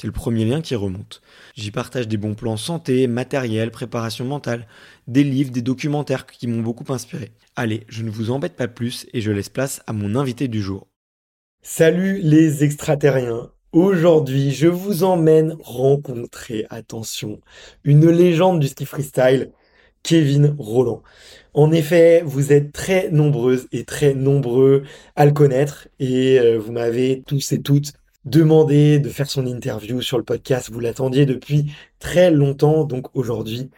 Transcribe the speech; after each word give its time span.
C'est 0.00 0.06
le 0.06 0.14
premier 0.14 0.46
lien 0.46 0.62
qui 0.62 0.74
remonte. 0.74 1.20
J'y 1.54 1.70
partage 1.70 2.08
des 2.08 2.16
bons 2.16 2.32
plans 2.32 2.56
santé, 2.56 3.06
matériel, 3.06 3.70
préparation 3.70 4.24
mentale, 4.24 4.66
des 5.08 5.22
livres, 5.22 5.50
des 5.50 5.60
documentaires 5.60 6.24
qui 6.24 6.46
m'ont 6.46 6.62
beaucoup 6.62 6.90
inspiré. 6.90 7.32
Allez, 7.54 7.84
je 7.86 8.02
ne 8.02 8.08
vous 8.08 8.30
embête 8.30 8.56
pas 8.56 8.66
plus 8.66 9.06
et 9.12 9.20
je 9.20 9.30
laisse 9.30 9.50
place 9.50 9.82
à 9.86 9.92
mon 9.92 10.16
invité 10.16 10.48
du 10.48 10.62
jour. 10.62 10.86
Salut 11.60 12.18
les 12.22 12.64
extraterriens 12.64 13.50
Aujourd'hui, 13.72 14.52
je 14.52 14.68
vous 14.68 15.04
emmène 15.04 15.54
rencontrer, 15.60 16.64
attention, 16.70 17.42
une 17.84 18.08
légende 18.08 18.58
du 18.58 18.68
ski 18.68 18.86
freestyle, 18.86 19.52
Kevin 20.02 20.56
Roland. 20.58 21.02
En 21.52 21.72
effet, 21.72 22.22
vous 22.24 22.54
êtes 22.54 22.72
très 22.72 23.10
nombreuses 23.10 23.68
et 23.70 23.84
très 23.84 24.14
nombreux 24.14 24.84
à 25.14 25.26
le 25.26 25.32
connaître 25.32 25.88
et 25.98 26.40
euh, 26.40 26.58
vous 26.58 26.72
m'avez 26.72 27.22
tous 27.26 27.52
et 27.52 27.60
toutes 27.60 27.92
demandé 28.24 28.98
de 28.98 29.08
faire 29.08 29.30
son 29.30 29.46
interview 29.46 30.02
sur 30.02 30.18
le 30.18 30.24
podcast. 30.24 30.70
Vous 30.70 30.80
l'attendiez 30.80 31.26
depuis 31.26 31.72
très 31.98 32.30
longtemps, 32.30 32.84
donc 32.84 33.14
aujourd'hui, 33.16 33.70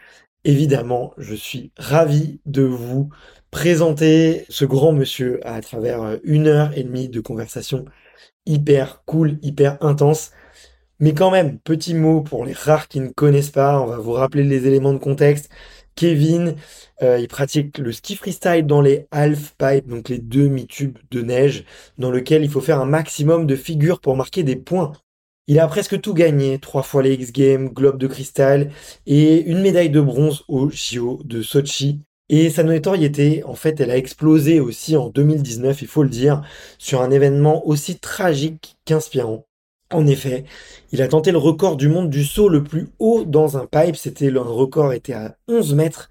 évidemment, 0.43 1.13
je 1.17 1.35
suis 1.35 1.71
ravi 1.77 2.39
de 2.45 2.63
vous 2.63 3.09
présenter 3.51 4.45
ce 4.49 4.65
grand 4.65 4.93
monsieur 4.93 5.39
à 5.47 5.61
travers 5.61 6.01
euh, 6.01 6.17
une 6.23 6.47
heure 6.47 6.77
et 6.77 6.83
demie 6.83 7.09
de 7.09 7.19
conversation 7.19 7.85
hyper 8.45 9.03
cool, 9.05 9.37
hyper 9.41 9.77
intense. 9.83 10.31
Mais 10.99 11.13
quand 11.13 11.31
même, 11.31 11.59
petit 11.59 11.93
mot 11.93 12.21
pour 12.21 12.45
les 12.45 12.53
rares 12.53 12.87
qui 12.87 12.99
ne 12.99 13.09
connaissent 13.09 13.51
pas, 13.51 13.79
on 13.81 13.87
va 13.87 13.97
vous 13.97 14.13
rappeler 14.13 14.43
les 14.43 14.67
éléments 14.67 14.93
de 14.93 14.99
contexte. 14.99 15.49
Kevin, 15.95 16.55
euh, 17.01 17.19
il 17.19 17.27
pratique 17.27 17.77
le 17.77 17.91
ski 17.91 18.15
freestyle 18.15 18.65
dans 18.65 18.81
les 18.81 19.07
half 19.11 19.55
pipes, 19.57 19.87
donc 19.87 20.09
les 20.09 20.19
demi-tubes 20.19 20.97
de 21.11 21.21
neige, 21.21 21.65
dans 21.97 22.11
lequel 22.11 22.43
il 22.43 22.49
faut 22.49 22.61
faire 22.61 22.79
un 22.79 22.85
maximum 22.85 23.45
de 23.45 23.55
figures 23.55 23.99
pour 23.99 24.15
marquer 24.15 24.43
des 24.43 24.55
points. 24.55 24.93
Il 25.47 25.59
a 25.59 25.67
presque 25.67 25.99
tout 25.99 26.13
gagné, 26.13 26.57
trois 26.59 26.83
fois 26.83 27.03
les 27.03 27.13
X 27.15 27.31
Games, 27.33 27.69
globe 27.69 27.97
de 27.97 28.07
cristal 28.07 28.71
et 29.05 29.41
une 29.41 29.61
médaille 29.61 29.89
de 29.89 29.99
bronze 29.99 30.43
au 30.47 30.69
JO 30.69 31.21
de 31.25 31.41
Sochi. 31.41 31.99
Et 32.29 32.49
sa 32.49 32.63
notoriété, 32.63 33.43
en 33.43 33.53
fait, 33.53 33.79
elle 33.81 33.91
a 33.91 33.97
explosé 33.97 34.61
aussi 34.61 34.95
en 34.95 35.09
2019, 35.09 35.81
il 35.81 35.87
faut 35.87 36.03
le 36.03 36.09
dire, 36.09 36.41
sur 36.77 37.01
un 37.01 37.11
événement 37.11 37.67
aussi 37.67 37.99
tragique 37.99 38.77
qu'inspirant. 38.85 39.45
En 39.93 40.07
effet, 40.07 40.43
il 40.91 41.03
a 41.03 41.07
tenté 41.07 41.31
le 41.31 41.37
record 41.37 41.77
du 41.77 41.87
monde 41.87 42.09
du 42.09 42.23
saut 42.23 42.49
le 42.49 42.63
plus 42.63 42.89
haut 42.97 43.25
dans 43.25 43.57
un 43.57 43.67
pipe. 43.67 43.95
C'était 43.95 44.35
un 44.35 44.41
record 44.41 44.91
était 44.91 45.13
à 45.13 45.37
11 45.47 45.75
mètres 45.75 46.09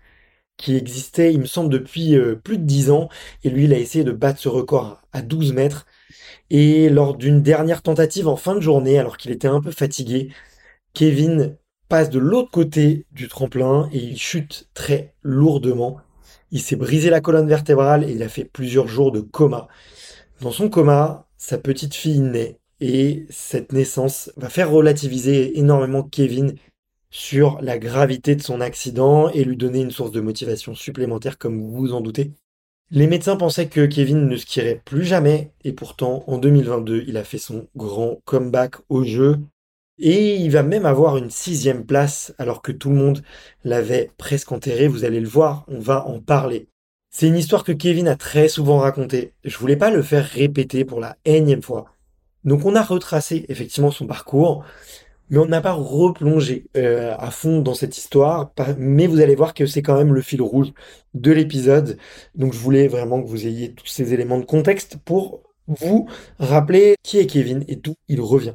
qui 0.56 0.76
existait, 0.76 1.34
il 1.34 1.40
me 1.40 1.46
semble, 1.46 1.68
depuis 1.68 2.14
euh, 2.14 2.36
plus 2.36 2.58
de 2.58 2.62
10 2.62 2.92
ans. 2.92 3.08
Et 3.42 3.50
lui, 3.50 3.64
il 3.64 3.72
a 3.74 3.78
essayé 3.78 4.04
de 4.04 4.12
battre 4.12 4.38
ce 4.38 4.48
record 4.48 5.02
à 5.12 5.20
12 5.20 5.52
mètres. 5.52 5.86
Et 6.50 6.88
lors 6.90 7.16
d'une 7.16 7.42
dernière 7.42 7.82
tentative 7.82 8.28
en 8.28 8.36
fin 8.36 8.54
de 8.54 8.60
journée, 8.60 8.98
alors 9.00 9.16
qu'il 9.16 9.32
était 9.32 9.48
un 9.48 9.60
peu 9.60 9.72
fatigué, 9.72 10.30
Kevin 10.94 11.56
passe 11.88 12.10
de 12.10 12.20
l'autre 12.20 12.52
côté 12.52 13.06
du 13.10 13.26
tremplin 13.26 13.88
et 13.92 13.98
il 13.98 14.16
chute 14.16 14.68
très 14.74 15.14
lourdement. 15.22 15.98
Il 16.52 16.60
s'est 16.60 16.76
brisé 16.76 17.10
la 17.10 17.20
colonne 17.20 17.48
vertébrale 17.48 18.04
et 18.08 18.12
il 18.12 18.22
a 18.22 18.28
fait 18.28 18.44
plusieurs 18.44 18.86
jours 18.86 19.10
de 19.10 19.20
coma. 19.20 19.66
Dans 20.40 20.52
son 20.52 20.68
coma, 20.68 21.26
sa 21.36 21.58
petite 21.58 21.94
fille 21.94 22.20
naît 22.20 22.60
et 22.82 23.26
cette 23.30 23.72
naissance 23.72 24.32
va 24.36 24.48
faire 24.48 24.68
relativiser 24.68 25.56
énormément 25.56 26.02
Kevin 26.02 26.56
sur 27.10 27.60
la 27.62 27.78
gravité 27.78 28.34
de 28.34 28.42
son 28.42 28.60
accident 28.60 29.30
et 29.30 29.44
lui 29.44 29.56
donner 29.56 29.82
une 29.82 29.92
source 29.92 30.10
de 30.10 30.20
motivation 30.20 30.74
supplémentaire 30.74 31.38
comme 31.38 31.60
vous 31.60 31.70
vous 31.70 31.92
en 31.92 32.00
doutez. 32.00 32.32
Les 32.90 33.06
médecins 33.06 33.36
pensaient 33.36 33.68
que 33.68 33.86
Kevin 33.86 34.26
ne 34.26 34.36
skierait 34.36 34.82
plus 34.84 35.04
jamais 35.04 35.52
et 35.62 35.72
pourtant 35.72 36.24
en 36.26 36.38
2022 36.38 37.04
il 37.06 37.16
a 37.16 37.22
fait 37.22 37.38
son 37.38 37.68
grand 37.76 38.20
comeback 38.24 38.74
au 38.88 39.04
jeu 39.04 39.38
et 40.00 40.34
il 40.34 40.50
va 40.50 40.64
même 40.64 40.84
avoir 40.84 41.16
une 41.18 41.30
sixième 41.30 41.86
place 41.86 42.34
alors 42.36 42.62
que 42.62 42.72
tout 42.72 42.90
le 42.90 42.96
monde 42.96 43.22
l'avait 43.62 44.10
presque 44.18 44.50
enterré. 44.50 44.88
Vous 44.88 45.04
allez 45.04 45.20
le 45.20 45.28
voir, 45.28 45.64
on 45.68 45.78
va 45.78 46.04
en 46.08 46.18
parler. 46.18 46.66
C'est 47.10 47.28
une 47.28 47.36
histoire 47.36 47.62
que 47.62 47.70
Kevin 47.70 48.08
a 48.08 48.16
très 48.16 48.48
souvent 48.48 48.78
racontée. 48.78 49.34
Je 49.44 49.56
voulais 49.56 49.76
pas 49.76 49.90
le 49.90 50.02
faire 50.02 50.24
répéter 50.24 50.84
pour 50.84 50.98
la 50.98 51.16
énième 51.24 51.62
fois. 51.62 51.91
Donc 52.44 52.64
on 52.64 52.74
a 52.74 52.82
retracé 52.82 53.46
effectivement 53.48 53.90
son 53.90 54.06
parcours, 54.06 54.64
mais 55.30 55.38
on 55.38 55.46
n'a 55.46 55.60
pas 55.60 55.72
replongé 55.72 56.66
euh, 56.76 57.14
à 57.18 57.30
fond 57.30 57.60
dans 57.62 57.74
cette 57.74 57.96
histoire. 57.96 58.52
Mais 58.78 59.06
vous 59.06 59.20
allez 59.20 59.34
voir 59.34 59.54
que 59.54 59.66
c'est 59.66 59.82
quand 59.82 59.96
même 59.96 60.12
le 60.12 60.22
fil 60.22 60.42
rouge 60.42 60.72
de 61.14 61.32
l'épisode. 61.32 61.98
Donc 62.34 62.52
je 62.52 62.58
voulais 62.58 62.88
vraiment 62.88 63.22
que 63.22 63.28
vous 63.28 63.46
ayez 63.46 63.72
tous 63.72 63.86
ces 63.86 64.12
éléments 64.14 64.38
de 64.38 64.44
contexte 64.44 64.96
pour 65.04 65.42
vous 65.68 66.08
rappeler 66.38 66.96
qui 67.02 67.18
est 67.18 67.26
Kevin 67.26 67.64
et 67.68 67.76
d'où 67.76 67.94
il 68.08 68.20
revient. 68.20 68.54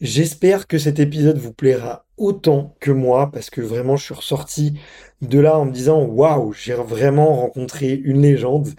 J'espère 0.00 0.66
que 0.66 0.76
cet 0.76 0.98
épisode 0.98 1.38
vous 1.38 1.52
plaira 1.52 2.04
autant 2.16 2.74
que 2.80 2.90
moi 2.90 3.30
parce 3.32 3.48
que 3.48 3.60
vraiment 3.60 3.96
je 3.96 4.04
suis 4.04 4.14
ressorti 4.14 4.74
de 5.22 5.38
là 5.38 5.58
en 5.58 5.66
me 5.66 5.70
disant 5.70 6.02
waouh, 6.02 6.52
j'ai 6.52 6.74
vraiment 6.74 7.34
rencontré 7.36 7.92
une 7.92 8.20
légende. 8.20 8.70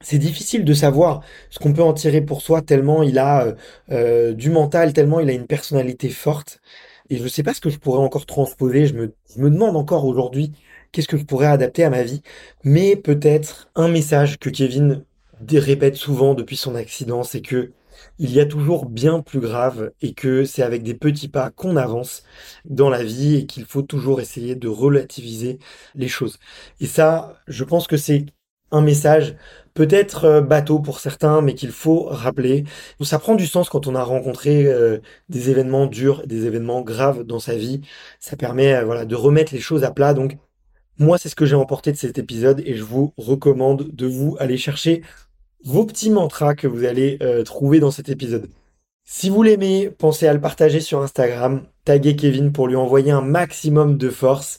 C'est 0.00 0.18
difficile 0.18 0.64
de 0.64 0.74
savoir 0.74 1.22
ce 1.50 1.60
qu'on 1.60 1.72
peut 1.72 1.82
en 1.82 1.92
tirer 1.94 2.20
pour 2.20 2.42
soi 2.42 2.62
tellement 2.62 3.02
il 3.04 3.18
a 3.18 3.44
euh, 3.46 3.54
euh, 3.90 4.32
du 4.34 4.50
mental, 4.50 4.92
tellement 4.92 5.20
il 5.20 5.30
a 5.30 5.34
une 5.34 5.46
personnalité 5.46 6.08
forte. 6.10 6.60
Et 7.10 7.16
je 7.18 7.22
ne 7.22 7.28
sais 7.28 7.44
pas 7.44 7.54
ce 7.54 7.60
que 7.60 7.70
je 7.70 7.78
pourrais 7.78 8.00
encore 8.00 8.26
transposer. 8.26 8.86
Je 8.86 8.94
me, 8.94 9.14
je 9.34 9.40
me 9.40 9.50
demande 9.50 9.76
encore 9.76 10.04
aujourd'hui 10.04 10.52
qu'est-ce 10.92 11.08
que 11.08 11.16
je 11.16 11.24
pourrais 11.24 11.46
adapter 11.46 11.84
à 11.84 11.90
ma 11.90 12.02
vie. 12.02 12.22
Mais 12.64 12.96
peut-être 12.96 13.70
un 13.76 13.88
message 13.88 14.38
que 14.38 14.50
Kevin 14.50 15.04
répète 15.52 15.96
souvent 15.96 16.34
depuis 16.34 16.56
son 16.56 16.74
accident, 16.74 17.22
c'est 17.22 17.42
que 17.42 17.72
il 18.18 18.32
y 18.32 18.40
a 18.40 18.46
toujours 18.46 18.86
bien 18.86 19.20
plus 19.20 19.40
grave 19.40 19.92
et 20.02 20.12
que 20.14 20.44
c'est 20.44 20.62
avec 20.62 20.82
des 20.82 20.94
petits 20.94 21.28
pas 21.28 21.50
qu'on 21.50 21.76
avance 21.76 22.24
dans 22.64 22.90
la 22.90 23.02
vie 23.02 23.36
et 23.36 23.46
qu'il 23.46 23.64
faut 23.64 23.82
toujours 23.82 24.20
essayer 24.20 24.54
de 24.54 24.68
relativiser 24.68 25.58
les 25.94 26.08
choses. 26.08 26.38
Et 26.80 26.86
ça, 26.86 27.38
je 27.46 27.64
pense 27.64 27.86
que 27.86 27.96
c'est 27.96 28.26
un 28.72 28.80
message 28.80 29.36
peut-être 29.74 30.24
euh, 30.24 30.40
bateau 30.40 30.80
pour 30.80 31.00
certains, 31.00 31.40
mais 31.40 31.54
qu'il 31.54 31.70
faut 31.70 32.04
rappeler. 32.04 32.64
Ça 33.00 33.18
prend 33.18 33.34
du 33.36 33.46
sens 33.46 33.68
quand 33.68 33.86
on 33.86 33.94
a 33.94 34.02
rencontré 34.02 34.66
euh, 34.66 34.98
des 35.28 35.50
événements 35.50 35.86
durs, 35.86 36.26
des 36.26 36.46
événements 36.46 36.82
graves 36.82 37.24
dans 37.24 37.38
sa 37.38 37.54
vie. 37.56 37.82
Ça 38.18 38.36
permet 38.36 38.74
euh, 38.74 38.84
voilà 38.84 39.04
de 39.04 39.14
remettre 39.14 39.54
les 39.54 39.60
choses 39.60 39.84
à 39.84 39.92
plat. 39.92 40.14
Donc 40.14 40.38
moi, 40.98 41.18
c'est 41.18 41.28
ce 41.28 41.36
que 41.36 41.46
j'ai 41.46 41.54
emporté 41.54 41.92
de 41.92 41.96
cet 41.96 42.18
épisode 42.18 42.62
et 42.64 42.74
je 42.74 42.82
vous 42.82 43.12
recommande 43.18 43.88
de 43.92 44.06
vous 44.06 44.36
aller 44.40 44.56
chercher 44.56 45.02
vos 45.66 45.84
petits 45.84 46.10
mantras 46.10 46.54
que 46.54 46.66
vous 46.66 46.84
allez 46.84 47.18
trouver 47.44 47.80
dans 47.80 47.90
cet 47.90 48.08
épisode. 48.08 48.48
Si 49.08 49.30
vous 49.30 49.44
l'aimez, 49.44 49.88
pensez 49.88 50.26
à 50.26 50.34
le 50.34 50.40
partager 50.40 50.80
sur 50.80 51.00
Instagram, 51.00 51.64
taguez 51.84 52.16
Kevin 52.16 52.52
pour 52.52 52.66
lui 52.66 52.74
envoyer 52.74 53.12
un 53.12 53.20
maximum 53.20 53.98
de 53.98 54.10
force. 54.10 54.58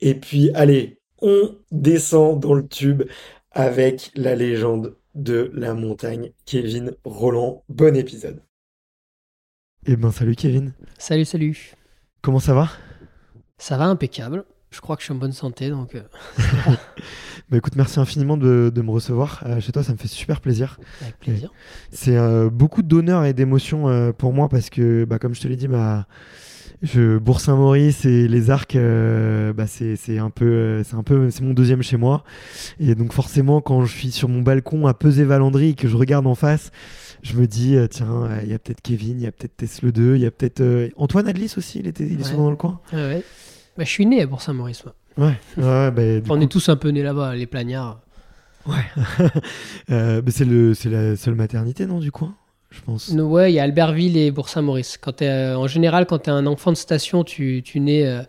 Et 0.00 0.16
puis 0.16 0.50
allez, 0.54 0.98
on 1.22 1.54
descend 1.70 2.40
dans 2.40 2.54
le 2.54 2.66
tube 2.66 3.04
avec 3.52 4.10
la 4.16 4.34
légende 4.34 4.96
de 5.14 5.52
la 5.54 5.72
montagne, 5.72 6.32
Kevin 6.46 6.92
Roland. 7.04 7.62
Bon 7.68 7.96
épisode. 7.96 8.42
Eh 9.86 9.94
ben 9.94 10.10
salut 10.10 10.34
Kevin. 10.34 10.74
Salut, 10.98 11.24
salut. 11.24 11.74
Comment 12.22 12.40
ça 12.40 12.54
va? 12.54 12.68
Ça 13.56 13.76
va 13.78 13.84
impeccable. 13.84 14.44
Je 14.70 14.80
crois 14.80 14.96
que 14.96 15.02
je 15.02 15.06
suis 15.06 15.14
en 15.14 15.18
bonne 15.18 15.32
santé, 15.32 15.70
donc. 15.70 15.94
Euh, 15.94 16.02
bah 17.50 17.58
écoute, 17.58 17.76
merci 17.76 18.00
infiniment 18.00 18.36
de, 18.36 18.72
me 18.74 18.90
recevoir 18.90 19.42
euh, 19.46 19.60
chez 19.60 19.72
toi, 19.72 19.82
ça 19.82 19.92
me 19.92 19.98
fait 19.98 20.08
super 20.08 20.40
plaisir. 20.40 20.78
Avec 21.02 21.18
plaisir. 21.18 21.52
C'est 21.90 22.16
euh, 22.16 22.50
beaucoup 22.50 22.82
d'honneur 22.82 23.24
et 23.24 23.32
d'émotion 23.34 24.12
pour 24.18 24.32
moi 24.32 24.48
parce 24.48 24.70
que, 24.70 25.04
bah, 25.04 25.18
comme 25.18 25.34
je 25.34 25.40
te 25.40 25.48
l'ai 25.48 25.56
dit, 25.56 25.68
ma, 25.68 26.06
je, 26.82 27.18
Bourg-Saint-Maurice 27.18 28.04
et 28.04 28.28
les 28.28 28.50
Arcs, 28.50 28.76
euh, 28.76 29.52
bah 29.52 29.66
c'est 29.66 30.18
un 30.18 30.30
peu, 30.30 30.82
c'est 30.84 30.94
un 30.94 31.02
peu, 31.02 31.30
c'est 31.30 31.42
mon 31.42 31.54
deuxième 31.54 31.82
chez 31.82 31.96
moi. 31.96 32.24
Et 32.80 32.94
donc 32.94 33.12
forcément, 33.12 33.60
quand 33.60 33.84
je 33.84 33.96
suis 33.96 34.10
sur 34.10 34.28
mon 34.28 34.42
balcon 34.42 34.86
à 34.86 34.94
peser 34.94 35.24
Valandry 35.24 35.70
et 35.70 35.74
que 35.74 35.88
je 35.88 35.96
regarde 35.96 36.26
en 36.26 36.34
face, 36.34 36.70
je 37.22 37.34
me 37.34 37.46
dis 37.46 37.76
euh, 37.76 37.86
tiens, 37.86 38.28
il 38.42 38.50
y 38.50 38.54
a 38.54 38.58
peut-être 38.58 38.82
Kevin, 38.82 39.20
il 39.20 39.24
y 39.24 39.26
a 39.26 39.32
peut-être 39.32 39.56
Tesla 39.56 39.90
2, 39.90 40.16
il 40.16 40.22
y 40.22 40.26
a 40.26 40.30
peut-être 40.30 40.60
euh, 40.60 40.88
Antoine 40.96 41.28
Adlis 41.28 41.54
aussi. 41.56 41.78
Il 41.78 41.86
était, 41.86 42.06
il 42.06 42.20
est 42.20 42.24
souvent 42.24 42.44
dans 42.44 42.50
le 42.50 42.56
coin. 42.56 42.80
ouais. 42.92 43.22
Bah, 43.76 43.84
je 43.84 43.90
suis 43.90 44.06
né 44.06 44.22
à 44.22 44.26
Bourg-Saint-Maurice. 44.26 44.84
Ouais. 45.18 45.38
ouais 45.56 45.90
bah, 45.90 46.02
on 46.30 46.40
est 46.40 46.50
tous 46.50 46.68
un 46.68 46.76
peu 46.76 46.88
nés 46.90 47.02
là-bas, 47.02 47.34
les 47.34 47.46
plagnards. 47.46 48.00
Ouais. 48.66 48.84
c'est 50.28 50.44
le, 50.44 50.74
c'est 50.74 50.90
la 50.90 51.16
seule 51.16 51.34
maternité 51.34 51.86
non 51.86 52.00
du 52.00 52.10
coin 52.10 52.34
je 52.70 52.80
pense? 52.82 53.08
Ouais, 53.08 53.52
il 53.52 53.54
y 53.54 53.60
a 53.60 53.62
Albertville 53.62 54.16
et 54.16 54.30
Bourg-Saint-Maurice. 54.30 54.98
Quand 54.98 55.22
euh, 55.22 55.54
en 55.54 55.66
général, 55.66 56.06
quand 56.06 56.20
tu 56.20 56.30
es 56.30 56.32
un 56.32 56.46
enfant 56.46 56.72
de 56.72 56.76
station, 56.76 57.24
tu, 57.24 57.62
tu 57.64 57.80
nais 57.80 58.06
euh, 58.06 58.22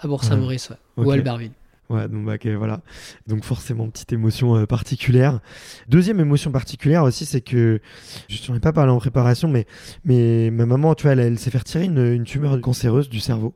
à 0.00 0.06
Bourg-Saint-Maurice 0.06 0.70
ou 0.96 1.10
à 1.10 1.14
Albertville. 1.14 1.52
Ouais, 1.90 2.08
donc 2.08 2.24
bah, 2.24 2.36
voilà. 2.56 2.80
Donc 3.26 3.44
forcément, 3.44 3.88
petite 3.90 4.12
émotion 4.12 4.56
euh, 4.56 4.66
particulière. 4.66 5.40
Deuxième 5.88 6.20
émotion 6.20 6.50
particulière 6.50 7.02
aussi, 7.02 7.26
c'est 7.26 7.42
que 7.42 7.80
je 8.28 8.50
n'en 8.50 8.56
ai 8.56 8.60
pas 8.60 8.72
parlé 8.72 8.90
en 8.90 8.98
préparation, 8.98 9.48
mais, 9.48 9.66
mais 10.04 10.50
ma 10.50 10.64
maman, 10.64 10.94
tu 10.94 11.02
vois, 11.02 11.12
elle, 11.12 11.38
s'est 11.38 11.50
fait 11.50 11.58
retirer 11.58 11.84
une, 11.84 11.98
une, 11.98 12.24
tumeur 12.24 12.58
cancéreuse 12.60 13.10
du 13.10 13.20
cerveau 13.20 13.54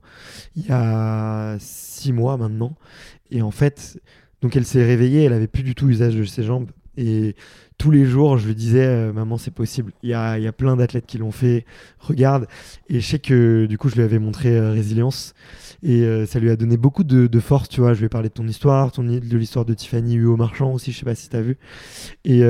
il 0.54 0.66
y 0.66 0.70
a 0.70 1.56
mois 2.12 2.36
maintenant. 2.36 2.76
Et 3.30 3.42
en 3.42 3.50
fait, 3.50 4.00
donc 4.42 4.56
elle 4.56 4.66
s'est 4.66 4.84
réveillée, 4.84 5.24
elle 5.24 5.32
avait 5.32 5.46
plus 5.46 5.62
du 5.62 5.74
tout 5.74 5.88
usage 5.88 6.14
de 6.14 6.24
ses 6.24 6.42
jambes. 6.42 6.70
Et 6.96 7.34
tous 7.78 7.90
les 7.90 8.06
jours, 8.06 8.38
je 8.38 8.46
lui 8.46 8.54
disais, 8.54 8.86
euh, 8.86 9.12
maman, 9.12 9.36
c'est 9.36 9.50
possible. 9.50 9.92
Il 10.02 10.08
y 10.10 10.14
a, 10.14 10.38
y 10.38 10.46
a, 10.46 10.52
plein 10.52 10.76
d'athlètes 10.76 11.06
qui 11.06 11.18
l'ont 11.18 11.32
fait. 11.32 11.66
Regarde. 11.98 12.46
Et 12.88 13.00
je 13.00 13.06
sais 13.06 13.18
que 13.18 13.66
du 13.66 13.76
coup, 13.76 13.88
je 13.88 13.96
lui 13.96 14.02
avais 14.02 14.18
montré 14.18 14.56
euh, 14.56 14.72
résilience. 14.72 15.34
Et 15.88 16.02
euh, 16.02 16.26
ça 16.26 16.40
lui 16.40 16.50
a 16.50 16.56
donné 16.56 16.76
beaucoup 16.76 17.04
de, 17.04 17.28
de, 17.28 17.40
force, 17.40 17.68
tu 17.68 17.80
vois. 17.80 17.94
Je 17.94 18.04
ai 18.04 18.08
parlé 18.08 18.28
de 18.28 18.34
ton 18.34 18.48
histoire, 18.48 18.90
ton, 18.90 19.04
de 19.04 19.36
l'histoire 19.36 19.64
de 19.64 19.72
Tiffany 19.72 20.14
Huot 20.14 20.36
Marchand 20.36 20.72
aussi, 20.72 20.90
je 20.90 20.98
sais 20.98 21.04
pas 21.04 21.14
si 21.14 21.28
tu 21.28 21.36
as 21.36 21.42
vu. 21.42 21.58
Et 22.24 22.42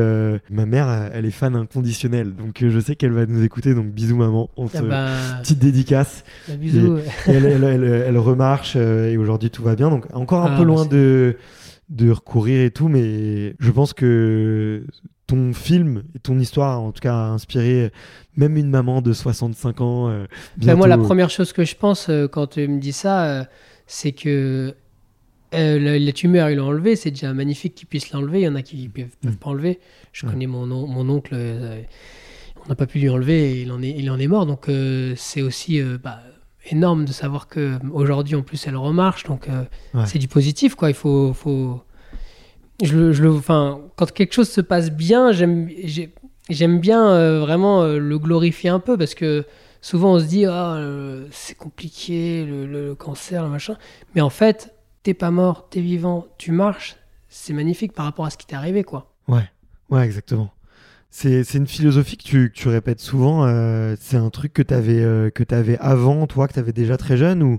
ma 0.50 0.64
mère, 0.64 1.10
elle 1.12 1.26
est 1.26 1.30
fan 1.30 1.54
inconditionnelle. 1.54 2.34
Donc 2.34 2.64
je 2.66 2.80
sais 2.80 2.96
qu'elle 2.96 3.12
va 3.12 3.26
nous 3.26 3.42
écouter. 3.42 3.74
Donc 3.74 3.88
bisous, 3.88 4.16
maman. 4.16 4.48
On 4.56 4.68
ah 4.74 4.80
bah, 4.80 5.08
Petite 5.42 5.58
dédicace. 5.58 6.24
Bah, 6.48 6.56
bisous. 6.56 6.96
elle, 7.26 7.44
elle, 7.44 7.84
elle, 7.84 8.18
remarche 8.18 8.76
et 8.76 9.18
aujourd'hui 9.18 9.50
tout 9.50 9.62
va 9.62 9.76
bien. 9.76 9.90
Donc 9.90 10.06
encore 10.14 10.46
un 10.46 10.54
ah, 10.54 10.56
peu 10.56 10.64
loin 10.64 10.86
de 10.86 11.36
de 11.88 12.10
recourir 12.10 12.62
et 12.62 12.70
tout, 12.70 12.88
mais 12.88 13.54
je 13.58 13.70
pense 13.70 13.92
que 13.92 14.84
ton 15.26 15.52
film 15.52 16.04
et 16.14 16.18
ton 16.18 16.38
histoire, 16.38 16.80
en 16.80 16.92
tout 16.92 17.00
cas, 17.00 17.14
a 17.14 17.28
inspiré 17.28 17.90
même 18.36 18.56
une 18.56 18.70
maman 18.70 19.02
de 19.02 19.12
65 19.12 19.80
ans. 19.80 20.08
Euh, 20.08 20.26
ben, 20.58 20.76
moi, 20.76 20.86
la 20.86 20.98
première 20.98 21.30
chose 21.30 21.52
que 21.52 21.64
je 21.64 21.74
pense 21.74 22.08
euh, 22.08 22.28
quand 22.28 22.48
tu 22.48 22.66
me 22.68 22.78
dis 22.78 22.92
ça, 22.92 23.24
euh, 23.24 23.44
c'est 23.86 24.12
que 24.12 24.74
la, 25.52 26.12
tumeur, 26.12 26.50
il 26.50 26.56
l'a 26.56 26.64
enlevé. 26.64 26.96
C'est 26.96 27.10
déjà 27.10 27.32
magnifique 27.32 27.74
qu'il 27.74 27.88
puisse 27.88 28.12
l'enlever. 28.12 28.40
Il 28.40 28.44
y 28.44 28.48
en 28.48 28.54
a 28.54 28.62
qui 28.62 28.82
ne 28.82 28.88
peuvent, 28.88 29.16
mm. 29.24 29.36
pas 29.36 29.50
enlever. 29.50 29.80
Je 30.12 30.26
connais 30.26 30.46
mon, 30.46 30.66
mon 30.66 31.08
oncle, 31.08 31.34
on 31.34 32.68
n'a 32.68 32.74
pas 32.74 32.86
pu 32.86 32.98
lui 32.98 33.08
enlever 33.08 33.52
et 33.52 33.62
il 33.62 33.72
en 33.72 33.82
est, 33.82 33.90
il 33.90 34.10
en 34.10 34.18
est 34.18 34.28
mort. 34.28 34.46
Donc, 34.46 34.70
c'est 35.16 35.42
aussi 35.42 35.80
bah, 36.02 36.20
énorme 36.70 37.04
de 37.04 37.12
savoir 37.12 37.48
que 37.48 37.78
aujourd'hui 37.92 38.34
en 38.36 38.42
plus 38.42 38.66
elle 38.66 38.76
remarche. 38.76 39.24
Donc, 39.24 39.48
c'est 40.04 40.18
du 40.18 40.28
positif, 40.28 40.76
quoi. 40.76 40.88
Il 40.90 40.94
faut. 40.94 41.32
faut 41.32 41.82
je, 42.82 43.26
enfin, 43.26 43.80
quand 43.96 44.10
quelque 44.12 44.34
chose 44.34 44.50
se 44.50 44.60
passe 44.60 44.90
bien, 44.90 45.32
j'aime, 45.32 45.68
bien 46.80 47.08
euh, 47.08 47.40
vraiment 47.40 47.82
euh, 47.82 47.98
le 47.98 48.18
glorifier 48.18 48.70
un 48.70 48.80
peu 48.80 48.98
parce 48.98 49.14
que 49.14 49.44
souvent 49.80 50.14
on 50.14 50.18
se 50.18 50.24
dit 50.24 50.46
ah 50.46 50.80
c'est 51.30 51.56
compliqué 51.56 52.44
le, 52.44 52.94
cancer 52.94 53.42
le 53.42 53.48
machin, 53.48 53.76
mais 54.14 54.20
en 54.20 54.30
fait 54.30 54.74
t'es 55.02 55.14
pas 55.14 55.30
mort, 55.30 55.68
t'es 55.70 55.80
vivant, 55.80 56.26
tu 56.38 56.52
marches, 56.52 56.96
c'est 57.28 57.52
magnifique 57.52 57.92
par 57.92 58.04
rapport 58.04 58.26
à 58.26 58.30
ce 58.30 58.36
qui 58.36 58.46
t'est 58.46 58.56
arrivé 58.56 58.84
quoi. 58.84 59.14
Ouais, 59.28 59.48
ouais 59.90 60.04
exactement. 60.04 60.50
C'est, 61.08 61.54
une 61.54 61.66
philosophie 61.66 62.18
que 62.18 62.24
tu, 62.24 62.52
tu 62.52 62.68
répètes 62.68 63.00
souvent. 63.00 63.46
Euh, 63.46 63.96
c'est 63.98 64.18
un 64.18 64.28
truc 64.28 64.52
que 64.52 64.60
tu 64.60 64.74
avais, 64.74 65.30
que 65.30 65.54
avais 65.54 65.78
avant, 65.78 66.26
toi, 66.26 66.46
que 66.46 66.52
tu 66.52 66.58
avais 66.58 66.74
déjà 66.74 66.98
très 66.98 67.16
jeune, 67.16 67.42
ou, 67.42 67.52
ou 67.54 67.58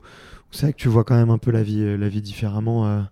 c'est 0.52 0.68
vrai 0.68 0.74
que 0.74 0.78
tu 0.78 0.90
vois 0.90 1.04
quand 1.04 1.16
même 1.16 1.32
un 1.32 1.40
peu 1.40 1.50
la 1.50 1.64
vie, 1.64 1.98
la 1.98 2.08
vie 2.08 2.22
différemment 2.22 3.08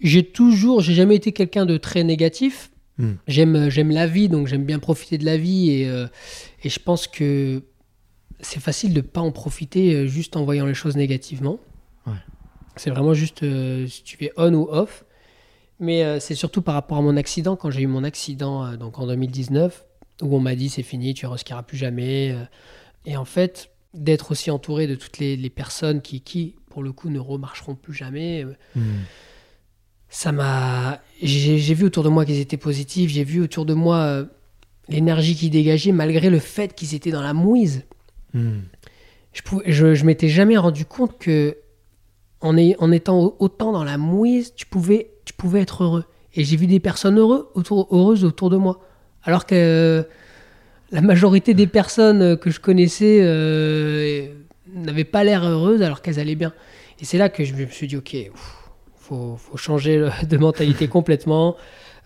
j'ai 0.00 0.24
toujours, 0.24 0.80
j'ai 0.80 0.94
jamais 0.94 1.16
été 1.16 1.32
quelqu'un 1.32 1.66
de 1.66 1.76
très 1.76 2.04
négatif. 2.04 2.70
Hmm. 2.98 3.14
J'aime, 3.26 3.56
euh, 3.56 3.70
j'aime 3.70 3.90
la 3.90 4.06
vie, 4.06 4.28
donc 4.28 4.46
j'aime 4.46 4.64
bien 4.64 4.78
profiter 4.78 5.18
de 5.18 5.24
la 5.24 5.36
vie 5.36 5.70
et, 5.70 5.88
euh, 5.88 6.06
et 6.64 6.68
je 6.68 6.78
pense 6.80 7.06
que 7.06 7.62
c'est 8.40 8.60
facile 8.60 8.94
de 8.94 9.00
pas 9.00 9.20
en 9.20 9.32
profiter 9.32 9.94
euh, 9.94 10.06
juste 10.06 10.36
en 10.36 10.44
voyant 10.44 10.66
les 10.66 10.74
choses 10.74 10.96
négativement. 10.96 11.58
C'est 12.76 12.90
vraiment 12.90 13.12
juste 13.12 13.40
si 13.88 14.04
tu 14.04 14.16
fais 14.16 14.30
on 14.36 14.54
ou 14.54 14.68
off. 14.70 15.04
Mais 15.80 16.20
c'est 16.20 16.36
surtout 16.36 16.62
par 16.62 16.74
rapport 16.74 16.98
à 16.98 17.02
mon 17.02 17.16
accident, 17.16 17.56
quand 17.56 17.72
j'ai 17.72 17.82
eu 17.82 17.88
mon 17.88 18.04
accident 18.04 18.76
donc 18.76 19.00
en 19.00 19.08
2019, 19.08 19.84
où 20.22 20.36
on 20.36 20.38
m'a 20.38 20.54
dit 20.54 20.68
c'est 20.68 20.84
fini, 20.84 21.12
tu 21.12 21.26
ne 21.26 21.30
reskiras 21.32 21.64
plus 21.64 21.76
jamais. 21.76 22.36
et 23.04 23.16
en 23.16 23.24
fait, 23.24 23.72
d'être 23.94 24.30
aussi 24.30 24.52
entouré 24.52 24.86
de 24.86 24.94
toutes 24.94 25.18
les, 25.18 25.36
les, 25.36 25.50
personnes 25.50 26.00
qui, 26.02 26.20
qui, 26.20 26.54
pour 26.70 26.84
le 26.84 26.92
coup, 26.92 27.10
ne 27.10 27.18
remarcheront 27.18 27.74
plus 27.74 27.94
jamais. 27.94 28.46
Hmm 28.76 28.82
ça 30.08 30.32
m'a. 30.32 31.00
J'ai 31.22 31.74
vu 31.74 31.84
autour 31.84 32.04
de 32.04 32.08
moi 32.08 32.24
qu'ils 32.24 32.38
étaient 32.38 32.56
positifs, 32.56 33.10
j'ai 33.10 33.24
vu 33.24 33.42
autour 33.42 33.66
de 33.66 33.74
moi 33.74 33.96
euh, 33.96 34.24
l'énergie 34.88 35.34
qu'ils 35.34 35.50
dégageaient 35.50 35.92
malgré 35.92 36.30
le 36.30 36.38
fait 36.38 36.74
qu'ils 36.74 36.94
étaient 36.94 37.10
dans 37.10 37.22
la 37.22 37.34
mouise. 37.34 37.84
Hmm. 38.34 38.60
Je, 39.32 39.94
je, 39.94 40.04
m'étais 40.04 40.28
jamais 40.28 40.56
rendu 40.56 40.84
compte 40.84 41.18
que 41.18 41.56
en, 42.40 42.56
en, 42.56 42.92
étant 42.92 43.36
autant 43.38 43.72
dans 43.72 43.84
la 43.84 43.98
mouise, 43.98 44.54
tu 44.54 44.66
pouvais, 44.66 45.10
tu 45.24 45.34
pouvais 45.34 45.60
être 45.60 45.84
heureux. 45.84 46.04
Et 46.34 46.44
j'ai 46.44 46.56
vu 46.56 46.66
des 46.66 46.80
personnes 46.80 47.18
heureux 47.18 47.50
autour, 47.54 47.88
heureuses 47.90 48.24
autour 48.24 48.50
de 48.50 48.56
moi. 48.56 48.80
Alors 49.24 49.44
que 49.44 49.54
euh, 49.54 50.02
la 50.90 51.00
majorité 51.00 51.54
des 51.54 51.66
personnes 51.66 52.36
que 52.36 52.50
je 52.50 52.60
connaissais 52.60 53.18
euh, 53.22 54.28
n'avaient 54.72 55.04
pas 55.04 55.24
l'air 55.24 55.44
heureuses 55.44 55.82
alors 55.82 56.00
qu'elles 56.00 56.20
allaient 56.20 56.34
bien. 56.34 56.52
Et 57.00 57.04
c'est 57.04 57.18
là 57.18 57.28
que 57.28 57.44
je 57.44 57.54
me 57.54 57.66
suis 57.66 57.86
dit, 57.86 57.96
ok, 57.96 58.16
faut, 59.08 59.36
faut 59.36 59.56
changer 59.56 60.08
de 60.28 60.36
mentalité 60.36 60.88
complètement. 60.88 61.56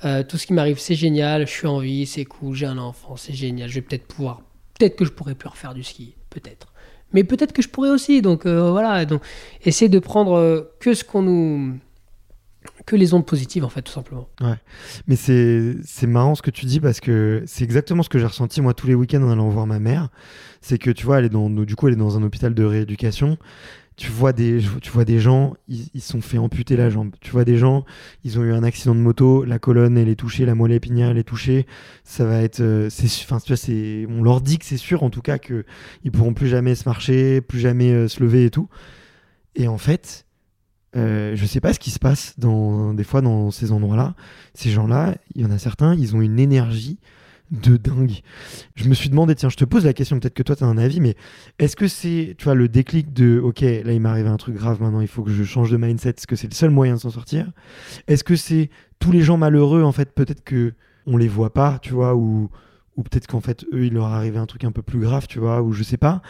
Euh, 0.04 0.22
tout 0.24 0.36
ce 0.36 0.46
qui 0.46 0.52
m'arrive, 0.52 0.78
c'est 0.78 0.94
génial, 0.94 1.46
je 1.46 1.52
suis 1.52 1.66
en 1.66 1.78
vie, 1.78 2.06
c'est 2.06 2.24
cool, 2.24 2.54
j'ai 2.54 2.66
un 2.66 2.78
enfant, 2.78 3.16
c'est 3.16 3.32
génial, 3.32 3.68
je 3.68 3.74
vais 3.76 3.82
peut-être 3.82 4.06
pouvoir, 4.06 4.42
peut-être 4.78 4.96
que 4.96 5.04
je 5.04 5.12
pourrais 5.12 5.36
plus 5.36 5.48
refaire 5.48 5.74
du 5.74 5.84
ski, 5.84 6.16
peut-être. 6.30 6.72
Mais 7.12 7.24
peut-être 7.24 7.52
que 7.52 7.62
je 7.62 7.68
pourrais 7.68 7.90
aussi, 7.90 8.20
donc 8.20 8.46
euh, 8.46 8.70
voilà, 8.70 9.04
donc 9.04 9.22
essayer 9.64 9.88
de 9.88 9.98
prendre 9.98 10.32
euh, 10.32 10.62
que 10.80 10.94
ce 10.94 11.04
qu'on 11.04 11.22
nous, 11.22 11.78
que 12.84 12.96
les 12.96 13.14
ondes 13.14 13.26
positives 13.26 13.64
en 13.64 13.68
fait, 13.68 13.82
tout 13.82 13.92
simplement. 13.92 14.28
Ouais, 14.40 14.56
mais 15.06 15.14
c'est 15.14 15.76
c'est 15.84 16.08
marrant 16.08 16.34
ce 16.34 16.42
que 16.42 16.50
tu 16.50 16.66
dis 16.66 16.80
parce 16.80 16.98
que 16.98 17.44
c'est 17.46 17.62
exactement 17.62 18.02
ce 18.02 18.08
que 18.08 18.18
j'ai 18.18 18.26
ressenti 18.26 18.60
moi 18.60 18.74
tous 18.74 18.88
les 18.88 18.94
week-ends 18.94 19.22
en 19.22 19.30
allant 19.30 19.48
voir 19.50 19.66
ma 19.66 19.78
mère. 19.78 20.08
C'est 20.62 20.78
que 20.78 20.90
tu 20.90 21.06
vois, 21.06 21.18
elle 21.18 21.26
est 21.26 21.28
dans, 21.28 21.50
du 21.50 21.76
coup, 21.76 21.88
elle 21.88 21.94
est 21.94 21.96
dans 21.96 22.16
un 22.16 22.22
hôpital 22.22 22.54
de 22.54 22.64
rééducation 22.64 23.36
tu 24.02 24.10
vois 24.10 24.32
des, 24.32 24.58
tu 24.80 24.90
vois 24.90 25.04
des 25.04 25.20
gens, 25.20 25.54
ils, 25.68 26.00
sont 26.00 26.20
fait 26.20 26.36
amputer 26.36 26.76
la 26.76 26.90
jambe. 26.90 27.12
Tu 27.20 27.30
vois 27.30 27.44
des 27.44 27.56
gens, 27.56 27.84
ils 28.24 28.36
ont 28.40 28.42
eu 28.42 28.52
un 28.52 28.64
accident 28.64 28.96
de 28.96 29.00
moto, 29.00 29.44
la 29.44 29.60
colonne 29.60 29.96
elle 29.96 30.08
est 30.08 30.16
touchée, 30.16 30.44
la 30.44 30.56
moelle 30.56 30.72
épinière 30.72 31.10
elle 31.10 31.18
est 31.18 31.22
touchée. 31.22 31.66
Ça 32.02 32.24
va 32.24 32.42
être, 32.42 32.58
euh, 32.58 32.90
c'est, 32.90 33.06
enfin 33.22 33.38
tu 33.38 33.46
vois, 33.52 33.56
c'est, 33.56 34.04
on 34.10 34.24
leur 34.24 34.40
dit 34.40 34.58
que 34.58 34.64
c'est 34.64 34.76
sûr 34.76 35.04
en 35.04 35.10
tout 35.10 35.22
cas 35.22 35.38
que 35.38 35.64
ils 36.02 36.10
pourront 36.10 36.34
plus 36.34 36.48
jamais 36.48 36.74
se 36.74 36.88
marcher, 36.88 37.40
plus 37.42 37.60
jamais 37.60 37.92
euh, 37.92 38.08
se 38.08 38.20
lever 38.20 38.46
et 38.46 38.50
tout. 38.50 38.68
Et 39.54 39.68
en 39.68 39.78
fait, 39.78 40.26
euh, 40.96 41.36
je 41.36 41.46
sais 41.46 41.60
pas 41.60 41.72
ce 41.72 41.78
qui 41.78 41.92
se 41.92 42.00
passe 42.00 42.34
dans 42.38 42.94
des 42.94 43.04
fois 43.04 43.20
dans 43.20 43.52
ces 43.52 43.70
endroits-là. 43.70 44.16
Ces 44.54 44.70
gens-là, 44.70 45.14
il 45.36 45.42
y 45.42 45.44
en 45.44 45.52
a 45.52 45.58
certains, 45.58 45.94
ils 45.94 46.16
ont 46.16 46.22
une 46.22 46.40
énergie 46.40 46.98
de 47.52 47.76
dingue. 47.76 48.22
Je 48.74 48.88
me 48.88 48.94
suis 48.94 49.10
demandé, 49.10 49.34
tiens, 49.34 49.50
je 49.50 49.56
te 49.56 49.64
pose 49.64 49.84
la 49.84 49.92
question, 49.92 50.18
peut-être 50.18 50.34
que 50.34 50.42
toi 50.42 50.56
tu 50.56 50.64
as 50.64 50.66
un 50.66 50.78
avis, 50.78 51.00
mais 51.00 51.14
est-ce 51.58 51.76
que 51.76 51.86
c'est, 51.86 52.34
tu 52.38 52.44
vois, 52.44 52.54
le 52.54 52.68
déclic 52.68 53.12
de, 53.12 53.38
ok, 53.38 53.60
là 53.60 53.92
il 53.92 54.00
m'arrive 54.00 54.26
un 54.26 54.38
truc 54.38 54.56
grave, 54.56 54.80
maintenant 54.80 55.02
il 55.02 55.08
faut 55.08 55.22
que 55.22 55.30
je 55.30 55.44
change 55.44 55.70
de 55.70 55.76
mindset, 55.76 56.10
est-ce 56.10 56.26
que 56.26 56.34
c'est 56.34 56.48
le 56.48 56.54
seul 56.54 56.70
moyen 56.70 56.94
de 56.94 57.00
s'en 57.00 57.10
sortir? 57.10 57.52
Est-ce 58.08 58.24
que 58.24 58.36
c'est 58.36 58.70
tous 58.98 59.12
les 59.12 59.20
gens 59.20 59.36
malheureux, 59.36 59.82
en 59.82 59.92
fait, 59.92 60.12
peut-être 60.12 60.42
que 60.42 60.72
on 61.06 61.16
les 61.16 61.28
voit 61.28 61.52
pas, 61.52 61.78
tu 61.82 61.92
vois, 61.92 62.14
ou, 62.14 62.48
ou 62.96 63.02
peut-être 63.02 63.26
qu'en 63.26 63.40
fait, 63.40 63.64
eux, 63.72 63.86
il 63.86 63.94
leur 63.94 64.06
arrivé 64.06 64.38
un 64.38 64.46
truc 64.46 64.64
un 64.64 64.72
peu 64.72 64.82
plus 64.82 65.00
grave, 65.00 65.26
tu 65.26 65.38
vois, 65.38 65.60
ou 65.60 65.72
je 65.72 65.82
sais 65.82 65.96
pas. 65.96 66.22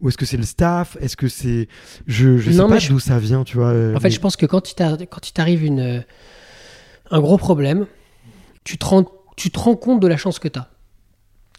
Ou 0.00 0.08
est-ce 0.08 0.18
que 0.18 0.26
c'est 0.26 0.36
le 0.36 0.44
staff? 0.44 0.96
Est-ce 1.00 1.16
que 1.16 1.28
c'est. 1.28 1.66
Je, 2.06 2.38
je 2.38 2.50
sais 2.50 2.58
pas 2.58 2.78
d'où 2.78 3.00
ça 3.00 3.18
vient, 3.18 3.42
tu 3.42 3.56
vois. 3.56 3.68
Euh, 3.68 3.96
en 3.96 4.00
fait, 4.00 4.10
je 4.10 4.20
pense 4.20 4.36
que 4.36 4.46
quand 4.46 4.70
il 4.70 5.32
t'arrive 5.32 5.64
une, 5.64 6.04
un 7.10 7.20
gros 7.20 7.38
problème, 7.38 7.86
tu 8.64 8.78
te 8.78 8.84
rends 8.84 9.10
tu 9.38 9.50
te 9.52 9.58
rends 9.58 9.76
compte 9.76 10.00
de 10.00 10.08
la 10.08 10.16
chance 10.16 10.40
que 10.40 10.48
tu 10.48 10.58
as. 10.58 10.68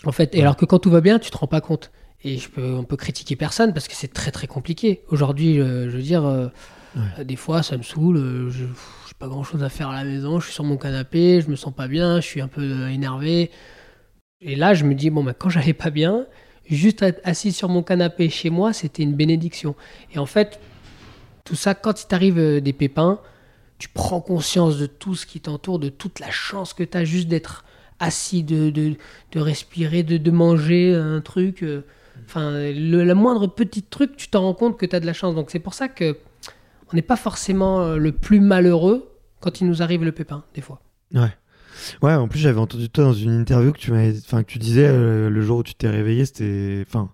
En 0.04 0.12
fait, 0.12 0.36
et 0.36 0.42
alors 0.42 0.58
que 0.58 0.66
quand 0.66 0.80
tout 0.80 0.90
va 0.90 1.00
bien, 1.00 1.18
tu 1.18 1.32
te 1.32 1.38
rends 1.38 1.48
pas 1.48 1.62
compte. 1.62 1.92
Et 2.24 2.38
je 2.38 2.50
peux, 2.50 2.74
on 2.74 2.84
peut 2.84 2.98
critiquer 2.98 3.38
personne 3.38 3.74
parce 3.74 3.88
que 3.88 3.96
c'est 3.96 4.12
très 4.12 4.32
très 4.32 4.48
compliqué. 4.48 5.02
Aujourd'hui, 5.08 5.60
euh, 5.60 5.90
je 5.90 5.96
veux 5.96 6.04
dire, 6.04 6.26
euh, 6.26 6.50
des 7.24 7.38
fois 7.38 7.64
ça 7.64 7.78
me 7.78 7.84
saoule, 7.84 8.18
euh, 8.18 8.50
je 8.50 8.66
n'ai 8.66 8.70
pas 9.18 9.30
grand 9.30 9.44
chose 9.44 9.64
à 9.64 9.70
faire 9.70 9.90
à 9.90 9.96
la 9.96 10.04
maison, 10.04 10.42
je 10.42 10.46
suis 10.46 10.54
sur 10.54 10.66
mon 10.66 10.76
canapé, 10.76 11.40
je 11.40 11.50
me 11.50 11.56
sens 11.56 11.74
pas 11.74 11.88
bien, 11.88 12.20
je 12.20 12.26
suis 12.26 12.42
un 12.42 12.50
peu 12.50 12.90
énervé. 12.90 13.50
Et 14.42 14.56
là, 14.58 14.74
je 14.74 14.84
me 14.84 14.94
dis, 14.94 15.10
bon, 15.10 15.24
bah, 15.24 15.34
quand 15.34 15.50
j'allais 15.50 15.74
pas 15.74 15.90
bien, 15.90 16.26
juste 16.70 17.02
être 17.02 17.22
assis 17.24 17.54
sur 17.54 17.70
mon 17.70 17.82
canapé 17.82 18.30
chez 18.30 18.50
moi, 18.50 18.74
c'était 18.74 19.04
une 19.04 19.16
bénédiction. 19.16 19.76
Et 20.14 20.20
en 20.20 20.26
fait, 20.26 20.60
tout 21.46 21.56
ça, 21.56 21.76
quand 21.76 22.02
il 22.02 22.08
t'arrive 22.08 22.62
des 22.62 22.74
pépins, 22.74 23.20
tu 23.78 23.88
prends 23.88 24.20
conscience 24.20 24.78
de 24.78 24.86
tout 24.86 25.16
ce 25.16 25.26
qui 25.26 25.40
t'entoure, 25.40 25.80
de 25.80 25.88
toute 25.88 26.20
la 26.20 26.30
chance 26.30 26.74
que 26.74 26.84
tu 26.84 26.98
as 26.98 27.06
juste 27.06 27.30
d'être 27.30 27.64
assis, 28.00 28.44
de, 28.44 28.70
de, 28.70 28.96
de 29.32 29.40
respirer, 29.40 30.04
de, 30.04 30.18
de, 30.18 30.32
manger 30.32 30.96
un 30.96 31.22
truc. 31.22 31.64
Euh, 31.64 31.82
enfin, 32.26 32.52
le, 32.54 33.14
moindre 33.14 33.48
petit 33.48 33.84
truc, 33.84 34.16
tu 34.18 34.30
t'en 34.30 34.42
rends 34.42 34.54
compte 34.54 34.78
que 34.78 34.86
tu 34.86 34.96
as 34.96 35.00
de 35.00 35.06
la 35.06 35.14
chance. 35.14 35.36
Donc 35.36 35.52
c'est 35.52 35.60
pour 35.60 35.74
ça 35.74 35.88
que 35.88 36.18
on 36.92 36.96
n'est 36.96 37.02
pas 37.02 37.16
forcément 37.16 37.82
euh, 37.82 37.98
le 37.98 38.12
plus 38.12 38.40
malheureux 38.40 39.12
quand 39.40 39.62
il 39.62 39.68
nous 39.68 39.82
arrive 39.82 40.04
le 40.04 40.12
pépin, 40.12 40.44
des 40.56 40.62
fois. 40.62 40.82
Ouais. 41.14 41.34
Ouais, 42.02 42.14
en 42.14 42.28
plus 42.28 42.40
j'avais 42.40 42.60
entendu 42.60 42.90
toi 42.90 43.06
dans 43.06 43.14
une 43.14 43.40
interview 43.40 43.72
que 43.72 43.78
tu 43.78 43.92
que 43.92 44.42
tu 44.42 44.60
disais 44.60 44.88
euh, 44.88 45.30
le 45.30 45.42
jour 45.42 45.60
où 45.60 45.64
tu 45.64 45.76
t'es 45.76 45.90
réveillé, 45.90 46.26
c'était, 46.26 46.84
enfin, 46.86 47.10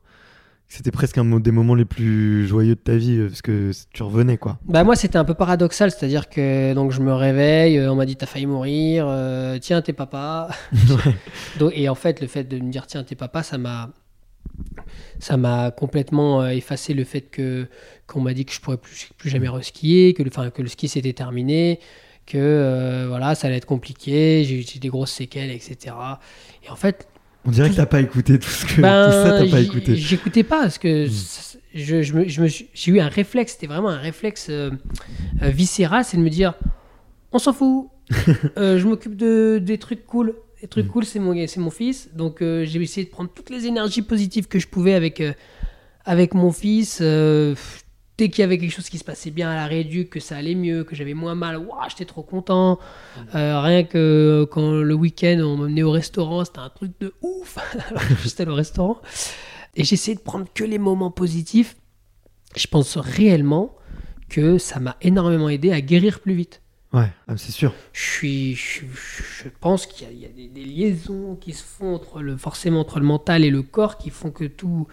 c'était 0.68 0.92
presque 0.92 1.18
un 1.18 1.40
des 1.40 1.52
moments 1.52 1.76
les 1.76 1.86
plus 1.86 2.48
joyeux 2.48 2.76
de 2.76 2.80
ta 2.80 2.96
vie 2.96 3.18
euh, 3.18 3.28
parce 3.28 3.42
que 3.42 3.72
tu 3.94 4.04
revenais 4.04 4.38
quoi. 4.38 4.58
Bah 4.66 4.84
moi 4.84 4.96
c'était 4.96 5.18
un 5.18 5.24
peu 5.24 5.34
paradoxal, 5.34 5.92
c'est-à-dire 5.92 6.28
que 6.28 6.74
donc 6.74 6.92
je 6.92 7.02
me 7.02 7.14
réveille, 7.14 7.78
euh, 7.78 7.92
on 7.92 7.96
m'a 7.96 8.06
dit 8.06 8.16
t'as 8.16 8.26
failli 8.26 8.48
mourir, 8.48 9.06
euh, 9.08 9.60
tiens 9.60 9.82
t'es 9.82 9.94
papa. 9.94 10.50
donc, 11.60 11.72
et 11.76 11.88
en 11.88 11.96
fait 11.96 12.20
le 12.20 12.28
fait 12.28 12.44
de 12.44 12.58
me 12.58 12.72
dire 12.72 12.88
tiens 12.88 13.04
t'es 13.04 13.16
papa 13.16 13.44
ça 13.44 13.58
m'a 13.58 13.92
ça 15.20 15.38
m'a 15.38 15.72
complètement 15.72 16.48
effacé 16.48 16.94
le 16.94 17.04
fait 17.04 17.22
que 17.22 17.68
qu'on 18.08 18.22
m'a 18.22 18.34
dit 18.34 18.46
que 18.46 18.54
je 18.54 18.62
pourrais 18.62 18.78
plus, 18.78 19.10
plus 19.18 19.30
jamais 19.30 19.50
reskier, 19.50 20.14
que 20.14 20.24
le, 20.24 20.30
enfin, 20.30 20.50
que 20.50 20.62
le 20.62 20.68
ski 20.68 20.88
s'était 20.88 21.14
terminé, 21.14 21.80
que 22.26 23.06
voilà 23.08 23.36
ça 23.36 23.48
allait 23.48 23.58
être 23.58 23.66
compliqué, 23.66 24.44
j'ai 24.46 24.60
eu 24.60 24.80
des 24.80 24.90
grosses 24.90 25.12
séquelles 25.12 25.52
etc. 25.52 25.96
Et 26.66 26.70
en 26.70 26.76
fait 26.76 27.08
on 27.46 27.52
dirait 27.52 27.70
que 27.70 27.76
t'as 27.76 27.86
pas 27.86 28.02
écouté 28.02 28.40
tout 28.40 28.50
ce 28.50 28.66
que 28.66 28.82
ben, 28.82 29.06
tout 29.06 29.12
ça, 29.12 29.40
t'as 29.40 29.50
pas 29.50 29.62
écouté. 29.62 29.96
J'écoutais 29.96 30.44
pas 30.44 30.62
parce 30.62 30.78
que 30.78 31.08
hmm. 31.08 31.60
je, 31.74 32.02
je, 32.02 32.14
me, 32.42 32.48
j'ai 32.48 32.92
eu 32.92 33.00
un 33.00 33.08
réflexe, 33.08 33.54
c'était 33.54 33.68
vraiment 33.68 33.90
un 33.90 34.00
réflexe 34.00 34.48
euh, 34.50 34.72
euh, 35.42 35.50
viscéral, 35.50 36.04
c'est 36.04 36.18
de 36.18 36.22
me 36.22 36.30
dire, 36.30 36.56
on 37.32 37.40
s'en 37.40 37.54
fout, 37.54 37.88
euh, 38.58 38.80
je 38.80 38.88
m'occupe 38.88 39.16
de 39.16 39.60
des 39.64 39.78
trucs 39.78 40.06
cool. 40.06 40.36
Les 40.62 40.68
trucs 40.68 40.88
hmm. 40.88 40.90
cool, 40.90 41.06
c'est 41.06 41.20
mon, 41.20 41.48
c'est 41.48 41.60
mon 41.60 41.70
fils, 41.70 42.10
donc 42.16 42.38
j'ai 42.40 42.82
essayé 42.82 43.06
de 43.06 43.12
prendre 43.12 43.30
toutes 43.30 43.50
les 43.50 43.68
énergies 43.68 44.02
positives 44.02 44.48
que 44.48 44.58
je 44.58 44.68
pouvais 44.68 44.94
avec 44.94 45.22
avec 46.06 46.34
mon 46.34 46.52
fils 46.52 47.02
dès 48.18 48.30
qu'il 48.30 48.42
y 48.42 48.44
avait 48.44 48.58
quelque 48.58 48.72
chose 48.72 48.90
qui 48.90 48.98
se 48.98 49.04
passait 49.04 49.32
bien 49.32 49.50
à 49.50 49.56
la 49.56 49.68
réduc, 49.68 50.10
que 50.10 50.20
ça 50.20 50.38
allait 50.38 50.56
mieux, 50.56 50.84
que 50.84 50.96
j'avais 50.96 51.14
moins 51.14 51.36
mal, 51.36 51.60
j'étais 51.90 52.06
trop 52.06 52.24
content. 52.24 52.80
Euh, 53.36 53.60
rien 53.60 53.84
que 53.84 54.48
quand 54.52 54.72
le 54.72 54.94
week-end 54.94 55.40
on 55.42 55.58
m'emmenait 55.58 55.84
au 55.84 55.92
restaurant, 55.92 56.46
c'était 56.46 56.60
un 56.60 56.70
truc 56.70 56.92
de 57.00 57.14
ouf. 57.22 57.58
Alors 57.90 58.08
que 58.08 58.16
j'étais 58.24 58.48
au 58.48 58.56
restaurant. 58.56 59.02
Et 59.76 59.84
j'essayais 59.84 60.16
de 60.16 60.22
prendre 60.22 60.48
que 60.54 60.64
les 60.64 60.78
moments 60.78 61.12
positifs. 61.12 61.76
Je 62.56 62.68
pense 62.68 62.98
réellement 62.98 63.76
que 64.30 64.58
ça 64.58 64.80
m'a 64.80 64.96
énormément 65.02 65.50
aidé 65.50 65.72
à 65.72 65.82
guérir 65.82 66.22
plus 66.22 66.34
vite. 66.34 66.62
Ouais, 66.94 67.10
ah, 67.28 67.36
c'est 67.36 67.52
sûr. 67.52 67.74
Je, 67.92 68.02
suis, 68.02 68.56
je, 68.56 69.50
pense 69.60 69.86
qu'il 69.86 70.18
y 70.18 70.26
a, 70.26 70.30
des, 70.30 70.48
des, 70.48 70.64
liaisons 70.64 71.36
qui 71.36 71.52
se 71.52 71.62
font 71.62 71.94
entre 71.94 72.22
le, 72.22 72.38
forcément 72.38 72.80
entre 72.80 73.02
le 73.02 73.06
mental 73.06 73.44
et 73.44 73.50
le 73.50 73.64
corps 73.64 73.98
qui 73.98 74.10
font 74.12 74.32
que 74.32 74.46
tout, 74.46 74.88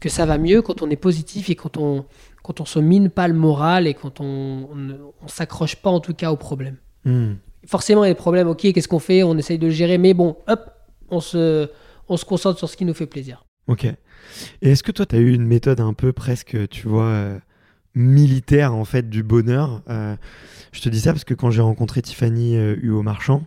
que 0.00 0.08
ça 0.08 0.26
va 0.26 0.36
mieux 0.36 0.62
quand 0.62 0.82
on 0.82 0.90
est 0.90 0.96
positif 0.96 1.48
et 1.48 1.54
quand 1.54 1.76
on, 1.76 2.06
quand 2.42 2.60
on 2.60 2.64
se 2.64 2.78
mine 2.78 3.08
pas 3.10 3.28
le 3.28 3.34
moral 3.34 3.86
et 3.86 3.94
quand 3.94 4.20
on, 4.20 4.74
ne 4.74 4.94
s'accroche 5.26 5.76
pas 5.76 5.90
en 5.90 6.00
tout 6.00 6.14
cas 6.14 6.32
au 6.32 6.36
problème. 6.36 6.76
Hmm. 7.04 7.34
Forcément, 7.66 8.04
il 8.04 8.08
y 8.08 8.10
a 8.10 8.14
des 8.14 8.18
problèmes, 8.18 8.48
ok, 8.48 8.72
qu'est-ce 8.72 8.88
qu'on 8.88 8.98
fait? 8.98 9.22
On 9.22 9.36
essaye 9.38 9.58
de 9.58 9.66
le 9.66 9.72
gérer, 9.72 9.98
mais 9.98 10.14
bon, 10.14 10.36
hop, 10.48 10.70
on 11.10 11.20
se, 11.20 11.68
on 12.08 12.16
se 12.16 12.24
concentre 12.24 12.58
sur 12.58 12.68
ce 12.68 12.76
qui 12.76 12.84
nous 12.84 12.94
fait 12.94 13.06
plaisir. 13.06 13.44
Ok. 13.68 13.84
Et 13.84 14.70
est-ce 14.70 14.82
que 14.82 14.92
toi, 14.92 15.06
tu 15.06 15.16
as 15.16 15.18
eu 15.18 15.32
une 15.32 15.46
méthode 15.46 15.80
un 15.80 15.94
peu 15.94 16.12
presque, 16.12 16.68
tu 16.68 16.88
vois, 16.88 17.04
euh, 17.04 17.38
militaire 17.94 18.74
en 18.74 18.84
fait 18.84 19.08
du 19.08 19.22
bonheur? 19.22 19.82
Euh, 19.88 20.16
Je 20.72 20.80
te 20.80 20.88
dis 20.88 21.00
ça 21.00 21.12
parce 21.12 21.24
que 21.24 21.34
quand 21.34 21.50
j'ai 21.50 21.62
rencontré 21.62 22.02
Tiffany 22.02 22.56
euh, 22.56 22.76
Huot 22.82 23.02
Marchand, 23.02 23.44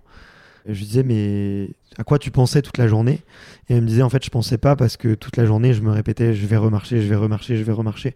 je 0.68 0.80
lui 0.80 0.86
disais, 0.86 1.04
mais 1.04 1.70
à 1.98 2.04
quoi 2.04 2.20
tu 2.20 2.32
pensais 2.32 2.62
toute 2.62 2.78
la 2.78 2.88
journée? 2.88 3.22
Et 3.70 3.76
elle 3.76 3.82
me 3.82 3.88
disait, 3.88 4.02
en 4.02 4.10
fait, 4.10 4.24
je 4.24 4.30
pensais 4.30 4.58
pas 4.58 4.76
parce 4.76 4.98
que 4.98 5.14
toute 5.14 5.38
la 5.38 5.46
journée, 5.46 5.74
je 5.74 5.82
me 5.82 5.92
répétais, 5.92 6.34
je 6.34 6.46
vais 6.48 6.58
remarcher, 6.58 7.02
je 7.02 7.08
vais 7.08 7.16
remarcher, 7.16 7.58
je 7.58 7.64
vais 7.64 7.72
remarcher, 7.72 8.16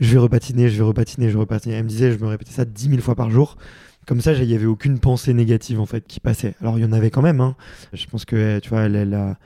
je 0.00 0.12
vais 0.12 0.18
repatiner, 0.18 0.68
je 0.68 0.76
vais 0.76 0.84
repatiner, 0.84 1.28
je 1.28 1.32
vais 1.34 1.40
repatiner. 1.40 1.74
Elle 1.76 1.84
me 1.84 1.88
disait, 1.88 2.12
je 2.12 2.18
me 2.18 2.26
répétais 2.26 2.52
ça 2.52 2.64
dix 2.64 2.88
mille 2.88 3.00
fois 3.00 3.14
par 3.14 3.30
jour. 3.30 3.56
Comme 4.06 4.20
ça, 4.20 4.32
il 4.34 4.46
n'y 4.46 4.54
avait 4.54 4.66
aucune 4.66 5.00
pensée 5.00 5.34
négative, 5.34 5.80
en 5.80 5.86
fait, 5.86 6.06
qui 6.06 6.20
passait. 6.20 6.54
Alors, 6.60 6.78
il 6.78 6.82
y 6.82 6.84
en 6.84 6.92
avait 6.92 7.10
quand 7.10 7.22
même, 7.22 7.40
hein. 7.40 7.56
Je 7.92 8.06
pense 8.06 8.24
que, 8.24 8.60
tu 8.60 8.68
vois, 8.68 8.82
elle, 8.82 9.14
a, 9.14 9.36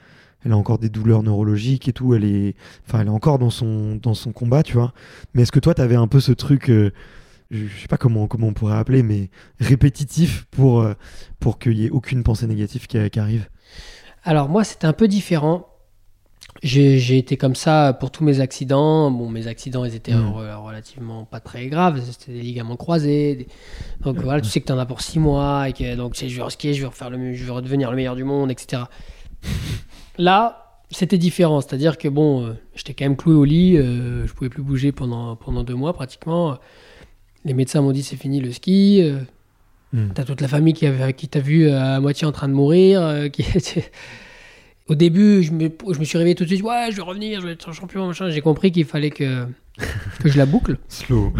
elle 0.45 0.51
a 0.51 0.57
encore 0.57 0.77
des 0.77 0.89
douleurs 0.89 1.23
neurologiques 1.23 1.87
et 1.87 1.93
tout. 1.93 2.13
Elle 2.13 2.25
est, 2.25 2.55
enfin, 2.85 3.01
elle 3.01 3.07
est 3.07 3.11
encore 3.11 3.39
dans 3.39 3.49
son, 3.49 3.95
dans 3.95 4.13
son 4.13 4.31
combat, 4.31 4.61
tu 4.61 4.73
vois. 4.73 4.93
Mais 5.33 5.41
est-ce 5.41 5.51
que 5.51 5.59
toi, 5.59 5.73
tu 5.73 5.81
avais 5.81 5.95
un 5.95 6.07
peu 6.07 6.19
ce 6.19 6.31
truc, 6.31 6.69
euh, 6.69 6.91
je 7.51 7.81
sais 7.81 7.87
pas 7.87 7.97
comment, 7.97 8.27
comment 8.27 8.47
on 8.47 8.53
pourrait 8.53 8.77
appeler, 8.77 9.03
mais 9.03 9.29
répétitif 9.59 10.45
pour, 10.51 10.81
euh, 10.81 10.93
pour 11.39 11.59
qu'il 11.59 11.75
n'y 11.75 11.85
ait 11.85 11.89
aucune 11.89 12.23
pensée 12.23 12.47
négative 12.47 12.87
qui, 12.87 13.19
arrive 13.19 13.49
Alors 14.23 14.49
moi, 14.49 14.63
c'était 14.63 14.87
un 14.87 14.93
peu 14.93 15.07
différent. 15.07 15.67
J'ai 16.63 17.17
été 17.17 17.37
comme 17.37 17.55
ça 17.55 17.95
pour 17.99 18.11
tous 18.11 18.23
mes 18.23 18.39
accidents. 18.39 19.09
Bon, 19.09 19.29
mes 19.29 19.47
accidents, 19.47 19.83
ils 19.83 19.95
étaient 19.95 20.13
hmm. 20.13 20.33
relativement 20.63 21.25
pas 21.25 21.39
très 21.39 21.67
graves. 21.67 22.01
C'était 22.01 22.33
des 22.33 22.41
ligaments 22.41 22.75
croisés. 22.75 23.47
Donc 24.01 24.17
voilà, 24.17 24.41
tu 24.41 24.49
sais 24.49 24.61
que 24.61 24.67
tu 24.67 24.71
en 24.71 24.77
as 24.77 24.85
pour 24.85 25.01
six 25.01 25.17
mois. 25.17 25.69
Et 25.69 25.73
que, 25.73 25.95
donc, 25.95 26.15
je 26.15 26.25
vais 26.25 26.49
skier, 26.49 26.73
je 26.73 26.81
vais, 26.81 26.87
refaire 26.87 27.09
le, 27.09 27.33
je 27.33 27.43
vais 27.43 27.51
redevenir 27.51 27.89
le 27.89 27.95
meilleur 27.95 28.15
du 28.15 28.23
monde, 28.23 28.51
etc. 28.51 28.83
Là, 30.17 30.81
c'était 30.91 31.17
différent. 31.17 31.61
C'est-à-dire 31.61 31.97
que 31.97 32.09
bon, 32.09 32.45
euh, 32.45 32.53
j'étais 32.75 32.93
quand 32.93 33.05
même 33.05 33.17
cloué 33.17 33.33
au 33.33 33.45
lit. 33.45 33.77
Euh, 33.77 34.27
je 34.27 34.33
pouvais 34.33 34.49
plus 34.49 34.63
bouger 34.63 34.91
pendant, 34.91 35.35
pendant 35.35 35.63
deux 35.63 35.75
mois 35.75 35.93
pratiquement. 35.93 36.59
Les 37.45 37.53
médecins 37.53 37.81
m'ont 37.81 37.91
dit 37.91 38.03
c'est 38.03 38.15
fini 38.15 38.39
le 38.39 38.51
ski. 38.51 39.01
Euh, 39.01 39.19
hmm. 39.93 40.09
T'as 40.13 40.23
toute 40.23 40.41
la 40.41 40.47
famille 40.47 40.73
qui, 40.73 40.85
avait, 40.85 41.13
qui 41.13 41.27
t'a 41.27 41.39
vu 41.39 41.69
à 41.69 41.99
moitié 41.99 42.27
en 42.27 42.31
train 42.31 42.47
de 42.47 42.53
mourir. 42.53 43.01
Euh, 43.01 43.29
qui 43.29 43.45
Au 44.87 44.95
début, 44.95 45.41
je 45.41 45.51
me, 45.51 45.69
je 45.93 45.99
me, 45.99 46.03
suis 46.03 46.17
réveillé 46.17 46.35
tout 46.35 46.43
de 46.43 46.49
suite. 46.49 46.63
Ouais, 46.63 46.87
je 46.91 46.97
vais 46.97 47.01
revenir, 47.01 47.39
je 47.39 47.45
vais 47.45 47.53
être 47.53 47.71
champion. 47.71 48.11
J'ai 48.11 48.41
compris 48.41 48.71
qu'il 48.71 48.83
fallait 48.83 49.11
que, 49.11 49.45
que 50.19 50.29
je 50.29 50.37
la 50.37 50.45
boucle. 50.45 50.77
Slow. 50.89 51.33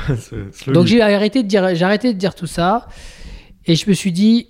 Donc 0.67 0.85
j'ai 0.85 1.01
arrêté, 1.01 1.43
de 1.43 1.47
dire, 1.47 1.75
j'ai 1.75 1.83
arrêté 1.83 2.13
de 2.13 2.17
dire 2.17 2.33
tout 2.33 2.47
ça. 2.47 2.87
Et 3.65 3.75
je 3.75 3.89
me 3.89 3.93
suis 3.93 4.11
dit, 4.11 4.47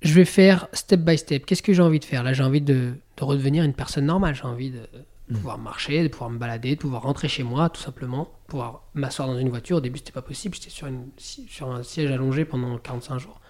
je 0.00 0.14
vais 0.14 0.24
faire 0.24 0.68
step 0.72 1.00
by 1.00 1.18
step. 1.18 1.44
Qu'est-ce 1.44 1.62
que 1.62 1.72
j'ai 1.72 1.82
envie 1.82 2.00
de 2.00 2.04
faire? 2.04 2.22
Là, 2.22 2.32
j'ai 2.32 2.42
envie 2.42 2.60
de, 2.60 2.94
de, 3.16 3.24
redevenir 3.24 3.62
une 3.62 3.74
personne 3.74 4.06
normale. 4.06 4.34
J'ai 4.34 4.44
envie 4.44 4.70
de, 4.70 4.88
de 5.28 5.34
pouvoir 5.34 5.58
marcher, 5.58 6.02
de 6.02 6.08
pouvoir 6.08 6.30
me 6.30 6.38
balader, 6.38 6.76
de 6.76 6.80
pouvoir 6.80 7.02
rentrer 7.02 7.28
chez 7.28 7.42
moi, 7.42 7.68
tout 7.68 7.80
simplement, 7.80 8.28
pouvoir 8.54 8.84
m'asseoir 8.94 9.26
dans 9.26 9.36
une 9.36 9.48
voiture. 9.48 9.78
Au 9.78 9.80
début, 9.80 9.98
c'était 9.98 10.12
pas 10.12 10.22
possible, 10.22 10.54
j'étais 10.54 10.70
sur, 10.70 10.88
sur 11.18 11.72
un 11.72 11.82
siège 11.82 12.12
allongé 12.12 12.44
pendant 12.44 12.78
45 12.78 13.18
jours. 13.18 13.40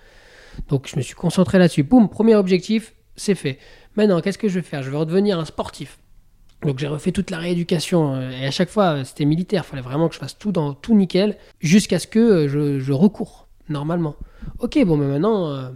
Donc, 0.69 0.89
je 0.89 0.97
me 0.97 1.03
suis 1.03 1.15
concentré 1.15 1.59
là-dessus. 1.59 1.83
Boum, 1.83 2.09
premier 2.09 2.35
objectif, 2.37 2.95
c'est 3.15 3.35
fait. 3.35 3.59
Maintenant, 3.97 4.23
qu'est-ce 4.23 4.39
que 4.39 4.49
je 4.49 4.55
vais 4.55 4.63
faire? 4.63 4.83
Je 4.83 4.91
vais 4.91 4.97
redevenir 4.97 5.39
un 5.39 5.45
sportif. 5.45 5.99
Donc 6.63 6.79
j'ai 6.79 6.87
refait 6.87 7.13
toute 7.13 7.31
la 7.31 7.37
rééducation 7.37 8.15
euh, 8.15 8.31
et 8.31 8.47
à 8.47 8.51
chaque 8.51 8.71
fois 8.71 9.05
c'était 9.05 9.27
militaire, 9.27 9.65
il 9.67 9.71
fallait 9.71 9.83
vraiment 9.83 10.09
que 10.09 10.15
je 10.15 10.19
fasse 10.19 10.39
tout 10.39 10.51
dans 10.51 10.73
tout 10.73 10.95
nickel 10.95 11.37
jusqu'à 11.61 11.99
ce 11.99 12.07
que 12.07 12.19
euh, 12.19 12.49
je, 12.49 12.81
je, 12.81 12.93
recours 12.95 13.49
normalement. 13.69 14.17
Ok, 14.61 14.83
bon, 14.87 14.97
mais 14.97 15.07
maintenant 15.07 15.51
euh, 15.51 15.69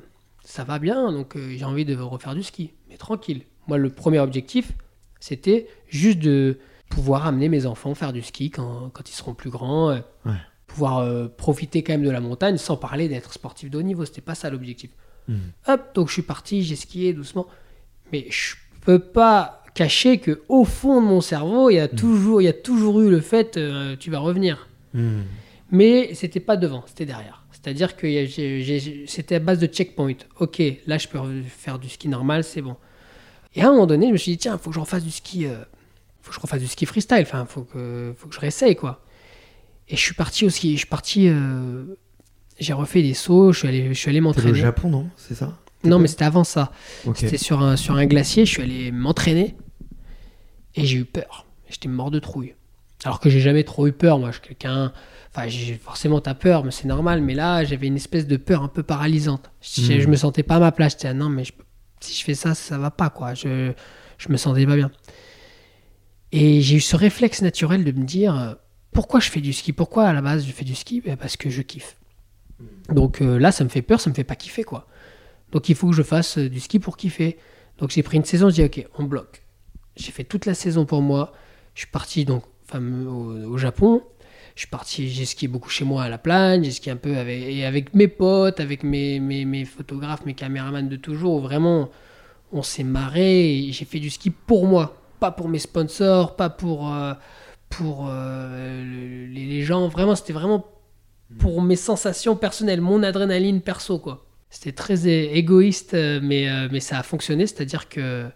ça 0.42 0.64
va 0.64 0.78
bien, 0.78 1.12
donc 1.12 1.36
j'ai 1.36 1.64
envie 1.66 1.84
de 1.84 1.94
refaire 1.94 2.34
du 2.34 2.42
ski, 2.42 2.72
mais 2.88 2.96
tranquille. 2.96 3.42
Moi, 3.66 3.76
le 3.76 3.90
premier 3.90 4.18
objectif, 4.18 4.72
c'était 5.20 5.66
juste 5.90 6.20
de 6.20 6.58
pouvoir 6.88 7.26
amener 7.26 7.48
mes 7.48 7.66
enfants 7.66 7.94
faire 7.94 8.12
du 8.12 8.22
ski 8.22 8.50
quand, 8.50 8.90
quand 8.92 9.08
ils 9.08 9.14
seront 9.14 9.34
plus 9.34 9.50
grands, 9.50 10.00
pouvoir 10.66 11.30
profiter 11.36 11.82
quand 11.82 11.92
même 11.92 12.04
de 12.04 12.10
la 12.10 12.20
montagne 12.20 12.56
sans 12.56 12.76
parler 12.76 13.08
d'être 13.08 13.32
sportif 13.32 13.70
de 13.70 13.78
haut 13.78 13.82
niveau. 13.82 14.04
C'était 14.04 14.20
pas 14.20 14.34
ça 14.34 14.50
l'objectif. 14.50 14.90
Hmm. 15.28 15.36
Hop, 15.66 15.94
donc 15.94 16.08
je 16.08 16.14
suis 16.14 16.22
parti, 16.22 16.62
j'ai 16.62 16.76
skié 16.76 17.12
doucement, 17.12 17.46
mais 18.12 18.26
je 18.30 18.54
peux 18.80 18.98
pas 18.98 19.62
caché 19.78 20.18
que 20.18 20.42
au 20.48 20.64
fond 20.64 21.00
de 21.00 21.06
mon 21.06 21.20
cerveau, 21.20 21.70
il 21.70 21.74
y 21.74 21.78
a, 21.78 21.86
mm. 21.86 21.90
toujours, 21.90 22.42
il 22.42 22.46
y 22.46 22.48
a 22.48 22.52
toujours 22.52 23.00
eu 23.00 23.10
le 23.10 23.20
fait 23.20 23.56
euh, 23.56 23.94
tu 23.96 24.10
vas 24.10 24.18
revenir. 24.18 24.66
Mm. 24.92 25.20
Mais 25.70 26.14
c'était 26.14 26.40
pas 26.40 26.56
devant, 26.56 26.82
c'était 26.86 27.06
derrière. 27.06 27.44
C'est-à-dire 27.52 27.96
que 27.96 28.06
c'était 29.06 29.36
à 29.36 29.38
base 29.38 29.58
de 29.58 29.66
checkpoint. 29.66 30.16
Ok, 30.40 30.60
là 30.86 30.98
je 30.98 31.06
peux 31.06 31.18
faire 31.46 31.78
du 31.78 31.88
ski 31.88 32.08
normal, 32.08 32.42
c'est 32.42 32.62
bon. 32.62 32.76
Et 33.54 33.62
à 33.62 33.68
un 33.68 33.72
moment 33.72 33.86
donné, 33.86 34.08
je 34.08 34.12
me 34.12 34.16
suis 34.16 34.32
dit 34.32 34.38
tiens, 34.38 34.54
il 34.54 34.58
faut 34.58 34.70
que 34.70 34.74
je 34.74 34.80
refasse 34.80 35.04
du 35.04 35.10
ski, 35.10 35.46
euh, 35.46 35.56
faut 36.20 36.30
que 36.30 36.36
je 36.36 36.40
refasse 36.40 36.60
du 36.60 36.66
ski 36.66 36.86
freestyle. 36.86 37.22
Enfin, 37.22 37.46
faut 37.46 37.62
que, 37.62 38.14
faut 38.16 38.28
que 38.28 38.34
je 38.34 38.40
réessaye 38.40 38.76
quoi. 38.76 39.02
Et 39.88 39.96
je 39.96 40.00
suis 40.00 40.14
parti 40.14 40.44
au 40.44 40.50
ski. 40.50 40.72
Je 40.72 40.78
suis 40.78 40.86
parti. 40.86 41.28
Euh, 41.28 41.84
j'ai 42.58 42.72
refait 42.72 43.02
des 43.02 43.14
sauts. 43.14 43.52
Je 43.52 43.60
suis 43.60 43.68
allé, 43.68 43.88
je 43.88 43.98
suis 43.98 44.10
allé 44.10 44.20
m'entraîner. 44.20 44.50
au 44.50 44.54
Japon, 44.54 44.90
non? 44.90 45.08
C'est 45.16 45.34
ça? 45.34 45.56
Non, 45.84 45.98
mais 45.98 46.08
c'était 46.08 46.24
avant 46.24 46.44
ça. 46.44 46.72
C'était 47.14 47.38
sur 47.38 47.62
un, 47.62 47.76
sur 47.76 47.94
un 47.94 48.06
glacier. 48.06 48.44
Je 48.44 48.50
suis 48.50 48.62
allé 48.62 48.92
m'entraîner. 48.92 49.56
Et 50.74 50.84
j'ai 50.84 50.98
eu 50.98 51.04
peur. 51.04 51.46
J'étais 51.68 51.88
mort 51.88 52.10
de 52.10 52.18
trouille. 52.18 52.54
Alors 53.04 53.20
que 53.20 53.30
j'ai 53.30 53.40
jamais 53.40 53.64
trop 53.64 53.86
eu 53.86 53.92
peur, 53.92 54.18
moi. 54.18 54.30
Je 54.30 54.38
suis 54.38 54.48
quelqu'un. 54.48 54.92
Enfin, 55.34 55.48
forcément, 55.80 56.20
t'as 56.20 56.34
peur, 56.34 56.64
mais 56.64 56.70
c'est 56.70 56.88
normal. 56.88 57.22
Mais 57.22 57.34
là, 57.34 57.64
j'avais 57.64 57.86
une 57.86 57.96
espèce 57.96 58.26
de 58.26 58.36
peur 58.36 58.62
un 58.62 58.68
peu 58.68 58.82
paralysante. 58.82 59.50
Je, 59.60 60.04
hmm. 60.04 60.10
me 60.10 60.16
sentais 60.16 60.42
pas 60.42 60.56
à 60.56 60.60
ma 60.60 60.72
place. 60.72 60.92
J'étais, 60.92 61.14
non, 61.14 61.28
mais 61.28 61.44
si 62.00 62.18
je 62.18 62.24
fais 62.24 62.34
ça, 62.34 62.54
ça 62.54 62.76
va 62.76 62.90
pas, 62.90 63.08
quoi. 63.08 63.34
Je, 63.34 63.72
je 64.18 64.28
me 64.30 64.36
sentais 64.36 64.66
pas 64.66 64.76
bien. 64.76 64.90
Et 66.32 66.60
j'ai 66.60 66.76
eu 66.76 66.80
ce 66.80 66.96
réflexe 66.96 67.42
naturel 67.42 67.84
de 67.84 67.92
me 67.92 68.04
dire 68.04 68.38
euh, 68.38 68.54
pourquoi 68.92 69.20
je 69.20 69.30
fais 69.30 69.40
du 69.40 69.52
ski? 69.52 69.72
Pourquoi 69.72 70.06
à 70.06 70.12
la 70.12 70.20
base 70.20 70.46
je 70.46 70.52
fais 70.52 70.64
du 70.64 70.74
ski? 70.74 71.00
Ben, 71.00 71.16
Parce 71.16 71.36
que 71.36 71.50
je 71.50 71.62
kiffe. 71.62 71.96
Donc 72.90 73.22
euh, 73.22 73.38
là, 73.38 73.52
ça 73.52 73.64
me 73.64 73.68
fait 73.68 73.82
peur, 73.82 74.00
ça 74.00 74.10
me 74.10 74.14
fait 74.14 74.24
pas 74.24 74.36
kiffer, 74.36 74.64
quoi. 74.64 74.86
Donc 75.52 75.68
il 75.68 75.74
faut 75.74 75.88
que 75.88 75.94
je 75.94 76.02
fasse 76.02 76.38
euh, 76.38 76.48
du 76.48 76.60
ski 76.60 76.78
pour 76.78 76.96
kiffer. 76.96 77.38
Donc 77.78 77.90
j'ai 77.90 78.02
pris 78.02 78.16
une 78.16 78.24
saison, 78.24 78.50
je 78.50 78.54
dis 78.56 78.64
ok, 78.64 78.86
on 78.98 79.04
bloque. 79.04 79.42
J'ai 79.96 80.12
fait 80.12 80.24
toute 80.24 80.46
la 80.46 80.54
saison 80.54 80.84
pour 80.84 81.02
moi. 81.02 81.32
Je 81.74 81.80
suis 81.80 81.90
parti 81.90 82.24
donc 82.24 82.44
fameux 82.66 83.08
au, 83.08 83.56
Japon. 83.56 84.02
Je 84.54 84.62
suis 84.62 84.68
parti, 84.68 85.08
j'ai 85.08 85.24
skié 85.24 85.46
beaucoup 85.46 85.70
chez 85.70 85.84
moi 85.84 86.02
à 86.02 86.08
la 86.08 86.18
plage, 86.18 86.64
j'ai 86.64 86.72
skié 86.72 86.90
un 86.90 86.96
peu 86.96 87.16
avec, 87.16 87.40
et 87.40 87.64
avec 87.64 87.94
mes 87.94 88.08
potes, 88.08 88.58
avec 88.58 88.82
mes, 88.82 89.20
mes, 89.20 89.44
mes, 89.44 89.64
photographes, 89.64 90.26
mes 90.26 90.34
caméramans 90.34 90.88
de 90.88 90.96
toujours. 90.96 91.40
Vraiment, 91.40 91.90
on 92.52 92.62
s'est 92.62 92.82
marré. 92.82 93.68
J'ai 93.70 93.84
fait 93.84 94.00
du 94.00 94.10
ski 94.10 94.30
pour 94.30 94.66
moi, 94.66 94.96
pas 95.18 95.30
pour 95.30 95.48
mes 95.48 95.58
sponsors, 95.58 96.36
pas 96.36 96.50
pour, 96.50 96.92
euh, 96.92 97.14
pour 97.68 98.06
euh, 98.08 99.26
les, 99.30 99.62
gens. 99.62 99.88
Vraiment, 99.88 100.14
c'était 100.14 100.32
vraiment 100.32 100.66
pour 101.38 101.60
mes 101.62 101.76
sensations 101.76 102.36
personnelles, 102.36 102.80
mon 102.80 103.02
adrénaline 103.02 103.60
perso, 103.60 103.98
quoi. 103.98 104.24
C'était 104.50 104.72
très 104.72 105.06
égoïste, 105.06 105.92
euh, 105.92 106.20
mais, 106.22 106.48
mais 106.70 106.80
ça 106.80 106.98
a 106.98 107.02
fonctionné, 107.02 107.46
c'est-à-dire 107.46 107.88
que 107.88 108.26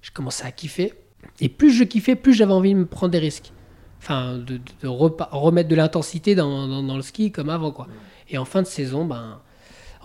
je 0.00 0.10
commençais 0.10 0.46
à 0.46 0.52
kiffer. 0.52 0.94
Et 1.40 1.48
plus 1.48 1.72
je 1.72 1.84
kiffais, 1.84 2.14
plus 2.14 2.32
j'avais 2.32 2.52
envie 2.52 2.72
de 2.72 2.78
me 2.78 2.86
prendre 2.86 3.12
des 3.12 3.18
risques. 3.18 3.52
Enfin, 4.00 4.38
de, 4.38 4.60
remettre 4.86 5.68
de 5.68 5.74
l'intensité 5.74 6.34
dans, 6.34 6.82
dans, 6.82 6.96
le 6.96 7.02
ski 7.02 7.32
comme 7.32 7.50
avant, 7.50 7.72
quoi. 7.72 7.88
Et 8.30 8.38
en 8.38 8.44
fin 8.44 8.62
de 8.62 8.66
saison, 8.66 9.04
ben, 9.04 9.40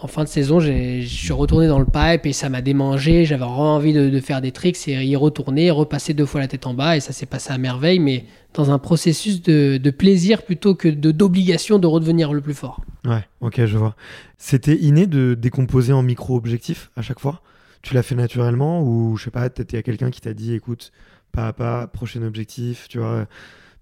en 0.04 0.08
fin 0.08 0.26
de 0.26 0.30
saison, 0.30 0.60
je 0.60 1.02
suis 1.06 1.32
retourné 1.32 1.68
dans 1.68 1.80
le 1.80 1.86
pipe 1.86 2.26
et 2.26 2.34
ça 2.34 2.50
m'a 2.50 2.62
démangé. 2.62 3.24
J'avais 3.24 3.46
vraiment 3.46 3.76
envie 3.76 3.94
de, 3.94 4.20
faire 4.20 4.42
des 4.42 4.52
tricks 4.52 4.88
et 4.90 5.02
y 5.02 5.16
retourner, 5.16 5.72
repasser 5.72 6.14
deux 6.14 6.26
fois 6.26 6.42
la 6.42 6.50
tête 6.50 6.68
en 6.68 6.74
bas 6.74 6.98
et 6.98 7.00
ça 7.00 7.14
s'est 7.14 7.26
passé 7.26 7.54
à 7.54 7.58
merveille, 7.58 8.00
mais 8.00 8.26
dans 8.54 8.70
un 8.70 8.80
processus 8.80 9.42
de, 9.42 9.90
plaisir 9.92 10.44
plutôt 10.44 10.76
que 10.76 10.90
d'obligation 10.90 11.80
de, 11.80 11.88
redevenir 11.88 12.34
le 12.34 12.42
plus 12.42 12.54
fort. 12.54 12.82
Ouais, 13.06 13.24
ok, 13.40 13.66
je 13.66 13.78
vois. 13.78 13.96
C'était 14.38 14.76
inné 14.76 15.08
de 15.08 15.36
décomposer 15.36 15.94
en 15.94 16.04
micro-objectifs 16.04 16.92
à 16.98 17.02
chaque 17.02 17.20
fois? 17.20 17.42
Tu 17.82 17.94
l'as 17.94 18.04
fait 18.04 18.16
naturellement 18.16 18.84
ou 18.84 19.16
je 19.16 19.24
sais 19.24 19.32
pas, 19.32 19.48
il 19.58 19.74
y 19.74 19.78
a 19.78 19.84
quelqu'un 19.84 20.10
qui 20.10 20.20
t'a 20.20 20.34
dit 20.34 20.54
écoute, 20.54 20.92
pas 21.32 21.48
à 21.48 21.54
pas, 21.54 21.88
prochain 21.88 22.24
objectif, 22.24 22.88
tu 22.90 23.00
vois? 23.00 23.26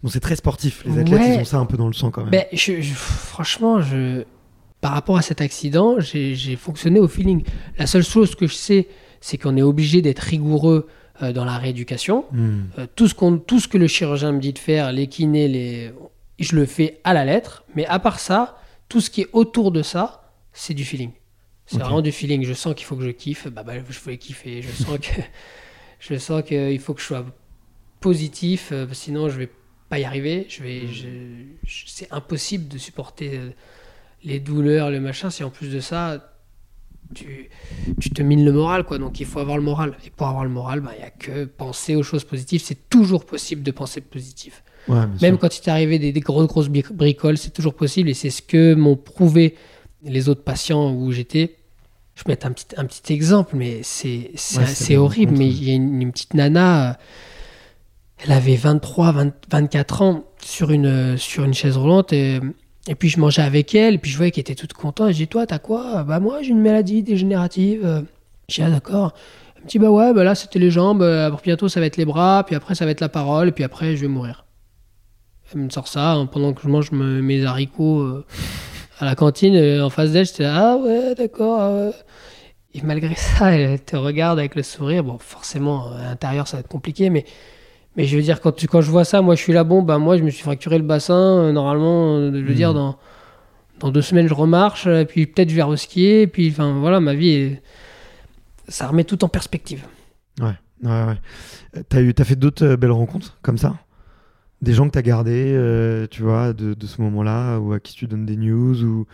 Bon, 0.03 0.09
c'est 0.09 0.19
très 0.19 0.35
sportif. 0.35 0.83
Les 0.85 0.99
athlètes, 0.99 1.21
ils 1.35 1.41
ont 1.41 1.45
ça 1.45 1.57
un 1.57 1.65
peu 1.65 1.77
dans 1.77 1.87
le 1.87 1.93
sang 1.93 2.11
quand 2.11 2.21
même. 2.21 2.31
Ben, 2.31 2.45
franchement, 2.95 3.81
je, 3.81 4.23
par 4.81 4.93
rapport 4.93 5.17
à 5.17 5.21
cet 5.21 5.41
accident, 5.41 5.99
j'ai 5.99 6.55
fonctionné 6.55 6.99
au 6.99 7.07
feeling. 7.07 7.43
La 7.77 7.85
seule 7.85 8.03
chose 8.03 8.33
que 8.33 8.47
je 8.47 8.55
sais, 8.55 8.87
c'est 9.21 9.37
qu'on 9.37 9.55
est 9.55 9.61
obligé 9.61 10.01
d'être 10.01 10.19
rigoureux 10.19 10.87
euh, 11.21 11.31
dans 11.31 11.45
la 11.45 11.57
rééducation. 11.59 12.25
Hmm. 12.31 12.63
Euh, 12.79 12.87
tout, 12.95 13.07
ce 13.07 13.13
tout 13.37 13.59
ce 13.59 13.67
que 13.67 13.77
le 13.77 13.87
chirurgien 13.87 14.31
me 14.31 14.39
dit 14.39 14.53
de 14.53 14.59
faire, 14.59 14.91
les 14.91 15.05
kinés, 15.05 15.47
les... 15.47 15.91
je 16.39 16.55
le 16.55 16.65
fais 16.65 16.99
à 17.03 17.13
la 17.13 17.25
lettre. 17.25 17.63
Mais 17.75 17.85
à 17.85 17.99
part 17.99 18.19
ça, 18.19 18.57
tout 18.89 19.01
ce 19.01 19.11
qui 19.11 19.21
est 19.21 19.29
autour 19.33 19.71
de 19.71 19.83
ça, 19.83 20.33
c'est 20.51 20.73
du 20.73 20.83
feeling. 20.83 21.11
C'est 21.67 21.77
vraiment 21.77 22.01
du 22.01 22.11
feeling. 22.11 22.43
Je 22.43 22.53
sens 22.53 22.73
qu'il 22.73 22.85
faut 22.85 22.97
que 22.97 23.05
je 23.05 23.11
kiffe. 23.11 23.47
Bah, 23.47 23.63
bah, 23.63 23.73
je 23.87 23.99
voulais 23.99 24.17
kiffer. 24.17 24.63
Je 24.63 24.71
sens 24.83 24.97
que 24.97 25.21
je 25.99 26.17
sens 26.17 26.41
qu'il 26.43 26.79
faut 26.79 26.95
que 26.95 27.01
je 27.01 27.05
sois 27.05 27.25
positif, 27.99 28.69
euh, 28.71 28.87
sinon 28.91 29.29
je 29.29 29.37
vais 29.37 29.49
pas 29.89 29.99
y 29.99 30.05
arriver. 30.05 30.47
Je 30.49 30.63
vais, 30.63 30.81
c'est 31.67 32.11
impossible 32.11 32.67
de 32.67 32.79
supporter 32.79 33.39
les 34.23 34.39
douleurs, 34.39 34.91
le 34.91 34.99
machin. 34.99 35.29
Si 35.29 35.43
en 35.43 35.49
plus 35.49 35.69
de 35.69 35.79
ça, 35.79 36.31
tu, 37.13 37.49
tu 37.99 38.09
te 38.09 38.21
mines 38.21 38.45
le 38.45 38.51
moral, 38.51 38.83
quoi. 38.83 38.97
Donc 38.97 39.19
il 39.19 39.25
faut 39.25 39.39
avoir 39.39 39.57
le 39.57 39.63
moral. 39.63 39.95
Et 40.05 40.09
pour 40.09 40.27
avoir 40.27 40.43
le 40.43 40.49
moral, 40.49 40.81
bah, 40.81 40.91
il 40.95 40.99
n'y 40.99 41.05
a 41.05 41.09
que 41.09 41.45
penser 41.45 41.95
aux 41.95 42.03
choses 42.03 42.23
positives. 42.23 42.61
C'est 42.63 42.89
toujours 42.89 43.25
possible 43.25 43.63
de 43.63 43.71
penser 43.71 44.01
positif. 44.01 44.63
Même 45.21 45.37
quand 45.37 45.55
il 45.55 45.61
t'est 45.61 45.71
arrivé 45.71 45.99
des, 45.99 46.11
des, 46.11 46.19
grosses, 46.21 46.47
grosses 46.47 46.69
bricoles, 46.69 47.37
c'est 47.37 47.51
toujours 47.51 47.75
possible. 47.75 48.09
Et 48.09 48.13
c'est 48.13 48.31
ce 48.31 48.41
que 48.41 48.73
m'ont 48.73 48.95
prouvé 48.95 49.55
les 50.03 50.29
autres 50.29 50.43
patients 50.43 50.93
où 50.93 51.11
j'étais. 51.11 51.55
Je 52.15 52.23
vais 52.23 52.33
mettre 52.33 52.47
un 52.47 52.51
petit, 52.51 52.65
un 52.77 52.85
petit 52.85 53.13
exemple, 53.13 53.55
mais 53.55 53.81
c'est 53.83 54.31
c'est 54.35 54.97
horrible. 54.97 55.37
Mais 55.37 55.47
il 55.47 55.63
y 55.63 55.71
a 55.71 55.75
une, 55.75 56.11
petite 56.11 56.33
nana, 56.33 56.97
elle 58.17 58.31
avait 58.31 58.55
23, 58.55 59.13
24 59.49 60.01
ans 60.01 60.23
sur 60.41 60.71
une, 60.71 61.17
sur 61.17 61.43
une 61.43 61.53
chaise 61.53 61.77
roulante. 61.77 62.11
Et, 62.11 62.39
et 62.87 62.95
puis 62.95 63.09
je 63.09 63.19
mangeais 63.19 63.41
avec 63.41 63.75
elle, 63.75 63.95
et 63.95 63.97
puis 63.97 64.11
je 64.11 64.17
voyais 64.17 64.31
qu'elle 64.31 64.41
était 64.41 64.55
toute 64.55 64.73
contente. 64.73 65.09
Et 65.09 65.13
je 65.13 65.17
dis 65.17 65.27
Toi, 65.27 65.45
t'as 65.45 65.59
quoi? 65.59 66.03
Bah, 66.03 66.19
moi, 66.19 66.41
j'ai 66.41 66.49
une 66.49 66.61
maladie 66.61 67.03
dégénérative. 67.03 68.05
J'ai 68.47 68.63
dit 68.63 68.67
Ah, 68.67 68.71
d'accord. 68.71 69.13
Elle 69.55 69.63
me 69.63 69.67
dit 69.67 69.79
Bah, 69.79 69.91
ouais, 69.91 70.13
bah 70.13 70.23
là, 70.23 70.35
c'était 70.35 70.59
les 70.59 70.71
jambes. 70.71 71.01
Euh, 71.01 71.29
bientôt, 71.43 71.69
ça 71.69 71.79
va 71.79 71.85
être 71.85 71.97
les 71.97 72.05
bras. 72.05 72.43
Puis 72.45 72.55
après, 72.55 72.75
ça 72.75 72.85
va 72.85 72.91
être 72.91 73.01
la 73.01 73.09
parole. 73.09 73.51
Puis 73.51 73.63
après, 73.63 73.95
je 73.95 74.01
vais 74.01 74.07
mourir. 74.07 74.45
Elle 75.53 75.61
me 75.61 75.69
sort 75.69 75.87
ça 75.87 76.13
hein, 76.13 76.25
pendant 76.27 76.53
que 76.53 76.61
je 76.61 76.67
mange 76.67 76.91
mes 76.91 77.45
haricots. 77.45 78.01
Euh, 78.01 78.25
à 78.99 79.05
la 79.05 79.15
cantine, 79.15 79.55
euh, 79.55 79.83
en 79.83 79.89
face 79.89 80.11
d'elle, 80.11 80.25
j'étais 80.25 80.45
ah 80.45 80.77
ouais, 80.77 81.15
d'accord. 81.15 81.59
Ah 81.59 81.91
et 82.73 82.81
malgré 82.83 83.15
ça, 83.15 83.51
elle 83.51 83.81
te 83.81 83.97
regarde 83.97 84.39
avec 84.39 84.55
le 84.55 84.63
sourire. 84.63 85.03
Bon, 85.03 85.17
forcément, 85.17 85.91
à 85.91 86.03
l'intérieur, 86.03 86.47
ça 86.47 86.57
va 86.57 86.61
être 86.61 86.69
compliqué, 86.69 87.09
mais, 87.09 87.25
mais 87.95 88.05
je 88.05 88.15
veux 88.15 88.23
dire, 88.23 88.39
quand, 88.39 88.53
tu, 88.53 88.67
quand 88.67 88.81
je 88.81 88.89
vois 88.89 89.03
ça, 89.03 89.21
moi, 89.21 89.35
je 89.35 89.41
suis 89.41 89.53
là, 89.53 89.63
bon, 89.63 89.81
ben, 89.81 89.99
moi, 89.99 90.17
je 90.17 90.23
me 90.23 90.29
suis 90.29 90.43
fracturé 90.43 90.77
le 90.77 90.83
bassin. 90.83 91.39
Euh, 91.39 91.51
normalement, 91.51 92.17
euh, 92.17 92.31
je 92.33 92.45
veux 92.45 92.53
dire, 92.53 92.71
hmm. 92.71 92.75
dans, 92.75 92.99
dans 93.79 93.91
deux 93.91 94.01
semaines, 94.01 94.27
je 94.27 94.33
remarche, 94.33 94.87
et 94.87 95.05
puis 95.05 95.27
peut-être 95.27 95.49
je 95.49 95.55
vais 95.55 95.63
reskier, 95.63 96.21
et 96.23 96.27
puis, 96.27 96.49
enfin, 96.49 96.79
voilà, 96.79 96.99
ma 96.99 97.13
vie, 97.13 97.57
ça 98.67 98.87
remet 98.87 99.03
tout 99.03 99.23
en 99.23 99.27
perspective. 99.27 99.83
Ouais, 100.39 100.55
ouais, 100.83 101.05
ouais. 101.05 101.83
T'as, 101.89 102.01
eu, 102.01 102.13
as 102.17 102.23
fait 102.23 102.35
d'autres 102.35 102.75
belles 102.75 102.91
rencontres 102.91 103.37
comme 103.41 103.57
ça? 103.57 103.75
Des 104.61 104.73
gens 104.73 104.85
que 104.87 104.91
tu 104.93 104.99
as 104.99 105.01
gardés, 105.01 105.53
euh, 105.53 106.05
tu 106.09 106.21
vois, 106.21 106.53
de, 106.53 106.75
de 106.75 106.85
ce 106.85 107.01
moment-là, 107.01 107.57
ou 107.57 107.73
à 107.73 107.79
qui 107.79 107.93
tu 107.93 108.07
donnes 108.07 108.25
des 108.25 108.37
news, 108.37 108.83
ou 108.83 109.05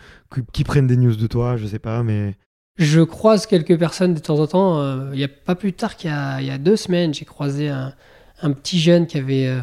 qui, 0.52 0.62
prennent 0.62 0.86
des 0.86 0.96
news 0.96 1.16
de 1.16 1.26
toi, 1.26 1.56
je 1.56 1.66
sais 1.66 1.78
pas, 1.78 2.02
mais... 2.02 2.36
Je 2.76 3.00
croise 3.00 3.46
quelques 3.46 3.76
personnes 3.76 4.14
de 4.14 4.20
temps 4.20 4.38
en 4.38 4.46
temps. 4.46 4.78
Euh, 4.78 5.10
il 5.12 5.18
n'y 5.18 5.24
a 5.24 5.28
pas 5.28 5.56
plus 5.56 5.72
tard 5.72 5.96
qu'il 5.96 6.10
y, 6.10 6.44
y, 6.44 6.50
a 6.50 6.58
deux 6.58 6.76
semaines, 6.76 7.12
j'ai 7.12 7.24
croisé 7.24 7.70
un, 7.70 7.92
un, 8.42 8.52
petit 8.52 8.78
jeune 8.78 9.06
qui 9.06 9.18
avait, 9.18 9.46
euh, 9.46 9.60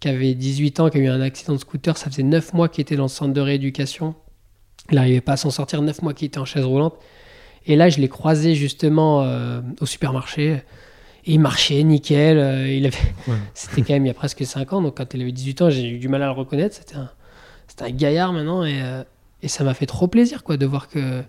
qui 0.00 0.08
avait 0.08 0.34
18 0.34 0.80
ans, 0.80 0.90
qui 0.90 0.98
a 0.98 1.00
eu 1.00 1.08
un 1.08 1.20
accident 1.20 1.54
de 1.54 1.58
scooter. 1.58 1.96
Ça 1.96 2.10
faisait 2.10 2.22
9 2.22 2.54
mois 2.54 2.68
qu'il 2.68 2.82
était 2.82 2.96
dans 2.96 3.04
le 3.04 3.08
centre 3.08 3.32
de 3.32 3.40
rééducation. 3.40 4.14
Il 4.90 4.96
n'arrivait 4.96 5.20
pas 5.20 5.32
à 5.32 5.36
s'en 5.36 5.50
sortir, 5.50 5.82
9 5.82 6.02
mois 6.02 6.14
qu'il 6.14 6.26
était 6.26 6.38
en 6.38 6.44
chaise 6.44 6.64
roulante. 6.64 6.94
Et 7.66 7.76
là, 7.76 7.88
je 7.88 8.00
l'ai 8.00 8.08
croisé 8.08 8.54
justement 8.54 9.26
au 9.80 9.86
supermarché 9.86 10.62
il 11.26 11.40
marchait 11.40 11.82
nickel. 11.82 12.38
Euh, 12.38 12.72
il 12.72 12.86
avait... 12.86 12.96
C'était 13.54 13.82
quand 13.82 13.92
même 13.94 14.04
il 14.04 14.08
y 14.08 14.10
a 14.10 14.14
presque 14.14 14.46
5 14.46 14.72
ans, 14.72 14.82
donc 14.82 14.96
quand 14.96 15.12
il 15.12 15.20
avait 15.20 15.32
18 15.32 15.62
ans, 15.62 15.70
j'ai 15.70 15.88
eu 15.88 15.98
du 15.98 16.08
mal 16.08 16.22
à 16.22 16.26
le 16.26 16.32
reconnaître. 16.32 16.76
C'était 16.76 16.96
un, 16.96 17.10
un 17.80 17.90
gaillard 17.90 18.32
maintenant, 18.32 18.64
et, 18.64 18.80
euh, 18.80 19.02
et 19.42 19.48
ça 19.48 19.64
m'a 19.64 19.74
fait 19.74 19.86
trop 19.86 20.06
plaisir 20.06 20.44
quoi, 20.44 20.56
de 20.56 20.66
voir 20.66 20.88
que 20.88 21.22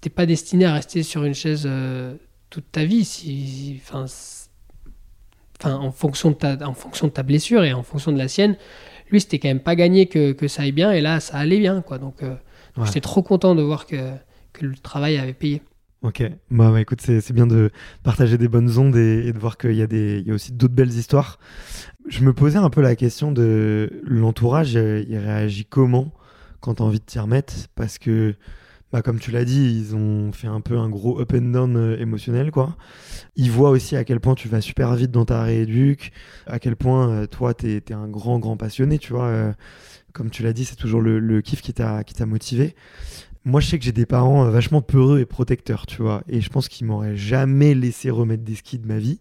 t'es 0.00 0.10
pas 0.10 0.26
destiné 0.26 0.64
à 0.64 0.74
rester 0.74 1.02
sur 1.02 1.24
une 1.24 1.34
chaise 1.34 1.64
euh, 1.66 2.14
toute 2.50 2.70
ta 2.72 2.84
vie. 2.84 3.04
Si, 3.04 3.80
enfin, 3.82 4.04
enfin, 5.60 5.76
en 5.76 5.92
fonction, 5.92 6.30
de 6.30 6.36
ta, 6.36 6.56
en 6.66 6.74
fonction 6.74 7.06
de 7.06 7.12
ta 7.12 7.22
blessure 7.22 7.64
et 7.64 7.72
en 7.72 7.82
fonction 7.82 8.12
de 8.12 8.18
la 8.18 8.28
sienne, 8.28 8.56
lui, 9.10 9.20
c'était 9.20 9.38
quand 9.38 9.48
même 9.48 9.60
pas 9.60 9.76
gagné 9.76 10.06
que, 10.06 10.32
que, 10.32 10.48
ça 10.48 10.62
aille 10.62 10.72
bien, 10.72 10.92
et 10.92 11.00
là, 11.00 11.20
ça 11.20 11.36
allait 11.36 11.58
bien, 11.58 11.82
quoi. 11.82 11.98
Donc, 11.98 12.22
euh, 12.22 12.34
j'étais 12.84 13.00
trop 13.00 13.22
content 13.22 13.54
de 13.54 13.62
voir 13.62 13.86
que, 13.86 14.12
que 14.52 14.66
le 14.66 14.76
travail 14.76 15.18
avait 15.18 15.32
payé. 15.32 15.62
Ok, 16.02 16.22
bah, 16.50 16.70
bah 16.70 16.80
écoute, 16.80 17.02
c'est 17.02 17.32
bien 17.32 17.46
de 17.46 17.70
partager 18.02 18.38
des 18.38 18.48
bonnes 18.48 18.78
ondes 18.78 18.96
et, 18.96 19.32
de 19.32 19.38
voir 19.38 19.58
qu'il 19.58 19.74
y, 19.74 19.82
a 19.82 19.86
des, 19.86 20.20
il 20.20 20.28
y 20.28 20.30
a 20.30 20.34
aussi 20.34 20.52
d'autres 20.52 20.74
belles 20.74 20.92
histoires. 20.92 21.38
Je 22.08 22.24
me 22.24 22.32
posais 22.32 22.56
un 22.56 22.70
peu 22.70 22.80
la 22.80 22.96
question 22.96 23.32
de 23.32 24.00
l'entourage, 24.04 24.72
il 24.72 25.18
réagit 25.18 25.66
comment 25.66 26.12
quand 26.60 26.76
tu 26.76 26.82
as 26.82 26.86
envie 26.86 27.00
de 27.00 27.04
t'y 27.04 27.18
remettre? 27.18 27.52
Parce 27.74 27.98
que 27.98 28.34
bah, 28.92 29.02
comme 29.02 29.20
tu 29.20 29.30
l'as 29.30 29.44
dit, 29.44 29.78
ils 29.78 29.94
ont 29.94 30.32
fait 30.32 30.48
un 30.48 30.60
peu 30.60 30.76
un 30.76 30.88
gros 30.88 31.20
up 31.20 31.32
and 31.32 31.52
down 31.52 31.76
euh, 31.76 32.00
émotionnel, 32.00 32.50
quoi. 32.50 32.76
Ils 33.36 33.50
voient 33.50 33.70
aussi 33.70 33.94
à 33.94 34.02
quel 34.02 34.18
point 34.18 34.34
tu 34.34 34.48
vas 34.48 34.60
super 34.60 34.94
vite 34.96 35.12
dans 35.12 35.24
ta 35.24 35.44
rééduque, 35.44 36.10
à 36.46 36.58
quel 36.58 36.74
point 36.74 37.08
euh, 37.08 37.26
toi, 37.26 37.54
tu 37.54 37.76
es, 37.76 37.92
un 37.92 38.08
grand, 38.08 38.40
grand 38.40 38.56
passionné, 38.56 38.98
tu 38.98 39.12
vois. 39.12 39.26
Euh, 39.26 39.52
comme 40.12 40.30
tu 40.30 40.42
l'as 40.42 40.52
dit, 40.52 40.64
c'est 40.64 40.74
toujours 40.74 41.00
le, 41.00 41.40
kiff 41.40 41.62
qui 41.62 41.72
t'a 41.72 42.04
motivé. 42.26 42.74
Moi, 43.44 43.60
je 43.60 43.68
sais 43.68 43.78
que 43.78 43.84
j'ai 43.84 43.92
des 43.92 44.06
parents 44.06 44.44
vachement 44.50 44.82
peureux 44.82 45.20
et 45.20 45.24
protecteurs, 45.24 45.86
tu 45.86 46.02
vois. 46.02 46.24
Et 46.28 46.40
je 46.40 46.50
pense 46.50 46.68
qu'ils 46.68 46.86
m'auraient 46.86 47.16
jamais 47.16 47.74
laissé 47.74 48.10
remettre 48.10 48.42
des 48.42 48.56
skis 48.56 48.78
de 48.78 48.88
ma 48.88 48.98
vie. 48.98 49.20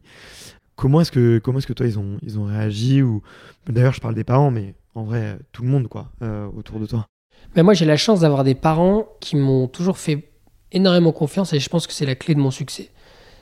Comment 0.75 1.01
est-ce 1.01 1.11
que, 1.11 1.41
est-ce 1.57 1.67
que 1.67 1.73
toi, 1.73 1.85
ils 1.85 1.99
ont, 1.99 2.17
ils 2.23 2.39
ont 2.39 2.45
réagi 2.45 3.03
ou... 3.03 3.21
D'ailleurs, 3.67 3.93
je 3.93 4.01
parle 4.01 4.15
des 4.15 4.23
parents, 4.23 4.49
mais 4.49 4.73
en 4.95 5.03
vrai, 5.03 5.37
tout 5.51 5.61
le 5.61 5.69
monde, 5.69 5.87
quoi, 5.87 6.11
autour 6.55 6.79
de 6.79 6.87
toi. 6.87 7.05
Mais 7.55 7.63
moi, 7.63 7.73
j'ai 7.73 7.85
la 7.85 7.97
chance 7.97 8.21
d'avoir 8.21 8.43
des 8.43 8.55
parents 8.55 9.07
qui 9.19 9.35
m'ont 9.35 9.67
toujours 9.67 9.97
fait 9.97 10.29
énormément 10.71 11.11
confiance 11.11 11.53
et 11.53 11.59
je 11.59 11.69
pense 11.69 11.87
que 11.87 11.93
c'est 11.93 12.05
la 12.05 12.15
clé 12.15 12.35
de 12.35 12.39
mon 12.39 12.51
succès. 12.51 12.89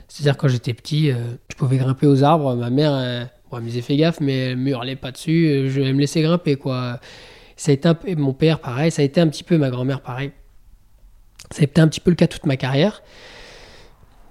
C'est-à-dire, 0.08 0.36
quand 0.38 0.48
j'étais 0.48 0.72
petit, 0.72 1.10
euh, 1.10 1.16
je 1.50 1.56
pouvais 1.56 1.76
grimper 1.76 2.06
aux 2.06 2.24
arbres. 2.24 2.54
Ma 2.54 2.70
mère, 2.70 2.92
euh, 2.94 3.24
elle 3.52 3.60
me 3.60 3.70
fais 3.70 3.96
gaffe, 3.96 4.20
mais 4.20 4.50
elle 4.50 4.56
me 4.56 4.70
hurlait 4.70 4.96
pas 4.96 5.12
dessus. 5.12 5.46
Euh, 5.46 5.68
je, 5.68 5.80
elle 5.82 5.94
me 5.94 6.00
laissait 6.00 6.22
grimper, 6.22 6.56
quoi. 6.56 6.98
Ça 7.56 7.70
a 7.70 7.74
été 7.74 7.88
un 7.88 7.96
mon 8.16 8.32
père, 8.32 8.60
pareil. 8.60 8.90
Ça 8.90 9.02
a 9.02 9.04
été 9.04 9.20
un 9.20 9.28
petit 9.28 9.44
peu 9.44 9.58
ma 9.58 9.68
grand-mère, 9.68 10.00
pareil. 10.00 10.32
Ça 11.50 11.60
a 11.60 11.64
été 11.64 11.80
un 11.80 11.88
petit 11.88 12.00
peu 12.00 12.10
le 12.10 12.16
cas 12.16 12.26
toute 12.26 12.46
ma 12.46 12.56
carrière. 12.56 13.02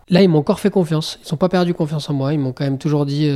Là, 0.10 0.24
ils 0.24 0.30
m'ont 0.30 0.40
encore 0.40 0.60
fait 0.60 0.70
confiance. 0.70 1.20
Ils 1.26 1.34
n'ont 1.34 1.38
pas 1.38 1.50
perdu 1.50 1.74
confiance 1.74 2.10
en 2.10 2.14
moi. 2.14 2.34
Ils 2.34 2.40
m'ont 2.40 2.54
quand 2.54 2.64
même 2.64 2.78
toujours 2.78 3.06
dit 3.06 3.30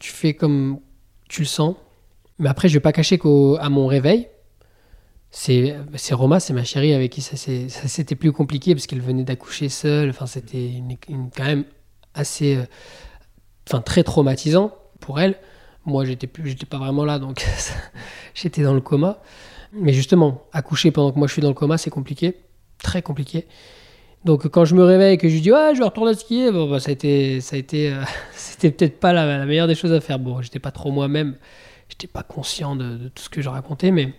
tu 0.00 0.10
fais 0.10 0.34
comme 0.34 0.80
tu 1.28 1.42
le 1.42 1.46
sens. 1.46 1.76
Mais 2.38 2.48
après, 2.48 2.68
je 2.68 2.74
vais 2.74 2.80
pas 2.80 2.92
cacher 2.92 3.18
qu'à 3.18 3.68
mon 3.68 3.86
réveil, 3.86 4.28
c'est 5.36 6.14
Roma, 6.14 6.38
c'est 6.38 6.52
ma 6.52 6.62
chérie 6.62 6.94
avec 6.94 7.10
qui 7.10 7.20
ça 7.20 7.36
c'était 7.36 8.14
plus 8.14 8.30
compliqué 8.30 8.72
parce 8.72 8.86
qu'elle 8.86 9.00
venait 9.00 9.24
d'accoucher 9.24 9.68
seule. 9.68 10.10
Enfin, 10.10 10.26
c'était 10.26 10.70
quand 11.36 11.44
même 11.44 11.64
assez, 12.14 12.56
euh, 12.56 12.64
enfin 13.68 13.80
très 13.80 14.04
traumatisant 14.04 14.72
pour 15.00 15.20
elle. 15.20 15.36
Moi, 15.86 16.04
j'étais 16.04 16.28
plus, 16.28 16.48
j'étais 16.50 16.66
pas 16.66 16.78
vraiment 16.78 17.04
là, 17.04 17.18
donc 17.18 17.44
j'étais 18.34 18.62
dans 18.62 18.74
le 18.74 18.80
coma. 18.80 19.20
Mais 19.72 19.92
justement, 19.92 20.44
accoucher 20.52 20.92
pendant 20.92 21.10
que 21.10 21.18
moi 21.18 21.26
je 21.26 21.32
suis 21.32 21.42
dans 21.42 21.48
le 21.48 21.54
coma, 21.54 21.78
c'est 21.78 21.90
compliqué, 21.90 22.36
très 22.80 23.02
compliqué. 23.02 23.48
Donc 24.24 24.46
quand 24.48 24.64
je 24.64 24.76
me 24.76 24.84
réveille 24.84 25.14
et 25.14 25.18
que 25.18 25.28
je 25.28 25.38
dis 25.40 25.50
ouais, 25.50 25.74
je 25.74 25.80
vais 25.80 25.84
retourner 25.84 26.12
à 26.12 26.14
skier, 26.14 26.52
bon 26.52 26.70
bah, 26.70 26.78
ça 26.78 26.90
a 26.90 26.92
été, 26.92 27.40
ça 27.40 27.56
a 27.56 27.58
été, 27.58 27.92
euh, 27.92 28.04
c'était 28.36 28.70
peut-être 28.70 29.00
pas 29.00 29.12
la, 29.12 29.44
meilleure 29.46 29.66
des 29.66 29.74
choses 29.74 29.92
à 29.92 30.00
faire. 30.00 30.20
Bon, 30.20 30.40
j'étais 30.42 30.60
pas 30.60 30.70
trop 30.70 30.92
moi-même, 30.92 31.36
j'étais 31.88 32.06
pas 32.06 32.22
conscient 32.22 32.76
de, 32.76 33.08
tout 33.08 33.24
ce 33.24 33.28
que 33.28 33.42
je 33.42 33.48
racontais, 33.48 33.90
mais 33.90 34.14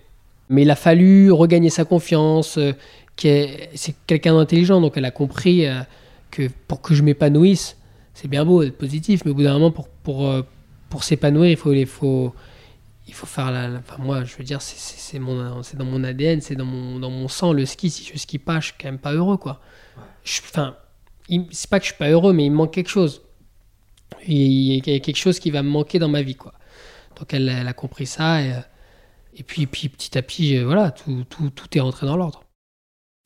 mais 0.50 0.64
il 0.64 0.72
a 0.72 0.76
fallu 0.76 1.32
regagner 1.32 1.70
sa 1.70 1.86
confiance. 1.86 2.58
Euh, 2.58 2.74
c'est 3.18 3.96
quelqu'un 4.08 4.36
d'intelligent, 4.36 4.82
donc 4.82 4.98
elle 4.98 5.06
a 5.06 5.12
compris 5.12 5.66
euh, 5.66 5.82
que 6.32 6.50
pour 6.68 6.82
que 6.82 6.94
je 6.94 7.02
m'épanouisse, 7.02 7.78
c'est 8.14 8.28
bien 8.28 8.46
beau 8.46 8.64
d'être 8.64 8.78
positif, 8.78 9.22
mais 9.26 9.32
au 9.32 9.34
bout 9.34 9.44
d'un 9.44 9.54
moment, 9.54 9.72
pour, 9.72 9.88
pour, 9.88 10.28
euh, 10.28 10.42
pour 10.90 11.04
s'épanouir, 11.04 11.50
il 11.50 11.58
faut, 11.58 11.74
il, 11.74 11.86
faut, 11.86 12.36
il 13.08 13.14
faut 13.14 13.26
faire 13.26 13.52
la. 13.52 13.70
enfin, 13.80 13.98
moi, 14.00 14.24
je 14.26 14.36
veux 14.36 14.44
dire, 14.44 14.62
c'est 14.62 15.18
dans 15.20 15.86
mon 15.86 16.04
ADN, 16.04 16.42
c'est 16.42 16.56
dans 16.56 16.66
mon, 16.66 17.00
dans 17.00 17.10
mon 17.10 17.28
sang. 17.28 17.54
Le 17.54 17.66
ski, 17.66 17.90
si 17.90 18.10
je 18.12 18.18
skie 18.18 18.38
pas, 18.38 18.60
je 18.60 18.68
suis 18.68 18.76
quand 18.80 18.88
même 18.88 19.00
pas 19.00 19.14
heureux, 19.14 19.38
quoi. 19.38 19.62
Enfin, 20.50 20.76
c'est 21.52 21.70
pas 21.70 21.80
que 21.80 21.86
je 21.86 21.92
suis 21.92 21.98
pas 21.98 22.10
heureux, 22.10 22.34
mais 22.34 22.46
il 22.46 22.52
me 22.52 22.58
manque 22.58 22.74
quelque 22.74 22.90
chose. 22.90 23.22
Il 24.28 24.76
y 24.76 24.96
a 24.96 25.00
quelque 25.00 25.18
chose 25.18 25.40
qui 25.40 25.52
va 25.52 25.64
me 25.64 25.70
manquer 25.70 26.00
dans 26.00 26.10
ma 26.10 26.22
vie, 26.22 26.36
quoi. 26.36 26.54
Donc 27.18 27.34
elle, 27.34 27.48
elle 27.48 27.68
a 27.68 27.74
compris 27.74 28.06
ça 28.06 28.42
et 28.42 28.52
et 29.36 29.44
puis, 29.44 29.68
puis 29.68 29.90
petit 29.90 30.18
à 30.18 30.22
petit, 30.22 30.58
euh, 30.58 30.66
voilà, 30.66 30.92
tout, 30.92 31.26
tout, 31.30 31.50
tout 31.50 31.78
est 31.78 31.82
rentré 31.82 32.08
dans 32.08 32.18
l'ordre. 32.18 32.44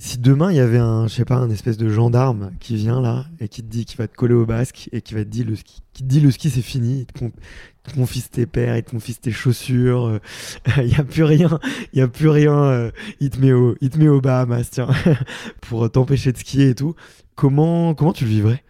Si 0.02 0.18
demain 0.18 0.50
il 0.50 0.56
y 0.56 0.62
avait 0.62 0.78
un, 0.78 1.08
je 1.08 1.14
sais 1.14 1.26
pas, 1.26 1.36
un 1.36 1.50
espèce 1.50 1.78
de 1.78 1.90
gendarme 1.90 2.52
qui 2.62 2.78
vient 2.78 3.02
là 3.02 3.26
et 3.42 3.50
qui 3.50 3.62
te 3.62 3.68
dit 3.68 3.84
qu'il 3.84 3.98
va 3.98 4.08
te 4.08 4.16
coller 4.16 4.34
au 4.34 4.46
basque 4.46 4.88
et 4.94 5.02
qui 5.02 5.14
va 5.14 5.26
te 5.26 5.30
dire 5.30 5.46
le 5.46 5.58
ski, 5.58 5.84
qui 5.92 6.04
te 6.04 6.08
dit 6.08 6.22
le 6.22 6.32
ski 6.32 6.50
c'est 6.50 6.62
fini, 6.62 7.02
il 7.02 7.06
te, 7.06 7.94
confisque 7.94 8.32
tes 8.32 8.46
paires, 8.46 8.78
il 8.78 8.84
te 8.84 8.92
confisque 8.92 9.22
tes 9.22 9.34
chaussures, 9.34 10.06
euh, 10.06 10.20
il 10.78 10.86
n'y 10.86 10.96
a 10.96 11.04
plus 11.04 11.24
rien, 11.24 11.60
il 11.92 12.00
y 12.00 12.02
a 12.02 12.08
plus 12.08 12.30
rien, 12.30 12.56
euh, 12.56 12.92
il 13.20 13.30
te 13.30 13.40
met 13.40 13.52
au, 13.52 13.76
il 13.82 13.90
te 13.90 13.98
met 13.98 14.08
au 14.08 14.22
Bahamas 14.22 14.70
tiens, 14.72 14.88
pour 15.62 15.92
t'empêcher 15.92 16.32
de 16.32 16.38
skier 16.38 16.70
et 16.70 16.76
tout. 16.76 16.96
Comment, 17.36 17.94
comment 17.94 18.14
tu 18.14 18.24
le 18.24 18.30
vivrais? 18.30 18.64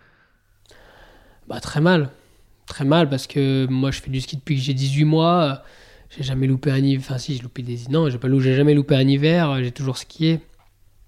Bah 1.47 1.59
très 1.59 1.79
mal, 1.79 2.09
très 2.65 2.85
mal 2.85 3.07
parce 3.07 3.27
que 3.27 3.67
moi 3.69 3.91
je 3.91 4.01
fais 4.01 4.09
du 4.09 4.19
ski 4.19 4.35
depuis 4.37 4.55
que 4.55 4.61
j'ai 4.61 4.73
18 4.73 5.05
mois. 5.05 5.63
J'ai 6.09 6.23
jamais 6.23 6.47
loupé 6.47 6.71
un 6.71 6.77
hiver. 6.77 6.99
Enfin, 7.05 7.17
si, 7.17 7.35
j'ai 7.35 7.41
loupé 7.41 7.61
des. 7.61 7.79
Non, 7.89 8.09
j'ai 8.09 8.17
pas 8.17 8.27
j'ai 8.39 8.55
jamais 8.55 8.73
loupé 8.73 8.95
un 8.95 9.07
hiver. 9.07 9.63
J'ai 9.63 9.71
toujours 9.71 9.97
skié. 9.97 10.39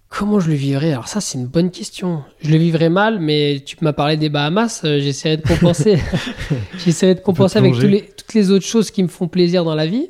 Comment 0.10 0.40
je 0.42 0.50
le 0.50 0.56
vivrais? 0.56 0.92
Alors, 0.92 1.08
ça, 1.08 1.22
c'est 1.22 1.38
une 1.38 1.48
bonne 1.48 1.72
question. 1.72 2.24
Je 2.42 2.52
le 2.52 2.58
vivrais 2.58 2.90
mal, 2.90 3.20
mais 3.20 3.64
tu 3.66 3.78
m'as 3.82 3.94
parlé 3.94 4.18
des 4.18 4.30
Bahamas. 4.30 4.82
Euh, 4.84 5.00
j'essaierai 5.00 5.38
de 5.38 5.48
compenser. 5.48 5.98
j'essaierai 6.78 7.16
de 7.16 7.22
compenser 7.22 7.58
avec 7.58 7.76
les, 7.78 8.10
toutes 8.10 8.34
les 8.34 8.52
autres 8.52 8.66
choses 8.66 8.92
qui 8.92 9.02
me 9.02 9.08
font 9.08 9.28
plaisir 9.28 9.64
dans 9.64 9.74
la 9.74 9.88
vie. 9.88 10.10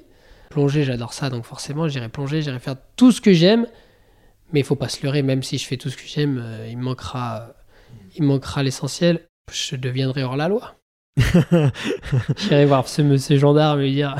Plonger, 0.49 0.83
j'adore 0.83 1.13
ça. 1.13 1.29
Donc, 1.29 1.45
forcément, 1.45 1.87
j'irai 1.87 2.09
plonger. 2.09 2.41
J'irai 2.41 2.59
faire 2.59 2.75
tout 2.95 3.11
ce 3.11 3.21
que 3.21 3.31
j'aime. 3.31 3.67
Mais 4.51 4.61
il 4.61 4.65
faut 4.65 4.75
pas 4.75 4.89
se 4.89 5.03
leurrer. 5.03 5.21
Même 5.21 5.43
si 5.43 5.57
je 5.57 5.67
fais 5.67 5.77
tout 5.77 5.89
ce 5.89 5.95
que 5.95 6.07
j'aime, 6.07 6.41
euh, 6.43 6.67
il 6.69 6.79
manquera, 6.79 7.53
il 8.17 8.23
manquera 8.23 8.63
l'essentiel. 8.63 9.21
Je 9.51 9.75
deviendrai 9.75 10.23
hors 10.23 10.35
la 10.35 10.49
loi. 10.49 10.80
J'irai 12.37 12.65
voir 12.65 12.87
ce, 12.87 13.37
gendarme 13.37 13.81
et 13.81 13.85
lui 13.85 13.93
dire. 13.93 14.15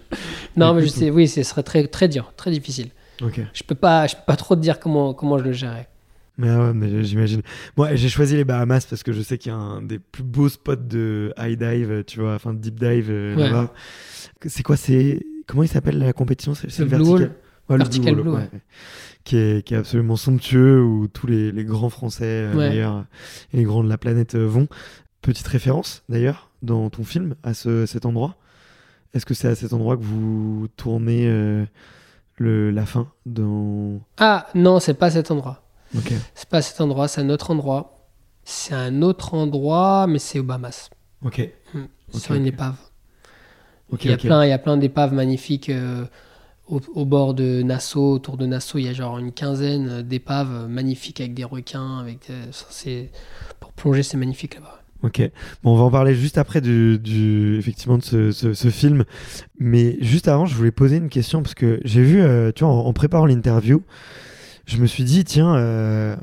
non, 0.56 0.74
mais 0.74 0.82
je 0.82 0.88
sais, 0.88 1.10
oui, 1.10 1.28
ce 1.28 1.42
serait 1.42 1.62
très, 1.62 1.86
très 1.86 2.08
dur, 2.08 2.32
très 2.36 2.50
difficile. 2.50 2.90
Je 3.20 3.62
peux 3.62 3.74
pas, 3.74 4.06
je 4.06 4.14
peux 4.14 4.22
pas 4.26 4.36
trop 4.36 4.54
te 4.56 4.60
dire 4.60 4.78
comment, 4.78 5.14
comment 5.14 5.38
je 5.38 5.44
le 5.44 5.52
gérerais. 5.52 5.88
Mais 6.38 6.54
ouais, 6.54 6.74
mais 6.74 7.02
j'imagine. 7.02 7.40
Moi, 7.78 7.94
j'ai 7.94 8.10
choisi 8.10 8.36
les 8.36 8.44
Bahamas 8.44 8.84
parce 8.84 9.02
que 9.02 9.12
je 9.12 9.22
sais 9.22 9.38
qu'il 9.38 9.52
y 9.52 9.54
a 9.54 9.58
un 9.58 9.80
des 9.80 9.98
plus 9.98 10.22
beaux 10.22 10.50
spots 10.50 10.76
de 10.76 11.32
high 11.38 11.58
dive, 11.58 12.04
tu 12.06 12.20
vois, 12.20 12.34
enfin 12.34 12.52
deep 12.52 12.78
dive 12.78 13.06
euh, 13.10 13.34
là-bas. 13.34 13.72
C'est 14.44 14.62
quoi 14.62 14.76
C'est 14.76 15.24
comment 15.46 15.62
il 15.62 15.68
s'appelle 15.68 15.98
la 15.98 16.12
compétition 16.12 16.54
C'est 16.54 16.78
le, 16.78 16.84
vertical. 16.84 17.32
Ouais, 17.70 17.78
vertical 17.78 18.14
blue, 18.14 18.24
blue 18.24 18.32
qui, 19.26 19.36
est, 19.36 19.66
qui 19.66 19.74
est 19.74 19.76
absolument 19.76 20.16
somptueux 20.16 20.82
où 20.82 21.08
tous 21.08 21.26
les, 21.26 21.52
les 21.52 21.64
grands 21.64 21.90
Français 21.90 22.24
euh, 22.54 23.02
et 23.52 23.56
les 23.56 23.64
grands 23.64 23.82
de 23.82 23.88
la 23.88 23.98
planète 23.98 24.36
euh, 24.36 24.46
vont. 24.46 24.68
Petite 25.26 25.48
référence 25.48 26.04
d'ailleurs 26.08 26.50
dans 26.62 26.88
ton 26.88 27.02
film 27.02 27.34
à 27.42 27.52
ce, 27.52 27.84
cet 27.84 28.06
endroit. 28.06 28.36
Est-ce 29.12 29.26
que 29.26 29.34
c'est 29.34 29.48
à 29.48 29.56
cet 29.56 29.72
endroit 29.72 29.96
que 29.96 30.04
vous 30.04 30.68
tournez 30.76 31.26
euh, 31.26 31.64
le, 32.36 32.70
la 32.70 32.86
fin 32.86 33.10
dans... 33.24 33.98
Ah 34.18 34.46
non, 34.54 34.78
c'est 34.78 34.94
pas 34.94 35.10
cet 35.10 35.32
endroit. 35.32 35.64
Ok. 35.96 36.12
C'est 36.36 36.48
pas 36.48 36.62
cet 36.62 36.80
endroit, 36.80 37.08
c'est 37.08 37.22
un 37.22 37.30
autre 37.30 37.50
endroit. 37.50 38.06
C'est 38.44 38.72
un 38.72 39.02
autre 39.02 39.34
endroit, 39.34 40.06
mais 40.06 40.20
c'est 40.20 40.38
au 40.38 40.44
Bahamas. 40.44 40.90
Ok. 41.24 41.50
Hmm. 41.74 41.86
Sur 42.16 42.36
une 42.36 42.46
épave. 42.46 42.76
il, 44.00 44.08
y 44.08 44.12
a 44.12 44.18
plein, 44.18 44.44
il 44.44 44.50
y 44.50 44.52
a 44.52 44.58
plein 44.58 44.76
d'épaves 44.76 45.12
magnifiques 45.12 45.70
euh, 45.70 46.04
au, 46.68 47.04
bord 47.04 47.34
de 47.34 47.62
Nassau. 47.62 48.12
Autour 48.12 48.36
de 48.36 48.46
Nassau, 48.46 48.78
il 48.78 48.84
y 48.84 48.88
a 48.88 48.92
genre 48.92 49.18
une 49.18 49.32
quinzaine 49.32 50.02
d'épaves 50.02 50.68
magnifiques 50.68 51.20
avec 51.20 51.34
des 51.34 51.42
requins. 51.42 51.98
Avec, 51.98 52.30
euh, 52.30 53.06
pour 53.58 53.72
plonger, 53.72 54.04
c'est 54.04 54.18
magnifique 54.18 54.54
là-bas. 54.54 54.84
Ok. 55.02 55.22
Bon, 55.62 55.74
on 55.74 55.76
va 55.76 55.84
en 55.84 55.90
parler 55.90 56.14
juste 56.14 56.38
après 56.38 56.60
du, 56.60 57.56
effectivement 57.58 57.98
de 57.98 58.30
ce, 58.32 58.70
film. 58.70 59.04
Mais 59.58 59.98
juste 60.00 60.28
avant, 60.28 60.46
je 60.46 60.54
voulais 60.54 60.70
poser 60.70 60.96
une 60.96 61.08
question 61.08 61.42
parce 61.42 61.54
que 61.54 61.80
j'ai 61.84 62.02
vu, 62.02 62.20
euh, 62.20 62.50
tu 62.52 62.64
vois, 62.64 62.72
en, 62.72 62.92
préparant 62.92 63.26
l'interview, 63.26 63.82
je 64.66 64.78
me 64.78 64.86
suis 64.86 65.04
dit, 65.04 65.24
tiens, 65.24 65.54
euh, 65.56 66.16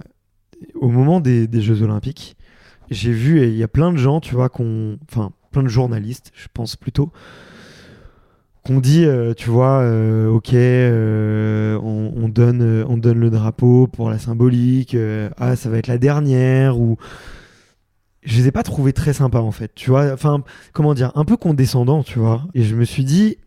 au 0.76 0.90
moment 0.90 1.20
des, 1.20 1.48
des 1.48 1.62
Jeux 1.62 1.82
Olympiques, 1.84 2.36
j'ai 2.90 3.12
vu, 3.12 3.42
il 3.44 3.56
y 3.56 3.64
a 3.64 3.68
plein 3.68 3.92
de 3.92 3.98
gens, 3.98 4.20
tu 4.20 4.36
vois, 4.36 4.50
qu'on, 4.50 4.98
enfin, 5.10 5.32
plein 5.52 5.64
de 5.64 5.70
journalistes, 5.70 6.32
je 6.36 6.48
pense 6.54 6.76
plutôt, 6.76 7.12
qu'on 8.66 8.80
dit, 8.80 9.06
euh, 9.06 9.34
tu 9.34 9.50
vois, 9.50 9.80
ok, 10.30 10.50
on, 10.54 12.14
on, 12.16 12.28
donne, 12.28 12.86
on 12.88 12.98
donne 12.98 13.20
le 13.20 13.30
drapeau 13.30 13.88
pour 13.88 14.10
la 14.10 14.18
symbolique, 14.18 14.98
ah, 15.38 15.56
ça 15.56 15.70
va 15.70 15.78
être 15.78 15.88
la 15.88 15.98
dernière, 15.98 16.80
ou 16.80 16.98
je 18.26 18.38
les 18.38 18.48
ai 18.48 18.52
pas 18.52 18.64
trouvés 18.64 18.94
très 18.94 19.14
sympas 19.14 19.42
en 19.42 19.52
fait, 19.52 19.74
tu 19.76 19.90
vois. 19.90 20.12
Enfin, 20.14 20.44
comment 20.72 20.94
dire, 20.94 21.12
un 21.16 21.26
peu 21.26 21.38
condescendants, 21.38 22.04
tu 22.04 22.20
vois. 22.20 22.44
Et 22.54 22.64
je 22.64 22.76
me 22.76 22.86
suis 22.86 23.04
dit, 23.04 23.38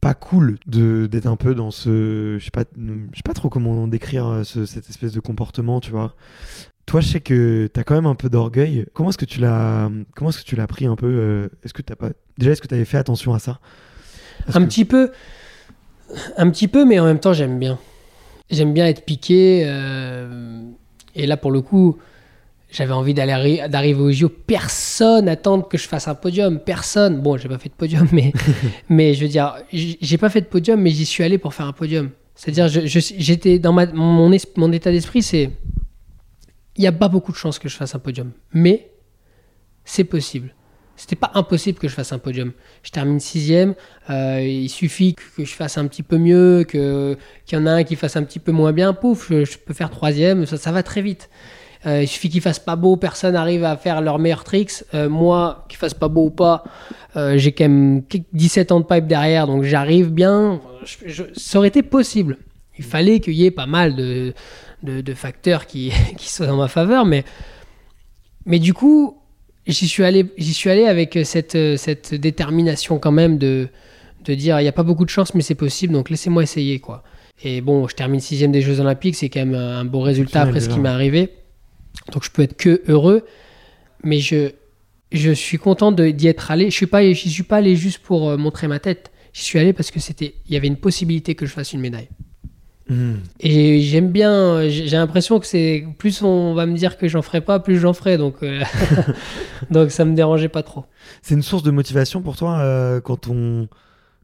pas 0.00 0.14
cool 0.14 0.58
de 0.66 1.06
d'être 1.06 1.26
un 1.26 1.36
peu 1.36 1.54
dans 1.54 1.70
ce 1.70 2.36
je 2.38 2.44
sais 2.44 2.50
pas 2.50 2.64
je 2.76 3.16
sais 3.16 3.22
pas 3.24 3.32
trop 3.32 3.48
comment 3.48 3.88
décrire 3.88 4.42
cette 4.44 4.88
espèce 4.88 5.12
de 5.12 5.20
comportement 5.20 5.80
tu 5.80 5.90
vois 5.90 6.14
toi 6.84 7.00
je 7.00 7.08
sais 7.08 7.20
que 7.20 7.68
tu 7.72 7.80
as 7.80 7.82
quand 7.82 7.94
même 7.94 8.06
un 8.06 8.14
peu 8.14 8.28
d'orgueil 8.28 8.86
comment 8.92 9.08
est-ce 9.08 9.18
que 9.18 9.24
tu 9.24 9.40
l'as 9.40 9.90
comment 10.14 10.30
est-ce 10.30 10.40
que 10.40 10.44
tu 10.44 10.54
l'as 10.54 10.66
pris 10.66 10.86
un 10.86 10.96
peu 10.96 11.48
est-ce 11.64 11.72
que 11.72 11.82
t'as 11.82 11.96
pas 11.96 12.10
déjà 12.38 12.52
est-ce 12.52 12.60
que 12.60 12.68
tu 12.68 12.74
avais 12.74 12.84
fait 12.84 12.98
attention 12.98 13.34
à 13.34 13.38
ça? 13.38 13.58
Un 14.52 14.64
petit 14.66 14.84
peu 14.84 15.10
un 16.36 16.50
petit 16.50 16.68
peu 16.68 16.84
mais 16.84 17.00
en 17.00 17.06
même 17.06 17.18
temps 17.18 17.32
j'aime 17.32 17.58
bien 17.58 17.78
j'aime 18.50 18.74
bien 18.74 18.86
être 18.86 19.04
piqué 19.04 19.62
et 21.14 21.26
là 21.26 21.36
pour 21.36 21.50
le 21.50 21.62
coup 21.62 21.96
j'avais 22.70 22.92
envie 22.92 23.14
d'aller 23.14 23.66
d'arriver 23.68 24.00
au 24.00 24.10
JO. 24.10 24.28
Personne 24.28 25.28
attend 25.28 25.62
que 25.62 25.78
je 25.78 25.88
fasse 25.88 26.08
un 26.08 26.14
podium. 26.14 26.58
Personne. 26.58 27.20
Bon, 27.20 27.36
j'ai 27.36 27.48
pas 27.48 27.58
fait 27.58 27.68
de 27.68 27.74
podium, 27.74 28.08
mais, 28.12 28.32
mais 28.88 29.14
je 29.14 29.22
veux 29.22 29.28
dire, 29.28 29.54
j'ai 29.72 30.18
pas 30.18 30.30
fait 30.30 30.40
de 30.40 30.46
podium, 30.46 30.80
mais 30.80 30.90
j'y 30.90 31.06
suis 31.06 31.22
allé 31.24 31.38
pour 31.38 31.54
faire 31.54 31.66
un 31.66 31.72
podium. 31.72 32.10
C'est-à-dire, 32.34 32.68
j'étais 32.68 33.58
dans 33.58 33.72
ma, 33.72 33.86
mon, 33.86 34.30
mon 34.56 34.72
état 34.72 34.90
d'esprit, 34.90 35.22
c'est 35.22 35.50
il 36.76 36.82
n'y 36.82 36.86
a 36.86 36.92
pas 36.92 37.08
beaucoup 37.08 37.32
de 37.32 37.36
chances 37.36 37.58
que 37.58 37.68
je 37.68 37.76
fasse 37.76 37.94
un 37.94 37.98
podium, 37.98 38.32
mais 38.52 38.90
c'est 39.84 40.04
possible. 40.04 40.54
C'était 40.96 41.16
pas 41.16 41.30
impossible 41.34 41.78
que 41.78 41.88
je 41.88 41.94
fasse 41.94 42.12
un 42.12 42.18
podium. 42.18 42.52
Je 42.82 42.90
termine 42.90 43.20
sixième. 43.20 43.74
Euh, 44.08 44.40
il 44.40 44.70
suffit 44.70 45.14
que, 45.14 45.44
je 45.44 45.54
fasse 45.54 45.76
un 45.76 45.86
petit 45.86 46.02
peu 46.02 46.16
mieux, 46.16 46.64
que 46.66 47.18
qu'il 47.44 47.58
y 47.58 47.60
en 47.60 47.66
a 47.66 47.70
un 47.70 47.84
qui 47.84 47.96
fasse 47.96 48.16
un 48.16 48.22
petit 48.22 48.38
peu 48.38 48.50
moins 48.50 48.72
bien. 48.72 48.94
Pouf, 48.94 49.28
je, 49.28 49.58
peux 49.58 49.74
faire 49.74 49.90
troisième. 49.90 50.46
Ça, 50.46 50.56
ça 50.56 50.72
va 50.72 50.82
très 50.82 51.02
vite. 51.02 51.28
Euh, 51.84 52.02
il 52.02 52.08
suffit 52.08 52.30
qu'il 52.30 52.40
fasse 52.40 52.58
pas 52.58 52.76
beau, 52.76 52.96
personne 52.96 53.36
arrive 53.36 53.64
à 53.64 53.76
faire 53.76 54.00
leur 54.00 54.18
meilleurs 54.18 54.44
tricks. 54.44 54.84
Euh, 54.94 55.08
moi, 55.08 55.66
qu'il 55.68 55.78
fasse 55.78 55.94
pas 55.94 56.08
beau 56.08 56.26
ou 56.26 56.30
pas, 56.30 56.64
euh, 57.16 57.36
j'ai 57.36 57.52
quand 57.52 57.64
même 57.64 58.02
17 58.32 58.72
ans 58.72 58.80
de 58.80 58.86
pipe 58.86 59.06
derrière, 59.06 59.46
donc 59.46 59.64
j'arrive 59.64 60.10
bien. 60.10 60.60
ça 61.34 61.58
aurait 61.58 61.68
été 61.68 61.82
possible. 61.82 62.38
Il 62.78 62.84
fallait 62.84 63.20
qu'il 63.20 63.34
y 63.34 63.44
ait 63.44 63.50
pas 63.50 63.66
mal 63.66 63.94
de, 63.94 64.34
de, 64.82 65.14
facteurs 65.14 65.66
qui, 65.66 65.92
qui, 66.16 66.28
soient 66.30 66.46
dans 66.46 66.56
ma 66.56 66.68
faveur, 66.68 67.04
mais, 67.04 67.24
mais 68.44 68.58
du 68.58 68.74
coup, 68.74 69.18
j'y 69.66 69.88
suis 69.88 70.04
allé, 70.04 70.26
j'y 70.36 70.54
suis 70.54 70.70
allé 70.70 70.86
avec 70.86 71.18
cette, 71.24 71.56
cette 71.76 72.14
détermination 72.14 72.98
quand 72.98 73.12
même 73.12 73.38
de, 73.38 73.68
de 74.24 74.34
dire 74.34 74.60
il 74.60 74.62
n'y 74.62 74.68
a 74.68 74.72
pas 74.72 74.82
beaucoup 74.82 75.04
de 75.04 75.10
chance, 75.10 75.34
mais 75.34 75.42
c'est 75.42 75.54
possible, 75.54 75.92
donc 75.92 76.10
laissez-moi 76.10 76.42
essayer 76.42 76.80
quoi. 76.80 77.02
Et 77.44 77.60
bon, 77.60 77.86
je 77.86 77.94
termine 77.94 78.20
sixième 78.20 78.50
des 78.50 78.62
Jeux 78.62 78.80
Olympiques, 78.80 79.14
c'est 79.14 79.28
quand 79.28 79.44
même 79.44 79.54
un 79.54 79.84
beau 79.84 80.00
résultat 80.00 80.42
après 80.42 80.60
ce 80.60 80.68
qui 80.68 80.78
m'est 80.78 80.88
arrivé. 80.88 81.30
Donc 82.12 82.24
je 82.24 82.30
peux 82.30 82.42
être 82.42 82.56
que 82.56 82.82
heureux, 82.88 83.24
mais 84.02 84.18
je, 84.20 84.52
je 85.12 85.30
suis 85.30 85.58
content 85.58 85.92
d'y 85.92 86.26
être 86.28 86.50
allé. 86.50 86.70
Je 86.70 86.74
suis 86.74 86.86
pas, 86.86 87.02
je 87.02 87.28
suis 87.28 87.42
pas 87.42 87.56
allé 87.56 87.76
juste 87.76 87.98
pour 87.98 88.30
euh, 88.30 88.36
montrer 88.36 88.68
ma 88.68 88.78
tête. 88.78 89.10
J'y 89.32 89.42
suis 89.42 89.58
allé 89.58 89.72
parce 89.72 89.90
que 89.90 90.00
c'était, 90.00 90.34
il 90.46 90.54
y 90.54 90.56
avait 90.56 90.66
une 90.66 90.76
possibilité 90.76 91.34
que 91.34 91.46
je 91.46 91.52
fasse 91.52 91.72
une 91.72 91.80
médaille. 91.80 92.08
Hmm. 92.88 93.16
Et 93.40 93.80
j'aime 93.80 94.10
bien. 94.10 94.68
J'ai 94.68 94.88
l'impression 94.96 95.40
que 95.40 95.46
c'est 95.46 95.84
plus 95.98 96.22
on 96.22 96.54
va 96.54 96.66
me 96.66 96.76
dire 96.76 96.96
que 96.96 97.08
j'en 97.08 97.22
ferai 97.22 97.40
pas, 97.40 97.58
plus 97.58 97.78
j'en 97.78 97.92
ferai. 97.92 98.16
Donc, 98.16 98.42
euh, 98.42 98.62
donc 99.70 99.90
ça 99.90 100.04
me 100.04 100.14
dérangeait 100.14 100.48
pas 100.48 100.62
trop. 100.62 100.84
C'est 101.22 101.34
une 101.34 101.42
source 101.42 101.64
de 101.64 101.72
motivation 101.72 102.22
pour 102.22 102.36
toi 102.36 102.60
euh, 102.60 103.00
quand 103.00 103.28
on 103.28 103.68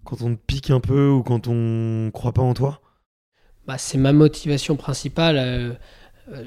quand 0.05 0.23
on 0.23 0.35
te 0.35 0.41
pique 0.47 0.71
un 0.71 0.81
peu 0.81 1.09
ou 1.09 1.23
quand 1.23 1.49
on 1.49 2.11
croit 2.13 2.33
pas 2.33 2.43
en 2.43 2.55
toi? 2.55 2.81
Bah, 3.67 3.79
c'est 3.79 3.99
ma 3.99 4.13
motivation 4.13 4.77
principale. 4.77 5.79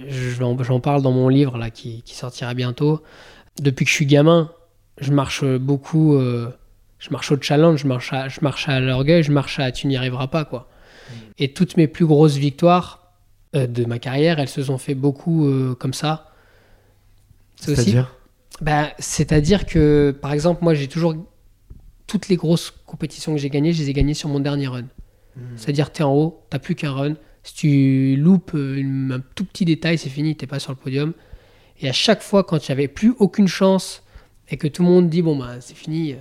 J'en 0.10 0.80
parle 0.80 1.02
dans 1.02 1.12
mon 1.12 1.30
livre 1.30 1.58
là, 1.58 1.70
qui, 1.70 2.04
sortira 2.06 2.54
bientôt. 2.54 3.04
Depuis 3.60 3.86
que 3.86 3.92
je 3.92 3.96
suis 3.96 4.06
gamin, 4.06 4.52
je 5.00 5.12
marche 5.12 5.44
beaucoup. 5.44 6.16
Euh, 6.16 6.50
je 7.00 7.10
marche 7.12 7.32
au 7.32 7.38
challenge, 7.40 7.82
je 7.82 7.88
marche 7.88 8.14
à, 8.14 8.28
je 8.30 8.40
marche 8.42 8.68
à 8.68 8.80
l'orgueil, 8.80 9.22
je 9.24 9.32
marche 9.32 9.60
à 9.60 9.72
tu 9.72 9.88
n'y 9.88 9.98
arriveras 9.98 10.28
pas. 10.28 10.46
quoi. 10.46 10.68
Mm. 11.10 11.14
Et 11.40 11.54
toutes 11.54 11.78
mes 11.78 11.88
plus 11.88 12.06
grosses 12.06 12.36
victoires 12.36 13.14
euh, 13.56 13.68
de 13.68 13.86
ma 13.86 14.00
carrière, 14.00 14.40
elles 14.40 14.50
se 14.50 14.64
sont 14.64 14.78
fait 14.78 14.96
beaucoup 14.96 15.48
euh, 15.48 15.76
comme 15.76 15.94
ça. 15.94 16.32
C'est-à-dire? 17.56 18.16
Ben, 18.62 18.90
C'est-à-dire 19.00 19.66
que, 19.66 20.16
par 20.20 20.34
exemple, 20.34 20.64
moi, 20.64 20.74
j'ai 20.74 20.88
toujours. 20.88 21.16
Toutes 22.08 22.28
les 22.30 22.36
grosses 22.36 22.72
compétitions 22.86 23.34
que 23.34 23.40
j'ai 23.40 23.50
gagnées, 23.50 23.74
je 23.74 23.82
les 23.82 23.90
ai 23.90 23.94
gagnées 23.94 24.14
sur 24.14 24.30
mon 24.30 24.40
dernier 24.40 24.68
run. 24.68 24.84
Mm. 25.36 25.42
C'est-à-dire, 25.58 25.92
tu 25.92 26.02
es 26.02 26.06
en 26.06 26.14
haut, 26.14 26.44
tu 26.52 26.60
plus 26.60 26.76
qu'un 26.76 26.92
run, 26.92 27.16
si 27.46 27.54
tu 27.54 28.16
loupes 28.16 28.56
un 28.56 29.20
tout 29.36 29.46
petit 29.46 29.66
détail, 29.66 30.00
c'est 30.00 30.10
fini, 30.10 30.36
t'es 30.36 30.48
pas 30.48 30.58
sur 30.58 30.72
le 30.72 30.78
podium. 30.78 31.14
Et 31.80 31.88
à 31.88 31.94
chaque 31.94 32.24
fois, 32.24 32.44
quand 32.44 32.62
j'avais 32.62 32.88
plus 32.88 33.14
aucune 33.20 33.48
chance 33.48 34.02
et 34.50 34.58
que 34.58 34.68
tout 34.68 34.82
le 34.82 34.90
monde 34.90 35.10
dit 35.10 35.22
bon 35.22 35.38
bah 35.38 35.58
c'est 35.60 35.76
fini, 35.76 36.14
euh, 36.14 36.18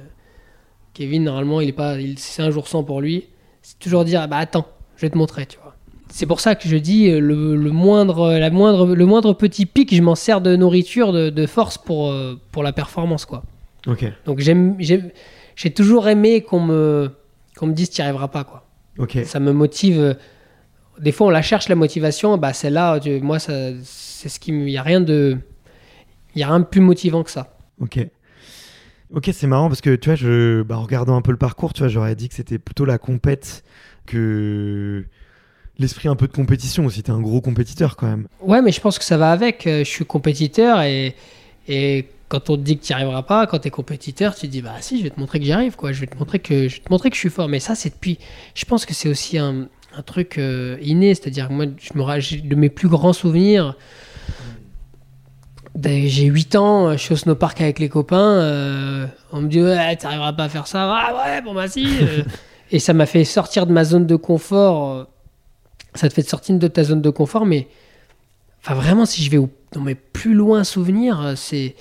Kevin 0.93 1.25
normalement 1.25 1.63
il 1.63 1.71
est 1.71 1.73
pas, 1.73 1.97
c'est 2.17 2.43
un 2.43 2.51
jour 2.51 2.69
sans 2.69 2.85
pour 2.85 3.01
lui, 3.01 3.25
c'est 3.63 3.79
toujours 3.79 4.05
dire 4.05 4.29
bah 4.29 4.37
attends, 4.37 4.69
je 4.97 5.03
vais 5.03 5.11
te 5.11 5.17
montrer, 5.17 5.47
tu 5.47 5.59
vois. 5.63 5.75
C'est 6.11 6.27
pour 6.27 6.41
ça 6.41 6.57
que 6.57 6.69
je 6.69 6.77
dis 6.77 7.09
euh, 7.09 7.21
le, 7.21 7.71
moindre, 7.71 8.35
la 8.35 8.51
moindre, 8.51 8.95
le 8.95 9.07
moindre 9.07 9.33
petit 9.33 9.65
pic, 9.65 9.95
je 9.95 10.03
m'en 10.03 10.15
sers 10.15 10.43
de 10.43 10.57
nourriture, 10.57 11.15
de, 11.15 11.47
force 11.47 11.79
pour, 11.79 12.11
euh, 12.11 12.39
pour 12.53 12.63
la 12.63 12.75
performance 12.75 13.25
quoi. 13.25 13.45
Ok. 13.87 14.05
Donc 14.27 14.41
j'aime, 14.41 14.77
j'ai 14.79 15.71
toujours 15.71 16.07
aimé 16.07 16.43
qu'on 16.43 16.61
me, 16.61 17.11
qu'on 17.57 17.69
me 17.69 17.73
dise 17.73 17.89
tu 17.89 18.03
n'y 18.03 18.05
arriveras 18.05 18.29
pas 18.29 18.45
quoi. 18.45 18.67
Ok. 18.99 19.19
Ça 19.25 19.41
me 19.41 19.53
motive 19.53 20.17
des 21.01 21.13
fois 21.13 21.27
on 21.29 21.31
la 21.31 21.43
cherche 21.43 21.69
la 21.69 21.75
motivation 21.75 22.37
bah 22.39 22.53
celle-là 22.53 23.01
moi 23.23 23.39
c'est 23.39 23.83
ce 23.83 24.39
qui 24.39 24.53
il 24.53 24.71
y 24.71 24.79
a 24.79 24.83
rien 24.83 25.01
de 25.01 25.39
il 26.35 26.41
y 26.41 26.43
a 26.43 26.49
rien 26.49 26.61
de 26.61 26.65
plus 26.65 26.81
motivant 26.81 27.23
que 27.23 27.31
ça. 27.31 27.57
Ok. 27.81 27.99
Ok 29.13 29.31
c'est 29.33 29.47
marrant 29.47 29.69
parce 29.69 29.81
que 29.81 29.95
tu 29.95 30.09
vois 30.09 30.17
je 30.17 30.63
bah, 30.63 30.79
en 30.79 30.83
regardant 30.83 31.17
un 31.17 31.23
peu 31.23 31.31
le 31.31 31.39
parcours 31.39 31.73
tu 31.73 31.81
vois 31.81 31.89
j'aurais 31.89 32.15
dit 32.15 32.29
que 32.29 32.35
c'était 32.35 32.59
plutôt 32.59 32.85
la 32.85 32.99
compète 32.99 33.65
que 34.07 35.05
l'esprit 35.79 36.09
un 36.09 36.17
peu 36.17 36.27
de 36.27 36.33
compétition 36.33 36.87
aussi. 36.87 37.03
T'es 37.03 37.11
un 37.11 37.21
gros 37.21 37.41
compétiteur 37.41 37.97
quand 37.97 38.07
même. 38.07 38.29
Ouais 38.41 38.63
mais 38.63 38.73
je 38.73 38.81
pense 38.81 38.99
que 38.99 39.05
ça 39.05 39.17
va 39.17 39.33
avec. 39.33 39.67
Euh, 39.67 39.81
je 39.81 39.91
suis 39.91 40.05
compétiteur 40.05 40.83
et 40.83 41.15
et 41.69 42.09
quand 42.29 42.51
on 42.51 42.57
te 42.57 42.63
dit 42.63 42.79
que 42.79 42.85
tu 42.85 42.93
n'y 42.93 42.97
arriveras 42.97 43.23
pas, 43.23 43.47
quand 43.47 43.59
tu 43.61 43.69
es 43.69 43.71
compétiteur, 43.71 44.35
tu 44.35 44.43
te 44.43 44.47
dis 44.47 44.63
bah 44.63 44.75
si, 44.81 44.99
je 44.99 45.05
vais 45.05 45.11
te 45.11 45.21
montrer 45.21 45.39
que 45.39 45.45
j'y 45.45 45.53
arrive 45.53 45.77
quoi, 45.77 45.93
je 45.93 46.01
vais 46.01 46.07
te 46.07 46.17
montrer 46.17 46.39
que 46.39 46.69
je 46.69 46.77
vais 46.77 46.83
te 46.83 46.91
montrer 46.91 47.11
que 47.11 47.17
je 47.17 47.21
suis 47.21 47.31
fort. 47.31 47.49
Mais 47.49 47.61
ça 47.61 47.75
c'est 47.75 47.91
depuis 47.91 48.19
je 48.55 48.65
pense 48.65 48.87
que 48.87 48.95
c'est 48.95 49.09
aussi 49.09 49.39
un, 49.39 49.69
un 49.97 50.03
truc 50.03 50.39
euh, 50.39 50.77
inné, 50.83 51.15
c'est-à-dire 51.15 51.49
que 51.49 51.53
moi, 51.53 51.67
je 51.79 51.99
me 51.99 52.49
de 52.49 52.55
mes 52.55 52.69
plus 52.69 52.89
grands 52.89 53.13
souvenirs. 53.13 53.77
J'ai 55.83 56.27
8 56.27 56.57
ans, 56.57 56.93
je 56.93 56.99
suis 56.99 57.15
au 57.15 57.17
snowpark 57.17 57.61
avec 57.61 57.79
les 57.79 57.89
copains. 57.89 58.17
Euh, 58.17 59.07
on 59.33 59.41
me 59.41 59.49
dit 59.49 59.61
Ouais, 59.61 59.97
tu 59.97 60.05
n'arriveras 60.05 60.33
pas 60.33 60.45
à 60.45 60.49
faire 60.49 60.67
ça. 60.67 60.93
Ah 60.95 61.15
ouais, 61.17 61.43
bon, 61.43 61.55
bah 61.55 61.69
si. 61.69 61.87
Euh. 62.01 62.23
et 62.71 62.79
ça 62.79 62.93
m'a 62.93 63.07
fait 63.07 63.25
sortir 63.25 63.67
de 63.67 63.73
ma 63.73 63.85
zone 63.85 64.07
de 64.07 64.17
confort. 64.17 65.09
Ça 65.95 66.09
te 66.09 66.15
fait 66.15 66.23
sortir 66.23 66.59
de 66.59 66.69
ta 66.69 66.85
zone 66.85 67.03
de 67.03 67.11
confort, 67.11 67.45
mais. 67.45 67.69
Enfin, 68.63 68.75
vraiment, 68.75 69.05
si 69.05 69.23
je 69.23 69.31
vais 69.31 69.39
dans 69.73 69.81
mes 69.81 69.95
plus 69.95 70.35
loin 70.35 70.65
souvenirs, 70.65 71.35
c'est. 71.37 71.75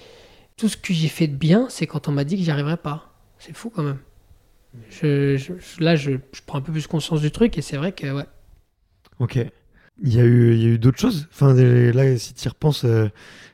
Tout 0.56 0.69
ce 0.69 0.78
que 0.78 0.93
j'ai 0.93 1.08
fait 1.08 1.28
de 1.28 1.36
bien, 1.36 1.65
c'est 1.69 1.88
quand 1.88 2.08
on 2.08 2.12
m'a 2.12 2.23
dit 2.23 2.38
que 2.38 2.43
j'y 2.43 2.52
arriverais 2.52 2.78
pas. 2.78 3.12
C'est 3.39 3.56
fou 3.56 3.71
quand 3.73 3.82
même 3.84 3.97
je, 4.89 5.38
là, 5.79 5.95
je, 5.95 6.12
prends 6.45 6.57
un 6.57 6.62
peu 6.62 6.71
plus 6.71 6.88
conscience 6.88 7.21
du 7.21 7.31
truc 7.31 7.57
et 7.57 7.62
c'est 7.62 7.77
vrai 7.77 7.91
que, 7.91 8.12
ouais. 8.12 8.25
Ok. 9.19 9.39
Il 10.01 10.13
y 10.13 10.19
a 10.19 10.23
eu, 10.23 10.73
eu 10.73 10.79
d'autres 10.79 10.99
choses? 10.99 11.27
Enfin, 11.31 11.53
là, 11.53 12.17
si 12.17 12.33
tu 12.33 12.45
y 12.45 12.49
repenses, 12.49 12.83
euh, 12.83 13.09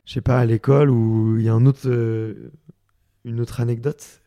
je 0.06 0.14
sais 0.14 0.22
pas, 0.22 0.40
à 0.40 0.46
l'école, 0.46 0.90
ou 0.90 1.38
il 1.38 1.46
y 1.46 1.50
a 1.50 1.54
un 1.54 1.66
autre, 1.66 1.88
euh, 1.88 2.52
une 3.26 3.42
autre 3.42 3.60
anecdote 3.60 4.22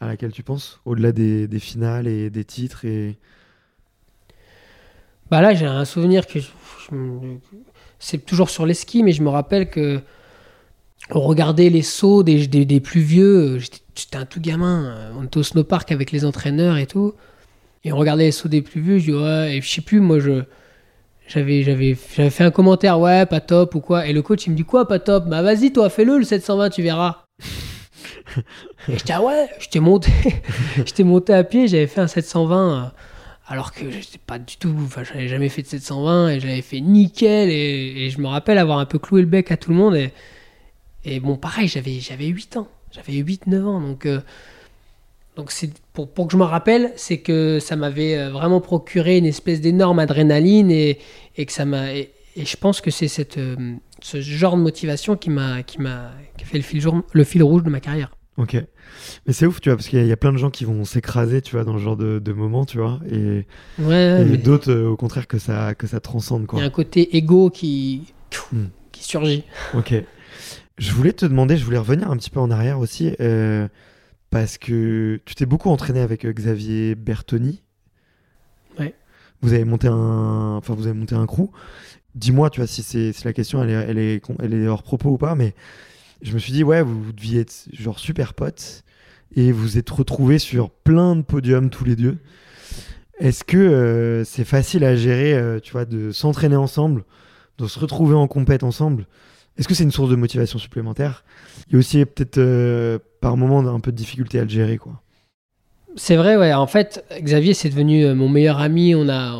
à 0.00 0.06
laquelle 0.06 0.32
tu 0.32 0.42
penses, 0.42 0.80
au-delà 0.84 1.12
des, 1.12 1.46
des, 1.46 1.60
finales 1.60 2.08
et 2.08 2.28
des 2.28 2.44
titres 2.44 2.84
et... 2.84 3.16
Bah 5.30 5.40
là, 5.40 5.54
j'ai 5.54 5.64
un 5.64 5.84
souvenir 5.84 6.26
que 6.26 6.40
c'est 7.98 8.26
toujours 8.26 8.50
sur 8.50 8.66
les 8.66 8.74
skis, 8.74 9.02
mais 9.02 9.12
je 9.12 9.22
me 9.22 9.28
rappelle 9.28 9.70
que 9.70 10.02
on 11.10 11.20
regardait 11.20 11.70
les 11.70 11.82
sauts 11.82 12.22
des, 12.22 12.46
des, 12.46 12.80
plus 12.80 13.00
vieux. 13.00 13.58
J'étais 13.58 13.81
un 14.14 14.24
tout 14.24 14.40
gamin. 14.40 15.12
On 15.18 15.24
était 15.24 15.38
au 15.38 15.42
snowpark 15.42 15.92
avec 15.92 16.12
les 16.12 16.24
entraîneurs 16.24 16.76
et 16.76 16.86
tout. 16.86 17.14
Et 17.84 17.92
on 17.92 17.96
regardait 17.96 18.24
les 18.24 18.32
sauts 18.32 18.48
des 18.48 18.62
plus 18.62 18.80
vieux. 18.80 18.98
Je 18.98 19.04
dis, 19.04 19.12
ouais, 19.12 19.56
et 19.56 19.62
je 19.62 19.68
sais 19.68 19.80
plus, 19.80 20.00
moi, 20.00 20.18
je. 20.18 20.42
J'avais, 21.28 21.62
j'avais, 21.62 21.96
j'avais 22.14 22.30
fait 22.30 22.44
un 22.44 22.50
commentaire, 22.50 22.98
ouais, 23.00 23.24
pas 23.26 23.40
top 23.40 23.74
ou 23.76 23.80
quoi. 23.80 24.06
Et 24.06 24.12
le 24.12 24.22
coach, 24.22 24.46
il 24.46 24.50
me 24.50 24.56
dit, 24.56 24.64
quoi, 24.64 24.86
pas 24.86 24.98
top? 24.98 25.28
Bah, 25.28 25.40
vas-y, 25.40 25.72
toi, 25.72 25.88
fais-le, 25.88 26.18
le 26.18 26.24
720, 26.24 26.70
tu 26.70 26.82
verras. 26.82 27.24
et 28.88 28.98
je 28.98 29.04
dis, 29.04 29.12
ah 29.12 29.22
ouais, 29.22 29.48
j'étais 29.58 29.80
monté, 29.80 30.10
j'étais 30.76 31.04
monté 31.04 31.32
à 31.32 31.44
pied, 31.44 31.68
j'avais 31.68 31.86
fait 31.86 32.00
un 32.00 32.06
720 32.06 32.56
euh, 32.56 32.88
alors 33.46 33.72
que 33.72 33.90
j'étais 33.90 34.18
pas 34.18 34.38
du 34.38 34.56
tout, 34.56 34.74
enfin, 34.84 35.04
j'avais 35.04 35.28
jamais 35.28 35.48
fait 35.48 35.62
de 35.62 35.68
720 35.68 36.30
et 36.30 36.40
j'avais 36.40 36.62
fait 36.62 36.80
nickel. 36.80 37.50
Et, 37.50 38.04
et, 38.04 38.10
je 38.10 38.20
me 38.20 38.26
rappelle 38.26 38.58
avoir 38.58 38.78
un 38.78 38.86
peu 38.86 38.98
cloué 38.98 39.20
le 39.20 39.26
bec 39.26 39.50
à 39.52 39.56
tout 39.56 39.70
le 39.70 39.76
monde. 39.76 39.94
Et, 39.96 40.12
et 41.04 41.20
bon, 41.20 41.36
pareil, 41.36 41.68
j'avais, 41.68 42.00
j'avais 42.00 42.26
8 42.26 42.56
ans. 42.58 42.68
J'avais 42.92 43.12
8-9 43.12 43.64
ans. 43.64 43.80
Donc, 43.80 44.06
euh, 44.06 44.20
donc 45.36 45.52
pour, 45.92 46.08
pour, 46.12 46.26
que 46.26 46.32
je 46.32 46.36
me 46.36 46.44
rappelle, 46.44 46.92
c'est 46.96 47.18
que 47.18 47.58
ça 47.58 47.76
m'avait 47.76 48.16
euh, 48.16 48.30
vraiment 48.30 48.60
procuré 48.60 49.18
une 49.18 49.26
espèce 49.26 49.60
d'énorme 49.60 49.98
adrénaline 49.98 50.70
et, 50.70 50.98
et 51.36 51.46
que 51.46 51.52
ça 51.52 51.64
m'a. 51.64 51.94
Et, 51.94 52.12
je 52.36 52.56
pense 52.56 52.80
que 52.80 52.90
c'est 52.90 53.08
cette, 53.08 53.36
euh, 53.36 53.74
ce 54.00 54.20
genre 54.22 54.56
de 54.56 54.62
motivation 54.62 55.16
qui 55.16 55.28
m'a, 55.28 55.62
qui 55.62 55.80
m'a 55.80 56.12
fait 56.42 56.56
le 56.56 56.64
fil, 56.64 56.82
le 57.12 57.24
fil 57.24 57.42
rouge 57.42 57.62
de 57.62 57.68
ma 57.68 57.80
carrière. 57.80 58.16
Ok. 58.38 58.54
Mais 59.26 59.32
c'est 59.32 59.46
ouf, 59.46 59.60
tu 59.60 59.68
vois, 59.68 59.76
parce 59.76 59.88
qu'il 59.88 60.04
y, 60.04 60.12
a 60.12 60.16
plein 60.16 60.32
de 60.32 60.38
gens 60.38 60.50
qui 60.50 60.64
vont 60.64 60.84
s'écraser, 60.84 61.42
tu 61.42 61.54
vois, 61.54 61.64
dans 61.64 61.76
ce 61.76 61.82
genre 61.82 61.96
de, 61.96 62.18
de 62.18 62.32
moment, 62.32 62.64
tu 62.64 62.78
vois. 62.78 62.98
Et, 63.10 63.46
ouais, 63.78 64.24
d'autres, 64.38 64.70
euh, 64.70 64.88
au 64.88 64.96
contraire, 64.96 65.26
que 65.26 65.38
ça, 65.38 65.74
que 65.74 65.86
ça 65.86 66.00
transcende, 66.00 66.46
quoi. 66.46 66.58
Il 66.58 66.62
y 66.62 66.64
a 66.64 66.68
un 66.68 66.70
côté 66.70 67.16
égo 67.16 67.50
qui, 67.50 68.14
hmm. 68.52 68.66
qui 68.90 69.04
surgit. 69.04 69.44
Ok. 69.74 69.94
Je 70.78 70.92
voulais 70.92 71.12
te 71.12 71.26
demander, 71.26 71.56
je 71.56 71.64
voulais 71.64 71.78
revenir 71.78 72.10
un 72.10 72.16
petit 72.16 72.30
peu 72.30 72.40
en 72.40 72.50
arrière 72.50 72.78
aussi, 72.78 73.14
euh, 73.20 73.68
parce 74.30 74.58
que 74.58 75.20
tu 75.24 75.34
t'es 75.34 75.46
beaucoup 75.46 75.68
entraîné 75.68 76.00
avec 76.00 76.24
euh, 76.24 76.32
Xavier 76.32 76.94
Bertoni. 76.94 77.62
Ouais. 78.78 78.94
Vous 79.42 79.52
avez 79.52 79.64
monté 79.64 79.88
un, 79.88 80.56
enfin, 80.56 80.74
vous 80.74 80.86
avez 80.86 80.98
monté 80.98 81.14
un 81.14 81.26
crew. 81.26 81.50
Dis-moi, 82.14 82.50
tu 82.50 82.60
vois, 82.60 82.66
si 82.66 82.82
c'est 82.82 83.24
la 83.24 83.32
question, 83.32 83.62
elle 83.62 83.70
est, 83.70 83.72
elle, 83.72 83.98
est, 83.98 84.22
elle 84.40 84.54
est 84.54 84.66
hors 84.66 84.82
propos 84.82 85.10
ou 85.10 85.18
pas, 85.18 85.34
mais 85.34 85.54
je 86.22 86.32
me 86.32 86.38
suis 86.38 86.52
dit, 86.52 86.64
ouais, 86.64 86.82
vous, 86.82 87.12
deviez 87.12 87.40
être 87.40 87.68
genre 87.72 87.98
super 87.98 88.34
potes 88.34 88.84
et 89.34 89.52
vous 89.52 89.78
êtes 89.78 89.90
retrouvés 89.90 90.38
sur 90.38 90.70
plein 90.70 91.16
de 91.16 91.22
podiums 91.22 91.70
tous 91.70 91.84
les 91.84 91.96
deux. 91.96 92.18
Est-ce 93.18 93.44
que 93.44 93.56
euh, 93.56 94.24
c'est 94.24 94.44
facile 94.44 94.84
à 94.84 94.96
gérer, 94.96 95.34
euh, 95.34 95.60
tu 95.60 95.72
vois, 95.72 95.84
de 95.84 96.10
s'entraîner 96.12 96.56
ensemble, 96.56 97.04
de 97.58 97.66
se 97.66 97.78
retrouver 97.78 98.14
en 98.14 98.28
compète 98.28 98.62
ensemble 98.62 99.06
Est-ce 99.58 99.68
que 99.68 99.74
c'est 99.74 99.84
une 99.84 99.90
source 99.90 100.10
de 100.10 100.16
motivation 100.16 100.58
supplémentaire? 100.58 101.24
Il 101.68 101.74
y 101.74 101.76
a 101.76 101.78
aussi 101.78 102.04
peut-être 102.04 102.38
euh, 102.38 102.98
par 103.20 103.36
moment 103.36 103.60
un 103.60 103.80
peu 103.80 103.92
de 103.92 103.96
difficulté 103.96 104.38
à 104.38 104.44
le 104.44 104.48
gérer, 104.48 104.78
quoi. 104.78 105.00
C'est 105.94 106.16
vrai, 106.16 106.36
ouais. 106.36 106.54
En 106.54 106.66
fait, 106.66 107.04
Xavier, 107.20 107.52
c'est 107.52 107.68
devenu 107.68 108.14
mon 108.14 108.30
meilleur 108.30 108.60
ami. 108.60 108.94
On 108.94 109.10
a 109.10 109.38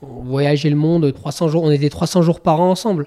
voyagé 0.00 0.70
le 0.70 0.76
monde 0.76 1.12
300 1.12 1.48
jours. 1.48 1.62
On 1.62 1.70
était 1.70 1.90
300 1.90 2.22
jours 2.22 2.40
par 2.40 2.60
an 2.60 2.70
ensemble. 2.70 3.06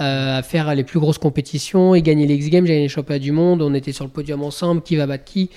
Euh, 0.00 0.38
à 0.38 0.42
faire 0.42 0.74
les 0.74 0.84
plus 0.84 0.98
grosses 0.98 1.18
compétitions 1.18 1.94
et 1.94 2.00
gagner 2.00 2.26
les 2.26 2.36
X-Games, 2.36 2.64
gagner 2.64 2.80
les 2.80 2.88
championnats 2.88 3.18
du 3.18 3.30
monde. 3.30 3.60
On 3.60 3.74
était 3.74 3.92
sur 3.92 4.06
le 4.06 4.10
podium 4.10 4.42
ensemble, 4.42 4.80
qui 4.80 4.96
va 4.96 5.06
battre 5.06 5.24
qui. 5.24 5.50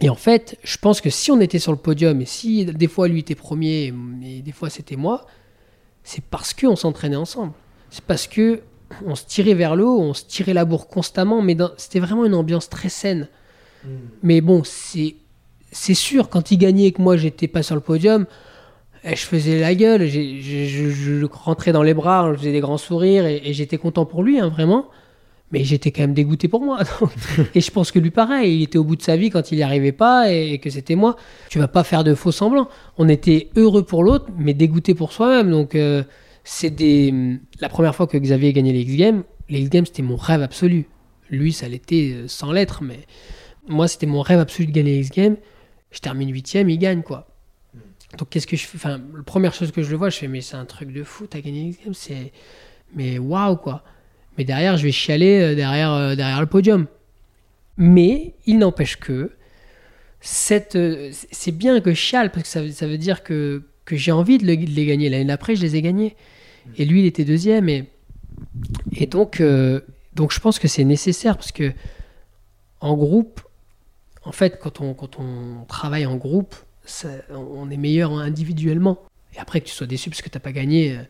Et 0.00 0.08
en 0.08 0.16
fait, 0.16 0.58
je 0.64 0.78
pense 0.78 1.00
que 1.00 1.10
si 1.10 1.30
on 1.30 1.40
était 1.40 1.60
sur 1.60 1.70
le 1.70 1.78
podium 1.78 2.20
et 2.20 2.24
si 2.24 2.64
des 2.64 2.88
fois 2.88 3.06
lui 3.06 3.20
était 3.20 3.36
premier 3.36 3.94
et 4.24 4.42
des 4.42 4.52
fois 4.52 4.68
c'était 4.68 4.96
moi, 4.96 5.26
c'est 6.02 6.24
parce 6.24 6.54
qu'on 6.54 6.74
s'entraînait 6.74 7.16
ensemble. 7.16 7.52
C'est 7.90 8.02
parce 8.04 8.26
que 8.26 8.62
on 9.04 9.14
se 9.14 9.24
tirait 9.26 9.54
vers 9.54 9.76
le 9.76 9.84
haut, 9.84 10.00
on 10.00 10.14
se 10.14 10.24
tirait 10.24 10.54
la 10.54 10.64
bourre 10.64 10.88
constamment, 10.88 11.42
mais 11.42 11.56
c'était 11.76 12.00
vraiment 12.00 12.24
une 12.24 12.34
ambiance 12.34 12.68
très 12.68 12.88
saine. 12.88 13.28
Hmm. 13.84 13.88
Mais 14.22 14.40
bon, 14.40 14.62
c'est 14.64 15.16
c'est 15.70 15.94
sûr, 15.94 16.28
quand 16.28 16.50
il 16.50 16.58
gagnait 16.58 16.86
et 16.86 16.92
que 16.92 17.02
moi 17.02 17.16
j'étais 17.16 17.46
pas 17.46 17.62
sur 17.62 17.74
le 17.74 17.80
podium, 17.80 18.26
je 19.04 19.24
faisais 19.24 19.60
la 19.60 19.74
gueule, 19.74 20.06
je, 20.06 21.26
rentrais 21.26 21.72
dans 21.72 21.82
les 21.82 21.94
bras, 21.94 22.30
je 22.32 22.38
faisais 22.38 22.52
des 22.52 22.60
grands 22.60 22.78
sourires 22.78 23.26
et, 23.26 23.52
j'étais 23.52 23.78
content 23.78 24.04
pour 24.04 24.22
lui, 24.22 24.40
hein, 24.40 24.48
vraiment. 24.48 24.86
Mais 25.50 25.64
j'étais 25.64 25.92
quand 25.92 26.02
même 26.02 26.12
dégoûté 26.12 26.46
pour 26.46 26.60
moi. 26.60 26.80
et 27.54 27.60
je 27.62 27.70
pense 27.70 27.90
que 27.90 27.98
lui, 27.98 28.10
pareil, 28.10 28.56
il 28.56 28.62
était 28.64 28.76
au 28.76 28.84
bout 28.84 28.96
de 28.96 29.02
sa 29.02 29.16
vie 29.16 29.30
quand 29.30 29.50
il 29.50 29.56
n'y 29.56 29.62
arrivait 29.62 29.92
pas 29.92 30.30
et, 30.30 30.58
que 30.58 30.68
c'était 30.68 30.94
moi. 30.94 31.16
Tu 31.48 31.58
vas 31.58 31.68
pas 31.68 31.84
faire 31.84 32.04
de 32.04 32.14
faux 32.14 32.32
semblants. 32.32 32.68
On 32.98 33.08
était 33.08 33.48
heureux 33.56 33.82
pour 33.82 34.04
l'autre, 34.04 34.26
mais 34.36 34.52
dégoûté 34.52 34.94
pour 34.94 35.12
soi-même. 35.12 35.50
Donc, 35.50 35.74
euh, 35.74 36.02
c'est 36.50 36.70
des... 36.70 37.12
la 37.60 37.68
première 37.68 37.94
fois 37.94 38.06
que 38.06 38.16
Xavier 38.16 38.48
a 38.48 38.52
gagné 38.52 38.72
les 38.72 38.80
X-Games. 38.80 39.22
Les 39.50 39.60
X-Games, 39.60 39.84
c'était 39.84 40.02
mon 40.02 40.16
rêve 40.16 40.40
absolu. 40.40 40.86
Lui, 41.28 41.52
ça 41.52 41.68
l'était 41.68 42.12
euh, 42.14 42.26
sans 42.26 42.52
lettres, 42.52 42.82
mais 42.82 43.00
moi, 43.68 43.86
c'était 43.86 44.06
mon 44.06 44.22
rêve 44.22 44.40
absolu 44.40 44.66
de 44.66 44.72
gagner 44.72 44.92
les 44.92 45.00
X-Games. 45.00 45.36
Je 45.90 45.98
termine 46.00 46.32
huitième, 46.32 46.70
il 46.70 46.78
gagne, 46.78 47.02
quoi. 47.02 47.28
Donc 48.16 48.30
qu'est-ce 48.30 48.46
que 48.46 48.56
je 48.56 48.64
fais? 48.64 48.76
Enfin, 48.76 48.98
la 49.14 49.22
première 49.24 49.52
chose 49.52 49.72
que 49.72 49.82
je 49.82 49.90
le 49.90 49.98
vois, 49.98 50.08
je 50.08 50.16
fais 50.16 50.26
mais 50.26 50.40
c'est 50.40 50.56
un 50.56 50.64
truc 50.64 50.90
de 50.90 51.04
fou, 51.04 51.26
t'as 51.26 51.40
gagné 51.40 51.68
X 51.68 51.84
Games, 51.84 51.94
c'est 51.94 52.32
mais 52.94 53.18
waouh 53.18 53.56
quoi. 53.56 53.84
Mais 54.38 54.44
derrière, 54.44 54.78
je 54.78 54.84
vais 54.84 54.92
chialer 54.92 55.40
euh, 55.40 55.54
derrière 55.54 55.92
euh, 55.92 56.14
derrière 56.14 56.40
le 56.40 56.46
podium. 56.46 56.86
Mais 57.76 58.32
il 58.46 58.56
n'empêche 58.58 58.96
que 58.96 59.32
cette 60.22 60.78
c'est 61.12 61.52
bien 61.52 61.78
que 61.82 61.90
je 61.90 61.96
chiale 61.96 62.32
parce 62.32 62.44
que 62.44 62.48
ça, 62.48 62.72
ça 62.72 62.86
veut 62.86 62.96
dire 62.96 63.22
que, 63.22 63.64
que 63.84 63.96
j'ai 63.96 64.12
envie 64.12 64.38
de, 64.38 64.46
les 64.46 64.86
gagner. 64.86 65.10
L'année 65.10 65.26
d'après, 65.26 65.54
je 65.54 65.60
les 65.60 65.76
ai 65.76 65.82
gagnés. 65.82 66.16
Et 66.76 66.84
lui, 66.84 67.00
il 67.00 67.06
était 67.06 67.24
deuxième. 67.24 67.68
Et, 67.68 67.90
et 68.92 69.06
donc, 69.06 69.38
je 69.40 70.40
pense 70.40 70.58
que 70.58 70.68
c'est 70.68 70.84
nécessaire 70.84 71.36
parce 71.36 71.52
que 71.52 71.72
en 72.80 72.96
groupe, 72.96 73.40
en 74.24 74.32
fait, 74.32 74.58
quand 74.60 74.80
on, 74.80 75.64
travaille 75.66 76.06
en 76.06 76.16
groupe, 76.16 76.54
on 77.30 77.70
est 77.70 77.76
meilleur 77.76 78.12
individuellement. 78.12 78.98
Et 79.34 79.38
après 79.38 79.60
que 79.60 79.66
tu 79.66 79.72
sois 79.72 79.86
déçu 79.86 80.10
parce 80.10 80.22
que 80.22 80.28
tu 80.28 80.36
n'as 80.36 80.40
pas 80.40 80.52
gagné, 80.52 80.92
euh, 80.92 81.02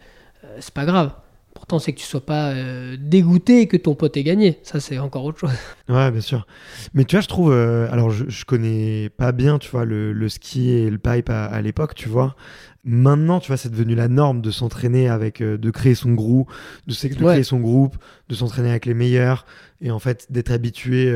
euh, 0.45 0.57
c'est 0.61 0.75
pas 0.75 0.85
grave. 0.85 1.13
Pourtant, 1.55 1.79
c'est 1.81 1.93
que 1.93 1.99
tu 1.99 2.07
sois 2.07 2.25
pas 2.25 2.51
euh, 2.53 2.97
dégoûté 2.99 3.67
que 3.67 3.77
ton 3.77 3.97
pote 3.97 4.17
ait 4.17 4.23
gagné. 4.23 4.61
Ça, 4.63 4.79
c'est 4.79 4.99
encore 4.99 5.25
autre 5.25 5.41
chose. 5.41 5.51
Ouais, 5.89 6.11
bien 6.11 6.21
sûr. 6.21 6.47
Mais 6.95 7.05
tu 7.05 7.17
vois, 7.17 7.21
je 7.23 7.29
trouve. 7.29 7.53
alors, 7.53 8.11
je, 8.11 8.27
je, 8.29 8.45
connais 8.45 9.09
pas 9.09 9.33
bien, 9.33 9.59
tu 9.59 9.71
vois, 9.71 9.85
le, 9.85 10.29
ski 10.29 10.71
et 10.71 10.91
le 10.91 10.99
pipe 10.99 11.31
à, 11.31 11.61
l'époque, 11.61 11.95
tu 11.95 12.09
vois. 12.09 12.37
Maintenant, 12.85 13.41
tu 13.41 13.49
vois, 13.49 13.57
c'est 13.57 13.71
devenu 13.71 13.95
la 13.95 14.09
norme 14.09 14.41
de 14.41 14.51
s'entraîner 14.51 15.09
avec, 15.09 15.43
de 15.43 15.71
créer 15.71 15.95
son 15.95 16.13
groupe, 16.13 16.51
de, 16.87 16.95
créer 16.95 17.43
son 17.43 17.61
groupe, 17.61 17.97
de 18.29 18.35
s'entraîner 18.35 18.71
avec 18.71 18.87
les 18.87 18.95
meilleurs, 18.95 19.47
et 19.81 19.91
en 19.91 19.99
fait 19.99 20.27
d'être 20.31 20.53
habitué. 20.53 21.13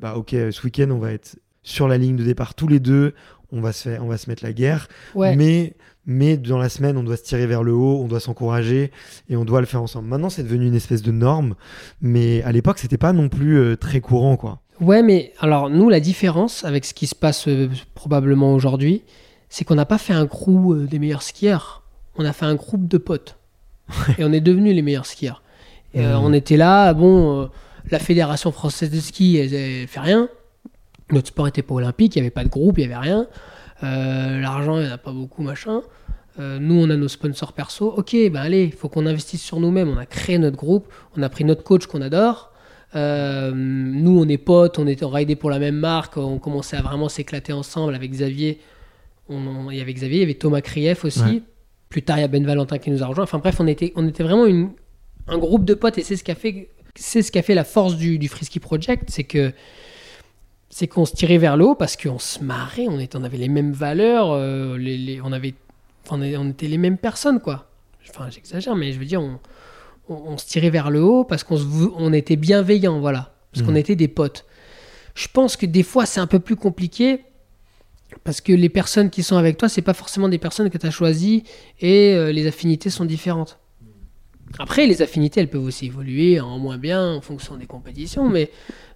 bah, 0.00 0.14
ok, 0.16 0.30
ce 0.30 0.62
week-end, 0.62 0.90
on 0.90 0.98
va 0.98 1.12
être 1.12 1.36
sur 1.62 1.88
la 1.88 1.98
ligne 1.98 2.14
de 2.14 2.22
départ 2.22 2.54
tous 2.54 2.68
les 2.68 2.78
deux 2.78 3.14
on 3.52 3.60
va 3.60 3.72
se, 3.72 3.88
on 4.00 4.06
va 4.06 4.18
se 4.18 4.28
mettre 4.28 4.44
la 4.44 4.52
guerre. 4.52 4.88
Mais, 5.14 5.74
mais 6.06 6.36
dans 6.36 6.58
la 6.58 6.68
semaine, 6.68 6.96
on 6.96 7.02
doit 7.02 7.16
se 7.16 7.22
tirer 7.22 7.46
vers 7.46 7.62
le 7.62 7.72
haut, 7.72 8.00
on 8.02 8.06
doit 8.06 8.20
s'encourager 8.20 8.90
et 9.28 9.36
on 9.36 9.44
doit 9.44 9.60
le 9.60 9.66
faire 9.66 9.82
ensemble. 9.82 10.08
Maintenant, 10.08 10.30
c'est 10.30 10.42
devenu 10.42 10.66
une 10.66 10.74
espèce 10.74 11.02
de 11.02 11.12
norme, 11.12 11.54
mais 12.00 12.42
à 12.42 12.52
l'époque, 12.52 12.78
c'était 12.78 12.98
pas 12.98 13.12
non 13.12 13.28
plus 13.28 13.58
euh, 13.58 13.76
très 13.76 14.00
courant, 14.00 14.36
quoi. 14.36 14.60
Ouais, 14.80 15.02
mais 15.02 15.32
alors 15.38 15.70
nous, 15.70 15.88
la 15.88 16.00
différence 16.00 16.64
avec 16.64 16.84
ce 16.84 16.92
qui 16.92 17.06
se 17.06 17.14
passe 17.14 17.48
euh, 17.48 17.70
probablement 17.94 18.52
aujourd'hui, 18.52 19.02
c'est 19.48 19.64
qu'on 19.64 19.74
n'a 19.74 19.86
pas 19.86 19.98
fait 19.98 20.12
un 20.12 20.26
crew 20.26 20.72
euh, 20.72 20.86
des 20.86 20.98
meilleurs 20.98 21.22
skieurs, 21.22 21.82
on 22.16 22.24
a 22.24 22.32
fait 22.32 22.46
un 22.46 22.54
groupe 22.54 22.88
de 22.88 22.98
potes 22.98 23.36
et 24.18 24.24
on 24.24 24.32
est 24.32 24.40
devenus 24.40 24.74
les 24.74 24.82
meilleurs 24.82 25.06
skieurs. 25.06 25.42
Et, 25.94 26.02
mmh. 26.02 26.20
on 26.22 26.32
était 26.32 26.56
là, 26.56 26.92
bon, 26.92 27.48
la 27.90 27.98
fédération 27.98 28.52
française 28.52 28.90
de 28.90 29.00
ski, 29.00 29.36
elle, 29.36 29.54
elle 29.54 29.86
fait 29.86 30.00
rien. 30.00 30.28
Notre 31.10 31.28
sport 31.28 31.44
n'était 31.46 31.62
pas 31.62 31.74
olympique, 31.74 32.16
il 32.16 32.18
n'y 32.18 32.26
avait 32.26 32.34
pas 32.34 32.44
de 32.44 32.48
groupe, 32.48 32.78
il 32.78 32.86
n'y 32.86 32.92
avait 32.92 33.02
rien. 33.02 33.28
Euh, 33.82 34.40
l'argent, 34.40 34.78
il 34.78 34.84
n'y 34.84 34.90
en 34.90 34.94
a 34.94 34.98
pas 34.98 35.12
beaucoup, 35.12 35.42
machin. 35.42 35.82
Euh, 36.38 36.58
nous, 36.58 36.74
on 36.74 36.90
a 36.90 36.96
nos 36.96 37.08
sponsors 37.08 37.52
perso. 37.52 37.92
Ok, 37.96 38.14
ben 38.14 38.36
allez, 38.36 38.64
il 38.64 38.72
faut 38.72 38.88
qu'on 38.88 39.06
investisse 39.06 39.42
sur 39.42 39.60
nous-mêmes. 39.60 39.88
On 39.88 39.98
a 39.98 40.06
créé 40.06 40.38
notre 40.38 40.56
groupe, 40.56 40.92
on 41.16 41.22
a 41.22 41.28
pris 41.28 41.44
notre 41.44 41.62
coach 41.62 41.86
qu'on 41.86 42.02
adore. 42.02 42.52
Euh, 42.94 43.52
nous, 43.54 44.18
on 44.18 44.28
est 44.28 44.38
potes, 44.38 44.78
on 44.78 44.86
était 44.86 45.04
raidés 45.04 45.36
pour 45.36 45.50
la 45.50 45.58
même 45.58 45.76
marque, 45.76 46.16
on 46.16 46.38
commençait 46.38 46.76
à 46.76 46.82
vraiment 46.82 47.08
s'éclater 47.08 47.52
ensemble 47.52 47.94
avec 47.94 48.10
Xavier. 48.10 48.60
On, 49.28 49.70
il 49.70 49.78
y 49.78 49.80
avait 49.80 49.92
Xavier, 49.92 50.18
il 50.18 50.20
y 50.20 50.24
avait 50.24 50.34
Thomas 50.34 50.60
Krief 50.60 51.04
aussi. 51.04 51.42
Plus 51.88 52.02
tard, 52.02 52.18
il 52.18 52.22
y 52.22 52.24
a 52.24 52.28
Ben 52.28 52.44
Valentin 52.44 52.78
qui 52.78 52.90
nous 52.90 53.02
a 53.02 53.06
rejoint. 53.06 53.24
Enfin 53.24 53.38
bref, 53.38 53.56
on 53.60 53.66
était, 53.66 53.92
on 53.96 54.06
était 54.08 54.22
vraiment 54.22 54.46
une, 54.46 54.70
un 55.28 55.38
groupe 55.38 55.64
de 55.64 55.74
potes 55.74 55.98
et 55.98 56.02
c'est 56.02 56.16
ce 56.16 56.24
qui 56.24 56.30
a 56.30 56.34
fait, 56.34 56.68
c'est 56.94 57.22
ce 57.22 57.30
qui 57.30 57.38
a 57.38 57.42
fait 57.42 57.54
la 57.54 57.64
force 57.64 57.96
du, 57.96 58.18
du 58.18 58.28
Frisky 58.28 58.60
Project, 58.60 59.10
c'est 59.10 59.24
que 59.24 59.52
c'est 60.68 60.88
qu'on 60.88 61.04
se 61.04 61.14
tirait 61.14 61.38
vers 61.38 61.56
le 61.56 61.64
haut 61.64 61.74
parce 61.74 61.96
qu'on 61.96 62.18
se 62.18 62.42
marrait, 62.42 62.86
on, 62.88 62.98
était, 62.98 63.16
on 63.16 63.24
avait 63.24 63.38
les 63.38 63.48
mêmes 63.48 63.72
valeurs, 63.72 64.32
euh, 64.32 64.76
les, 64.76 65.20
on, 65.22 65.32
avait, 65.32 65.54
on, 66.10 66.50
était 66.50 66.66
les 66.66 66.78
mêmes 66.78 66.98
personnes, 66.98 67.40
quoi. 67.40 67.70
Enfin, 68.10 68.28
j'exagère, 68.30 68.76
mais 68.76 68.92
je 68.92 68.98
veux 68.98 69.04
dire, 69.04 69.22
on, 70.08 70.38
se 70.38 70.46
tirait 70.46 70.70
vers 70.70 70.90
le 70.90 71.02
haut 71.02 71.24
parce 71.24 71.44
qu'on 71.44 71.58
on 71.96 72.12
était 72.12 72.36
bienveillants, 72.36 73.00
voilà. 73.00 73.32
Parce 73.52 73.64
qu'on 73.64 73.72
mmh. 73.72 73.78
était 73.78 73.96
des 73.96 74.08
potes. 74.08 74.44
Je 75.14 75.28
pense 75.32 75.56
que 75.56 75.66
des 75.66 75.82
fois, 75.82 76.04
c'est 76.04 76.20
un 76.20 76.26
peu 76.26 76.40
plus 76.40 76.56
compliqué 76.56 77.24
parce 78.24 78.40
que 78.40 78.52
les 78.52 78.68
personnes 78.68 79.10
qui 79.10 79.22
sont 79.22 79.36
avec 79.36 79.56
toi, 79.56 79.68
c'est 79.68 79.82
pas 79.82 79.94
forcément 79.94 80.28
des 80.28 80.38
personnes 80.38 80.70
que 80.70 80.78
tu 80.78 80.86
as 80.86 80.90
choisies 80.90 81.44
et 81.80 82.14
euh, 82.14 82.32
les 82.32 82.46
affinités 82.46 82.90
sont 82.90 83.04
différentes. 83.04 83.58
Après, 84.58 84.86
les 84.86 85.02
affinités, 85.02 85.40
elles 85.40 85.50
peuvent 85.50 85.64
aussi 85.64 85.86
évoluer 85.86 86.40
en 86.40 86.58
moins 86.58 86.78
bien 86.78 87.14
en 87.14 87.20
fonction 87.20 87.56
des 87.56 87.66
compétitions, 87.66 88.28
mais 88.28 88.50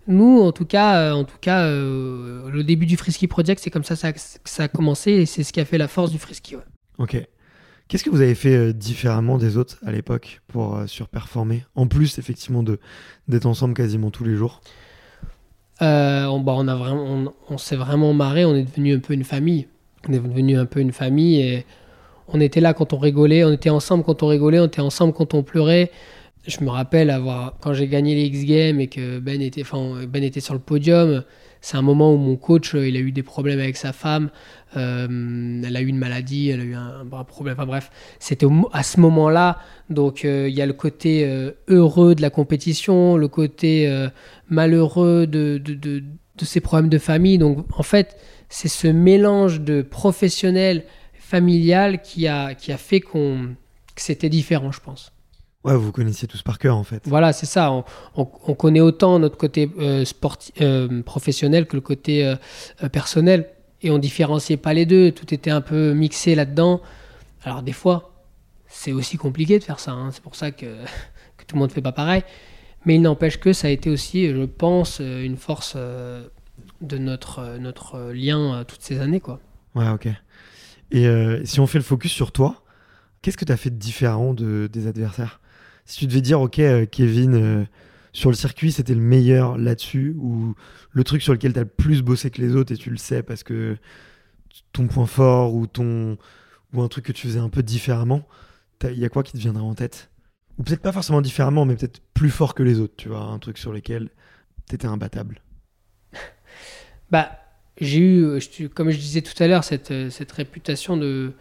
nous, 0.07 0.40
en 0.40 0.53
tout 0.53 0.64
cas, 0.64 1.01
euh, 1.01 1.12
en 1.12 1.25
tout 1.25 1.38
cas 1.40 1.64
euh, 1.64 2.49
le 2.51 2.62
début 2.64 2.87
du 2.87 2.96
Frisky 2.96 3.27
Project, 3.27 3.61
c'est 3.62 3.70
comme 3.70 3.85
ça, 3.85 4.12
que 4.12 4.20
ça 4.44 4.62
a 4.64 4.68
commencé 4.68 5.11
et 5.11 5.27
c'est 5.27 5.42
ce 5.42 5.53
qui 5.53 5.61
a 5.61 5.64
fait 5.64 5.79
la 5.79 5.88
force 5.88 6.12
du 6.12 6.18
Frisky. 6.18 6.57
Ok. 6.99 7.16
Qu'est-ce 7.88 8.05
que 8.05 8.11
vous 8.11 8.20
avez 8.20 8.37
fait 8.37 8.73
différemment 8.73 9.37
des 9.37 9.57
autres 9.57 9.79
à 9.85 9.90
l'époque 9.90 10.40
pour 10.46 10.81
surperformer? 10.87 11.64
En 11.75 11.88
plus, 11.88 12.18
effectivement, 12.18 12.62
d'être 13.27 13.46
ensemble 13.46 13.75
quasiment 13.75 14.12
tous 14.12 14.23
les 14.23 14.37
jours 14.37 14.61
on, 15.81 16.40
bah, 16.40 16.55
on, 16.57 16.69
a 16.69 16.75
vraiment, 16.75 17.33
on, 17.49 17.59
s'est 17.59 17.77
vraiment 17.77 18.12
marré, 18.12 18.45
on 18.45 18.55
est 18.55 18.64
devenu 18.64 18.95
un 18.95 18.99
peu 18.99 19.14
une 19.14 19.25
famille. 19.25 19.66
On 20.09 20.12
est 20.12 20.19
devenu 20.19 20.59
un 20.59 20.66
peu 20.66 20.81
une 20.81 20.93
famille 20.93 21.41
et 21.41 21.66
on 22.28 22.41
était 22.41 22.61
là 22.61 22.74
quand 22.74 22.93
on 22.93 22.99
rigolait, 22.99 23.45
on 23.45 23.53
était 23.53 23.70
ensemble 23.70 24.05
quand 24.05 24.22
on 24.22 24.28
rigolait, 24.28 24.61
on 24.61 24.66
était 24.66 24.81
ensemble 24.81 25.12
quand 25.12 25.35
on 25.35 25.43
pleurait 25.43 25.91
je 26.47 26.64
me 26.64 26.70
rappelle 26.70 27.11
avoir 27.11 27.55
quand 27.61 27.74
j'ai 27.74 27.89
gagné 27.89 28.14
les 28.14 28.24
X 28.24 28.45
Games 28.45 28.81
et 28.81 28.89
que 28.89 29.18
Ben 29.18 29.41
était, 29.41 29.64
Ben 30.09 30.22
était 30.22 30.41
sur 30.41 30.55
le 30.55 30.61
podium. 30.61 31.22
C'est 31.61 31.76
un 31.76 31.82
moment 31.82 32.14
où 32.14 32.16
mon 32.16 32.36
coach, 32.36 32.74
il 32.74 32.96
a 32.96 33.00
eu 33.00 33.12
des 33.12 33.22
problèmes 33.22 33.61
avec 33.61 33.76
sa 33.76 33.92
femme. 33.92 34.30
Euh, 34.76 35.62
elle 35.64 35.76
a 35.76 35.80
eu 35.80 35.86
une 35.86 35.98
maladie, 35.98 36.48
elle 36.50 36.61
a 36.61 36.64
eu 36.64 36.74
un, 36.74 37.04
problème. 37.24 37.54
Enfin 37.56 37.66
bref, 37.66 37.90
c'était 38.18 38.46
à 38.72 38.82
ce 38.82 39.00
moment-là. 39.00 39.58
Donc 39.90 40.24
euh, 40.24 40.48
il 40.48 40.54
y 40.54 40.62
a 40.62 40.66
le 40.66 40.72
côté 40.72 41.24
euh, 41.26 41.52
heureux 41.68 42.14
de 42.14 42.22
la 42.22 42.30
compétition, 42.30 43.16
le 43.16 43.28
côté 43.28 43.92
malheureux 44.48 45.26
de, 45.26 45.61
de, 45.62 45.74
de, 45.74 46.02
de 46.36 46.44
ses 46.44 46.61
problèmes 46.61 46.88
de 46.88 46.98
famille. 46.98 47.38
Donc 47.38 47.66
en 47.78 47.82
fait, 47.82 48.16
c'est 48.48 48.68
ce 48.68 48.88
mélange 48.88 49.61
de 49.61 49.82
professionnel, 49.82 50.84
familial 51.14 52.00
qui 52.02 52.26
a, 52.26 52.54
qui 52.54 52.72
a 52.72 52.76
fait 52.76 53.00
qu'on, 53.00 53.54
que 53.94 54.02
c'était 54.02 54.28
différent, 54.28 54.72
je 54.72 54.80
pense. 54.80 55.12
Ouais, 55.62 55.76
vous 55.76 55.92
connaissiez 55.92 56.26
tous 56.26 56.40
par 56.40 56.58
cœur 56.58 56.76
en 56.76 56.84
fait. 56.84 57.02
Voilà, 57.06 57.34
c'est 57.34 57.46
ça. 57.46 57.70
On, 57.70 57.84
on, 58.16 58.54
connaît 58.54 58.80
autant 58.80 59.18
notre 59.18 59.36
côté 59.36 59.70
euh, 59.78 60.04
euh, 60.62 61.02
professionnel 61.02 61.66
que 61.66 61.76
le 61.76 61.82
côté 61.82 62.26
euh, 62.26 62.88
personnel. 62.88 63.50
Et 63.82 63.90
on 63.90 63.98
différenciait 63.98 64.56
pas 64.56 64.72
les 64.72 64.86
deux. 64.86 65.12
Tout 65.12 65.34
était 65.34 65.50
un 65.50 65.61
peu 65.61 65.92
mixé 65.92 66.34
là-dedans. 66.34 66.80
Alors 67.42 67.62
des 67.62 67.72
fois, 67.72 68.24
c'est 68.68 68.92
aussi 68.92 69.18
compliqué 69.18 69.58
de 69.58 69.64
faire 69.64 69.80
ça. 69.80 69.92
Hein. 69.92 70.11
C'est 70.12 70.22
pour 70.22 70.34
ça 70.34 70.50
que, 70.50 70.64
que, 71.36 71.44
tout 71.46 71.56
le 71.56 71.61
monde 71.61 71.72
fait 71.72 71.82
pas 71.82 71.92
pareil. 71.92 72.22
Mais 72.86 72.94
il 72.94 73.02
n'empêche 73.02 73.38
que 73.38 73.52
ça 73.52 73.68
a 73.68 73.70
été 73.70 73.90
aussi, 73.90 74.30
je 74.30 74.44
pense, 74.44 75.00
une 75.00 75.36
force 75.36 75.76
de 75.76 76.98
notre, 76.98 77.58
notre 77.58 78.12
lien 78.12 78.64
toutes 78.66 78.80
ces 78.80 79.00
années. 79.00 79.20
Quoi. 79.20 79.38
Ouais, 79.74 79.90
ok. 79.90 80.08
Et 80.90 81.06
si 81.44 81.61
on 81.61 81.66
fait 81.66 81.76
le 81.76 81.84
focus 81.84 82.11
sur 82.11 82.32
toi, 82.32 82.64
qu'est-ce 83.20 83.36
que 83.36 83.44
tu 83.44 83.52
as 83.52 83.58
fait 83.58 83.68
de 83.68 83.76
différent 83.76 84.32
de, 84.32 84.66
des 84.72 84.86
adversaires? 84.86 85.39
Si 85.91 85.99
tu 85.99 86.07
devais 86.07 86.20
dire, 86.20 86.41
ok, 86.41 86.61
euh, 86.61 86.86
Kevin, 86.86 87.34
euh, 87.34 87.64
sur 88.12 88.30
le 88.30 88.36
circuit, 88.36 88.70
c'était 88.70 88.95
le 88.95 89.01
meilleur 89.01 89.59
là-dessus, 89.59 90.14
ou 90.20 90.55
le 90.93 91.05
truc 91.05 91.20
sur 91.20 91.32
lequel 91.32 91.53
tu 91.53 91.59
as 91.59 91.62
le 91.62 91.68
plus 91.68 92.03
bossé 92.03 92.30
que 92.30 92.41
les 92.41 92.55
autres 92.55 92.72
et 92.72 92.76
tu 92.76 92.91
le 92.91 92.97
sais 92.97 93.24
parce 93.24 93.43
que 93.43 93.76
ton 94.72 94.86
point 94.86 95.07
fort 95.07 95.53
ou, 95.53 95.66
ton, 95.66 96.16
ou 96.72 96.82
un 96.82 96.86
truc 96.86 97.07
que 97.07 97.12
tu 97.12 97.26
faisais 97.26 97.41
un 97.41 97.49
peu 97.49 97.64
différemment, 97.64 98.24
il 98.84 99.01
y 99.01 99.05
a 99.05 99.09
quoi 99.09 99.24
qui 99.24 99.32
te 99.32 99.38
viendrait 99.38 99.64
en 99.64 99.74
tête? 99.74 100.11
Ou 100.59 100.62
peut-être 100.62 100.80
pas 100.80 100.93
forcément 100.93 101.22
différemment, 101.22 101.64
mais 101.64 101.74
peut-être 101.74 102.01
plus 102.14 102.30
fort 102.30 102.55
que 102.55 102.62
les 102.62 102.78
autres, 102.78 102.95
tu 102.97 103.09
vois, 103.09 103.22
un 103.22 103.41
truc 103.41 103.59
sur 103.59 103.72
lequel 103.72 104.11
tu 104.68 104.76
étais 104.76 104.86
imbattable. 104.86 105.43
bah, 107.11 107.32
j'ai 107.80 107.99
eu, 107.99 108.38
comme 108.74 108.91
je 108.91 108.99
disais 108.99 109.22
tout 109.22 109.43
à 109.43 109.49
l'heure, 109.49 109.64
cette, 109.64 110.11
cette 110.11 110.30
réputation 110.30 110.97
de. 110.97 111.32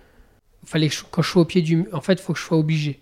Fallait 0.65 0.89
que 0.89 0.95
quand 1.11 1.21
je 1.21 1.29
sois 1.29 1.43
au 1.43 1.45
pied 1.45 1.61
du. 1.61 1.85
En 1.93 2.01
fait, 2.01 2.13
il 2.13 2.21
faut 2.21 2.33
que 2.33 2.39
je 2.39 2.45
sois 2.45 2.57
obligé 2.57 2.99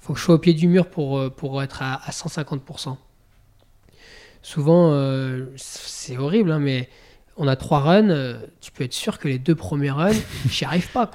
faut 0.00 0.14
que 0.14 0.18
je 0.18 0.24
sois 0.24 0.34
au 0.36 0.38
pied 0.38 0.54
du 0.54 0.66
mur 0.66 0.88
pour, 0.88 1.18
euh, 1.18 1.30
pour 1.30 1.62
être 1.62 1.82
à, 1.82 2.00
150%. 2.10 2.96
Souvent, 4.42 4.92
euh, 4.92 5.46
c'est 5.56 6.16
horrible, 6.16 6.50
hein, 6.50 6.58
mais 6.58 6.88
on 7.36 7.46
a 7.46 7.56
trois 7.56 7.80
runs, 7.80 8.08
euh, 8.08 8.40
tu 8.60 8.72
peux 8.72 8.84
être 8.84 8.94
sûr 8.94 9.18
que 9.18 9.28
les 9.28 9.38
deux 9.38 9.54
premiers 9.54 9.90
runs, 9.90 10.12
j'y 10.48 10.64
arrive 10.64 10.90
pas. 10.90 11.10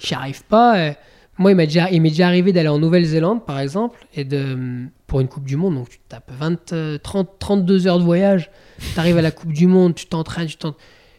J'y 0.00 0.14
arrive 0.14 0.42
pas. 0.44 0.94
moi, 1.36 1.52
il 1.52 1.54
m'est 1.54 1.66
déjà, 1.66 1.90
déjà 1.90 2.26
arrivé 2.26 2.52
d'aller 2.52 2.68
en 2.68 2.78
Nouvelle-Zélande, 2.78 3.44
par 3.44 3.60
exemple, 3.60 3.98
et 4.14 4.24
de, 4.24 4.86
pour 5.06 5.20
une 5.20 5.28
Coupe 5.28 5.44
du 5.44 5.56
Monde, 5.56 5.74
donc 5.74 5.90
tu 5.90 5.98
tapes 6.08 6.32
20, 6.32 7.00
30, 7.02 7.38
32 7.38 7.86
heures 7.86 7.98
de 7.98 8.04
voyage, 8.04 8.50
tu 8.94 8.98
arrives 8.98 9.18
à 9.18 9.22
la 9.22 9.30
Coupe 9.30 9.52
du 9.52 9.66
Monde, 9.66 9.94
tu 9.94 10.06
t'entraînes, 10.06 10.48
tu 10.48 10.66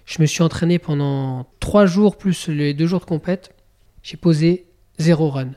Je 0.06 0.22
me 0.22 0.26
suis 0.26 0.42
entraîné 0.42 0.80
pendant 0.80 1.46
trois 1.60 1.86
jours 1.86 2.18
plus 2.18 2.48
les 2.48 2.74
deux 2.74 2.88
jours 2.88 3.00
de 3.00 3.06
compète. 3.06 3.54
J'ai 4.02 4.18
posé 4.18 4.66
zéro 4.98 5.30
run 5.30 5.52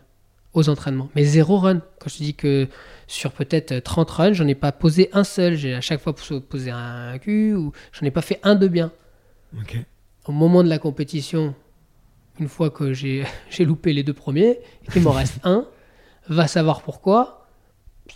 aux 0.54 0.68
entraînements. 0.68 1.08
Mais 1.14 1.24
zéro 1.24 1.58
run. 1.58 1.80
Quand 1.98 2.08
je 2.08 2.18
te 2.18 2.22
dis 2.22 2.34
que 2.34 2.68
sur 3.06 3.32
peut-être 3.32 3.78
30 3.78 4.10
runs, 4.10 4.32
j'en 4.32 4.46
ai 4.46 4.54
pas 4.54 4.72
posé 4.72 5.08
un 5.12 5.24
seul. 5.24 5.54
J'ai 5.54 5.74
à 5.74 5.80
chaque 5.80 6.00
fois 6.00 6.14
posé 6.14 6.70
un 6.70 7.18
cul 7.18 7.54
ou 7.54 7.72
j'en 7.92 8.06
ai 8.06 8.10
pas 8.10 8.22
fait 8.22 8.40
un 8.42 8.54
de 8.54 8.68
bien. 8.68 8.92
Au 10.26 10.32
moment 10.32 10.62
de 10.62 10.68
la 10.68 10.78
compétition, 10.78 11.54
une 12.38 12.48
fois 12.48 12.70
que 12.70 12.92
j'ai 12.94 13.24
loupé 13.60 13.92
les 13.92 14.02
deux 14.02 14.12
premiers, 14.12 14.58
il 14.94 15.02
m'en 15.02 15.12
reste 15.12 15.38
un. 15.44 15.66
Va 16.28 16.46
savoir 16.46 16.82
pourquoi. 16.82 17.46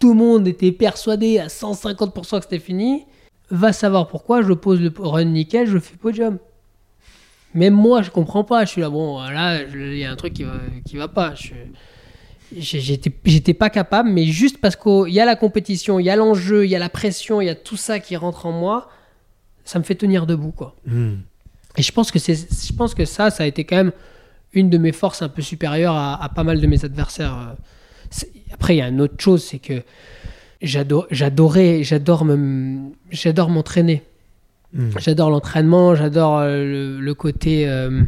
Tout 0.00 0.10
le 0.10 0.18
monde 0.18 0.46
était 0.46 0.72
persuadé 0.72 1.38
à 1.38 1.46
150% 1.46 2.38
que 2.38 2.42
c'était 2.42 2.58
fini. 2.58 3.04
Va 3.50 3.72
savoir 3.72 4.08
pourquoi. 4.08 4.42
Je 4.42 4.52
pose 4.52 4.80
le 4.80 4.92
run 4.98 5.24
nickel, 5.24 5.66
je 5.66 5.78
fais 5.78 5.96
podium. 5.96 6.38
Même 7.54 7.74
moi, 7.74 8.02
je 8.02 8.10
comprends 8.10 8.44
pas. 8.44 8.64
Je 8.64 8.70
suis 8.70 8.80
là, 8.82 8.90
bon, 8.90 9.20
là, 9.22 9.62
il 9.62 9.96
y 9.96 10.04
a 10.04 10.10
un 10.10 10.16
truc 10.16 10.34
qui 10.34 10.44
va, 10.44 10.54
qui 10.84 10.96
va 10.96 11.08
pas. 11.08 11.34
Je, 11.34 11.54
J'étais 12.54 13.54
pas 13.54 13.70
capable, 13.70 14.08
mais 14.10 14.24
juste 14.26 14.58
parce 14.58 14.76
qu'il 14.76 15.12
y 15.12 15.20
a 15.20 15.24
la 15.24 15.36
compétition, 15.36 15.98
il 15.98 16.04
y 16.04 16.10
a 16.10 16.16
l'enjeu, 16.16 16.64
il 16.64 16.70
y 16.70 16.76
a 16.76 16.78
la 16.78 16.88
pression, 16.88 17.40
il 17.40 17.46
y 17.46 17.50
a 17.50 17.54
tout 17.54 17.76
ça 17.76 17.98
qui 17.98 18.16
rentre 18.16 18.46
en 18.46 18.52
moi, 18.52 18.88
ça 19.64 19.78
me 19.78 19.84
fait 19.84 19.96
tenir 19.96 20.26
debout, 20.26 20.52
quoi. 20.52 20.76
Hmm. 20.86 21.16
Et 21.76 21.82
je 21.82 21.92
pense 21.92 22.10
que 22.10 22.18
je 22.18 22.72
pense 22.72 22.94
que 22.94 23.04
ça, 23.04 23.30
ça 23.30 23.42
a 23.42 23.46
été 23.46 23.64
quand 23.64 23.76
même 23.76 23.92
une 24.52 24.70
de 24.70 24.78
mes 24.78 24.92
forces 24.92 25.22
un 25.22 25.28
peu 25.28 25.42
supérieures 25.42 25.94
à, 25.94 26.30
pas 26.34 26.44
mal 26.44 26.60
de 26.60 26.66
mes 26.66 26.84
adversaires. 26.84 27.36
Euh. 27.36 28.26
Après, 28.52 28.76
il 28.76 28.78
y 28.78 28.82
a 28.82 28.88
une 28.88 29.00
autre 29.00 29.20
chose, 29.20 29.44
c'est 29.44 29.58
que 29.58 29.82
j'adore, 30.62 31.06
j'adorais, 31.10 31.82
j'adore 31.82 32.24
m'entraîner. 32.24 34.02
Hmm. 34.72 34.90
J'adore 34.98 35.30
l'entraînement, 35.30 35.94
j'adore 35.94 36.38
euh, 36.38 36.98
le, 36.98 37.14
côté 37.14 37.68
euh, 37.68 38.02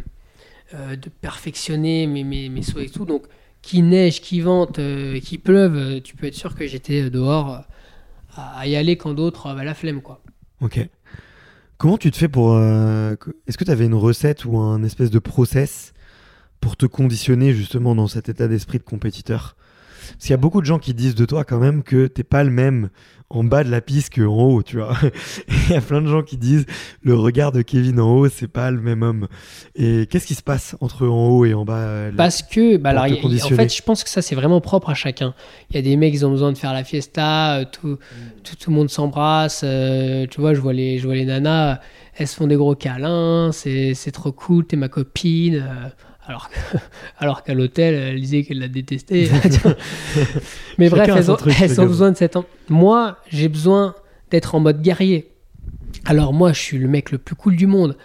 de 0.73 1.09
perfectionner 1.21 2.07
mes, 2.07 2.23
mes, 2.23 2.47
mes 2.49 2.61
sauts 2.63 2.79
et 2.79 2.89
tout. 2.89 3.05
Donc, 3.05 3.23
qu'il 3.61 3.87
neige, 3.87 4.21
qu'il 4.21 4.43
vente, 4.43 4.79
euh, 4.79 5.19
qu'il 5.19 5.39
pleuve, 5.39 5.75
euh, 5.75 5.99
tu 6.01 6.15
peux 6.15 6.27
être 6.27 6.35
sûr 6.35 6.55
que 6.55 6.65
j'étais 6.67 7.09
dehors 7.09 7.53
euh, 7.53 7.59
à, 8.35 8.67
y 8.67 8.75
aller 8.75 8.97
quand 8.97 9.13
d'autres 9.13 9.47
avaient 9.47 9.65
la 9.65 9.73
flemme. 9.73 10.01
quoi. 10.01 10.21
Ok. 10.61 10.79
Comment 11.77 11.97
tu 11.97 12.11
te 12.11 12.17
fais 12.17 12.27
pour... 12.27 12.57
Est-ce 12.57 13.57
que 13.57 13.63
tu 13.63 13.71
avais 13.71 13.85
une 13.85 13.93
recette 13.93 14.43
ou 14.43 14.57
un 14.57 14.83
espèce 14.83 15.11
de 15.11 15.19
process 15.19 15.93
pour 16.59 16.75
te 16.75 16.85
conditionner 16.85 17.53
justement 17.53 17.95
dans 17.95 18.07
cet 18.07 18.27
état 18.27 18.49
d'esprit 18.49 18.79
de 18.79 18.83
compétiteur? 18.83 19.55
Parce 20.09 20.23
qu'il 20.23 20.31
y 20.31 20.33
a 20.33 20.37
beaucoup 20.37 20.59
de 20.59 20.65
gens 20.65 20.79
qui 20.79 20.93
disent 20.93 21.15
de 21.15 21.23
toi 21.23 21.45
quand 21.45 21.59
même 21.59 21.83
que 21.83 22.07
t'es 22.07 22.23
pas 22.23 22.43
le 22.43 22.49
même 22.49 22.89
en 23.31 23.43
bas 23.43 23.63
de 23.63 23.69
la 23.69 23.79
piste 23.79 24.15
qu'en 24.15 24.25
haut, 24.25 24.63
tu 24.63 24.77
vois. 24.77 24.95
Il 25.69 25.73
y 25.73 25.75
a 25.75 25.81
plein 25.81 26.01
de 26.01 26.07
gens 26.07 26.23
qui 26.23 26.37
disent 26.37 26.65
le 27.03 27.13
regard 27.13 27.51
de 27.51 27.61
Kevin 27.61 27.99
en 27.99 28.11
haut, 28.15 28.27
c'est 28.27 28.47
pas 28.47 28.71
le 28.71 28.81
même 28.81 29.03
homme. 29.03 29.27
Et 29.75 30.07
qu'est-ce 30.09 30.25
qui 30.25 30.33
se 30.33 30.41
passe 30.41 30.75
entre 30.81 31.07
en 31.07 31.29
haut 31.29 31.45
et 31.45 31.53
en 31.53 31.63
bas 31.63 31.77
euh, 31.77 32.11
Parce 32.15 32.41
que, 32.41 32.77
bah 32.77 32.89
alors, 32.89 33.03
en 33.03 33.49
fait, 33.49 33.75
je 33.75 33.81
pense 33.83 34.03
que 34.03 34.09
ça, 34.09 34.21
c'est 34.21 34.35
vraiment 34.35 34.61
propre 34.61 34.89
à 34.89 34.95
chacun. 34.95 35.35
Il 35.69 35.75
y 35.75 35.79
a 35.79 35.81
des 35.83 35.95
mecs, 35.95 36.13
ils 36.13 36.25
ont 36.25 36.31
besoin 36.31 36.51
de 36.51 36.57
faire 36.57 36.73
la 36.73 36.83
fiesta, 36.83 37.57
euh, 37.57 37.65
tout, 37.71 37.99
tout, 38.43 38.71
le 38.71 38.75
monde 38.75 38.89
s'embrasse. 38.89 39.61
Euh, 39.63 40.25
tu 40.27 40.41
vois, 40.41 40.55
je 40.55 40.59
vois, 40.59 40.73
les, 40.73 40.97
je 40.97 41.05
vois 41.05 41.15
les 41.15 41.25
nanas, 41.25 41.79
elles 42.15 42.27
se 42.27 42.35
font 42.35 42.47
des 42.47 42.55
gros 42.55 42.75
câlins, 42.75 43.51
c'est 43.51 44.11
trop 44.11 44.31
cool, 44.31 44.65
t'es 44.65 44.75
ma 44.75 44.89
copine 44.89 45.63
alors, 46.29 46.49
alors 47.17 47.43
qu'à 47.43 47.55
l'hôtel, 47.55 47.95
elle 47.95 48.21
disait 48.21 48.43
qu'elle 48.43 48.59
la 48.59 48.67
détestait. 48.67 49.29
Mais 50.77 50.89
bref, 50.89 51.09
elles 51.09 51.81
ont, 51.81 51.85
besoin 51.85 52.11
de 52.11 52.17
cette... 52.17 52.37
Moi, 52.69 53.17
j'ai 53.29 53.49
besoin 53.49 53.95
d'être 54.29 54.53
en 54.53 54.59
mode 54.59 54.81
guerrier. 54.81 55.31
Alors 56.05 56.31
moi, 56.31 56.53
je 56.53 56.59
suis 56.61 56.77
le 56.77 56.87
mec 56.87 57.11
le 57.11 57.17
plus 57.17 57.35
cool 57.35 57.55
du 57.55 57.65
monde. 57.65 57.97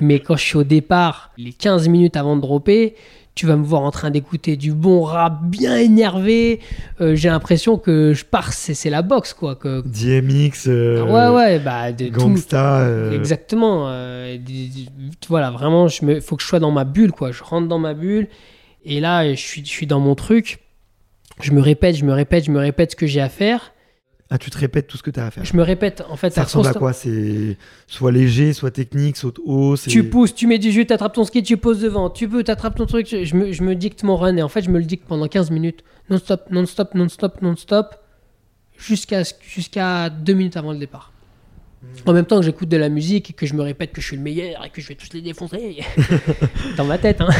Mais 0.00 0.18
quand 0.18 0.36
je 0.36 0.44
suis 0.44 0.56
au 0.56 0.64
départ, 0.64 1.30
les 1.38 1.52
15 1.52 1.88
minutes 1.88 2.16
avant 2.16 2.34
de 2.34 2.40
dropper, 2.40 2.96
tu 3.40 3.46
vas 3.46 3.56
me 3.56 3.64
voir 3.64 3.80
en 3.80 3.90
train 3.90 4.10
d'écouter 4.10 4.58
du 4.58 4.74
bon 4.74 5.02
rap 5.02 5.42
bien 5.44 5.74
énervé. 5.78 6.60
Euh, 7.00 7.14
j'ai 7.14 7.30
l'impression 7.30 7.78
que 7.78 8.12
je 8.12 8.22
pars, 8.22 8.52
c'est 8.52 8.90
la 8.90 9.00
boxe, 9.00 9.32
quoi. 9.32 9.56
Que... 9.56 9.80
DMX, 9.80 10.66
euh, 10.66 11.02
ouais, 11.06 11.34
ouais, 11.34 11.58
bah, 11.58 11.90
de 11.90 12.08
Gangsta. 12.08 12.80
Euh. 12.80 13.12
Exactement. 13.12 13.84
voilà, 15.30 15.50
vraiment, 15.50 15.86
il 15.88 16.20
faut 16.20 16.36
que 16.36 16.42
je 16.42 16.48
sois 16.48 16.58
dans 16.58 16.70
ma 16.70 16.84
bulle, 16.84 17.12
quoi. 17.12 17.32
Je 17.32 17.42
rentre 17.42 17.66
dans 17.66 17.78
ma 17.78 17.94
bulle. 17.94 18.28
Et 18.84 19.00
là, 19.00 19.26
je 19.30 19.40
suis, 19.40 19.64
je 19.64 19.70
suis 19.70 19.86
dans 19.86 20.00
mon 20.00 20.14
truc. 20.14 20.58
Je 21.40 21.52
me 21.52 21.62
répète, 21.62 21.96
je 21.96 22.04
me 22.04 22.12
répète, 22.12 22.44
je 22.44 22.50
me 22.50 22.58
répète 22.58 22.90
ce 22.90 22.96
que 22.96 23.06
j'ai 23.06 23.22
à 23.22 23.30
faire. 23.30 23.72
Ah, 24.32 24.38
tu 24.38 24.48
te 24.48 24.56
répètes 24.56 24.86
tout 24.86 24.96
ce 24.96 25.02
que 25.02 25.10
tu 25.10 25.18
as 25.18 25.26
à 25.26 25.30
faire. 25.32 25.44
Je 25.44 25.56
me 25.56 25.62
répète, 25.62 26.04
en 26.08 26.14
fait. 26.14 26.30
Ça 26.30 26.44
ressemble 26.44 26.68
à 26.68 26.72
quoi? 26.72 26.92
C'est 26.92 27.56
soit 27.88 28.12
léger, 28.12 28.52
soit 28.52 28.70
technique, 28.70 29.16
soit 29.16 29.34
haut. 29.44 29.76
Tu 29.76 30.04
pousses, 30.04 30.36
tu 30.36 30.46
mets 30.46 30.58
du 30.58 30.70
jus, 30.70 30.86
tu 30.86 30.92
attrapes 30.92 31.14
ton 31.14 31.24
ski, 31.24 31.42
tu 31.42 31.56
poses 31.56 31.80
devant. 31.80 32.10
Tu 32.10 32.28
peux, 32.28 32.44
tu 32.44 32.50
attrapes 32.50 32.76
ton 32.76 32.86
truc. 32.86 33.08
Je 33.08 33.34
me, 33.34 33.50
je 33.50 33.64
me, 33.64 33.74
dicte 33.74 34.04
mon 34.04 34.16
run 34.16 34.36
et 34.36 34.42
en 34.42 34.48
fait, 34.48 34.62
je 34.62 34.70
me 34.70 34.78
le 34.78 34.84
dicte 34.84 35.04
pendant 35.08 35.26
15 35.26 35.50
minutes. 35.50 35.82
Non-stop, 36.10 36.44
non-stop, 36.50 36.94
non-stop, 36.94 37.42
non-stop. 37.42 37.96
Jusqu'à 38.78 39.22
jusqu'à 39.42 40.10
2 40.10 40.32
minutes 40.32 40.56
avant 40.56 40.72
le 40.72 40.78
départ. 40.78 41.12
Hmm. 41.82 42.10
En 42.10 42.12
même 42.12 42.24
temps 42.24 42.38
que 42.38 42.44
j'écoute 42.44 42.68
de 42.68 42.76
la 42.76 42.88
musique 42.88 43.30
et 43.30 43.32
que 43.32 43.46
je 43.46 43.54
me 43.54 43.62
répète 43.62 43.90
que 43.90 44.00
je 44.00 44.06
suis 44.06 44.16
le 44.16 44.22
meilleur 44.22 44.64
et 44.64 44.70
que 44.70 44.80
je 44.80 44.86
vais 44.86 44.94
tous 44.94 45.12
les 45.12 45.22
défoncer 45.22 45.78
dans 46.76 46.84
ma 46.84 46.98
tête. 46.98 47.20
Hein. 47.20 47.30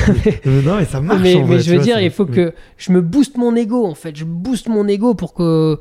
non, 0.45 0.79
mais 0.79 0.87
ça 0.87 1.01
marche. 1.01 1.21
Mais, 1.23 1.37
mais 1.45 1.61
je 1.61 1.73
veux 1.73 1.83
dire, 1.83 2.01
il 2.01 2.11
faut 2.11 2.27
que 2.27 2.53
je 2.79 2.91
me 2.91 3.01
booste 3.01 3.37
mon 3.37 3.55
ego 3.55 3.87
en 3.87 3.95
fait. 3.95 4.17
Je 4.17 4.25
booste 4.25 4.67
mon 4.67 4.89
ego 4.89 5.15
pour 5.15 5.35
que 5.35 5.79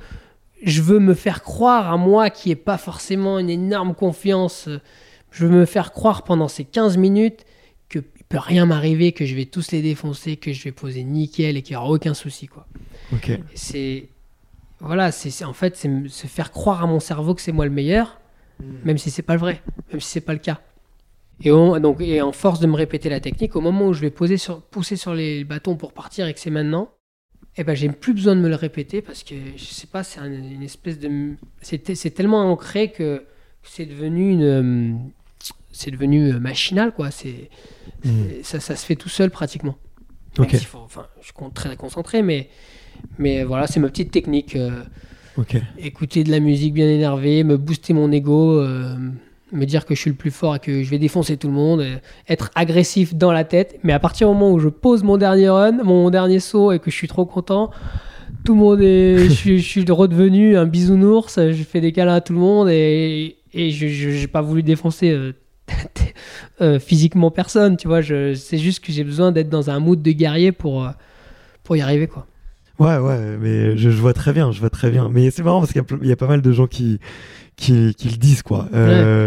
je 0.64 0.82
veux 0.82 1.00
me 1.00 1.14
faire 1.14 1.44
croire 1.44 1.92
à 1.92 1.98
moi 1.98 2.30
qui 2.30 2.50
n'ai 2.50 2.56
pas 2.56 2.78
forcément 2.78 3.40
une 3.40 3.50
énorme 3.50 3.96
confiance. 3.96 4.70
Je 5.32 5.46
veux 5.46 5.52
me 5.52 5.66
faire 5.66 5.92
croire 5.92 6.24
pendant 6.24 6.48
ces 6.48 6.66
15 6.66 6.98
minutes 6.98 7.46
qu'il 7.88 8.02
ne 8.02 8.24
peut 8.28 8.40
rien 8.40 8.66
m'arriver, 8.66 9.12
que 9.12 9.26
je 9.26 9.36
vais 9.36 9.46
tous 9.46 9.72
les 9.72 9.82
défoncer, 9.82 10.38
que 10.38 10.54
je 10.54 10.64
vais 10.64 10.72
poser 10.72 11.04
nickel 11.04 11.58
et 11.58 11.62
qu'il 11.62 11.76
n'y 11.76 11.78
aura 11.78 11.90
aucun 11.90 12.14
souci. 12.14 12.48
Quoi. 12.48 12.68
C'est. 13.54 14.10
Voilà, 14.82 15.12
c'est 15.12 15.44
en 15.44 15.54
fait, 15.54 15.76
c'est 15.76 15.90
se 16.08 16.28
faire 16.28 16.52
croire 16.52 16.84
à 16.84 16.88
mon 16.88 17.02
cerveau 17.02 17.36
que 17.36 17.42
c'est 17.42 17.52
moi 17.52 17.66
le 17.66 17.72
meilleur, 17.72 18.22
hmm. 18.62 18.76
même 18.86 18.98
si 18.98 19.12
c'est 19.12 19.24
pas 19.24 19.34
le 19.34 19.40
vrai, 19.40 19.62
même 19.92 20.00
si 20.00 20.10
c'est 20.10 20.22
pas 20.22 20.32
le 20.32 20.40
cas. 20.40 20.62
Et, 21.42 21.50
donc, 21.50 22.02
et 22.02 22.22
en 22.22 22.32
force 22.32 22.60
de 22.60 22.68
me 22.68 22.76
répéter 22.76 23.10
la 23.10 23.20
technique, 23.20 23.56
au 23.56 23.62
moment 23.62 23.88
où 23.88 23.94
je 23.94 24.02
vais 24.02 24.10
poser 24.10 24.38
sur, 24.38 24.62
pousser 24.62 24.96
sur 24.96 25.14
les 25.14 25.44
bâtons 25.44 25.76
pour 25.76 25.94
partir 25.94 26.28
et 26.28 26.34
que 26.34 26.40
c'est 26.40 26.50
maintenant, 26.50 26.92
eh 27.62 27.64
ben, 27.66 27.76
j'ai 27.76 27.90
plus 27.90 28.14
besoin 28.14 28.38
de 28.38 28.42
me 28.42 28.48
le 28.48 28.56
répéter 28.56 29.02
parce 29.02 29.24
que 29.24 29.36
je 29.58 29.64
sais 29.66 29.88
pas, 29.88 30.04
c'est 30.04 30.22
une 30.22 30.64
espèce 30.64 30.98
de. 30.98 31.36
C'est 31.62 32.14
tellement 32.14 32.50
ancré 32.50 32.92
que, 32.92 33.26
c'est 33.64 33.86
devenu 33.86 34.32
une. 34.32 35.12
C'est 35.72 35.92
devenu 35.92 36.34
machinal, 36.40 36.94
quoi. 36.94 37.12
C'est, 37.12 37.50
ça, 38.44 38.62
ça 38.62 38.76
se 38.76 38.86
fait 38.86 38.96
tout 38.96 39.10
seul 39.10 39.30
pratiquement. 39.30 39.78
Enfin, 40.38 41.08
je 41.20 41.26
suis 41.26 41.34
très 41.54 41.76
concentré, 41.76 42.22
mais, 42.22 42.50
mais 43.18 43.44
voilà, 43.44 43.68
c'est 43.68 43.82
ma 43.82 43.90
petite 43.90 44.12
technique. 44.12 44.58
Écouter 45.78 46.24
de 46.24 46.32
la 46.32 46.40
musique 46.40 46.74
bien 46.74 46.88
énervée, 46.88 47.44
me 47.44 47.58
booster 47.58 47.94
mon 47.94 48.12
ego, 48.12 48.66
me 49.52 49.66
dire 49.66 49.86
que 49.86 49.96
je 49.96 50.02
suis 50.02 50.10
le 50.10 50.16
plus 50.16 50.32
fort 50.32 50.56
et 50.56 50.60
que 50.60 50.84
je 50.84 50.90
vais 50.90 51.00
défoncer 51.00 51.38
tout 51.38 51.48
le 51.48 51.54
monde, 51.54 51.86
être 52.28 52.52
agressif 52.56 53.16
dans 53.16 53.32
la 53.32 53.44
tête. 53.44 53.80
Mais 53.84 53.94
à 53.94 54.00
partir 54.00 54.28
du 54.28 54.34
moment 54.34 54.52
où 54.52 54.60
je 54.60 54.70
pose 54.70 55.04
mon 55.04 55.18
dernier 55.18 55.50
run, 55.50 55.84
mon 55.84 56.10
dernier 56.10 56.40
saut 56.40 56.72
et 56.72 56.80
que 56.80 56.92
je 56.92 56.96
suis 56.96 57.08
trop 57.08 57.26
content, 57.26 57.72
tout 58.44 58.54
le 58.54 58.60
monde 58.60 58.82
est. 58.82 59.30
je, 59.30 59.58
suis, 59.58 59.86
redevenu 59.90 60.58
un 60.58 60.66
bisounours, 60.66 61.40
je 61.40 61.64
fais 61.64 61.82
des 61.82 61.92
câlins 61.92 62.16
à 62.16 62.22
tout 62.22 62.34
le 62.34 62.40
monde 62.40 62.70
et, 62.70 63.38
et 63.54 63.72
je 63.72 64.10
n'ai 64.10 64.28
pas 64.28 64.42
voulu 64.42 64.64
défoncer 64.64 65.12
euh, 65.12 65.34
euh, 66.62 66.80
physiquement 66.80 67.32
personne, 67.32 67.78
tu 67.78 67.88
vois. 67.88 68.02
C'est 68.04 68.58
juste 68.58 68.84
que 68.84 68.92
j'ai 68.92 69.04
besoin 69.04 69.32
d'être 69.32 69.50
dans 69.50 69.70
un 69.70 69.80
mood 69.80 70.02
de 70.02 70.12
guerrier 70.12 70.52
pour, 70.52 70.86
euh, 70.86 70.90
pour 71.64 71.76
y 71.76 71.82
arriver, 71.82 72.08
quoi. 72.08 72.28
Ouais, 72.80 72.98
ouais, 72.98 73.38
mais 73.38 73.76
je, 73.76 73.90
vois 73.90 74.14
très 74.14 74.32
bien, 74.32 74.54
je 74.54 74.60
vois 74.62 74.70
très 74.70 74.90
bien. 74.90 75.10
Mais 75.12 75.32
c'est 75.32 75.44
marrant 75.44 75.60
parce 75.60 75.74
qu'il 75.74 75.84
y, 76.04 76.12
a 76.14 76.16
pas 76.16 76.28
mal 76.28 76.42
de 76.42 76.52
gens 76.54 76.66
qui, 76.66 77.00
qui, 77.60 77.94
le 78.10 78.18
disent, 78.18 78.42
quoi. 78.42 78.68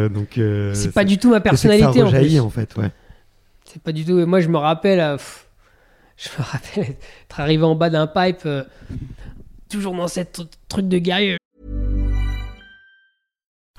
donc, 0.09 0.41
c'est 0.74 0.93
pas 0.93 1.05
du 1.05 1.18
tout 1.18 1.30
ma 1.30 1.41
personnalité, 1.41 2.03
en, 2.03 2.11
plus. 2.11 2.41
en 2.41 2.51
fait, 2.51 2.76
ouais. 2.76 2.91
C'est 3.64 3.83
pas 3.83 3.93
du 3.93 4.05
tout. 4.05 4.26
Moi, 4.26 4.41
je 4.41 4.49
me 4.49 4.59
rappelle. 4.59 5.18
Je 6.16 6.28
me 6.39 6.45
rappelle 6.45 6.97
être 7.24 7.41
arrivé 7.41 7.64
en 7.64 7.74
bas 7.74 7.91
d'un 7.91 8.07
pipe, 8.07 8.43
euh, 8.47 8.64
toujours 9.68 9.95
dans 9.97 10.09
cette 10.09 10.43
truc 10.68 10.89
de 10.89 10.99
guerrier. 10.99 11.37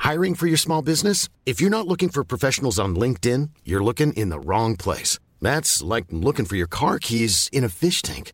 Hiring 0.04 0.36
for 0.36 0.48
your 0.48 0.58
small 0.58 0.82
business? 0.82 1.30
If 1.46 1.62
you're 1.62 1.72
not 1.72 1.88
looking 1.88 2.10
for 2.10 2.26
professionals 2.26 2.78
on 2.78 2.96
LinkedIn, 2.96 3.50
you're 3.66 3.84
looking 3.84 4.12
in 4.18 4.30
the 4.30 4.40
wrong 4.46 4.76
place. 4.76 5.20
That's 5.42 5.82
like 5.82 6.06
looking 6.12 6.46
for 6.46 6.58
your 6.58 6.68
car 6.68 7.00
keys 7.00 7.50
in 7.54 7.64
a 7.64 7.70
fish 7.70 8.02
tank. 8.02 8.34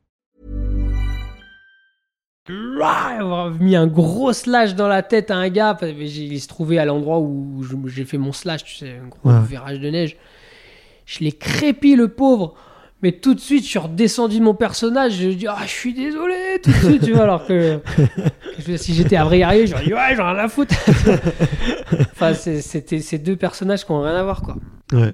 Avoir 3.19 3.51
mis 3.51 3.75
un 3.75 3.87
gros 3.87 4.33
slash 4.33 4.75
dans 4.75 4.87
la 4.87 5.03
tête 5.03 5.31
à 5.31 5.35
un 5.35 5.49
gars. 5.49 5.77
Il 5.81 6.39
se 6.41 6.47
trouvait 6.47 6.77
à 6.77 6.85
l'endroit 6.85 7.19
où 7.19 7.63
j'ai 7.87 8.05
fait 8.05 8.17
mon 8.17 8.31
slash, 8.31 8.63
tu 8.63 8.75
sais, 8.75 8.99
un 9.03 9.07
gros 9.07 9.29
ouais. 9.29 9.47
virage 9.47 9.79
de 9.79 9.89
neige. 9.89 10.17
Je 11.05 11.19
l'ai 11.19 11.31
crépi, 11.31 11.95
le 11.95 12.07
pauvre. 12.07 12.55
Mais 13.03 13.13
tout 13.13 13.33
de 13.33 13.39
suite, 13.39 13.63
je 13.63 13.69
suis 13.69 13.79
redescendu 13.79 14.37
de 14.37 14.43
mon 14.43 14.53
personnage. 14.53 15.13
Je 15.13 15.29
dis, 15.29 15.47
ah, 15.47 15.57
je 15.63 15.71
suis 15.71 15.93
désolé, 15.93 16.59
tout 16.61 16.69
de 16.69 16.75
suite, 16.75 17.03
tu 17.03 17.13
vois. 17.13 17.23
Alors 17.23 17.45
que, 17.47 17.79
si 18.77 18.93
j'étais 18.93 19.17
un 19.17 19.23
vrai 19.23 19.39
guerrier, 19.39 19.65
j'aurais 19.65 19.85
dit, 19.85 19.93
ouais, 19.93 20.15
j'en 20.15 20.29
ai 20.29 20.33
rien 20.33 20.45
à 20.45 20.47
foutre. 20.47 20.75
enfin, 22.11 22.33
c'était 22.33 22.99
ces 22.99 23.17
deux 23.17 23.35
personnages 23.35 23.85
qui 23.85 23.91
n'ont 23.91 24.03
rien 24.03 24.15
à 24.15 24.23
voir, 24.23 24.43
quoi. 24.43 24.55
Ouais. 24.93 25.13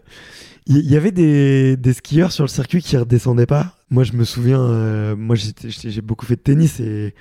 Il 0.70 0.92
y 0.92 0.98
avait 0.98 1.12
des, 1.12 1.78
des, 1.78 1.94
skieurs 1.94 2.32
sur 2.32 2.44
le 2.44 2.50
circuit 2.50 2.82
qui 2.82 2.98
redescendaient 2.98 3.46
pas. 3.46 3.76
Moi, 3.90 4.04
je 4.04 4.12
me 4.14 4.26
souviens, 4.26 4.60
euh, 4.60 5.16
moi, 5.16 5.36
j'ai 5.38 6.02
beaucoup 6.02 6.26
fait 6.26 6.36
de 6.36 6.42
tennis 6.42 6.82
et 6.82 7.14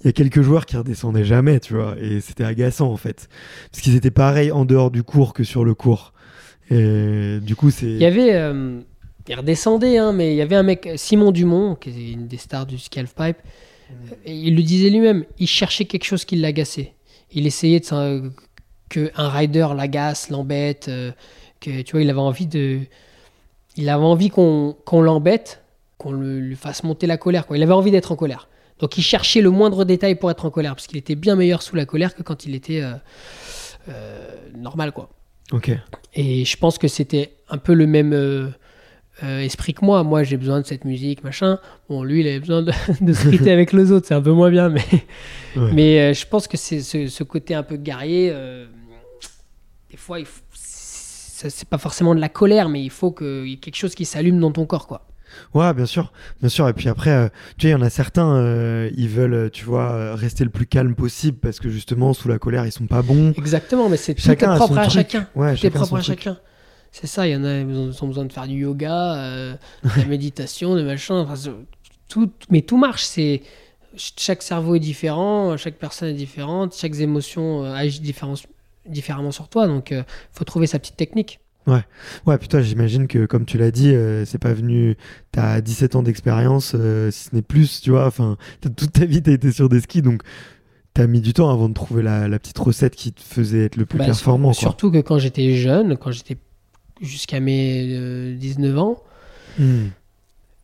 il 0.00 0.06
y 0.06 0.08
a 0.08 0.12
quelques 0.12 0.40
joueurs 0.40 0.64
qui 0.64 0.76
redescendaient 0.76 1.24
jamais, 1.24 1.60
tu 1.60 1.74
vois. 1.74 1.96
Et 2.00 2.20
c'était 2.20 2.44
agaçant, 2.44 2.90
en 2.90 2.96
fait. 2.96 3.28
Parce 3.70 3.82
qu'ils 3.82 3.94
étaient 3.94 4.10
pareils 4.10 4.50
en 4.50 4.64
dehors 4.64 4.90
du 4.90 5.02
cours 5.02 5.34
que 5.34 5.44
sur 5.44 5.64
le 5.64 5.74
cours. 5.74 6.14
Et 6.70 7.40
du 7.42 7.54
coup, 7.56 7.70
c'est. 7.70 7.86
Il 7.86 7.98
y 7.98 8.06
avait. 8.06 8.34
Euh, 8.34 8.80
il 9.28 9.34
redescendait, 9.34 9.98
hein, 9.98 10.12
mais 10.12 10.34
il 10.34 10.36
y 10.36 10.42
avait 10.42 10.56
un 10.56 10.62
mec, 10.62 10.88
Simon 10.96 11.32
Dumont, 11.32 11.76
qui 11.76 11.90
est 11.90 12.12
une 12.12 12.26
des 12.26 12.36
stars 12.36 12.66
du 12.66 12.78
ski 12.78 13.00
pipe, 13.02 13.38
et 14.24 14.34
il 14.34 14.54
le 14.54 14.62
disait 14.62 14.90
lui-même, 14.90 15.24
il 15.38 15.46
cherchait 15.46 15.86
quelque 15.86 16.04
chose 16.04 16.24
qui 16.24 16.36
l'agaçait. 16.36 16.92
Il 17.32 17.46
essayait 17.46 17.80
de 17.80 18.30
que 18.90 19.10
un 19.16 19.28
rider 19.28 19.68
l'agace, 19.74 20.28
l'embête, 20.28 20.88
euh, 20.88 21.10
que 21.64 21.82
tu 21.82 21.92
vois, 21.92 22.02
il 22.02 22.10
avait 22.10 22.18
envie 22.18 22.46
de, 22.46 22.80
il 23.76 23.88
avait 23.88 24.04
envie 24.04 24.30
qu'on 24.30 24.76
l'embête, 24.92 25.62
qu'on 25.98 26.12
lui 26.12 26.56
fasse 26.56 26.84
monter 26.84 27.06
la 27.06 27.16
colère. 27.16 27.46
Quoi. 27.46 27.56
Il 27.56 27.62
avait 27.62 27.72
envie 27.72 27.90
d'être 27.90 28.12
en 28.12 28.16
colère. 28.16 28.48
Donc 28.78 28.98
il 28.98 29.02
cherchait 29.02 29.40
le 29.40 29.50
moindre 29.50 29.84
détail 29.84 30.16
pour 30.16 30.30
être 30.30 30.44
en 30.44 30.50
colère, 30.50 30.74
parce 30.74 30.86
qu'il 30.86 30.98
était 30.98 31.14
bien 31.14 31.36
meilleur 31.36 31.62
sous 31.62 31.76
la 31.76 31.86
colère 31.86 32.14
que 32.14 32.22
quand 32.22 32.44
il 32.44 32.54
était 32.54 32.82
euh, 32.82 32.92
euh, 33.88 34.28
normal, 34.56 34.92
quoi. 34.92 35.10
Ok. 35.52 35.70
Et 36.14 36.44
je 36.44 36.56
pense 36.56 36.78
que 36.78 36.88
c'était 36.88 37.34
un 37.48 37.58
peu 37.58 37.74
le 37.74 37.86
même 37.86 38.12
euh, 38.12 38.50
esprit 39.22 39.74
que 39.74 39.84
moi. 39.84 40.02
Moi, 40.02 40.22
j'ai 40.22 40.36
besoin 40.36 40.60
de 40.60 40.66
cette 40.66 40.84
musique, 40.84 41.22
machin. 41.22 41.58
Bon, 41.88 42.02
lui, 42.02 42.20
il 42.20 42.28
avait 42.28 42.40
besoin 42.40 42.62
de, 42.62 42.72
de 43.00 43.12
se 43.12 43.48
avec 43.48 43.72
les 43.72 43.92
autres, 43.92 44.06
c'est 44.08 44.14
un 44.14 44.22
peu 44.22 44.32
moins 44.32 44.50
bien, 44.50 44.70
mais, 44.70 44.84
mais 45.56 46.14
je 46.14 46.26
pense 46.26 46.48
que 46.48 46.56
c'est 46.56 46.80
ce, 46.80 47.22
côté 47.22 47.54
un 47.54 47.62
peu 47.62 47.76
guerrier. 47.76 48.34
Des 49.90 49.96
fois, 49.96 50.18
c'est 51.48 51.68
pas 51.68 51.78
forcément 51.78 52.14
de 52.14 52.20
la 52.20 52.28
colère, 52.28 52.68
mais 52.68 52.82
il 52.82 52.90
faut 52.90 53.12
qu'il 53.12 53.48
y 53.48 53.52
ait 53.54 53.56
quelque 53.56 53.76
chose 53.76 53.94
qui 53.94 54.04
s'allume 54.04 54.38
dans 54.40 54.52
ton 54.52 54.66
corps, 54.66 54.86
quoi. 54.86 55.06
Ouais, 55.52 55.74
bien 55.74 55.86
sûr, 55.86 56.12
bien 56.40 56.48
sûr. 56.48 56.68
Et 56.68 56.72
puis 56.74 56.88
après, 56.88 57.30
tu 57.58 57.62
sais, 57.62 57.68
il 57.68 57.72
y 57.72 57.74
en 57.74 57.82
a 57.82 57.90
certains, 57.90 58.88
ils 58.96 59.08
veulent, 59.08 59.50
tu 59.50 59.64
vois, 59.64 60.14
rester 60.14 60.44
le 60.44 60.50
plus 60.50 60.66
calme 60.66 60.94
possible 60.94 61.38
parce 61.38 61.58
que 61.58 61.68
justement, 61.70 62.12
sous 62.12 62.28
la 62.28 62.38
colère, 62.38 62.64
ils 62.66 62.72
sont 62.72 62.86
pas 62.86 63.02
bons. 63.02 63.32
Exactement, 63.36 63.88
mais 63.88 63.96
c'est 63.96 64.18
chacun 64.18 64.54
propre 64.56 64.78
à 64.78 64.88
chacun. 64.88 65.26
Ouais, 65.34 65.56
c'est 65.56 65.70
propre 65.70 65.96
à 65.96 66.02
chacun. 66.02 66.38
C'est 66.94 67.08
ça, 67.08 67.26
il 67.26 67.32
y 67.32 67.36
en 67.36 67.42
a, 67.42 67.58
ils 67.58 68.04
ont 68.04 68.06
besoin 68.06 68.24
de 68.24 68.32
faire 68.32 68.46
du 68.46 68.60
yoga, 68.60 69.16
euh, 69.16 69.54
de 69.82 70.00
la 70.00 70.04
méditation, 70.08 70.76
de 70.76 70.82
machin. 70.82 71.26
tout, 72.08 72.30
mais 72.50 72.60
tout 72.60 72.76
marche. 72.76 73.02
C'est 73.02 73.42
chaque 73.96 74.44
cerveau 74.44 74.76
est 74.76 74.80
différent, 74.80 75.56
chaque 75.56 75.74
personne 75.74 76.10
est 76.10 76.14
différente, 76.14 76.72
chaque 76.76 76.94
émotion 77.00 77.64
euh, 77.64 77.74
agit 77.74 77.98
différemment 78.86 79.30
sur 79.30 79.48
toi. 79.48 79.66
Donc, 79.66 79.90
il 79.90 79.98
euh, 79.98 80.02
faut 80.32 80.44
trouver 80.44 80.66
sa 80.66 80.78
petite 80.78 80.96
technique. 80.96 81.40
Ouais, 81.66 81.82
ouais, 82.26 82.36
puis 82.36 82.48
toi, 82.48 82.60
j'imagine 82.60 83.06
que, 83.06 83.24
comme 83.24 83.46
tu 83.46 83.56
l'as 83.56 83.70
dit, 83.70 83.94
c'est 84.26 84.38
pas 84.38 84.52
venu. 84.52 84.98
T'as 85.32 85.62
17 85.62 85.96
ans 85.96 86.02
d'expérience, 86.02 86.76
si 87.10 87.24
ce 87.24 87.34
n'est 87.34 87.40
plus, 87.40 87.80
tu 87.80 87.90
vois. 87.90 88.06
Enfin, 88.06 88.36
toute 88.60 88.92
ta 88.92 89.06
vie, 89.06 89.22
t'as 89.22 89.32
été 89.32 89.50
sur 89.50 89.70
des 89.70 89.80
skis, 89.80 90.02
donc 90.02 90.22
t'as 90.92 91.06
mis 91.06 91.20
du 91.20 91.32
temps 91.32 91.50
avant 91.50 91.68
de 91.68 91.74
trouver 91.74 92.02
la, 92.02 92.38
petite 92.38 92.58
recette 92.58 92.94
qui 92.94 93.12
te 93.12 93.22
faisait 93.22 93.64
être 93.64 93.76
le 93.76 93.86
plus 93.86 93.98
bah, 93.98 94.04
performant. 94.04 94.52
Surtout 94.52 94.90
que 94.90 95.00
quand 95.00 95.18
j'étais 95.18 95.54
jeune, 95.54 95.96
quand 95.96 96.12
j'étais 96.12 96.36
jusqu'à 97.00 97.40
mes 97.40 98.34
19 98.36 98.74
euh, 98.74 98.78
ans. 98.78 99.02
Hmm. 99.58 99.88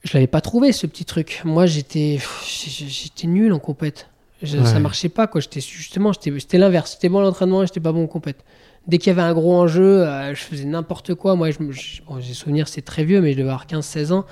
Je 0.03 0.14
l'avais 0.14 0.27
pas 0.27 0.41
trouvé 0.41 0.73
ce 0.73 0.87
petit 0.87 1.05
truc. 1.05 1.43
Moi, 1.45 1.66
j'étais 1.66 2.18
j'étais 2.47 3.27
nul 3.27 3.53
en 3.53 3.59
compète. 3.59 4.09
Ça 4.45 4.78
marchait 4.80 5.09
pas 5.09 5.26
quoi. 5.26 5.41
J'étais 5.41 5.61
justement, 5.61 6.12
c'était 6.12 6.59
l'inverse. 6.59 6.93
C'était 6.93 7.09
bon 7.09 7.18
à 7.20 7.22
l'entraînement, 7.22 7.64
j'étais 7.64 7.80
pas 7.80 7.93
bon 7.93 8.05
en 8.05 8.07
compète. 8.07 8.45
Dès 8.86 8.99
qu'il 8.99 9.09
y 9.09 9.11
avait 9.11 9.22
un 9.22 9.34
gros 9.34 9.55
enjeu, 9.55 10.07
euh, 10.07 10.34
je 10.34 10.43
faisais 10.43 10.64
n'importe 10.64 11.14
quoi. 11.14 11.36
Moi, 11.36 11.51
j'ai 11.51 12.34
souvenir, 12.34 12.66
c'est 12.66 12.82
très 12.82 13.05
vieux, 13.05 13.20
mais 13.20 13.32
je 13.32 13.38
devais 13.38 13.51
avoir 13.51 13.66
15-16 13.66 14.12
ans. 14.12 14.24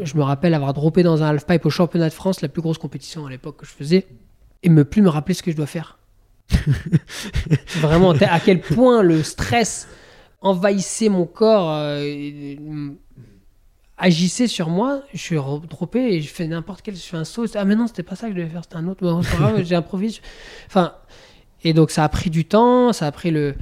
Je 0.00 0.16
me 0.16 0.22
rappelle 0.22 0.54
avoir 0.54 0.72
droppé 0.72 1.02
dans 1.02 1.22
un 1.22 1.30
half-pipe 1.30 1.66
au 1.66 1.70
championnat 1.70 2.08
de 2.08 2.14
France, 2.14 2.40
la 2.40 2.48
plus 2.48 2.62
grosse 2.62 2.78
compétition 2.78 3.26
à 3.26 3.30
l'époque 3.30 3.58
que 3.58 3.66
je 3.66 3.72
faisais, 3.72 4.06
et 4.62 4.68
me 4.68 4.84
plus 4.84 5.02
me 5.02 5.08
rappeler 5.08 5.34
ce 5.34 5.42
que 5.42 5.50
je 5.50 5.56
dois 5.56 5.66
faire. 5.66 5.98
Vraiment, 7.80 8.12
à 8.12 8.40
quel 8.40 8.60
point 8.60 9.02
le 9.02 9.22
stress 9.22 9.88
envahissait 10.40 11.08
mon 11.08 11.26
corps, 11.26 11.72
euh, 11.72 12.54
agissait 14.02 14.48
sur 14.48 14.68
moi, 14.68 15.02
je 15.14 15.18
suis 15.18 15.36
droppé 15.36 16.14
et 16.14 16.20
je 16.20 16.28
fais 16.28 16.48
n'importe 16.48 16.82
quel, 16.82 16.96
je 16.96 17.00
fais 17.00 17.16
un 17.16 17.24
saut. 17.24 17.46
Ah 17.54 17.64
mais 17.64 17.76
non, 17.76 17.86
c'était 17.86 18.02
pas 18.02 18.16
ça 18.16 18.26
que 18.26 18.32
je 18.32 18.38
devais 18.38 18.50
faire, 18.50 18.64
c'était 18.64 18.76
un 18.76 18.88
autre. 18.88 19.22
j'ai 19.62 19.76
improvisé. 19.76 20.20
Enfin, 20.66 20.94
et 21.62 21.72
donc 21.72 21.92
ça 21.92 22.02
a 22.02 22.08
pris 22.08 22.28
du 22.28 22.44
temps, 22.44 22.92
ça 22.92 23.06
a 23.06 23.12
pris 23.12 23.30
le, 23.30 23.54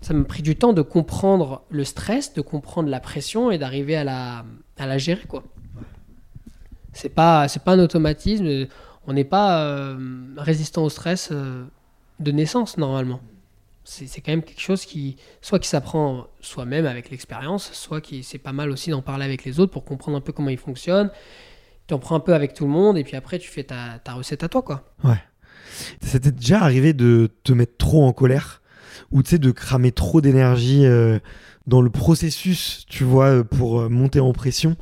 ça 0.00 0.14
m'a 0.14 0.24
pris 0.24 0.42
du 0.42 0.54
temps 0.54 0.72
de 0.72 0.82
comprendre 0.82 1.62
le 1.68 1.82
stress, 1.82 2.32
de 2.32 2.40
comprendre 2.40 2.88
la 2.88 3.00
pression 3.00 3.50
et 3.50 3.58
d'arriver 3.58 3.96
à 3.96 4.04
la, 4.04 4.44
à 4.78 4.86
la 4.86 4.98
gérer 4.98 5.26
quoi. 5.26 5.42
C'est 6.92 7.08
pas, 7.08 7.48
c'est 7.48 7.64
pas 7.64 7.72
un 7.72 7.80
automatisme. 7.80 8.68
On 9.08 9.12
n'est 9.12 9.24
pas 9.24 9.64
euh, 9.64 9.98
résistant 10.36 10.84
au 10.84 10.90
stress 10.90 11.30
euh, 11.32 11.64
de 12.20 12.30
naissance 12.30 12.78
normalement 12.78 13.20
c'est 13.88 14.20
quand 14.20 14.32
même 14.32 14.42
quelque 14.42 14.60
chose 14.60 14.84
qui, 14.84 15.16
soit 15.40 15.58
qui 15.58 15.68
s'apprend 15.68 16.26
soi-même 16.40 16.84
avec 16.84 17.10
l'expérience, 17.10 17.72
soit 17.72 18.00
qui 18.00 18.22
c'est 18.22 18.38
pas 18.38 18.52
mal 18.52 18.70
aussi 18.70 18.90
d'en 18.90 19.00
parler 19.00 19.24
avec 19.24 19.44
les 19.44 19.60
autres 19.60 19.72
pour 19.72 19.84
comprendre 19.84 20.18
un 20.18 20.20
peu 20.20 20.32
comment 20.32 20.50
ils 20.50 20.58
fonctionnent. 20.58 21.10
Tu 21.86 21.94
en 21.94 21.98
prends 21.98 22.14
un 22.14 22.20
peu 22.20 22.34
avec 22.34 22.52
tout 22.52 22.64
le 22.64 22.70
monde 22.70 22.98
et 22.98 23.04
puis 23.04 23.16
après 23.16 23.38
tu 23.38 23.48
fais 23.48 23.64
ta, 23.64 23.98
ta 24.04 24.12
recette 24.12 24.44
à 24.44 24.48
toi, 24.48 24.60
quoi. 24.62 24.92
Ouais. 25.04 25.20
C'était 26.02 26.32
déjà 26.32 26.60
arrivé 26.60 26.92
de 26.92 27.30
te 27.44 27.52
mettre 27.52 27.78
trop 27.78 28.04
en 28.04 28.12
colère 28.12 28.60
ou 29.10 29.22
tu 29.22 29.30
sais 29.30 29.38
de 29.38 29.50
cramer 29.50 29.92
trop 29.92 30.20
d'énergie 30.20 30.84
dans 31.68 31.82
le 31.82 31.90
processus, 31.90 32.84
tu 32.88 33.04
vois, 33.04 33.44
pour 33.44 33.88
monter 33.88 34.20
en 34.20 34.32
pression, 34.32 34.76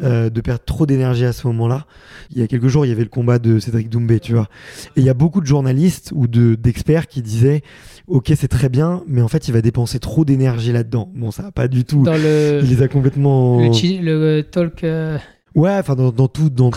de 0.00 0.40
perdre 0.40 0.64
trop 0.64 0.86
d'énergie 0.86 1.24
à 1.24 1.32
ce 1.32 1.46
moment-là. 1.48 1.86
Il 2.30 2.38
y 2.38 2.42
a 2.42 2.46
quelques 2.46 2.68
jours, 2.68 2.86
il 2.86 2.88
y 2.88 2.92
avait 2.92 3.02
le 3.02 3.08
combat 3.08 3.38
de 3.38 3.58
Cédric 3.58 3.90
Doumbé, 3.90 4.20
tu 4.20 4.32
vois. 4.32 4.48
Et 4.96 5.00
il 5.00 5.04
y 5.04 5.10
a 5.10 5.14
beaucoup 5.14 5.40
de 5.40 5.46
journalistes 5.46 6.12
ou 6.14 6.26
de 6.28 6.54
d'experts 6.54 7.08
qui 7.08 7.20
disaient 7.20 7.62
ok, 8.08 8.32
c'est 8.36 8.48
très 8.48 8.68
bien, 8.68 9.02
mais 9.06 9.22
en 9.22 9.28
fait, 9.28 9.48
il 9.48 9.52
va 9.52 9.62
dépenser 9.62 9.98
trop 9.98 10.24
d'énergie 10.24 10.72
là-dedans. 10.72 11.10
Bon, 11.14 11.30
ça 11.30 11.44
va 11.44 11.52
pas 11.52 11.68
du 11.68 11.84
tout. 11.84 12.02
Dans 12.02 12.16
le... 12.16 12.60
Il 12.62 12.70
les 12.70 12.82
a 12.82 12.88
complètement. 12.88 13.58
Le, 13.60 14.40
talk. 14.42 14.84
Euh, 14.84 15.18
ouais, 15.54 15.76
enfin 15.78 15.94
dans, 15.94 16.10
tout, 16.28 16.50
dans, 16.50 16.70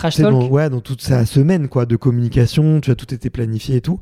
ouais, 0.48 0.70
dans 0.70 0.80
toute 0.80 1.02
sa 1.02 1.26
semaine 1.26 1.68
quoi 1.68 1.86
de 1.86 1.96
communication, 1.96 2.80
tu 2.80 2.90
as 2.90 2.94
tout 2.94 3.12
été 3.12 3.30
planifié 3.30 3.76
et 3.76 3.80
tout. 3.80 4.00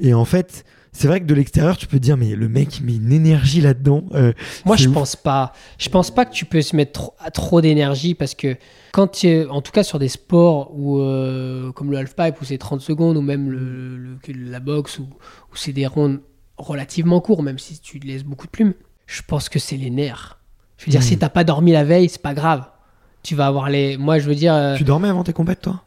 Et 0.00 0.14
en 0.14 0.24
fait, 0.24 0.64
c'est 0.92 1.08
vrai 1.08 1.20
que 1.20 1.26
de 1.26 1.34
l'extérieur, 1.34 1.76
tu 1.76 1.86
peux 1.86 1.98
dire 1.98 2.16
mais 2.16 2.34
le 2.34 2.48
mec 2.48 2.78
il 2.78 2.84
met 2.86 2.96
une 2.96 3.12
énergie 3.12 3.60
là-dedans. 3.60 4.04
Euh, 4.14 4.32
Moi, 4.64 4.76
je 4.76 4.88
pense 4.88 5.16
pas. 5.16 5.52
Je 5.78 5.88
pense 5.88 6.10
pas 6.10 6.24
que 6.24 6.32
tu 6.32 6.44
peux 6.44 6.62
se 6.62 6.74
mettre 6.76 6.92
trop, 6.92 7.14
trop 7.32 7.60
d'énergie 7.60 8.14
parce 8.14 8.34
que 8.34 8.56
quand 8.92 9.08
tu 9.08 9.44
en 9.46 9.62
tout 9.62 9.72
cas 9.72 9.82
sur 9.82 9.98
des 9.98 10.08
sports 10.08 10.70
où, 10.74 10.98
euh, 10.98 11.72
comme 11.72 11.90
le 11.90 11.98
halfpipe 11.98 12.40
où 12.40 12.44
c'est 12.44 12.58
30 12.58 12.80
secondes 12.80 13.16
ou 13.16 13.22
même 13.22 13.50
le, 13.50 14.18
la 14.32 14.60
boxe 14.60 14.98
où, 14.98 15.02
où 15.02 15.56
c'est 15.56 15.72
des 15.72 15.86
rondes 15.86 16.20
relativement 16.56 17.20
court, 17.20 17.42
même 17.42 17.58
si 17.58 17.78
tu 17.80 17.98
laisses 17.98 18.24
beaucoup 18.24 18.46
de 18.46 18.50
plumes. 18.50 18.74
Je 19.06 19.22
pense 19.26 19.48
que 19.48 19.58
c'est 19.58 19.76
les 19.76 19.90
nerfs. 19.90 20.38
Je 20.76 20.86
veux 20.86 20.90
dire, 20.90 21.02
si 21.02 21.08
si 21.08 21.16
hmm. 21.16 21.20
t'as 21.20 21.28
pas 21.28 21.44
dormi 21.44 21.72
la 21.72 21.84
veille, 21.84 22.08
c'est 22.08 22.22
pas 22.22 22.34
grave. 22.34 22.68
Tu 23.22 23.34
vas 23.34 23.46
avoir 23.46 23.68
les. 23.68 23.96
Moi, 23.96 24.18
je 24.18 24.28
veux 24.28 24.34
dire. 24.34 24.54
Euh, 24.54 24.76
tu 24.76 24.84
dormais 24.84 25.08
avant 25.08 25.24
tes 25.24 25.32
compètes, 25.32 25.62
toi? 25.62 25.82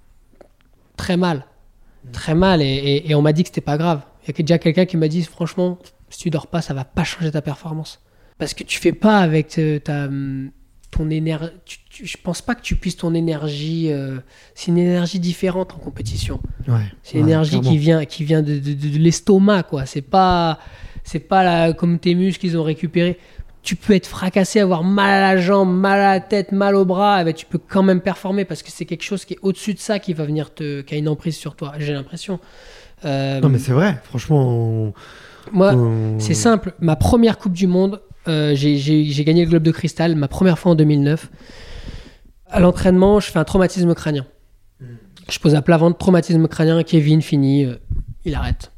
Très 0.98 1.18
mal. 1.18 1.46
Très 2.12 2.36
mal. 2.36 2.62
Et, 2.62 3.14
on 3.16 3.22
m'a 3.22 3.32
dit 3.32 3.44
que 3.44 3.50
c'était 3.50 3.62
pas 3.62 3.78
grave. 3.78 4.02
Il 4.24 4.38
y 4.38 4.42
a 4.42 4.44
déjà 4.44 4.60
quelqu'un 4.60 4.86
qui 4.86 4.98
m'a 4.98 5.08
dit, 5.08 5.24
franchement, 5.24 5.80
si 6.10 6.20
tu 6.20 6.30
dors 6.30 6.48
pas, 6.48 6.62
ça 6.62 6.74
va 6.74 6.86
pas 6.86 7.04
changer 7.04 7.32
ta 7.32 7.42
performance. 7.42 8.02
Parce 8.38 8.54
que 8.54 8.64
tu 8.64 8.80
fais 8.80 8.94
pas 8.94 9.20
avec 9.20 9.58
euh, 9.58 9.80
ta 9.80 10.10
ton 10.92 11.10
énergie. 11.10 11.50
Je 12.04 12.18
pense 12.22 12.42
pas 12.42 12.54
que 12.54 12.62
tu 12.62 12.76
puisses 12.76 12.98
ton 12.98 13.14
énergie. 13.14 13.88
Euh, 13.92 14.20
c'est 14.54 14.68
une 14.68 14.78
énergie 14.78 15.20
différente 15.20 15.74
en 15.74 15.78
compétition. 15.78 16.40
c'est 17.02 17.18
une 17.18 17.28
énergie 17.28 17.62
qui 17.62 17.78
vient, 17.78 18.06
qui 18.06 18.24
vient 18.24 18.42
de, 18.42 18.60
de, 18.60 18.98
l'estomac, 18.98 19.64
quoi. 19.64 19.86
C'est 19.86 20.02
pas, 20.02 20.60
c'est 21.04 21.20
pas 21.20 21.44
la, 21.44 21.74
comme 21.74 21.98
tes 21.98 22.14
muscles 22.14 22.42
qu'ils 22.42 22.58
ont 22.58 22.64
récupéré. 22.64 23.18
Tu 23.64 23.76
peux 23.76 23.94
être 23.94 24.08
fracassé, 24.08 24.60
avoir 24.60 24.84
mal 24.84 25.24
à 25.24 25.36
la 25.36 25.42
jambe, 25.42 25.72
mal 25.72 26.00
à 26.00 26.14
la 26.14 26.20
tête, 26.20 26.52
mal 26.52 26.76
au 26.76 26.84
bras, 26.84 27.22
et 27.22 27.26
ben, 27.26 27.34
tu 27.34 27.46
peux 27.46 27.60
quand 27.60 27.84
même 27.84 28.02
performer 28.02 28.44
parce 28.44 28.64
que 28.64 28.72
c'est 28.72 28.86
quelque 28.86 29.04
chose 29.04 29.24
qui 29.24 29.36
est 29.36 29.40
au-dessus 29.44 29.76
de 29.76 29.80
ça 29.80 30.00
qui 30.00 30.14
va 30.14 30.26
venir 30.26 30.52
te, 30.54 30.82
qui 30.82 30.96
a 30.96 30.98
une 30.98 31.08
emprise 31.08 31.38
sur 31.38 31.56
toi. 31.56 31.74
J'ai 31.78 31.94
l'impression. 31.94 32.40
Euh, 33.06 33.40
non 33.40 33.50
mais 33.50 33.60
c'est 33.60 33.72
vrai, 33.72 34.00
franchement. 34.04 34.94
Moi, 35.52 35.76
c'est 36.20 36.34
simple. 36.34 36.74
Ma 36.80 36.96
première 36.96 37.38
Coupe 37.38 37.54
du 37.54 37.68
Monde, 37.68 38.02
euh, 38.28 38.54
j'ai 38.56 39.24
gagné 39.24 39.44
le 39.44 39.50
Globe 39.50 39.64
de 39.64 39.72
Cristal, 39.72 40.16
ma 40.16 40.28
première 40.28 40.60
fois 40.60 40.74
en 40.74 40.76
2009. 40.76 41.30
À 42.50 42.60
l'entraînement, 42.60 43.20
je 43.20 43.32
fais 43.32 43.40
un 43.40 43.44
traumatisme 43.44 43.94
crânien. 43.96 44.26
Je 45.30 45.40
pose 45.40 45.56
à 45.56 45.62
plat 45.62 45.78
ventre, 45.78 45.98
traumatisme 45.98 46.48
crânien, 46.48 46.84
Kevin, 46.84 47.22
fini, 47.22 47.66
euh, 47.66 47.76
il 48.26 48.36
arrête. 48.36 48.72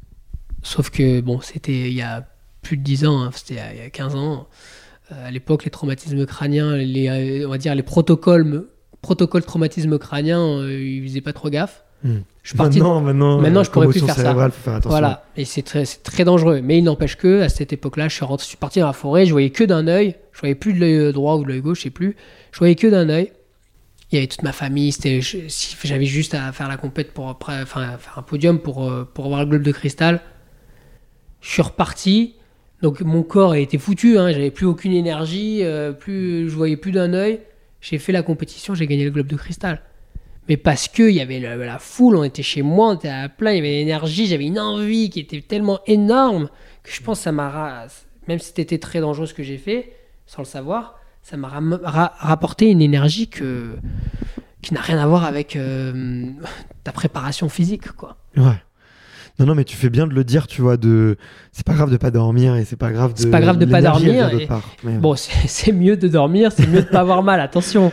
Sauf 0.62 0.90
que, 0.90 1.20
bon, 1.20 1.40
c'était 1.40 1.72
il 1.72 1.94
y 1.94 2.02
a 2.02 2.26
plus 2.62 2.76
de 2.76 2.82
10 2.82 3.06
ans, 3.06 3.22
hein, 3.22 3.30
c'était 3.34 3.60
il 3.74 3.78
y 3.78 3.86
a 3.86 3.90
15 3.90 4.14
ans. 4.14 4.46
Euh, 5.10 5.28
à 5.28 5.30
l'époque, 5.30 5.64
les 5.64 5.70
traumatismes 5.70 6.24
crâniens, 6.26 6.76
les, 6.76 7.44
on 7.44 7.50
va 7.50 7.58
dire 7.58 7.74
les 7.74 7.82
protocoles, 7.82 8.68
protocoles 9.02 9.44
traumatisme 9.44 9.98
crânien, 9.98 10.66
ils 10.68 11.02
faisaient 11.02 11.20
pas 11.20 11.32
trop 11.32 11.50
gaffe. 11.50 11.83
Je 12.42 12.56
maintenant, 12.58 13.00
maintenant, 13.00 13.40
maintenant, 13.40 13.64
je 13.64 13.70
pourrais 13.70 13.88
plus 13.88 14.04
faire 14.04 14.14
ça. 14.14 14.34
voilà, 14.84 15.24
et 15.36 15.46
c'est 15.46 15.62
très, 15.62 15.84
très 15.86 16.24
dangereux. 16.24 16.60
Mais 16.62 16.78
il 16.78 16.84
n'empêche 16.84 17.16
que 17.16 17.40
à 17.40 17.48
cette 17.48 17.72
époque-là, 17.72 18.08
je 18.08 18.14
suis, 18.16 18.24
rentré, 18.24 18.44
je 18.44 18.48
suis 18.48 18.58
parti 18.58 18.80
dans 18.80 18.86
la 18.86 18.92
forêt, 18.92 19.24
je 19.24 19.32
voyais 19.32 19.50
que 19.50 19.64
d'un 19.64 19.88
œil, 19.88 20.14
je 20.32 20.40
voyais 20.40 20.54
plus 20.54 20.74
de 20.74 20.80
l'œil 20.80 21.12
droit 21.12 21.36
ou 21.36 21.44
de 21.44 21.48
l'œil 21.48 21.62
gauche, 21.62 21.78
je 21.78 21.84
sais 21.84 21.90
plus. 21.90 22.16
Je 22.52 22.58
voyais 22.58 22.74
que 22.74 22.86
d'un 22.86 23.08
œil. 23.08 23.32
Il 24.12 24.16
y 24.16 24.18
avait 24.18 24.26
toute 24.26 24.42
ma 24.42 24.52
famille. 24.52 24.92
C'était, 24.92 25.20
j'avais 25.22 26.04
juste 26.04 26.34
à 26.34 26.52
faire 26.52 26.68
la 26.68 26.76
compète 26.76 27.12
pour 27.12 27.26
enfin, 27.26 27.64
faire 27.64 27.98
un 28.16 28.22
podium 28.22 28.58
pour 28.58 28.88
euh, 28.88 29.08
pour 29.12 29.24
avoir 29.24 29.40
le 29.40 29.46
globe 29.46 29.62
de 29.62 29.72
cristal. 29.72 30.20
Je 31.40 31.50
suis 31.50 31.62
reparti. 31.62 32.34
Donc 32.82 33.00
mon 33.00 33.22
corps 33.22 33.54
était 33.54 33.78
foutu. 33.78 34.18
Hein, 34.18 34.32
j'avais 34.32 34.50
plus 34.50 34.66
aucune 34.66 34.92
énergie, 34.92 35.60
euh, 35.62 35.92
plus, 35.92 36.50
je 36.50 36.54
voyais 36.54 36.76
plus 36.76 36.92
d'un 36.92 37.14
œil. 37.14 37.40
J'ai 37.80 37.98
fait 37.98 38.12
la 38.12 38.22
compétition, 38.22 38.74
j'ai 38.74 38.86
gagné 38.86 39.04
le 39.04 39.10
globe 39.10 39.26
de 39.26 39.36
cristal 39.36 39.80
mais 40.48 40.56
parce 40.56 40.88
qu'il 40.88 41.10
y 41.10 41.20
avait 41.20 41.40
la, 41.40 41.78
foule, 41.78 42.16
on 42.16 42.24
était 42.24 42.42
chez 42.42 42.62
moi, 42.62 42.88
on 42.90 42.94
était 42.94 43.08
à 43.08 43.28
plein, 43.28 43.52
il 43.52 43.56
y 43.56 43.58
avait 43.60 43.70
l'énergie, 43.70 44.26
j'avais 44.26 44.46
une 44.46 44.58
envie 44.58 45.10
qui 45.10 45.20
était 45.20 45.40
tellement 45.40 45.80
énorme 45.86 46.48
que 46.82 46.90
je 46.90 47.02
pense 47.02 47.18
que 47.18 47.24
ça 47.24 47.32
m'a, 47.32 47.86
même 48.28 48.38
si 48.38 48.52
c'était 48.54 48.78
très 48.78 49.00
dangereux 49.00 49.26
ce 49.26 49.34
que 49.34 49.42
j'ai 49.42 49.56
fait, 49.56 49.96
sans 50.26 50.42
le 50.42 50.46
savoir, 50.46 50.98
ça 51.22 51.36
m'a 51.38 51.48
rapporté 51.48 52.70
une 52.70 52.82
énergie 52.82 53.28
que, 53.28 53.76
qui 54.60 54.74
n'a 54.74 54.80
rien 54.80 54.98
à 54.98 55.06
voir 55.06 55.24
avec 55.24 55.56
euh, 55.56 56.30
ta 56.82 56.92
préparation 56.92 57.48
physique, 57.48 57.92
quoi. 57.92 58.16
Ouais. 58.36 58.60
Non, 59.38 59.46
non, 59.46 59.54
mais 59.56 59.64
tu 59.64 59.76
fais 59.76 59.90
bien 59.90 60.06
de 60.06 60.14
le 60.14 60.22
dire, 60.22 60.46
tu 60.46 60.62
vois, 60.62 60.76
de 60.76 61.16
c'est 61.50 61.66
pas 61.66 61.74
grave 61.74 61.90
de 61.90 61.96
pas 61.96 62.12
dormir 62.12 62.54
et 62.54 62.64
c'est 62.64 62.76
pas 62.76 62.92
grave 62.92 63.14
de. 63.14 63.18
C'est 63.18 63.30
pas 63.30 63.40
grave 63.40 63.58
de 63.58 63.66
pas 63.66 63.82
dormir. 63.82 64.30
Bon, 64.84 65.14
c'est 65.16 65.72
mieux 65.72 65.96
de 65.96 66.06
dormir, 66.06 66.52
c'est 66.52 66.68
mieux 66.68 66.82
de 66.82 66.88
pas 66.88 67.00
avoir 67.00 67.22
mal, 67.22 67.40
attention. 67.40 67.90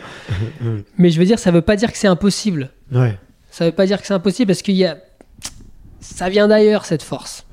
mais 0.98 1.10
je 1.10 1.20
veux 1.20 1.26
dire, 1.26 1.40
ça 1.40 1.50
veut 1.50 1.62
pas 1.62 1.76
dire 1.76 1.92
que 1.92 1.98
c'est 1.98 2.08
impossible. 2.08 2.70
Ouais. 2.92 3.18
Ça 3.50 3.66
veut 3.66 3.72
pas 3.72 3.88
dire 3.88 4.00
que 4.00 4.08
c'est 4.08 4.14
impossible 4.14 4.48
parce 4.48 4.62
qu'il 4.62 4.76
y 4.76 4.86
a. 4.86 4.98
Ça 6.00 6.30
vient 6.30 6.48
d'ailleurs, 6.48 6.86
cette 6.86 7.04
force. 7.04 7.46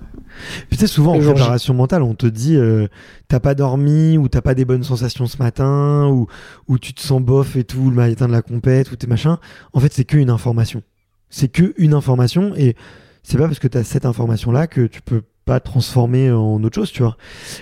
Puis 0.68 0.76
tu 0.76 0.78
sais, 0.78 0.86
souvent 0.86 1.14
en 1.14 1.20
préparation 1.20 1.74
mentale, 1.74 2.02
on 2.02 2.14
te 2.14 2.26
dit 2.26 2.56
euh, 2.56 2.86
t'as 3.26 3.40
pas 3.40 3.54
dormi 3.54 4.18
ou 4.18 4.28
t'as 4.28 4.40
pas 4.40 4.54
des 4.54 4.64
bonnes 4.64 4.84
sensations 4.84 5.26
ce 5.26 5.38
matin 5.38 6.06
ou, 6.08 6.26
ou 6.68 6.78
tu 6.78 6.94
te 6.94 7.00
sens 7.00 7.20
bof 7.20 7.56
et 7.56 7.64
tout 7.64 7.90
le 7.90 7.96
matin 7.96 8.26
de 8.28 8.32
la 8.32 8.42
compète 8.42 8.92
ou 8.92 8.96
tes 8.96 9.06
machins. 9.06 9.38
En 9.72 9.80
fait, 9.80 9.92
c'est 9.92 10.04
qu'une 10.04 10.30
information. 10.30 10.82
C'est 11.30 11.48
que 11.48 11.74
une 11.76 11.94
information 11.94 12.54
et 12.56 12.76
c'est 13.22 13.38
pas 13.38 13.46
parce 13.46 13.58
que 13.58 13.68
tu 13.68 13.78
as 13.78 13.84
cette 13.84 14.06
information-là 14.06 14.66
que 14.66 14.86
tu 14.86 15.02
peux 15.02 15.22
pas 15.48 15.60
transformer 15.60 16.30
en 16.30 16.62
autre 16.62 16.74
chose, 16.74 16.92
tu 16.92 17.02
vois. 17.02 17.16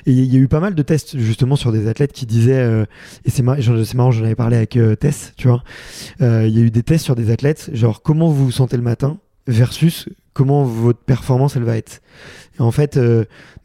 Et 0.07 0.13
il 0.13 0.25
y 0.25 0.37
a 0.37 0.41
eu 0.41 0.49
pas 0.49 0.59
mal 0.59 0.75
de 0.75 0.83
tests 0.83 1.17
justement 1.19 1.55
sur 1.55 1.71
des 1.71 1.87
athlètes 1.87 2.13
qui 2.13 2.27
disaient, 2.27 2.59
euh, 2.59 2.85
et 3.25 3.31
c'est 3.31 3.45
marrant, 3.45 4.11
j'en 4.11 4.25
avais 4.25 4.35
parlé 4.35 4.57
avec 4.57 4.77
euh, 4.77 4.97
Tess, 4.97 5.33
tu 5.37 5.47
vois. 5.47 5.63
Euh, 6.21 6.49
il 6.49 6.59
y 6.59 6.61
a 6.61 6.65
eu 6.65 6.71
des 6.73 6.83
tests 6.83 7.05
sur 7.05 7.15
des 7.15 7.31
athlètes, 7.31 7.71
genre 7.73 8.03
comment 8.03 8.29
vous 8.29 8.47
vous 8.47 8.51
sentez 8.51 8.77
le 8.77 8.83
matin 8.83 9.19
versus 9.47 10.09
comment 10.33 10.65
votre 10.65 10.99
performance 10.99 11.55
elle 11.55 11.63
va 11.63 11.77
être. 11.77 12.03
Et 12.59 12.63
en 12.63 12.73
fait, 12.73 12.99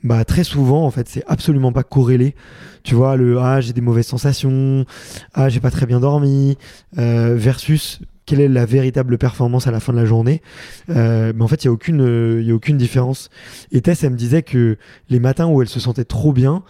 bah 0.04 0.24
très 0.24 0.44
souvent 0.44 0.86
en 0.86 0.92
fait 0.92 1.10
c'est 1.10 1.24
absolument 1.26 1.72
pas 1.72 1.84
corrélé. 1.84 2.36
Tu 2.84 2.94
vois 2.94 3.16
le 3.16 3.40
ah 3.40 3.60
j'ai 3.60 3.74
des 3.74 3.82
mauvaises 3.82 4.06
sensations, 4.06 4.86
ah 5.34 5.50
j'ai 5.50 5.60
pas 5.60 5.72
très 5.72 5.88
bien 5.88 6.00
dormi 6.00 6.58
versus 6.94 8.02
quelle 8.26 8.40
est 8.40 8.48
la 8.48 8.66
véritable 8.66 9.18
performance 9.18 9.68
à 9.68 9.72
la 9.72 9.80
fin 9.80 9.94
de 9.94 9.98
la 9.98 10.06
journée. 10.06 10.42
Euh, 10.90 11.34
mais 11.36 11.44
en 11.44 11.48
fait, 11.48 11.64
il 11.64 11.68
n'y 11.68 11.70
a, 11.70 11.74
aucune, 11.74 12.50
a 12.50 12.54
aucune 12.54 12.78
différence. 12.78 13.30
Et 13.72 13.82
Tess, 13.82 14.04
elle 14.04 14.12
me 14.12 14.18
disait 14.18 14.44
que 14.44 14.78
les 15.10 15.20
matins 15.20 15.48
où 15.48 15.62
elle 15.62 15.70
se 15.70 15.80
sentait 15.80 16.06
trop 16.06 16.34
bien, 16.34 16.64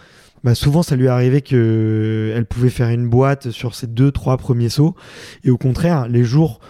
bah 0.44 0.54
souvent 0.54 0.82
ça 0.82 0.96
lui 0.96 1.08
arrivait 1.08 1.40
que 1.40 2.32
elle 2.34 2.46
pouvait 2.46 2.70
faire 2.70 2.88
une 2.88 3.08
boîte 3.08 3.50
sur 3.50 3.74
ses 3.74 3.86
deux 3.86 4.10
trois 4.10 4.36
premiers 4.36 4.68
sauts 4.68 4.96
et 5.44 5.50
au 5.50 5.58
contraire 5.58 6.08
les 6.08 6.24
jours 6.24 6.60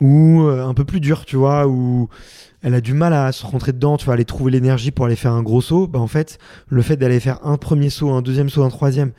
où 0.00 0.42
euh, 0.42 0.66
un 0.66 0.74
peu 0.74 0.84
plus 0.84 1.00
dur 1.00 1.24
tu 1.24 1.36
vois 1.36 1.68
où 1.68 2.08
elle 2.62 2.74
a 2.74 2.80
du 2.80 2.92
mal 2.92 3.12
à 3.12 3.30
se 3.32 3.46
rentrer 3.46 3.72
dedans 3.72 3.96
tu 3.96 4.06
vois 4.06 4.14
aller 4.14 4.24
trouver 4.24 4.50
l'énergie 4.50 4.90
pour 4.90 5.06
aller 5.06 5.16
faire 5.16 5.32
un 5.32 5.42
gros 5.42 5.60
saut 5.60 5.86
bah 5.86 6.00
en 6.00 6.08
fait 6.08 6.38
le 6.68 6.82
fait 6.82 6.96
d'aller 6.96 7.20
faire 7.20 7.38
un 7.46 7.58
premier 7.58 7.90
saut 7.90 8.10
un 8.10 8.22
deuxième 8.22 8.48
saut 8.48 8.64
un 8.64 8.70
troisième 8.70 9.12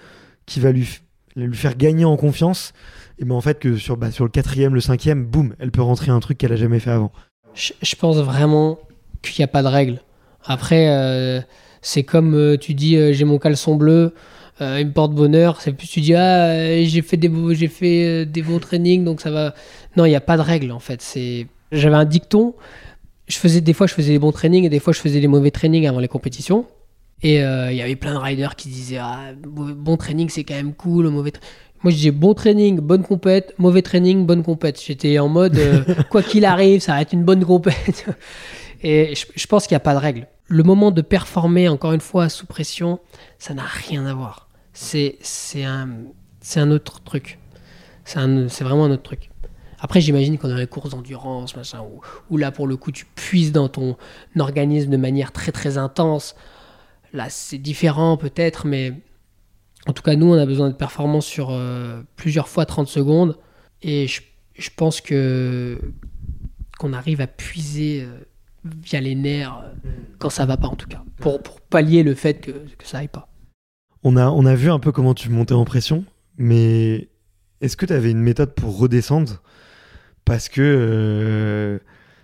qui 0.46 0.60
va 0.60 0.74
lui 0.74 1.00
lui 1.36 1.56
faire 1.56 1.76
gagner 1.76 2.06
en 2.06 2.18
confiance 2.18 2.74
et 3.22 3.26
ben 3.26 3.36
en 3.36 3.42
fait 3.42 3.60
que 3.60 3.78
sur, 3.78 3.98
bah, 3.98 4.12
sur 4.12 4.26
le 4.26 4.32
quatrième, 4.32 4.74
le 4.74 4.82
cinquième, 4.82 5.26
boum, 5.26 5.54
elle 5.60 5.72
peut 5.72 5.82
rentrer 5.82 6.12
un 6.12 6.20
truc 6.20 6.40
qu'elle 6.40 6.54
a 6.54 6.56
jamais 6.56 6.80
fait 6.80 6.90
avant. 6.90 7.12
Je, 7.54 7.96
pense 7.96 8.18
vraiment 8.18 8.80
qu'il 9.22 9.42
n'y 9.42 9.44
a 9.44 9.48
pas 9.48 9.62
de 9.62 9.68
règle. 9.68 10.02
Après, 10.44 10.90
euh, 10.90 11.40
c'est 11.82 12.04
comme 12.04 12.34
euh, 12.34 12.58
tu 12.58 12.74
dis 12.74 12.96
euh, 12.96 13.14
j'ai 13.14 13.26
mon 13.26 13.38
caleçon 13.38 13.76
bleu, 13.76 14.14
il 14.60 14.88
me 14.88 14.92
porte 14.92 15.14
bonheur. 15.14 15.60
C'est 15.62 15.72
plus 15.72 15.88
tu 15.88 16.02
dis 16.02 16.16
ah 16.16 16.84
j'ai 16.84 17.02
fait 17.02 17.18
des 17.18 17.30
beaux, 17.30 17.54
j'ai 17.54 17.68
fait 17.68 18.26
des 18.26 18.42
beaux 18.42 18.60
trainings 18.60 19.04
donc 19.04 19.22
ça 19.22 19.32
va. 19.32 19.56
Non, 19.98 20.06
il 20.06 20.10
n'y 20.10 20.16
a 20.16 20.22
pas 20.22 20.38
de 20.38 20.42
règle 20.42 20.72
en 20.72 20.80
fait. 20.80 21.02
C'est 21.02 21.48
j'avais 21.72 21.96
un 21.96 22.06
dicton. 22.06 22.54
Je 23.28 23.38
faisais 23.38 23.62
des 23.62 23.74
fois 23.74 23.88
je 23.88 23.94
faisais 23.94 24.12
des 24.12 24.20
bons 24.20 24.32
trainings 24.32 24.64
et 24.66 24.70
des 24.70 24.80
fois 24.80 24.94
je 24.94 25.00
faisais 25.00 25.20
des 25.20 25.28
mauvais 25.28 25.50
trainings 25.52 25.88
avant 25.88 26.00
les 26.00 26.08
compétitions. 26.08 26.68
Et 27.24 27.36
il 27.36 27.76
y 27.76 27.82
avait 27.82 27.96
plein 27.96 28.14
de 28.14 28.20
riders 28.20 28.56
qui 28.56 28.70
disaient 28.70 28.98
ah, 29.00 29.32
bon 29.38 29.96
training 29.96 30.30
c'est 30.30 30.44
quand 30.44 30.56
même 30.56 30.74
cool, 30.74 31.10
mauvais. 31.10 31.32
Moi, 31.84 31.92
je 31.92 31.98
dis 31.98 32.12
bon 32.12 32.36
training, 32.36 32.80
bonne 32.80 33.04
compète, 33.04 33.56
mauvais 33.58 33.82
training, 33.82 34.26
bonne 34.28 34.44
compète. 34.44 34.80
J'étais 34.80 35.18
en 35.18 35.30
mode, 35.30 35.58
euh, 35.58 35.84
quoi 36.12 36.22
qu'il 36.22 36.46
arrive, 36.46 36.80
ça 36.82 36.94
va 36.94 37.02
être 37.02 37.14
une 37.14 37.24
bonne 37.24 37.44
compète. 37.44 38.06
Et 38.84 39.14
je, 39.16 39.48
pense 39.48 39.66
qu'il 39.66 39.74
n'y 39.74 39.78
a 39.78 39.82
pas 39.82 39.94
de 39.94 40.00
règle. 40.00 40.28
Le 40.48 40.64
moment 40.64 40.92
de 40.92 41.02
performer, 41.02 41.70
encore 41.70 41.94
une 41.94 42.02
fois, 42.02 42.30
sous 42.30 42.46
pression, 42.46 43.00
ça 43.40 43.54
n'a 43.54 43.64
rien 43.64 44.06
à 44.06 44.14
voir. 44.14 44.50
C'est 44.74 45.18
un, 45.64 45.90
un 46.56 46.72
autre 46.72 47.02
truc. 47.02 47.40
C'est 48.06 48.64
vraiment 48.64 48.86
un 48.86 48.92
autre 48.92 49.04
truc. 49.04 49.30
Après, 49.80 50.02
j'imagine 50.02 50.38
qu'on 50.38 50.52
a 50.52 50.58
les 50.58 50.68
courses 50.68 50.92
d'endurance, 50.92 51.56
machin, 51.56 51.82
où, 51.82 52.02
où, 52.30 52.38
là, 52.38 52.52
pour 52.52 52.68
le 52.68 52.76
coup, 52.76 52.92
tu 52.92 53.06
puises 53.16 53.52
dans 53.52 53.70
ton 53.70 53.98
organisme 54.38 54.92
de 54.92 54.98
manière 54.98 55.32
très 55.32 55.52
très 55.52 55.78
intense. 55.80 56.36
Là, 57.14 57.30
c'est 57.30 57.58
différent 57.58 58.18
peut-être, 58.18 58.66
mais 58.66 58.94
en 59.88 59.94
tout 59.94 60.04
cas, 60.04 60.16
nous, 60.16 60.28
on 60.28 60.38
a 60.38 60.46
besoin 60.46 60.70
de 60.70 60.76
performance 60.76 61.26
sur 61.26 61.50
euh, 61.52 62.02
plusieurs 62.16 62.48
fois 62.48 62.66
30 62.66 62.88
secondes. 62.88 63.38
Et 63.82 64.08
je, 64.08 64.70
pense 64.76 65.02
que 65.02 65.80
qu'on 66.78 66.94
arrive 66.94 67.22
à 67.22 67.28
puiser 67.28 68.04
euh, 68.04 68.20
via 68.64 69.02
les 69.02 69.16
nerfs 69.16 69.64
euh, 69.64 69.90
quand 70.20 70.30
ça 70.30 70.46
va 70.46 70.58
pas, 70.58 70.68
en 70.68 70.76
tout 70.76 70.88
cas, 70.88 71.04
pour, 71.18 71.42
pour 71.42 71.62
pallier 71.62 72.04
le 72.04 72.14
fait 72.14 72.36
que, 72.36 72.52
ça 72.84 73.00
aille 73.00 73.08
pas. 73.08 73.28
On 74.04 74.18
a, 74.18 74.30
on 74.30 74.46
a 74.46 74.56
vu 74.56 74.72
un 74.72 74.80
peu 74.80 74.92
comment 74.92 75.14
tu 75.14 75.30
montais 75.30 75.54
en 75.54 75.66
pression, 75.66 76.06
mais 76.38 77.10
est-ce 77.60 77.76
que 77.76 77.86
tu 77.86 77.94
avais 77.94 78.12
une 78.12 78.22
méthode 78.22 78.54
pour 78.54 78.78
redescendre? 78.78 79.42
Parce 80.26 80.50
que 80.50 81.82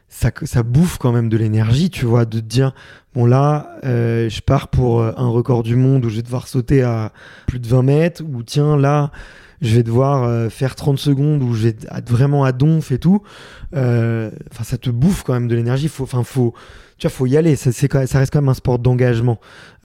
ça, 0.10 0.32
ça 0.44 0.64
bouffe 0.64 0.98
quand 0.98 1.12
même 1.12 1.30
de 1.30 1.38
l'énergie, 1.38 1.90
tu 1.90 2.06
vois, 2.06 2.26
de 2.26 2.40
te 2.40 2.46
dire, 2.46 2.74
bon 3.14 3.26
là, 3.26 3.78
euh, 3.84 4.30
je 4.30 4.42
pars 4.42 4.70
pour 4.70 5.02
euh, 5.02 5.12
un 5.18 5.28
record 5.28 5.64
du 5.64 5.76
monde 5.76 6.06
où 6.06 6.10
je 6.10 6.18
vais 6.18 6.22
devoir 6.22 6.48
sauter 6.48 6.82
à 6.82 7.12
plus 7.46 7.60
de 7.60 7.68
20 7.68 7.82
mètres, 7.84 8.24
ou 8.24 8.42
tiens, 8.44 8.78
là, 8.78 9.12
je 9.62 9.76
vais 9.76 9.84
devoir 9.84 10.24
euh, 10.24 10.50
faire 10.50 10.76
30 10.76 10.98
secondes 10.98 11.44
où 11.44 11.54
je 11.54 11.64
vais 11.64 11.76
être 11.92 12.10
vraiment 12.10 12.46
à 12.46 12.52
donf 12.52 12.92
et 12.92 13.00
tout. 13.00 13.22
Enfin, 13.74 14.64
ça 14.64 14.78
te 14.78 14.90
bouffe 14.90 15.24
quand 15.24 15.34
même 15.34 15.48
de 15.48 15.56
l'énergie. 15.56 15.88
Faut, 15.88 16.04
enfin, 16.04 16.24
faut, 16.24 16.54
tu 16.98 17.08
vois, 17.08 17.16
faut 17.16 17.26
y 17.26 17.36
aller. 17.36 17.56
Ça, 17.56 17.72
ça 17.72 18.20
reste 18.20 18.32
quand 18.32 18.42
même 18.42 18.50
un 18.50 18.54
sport 18.54 18.80
d'engagement. 18.80 19.40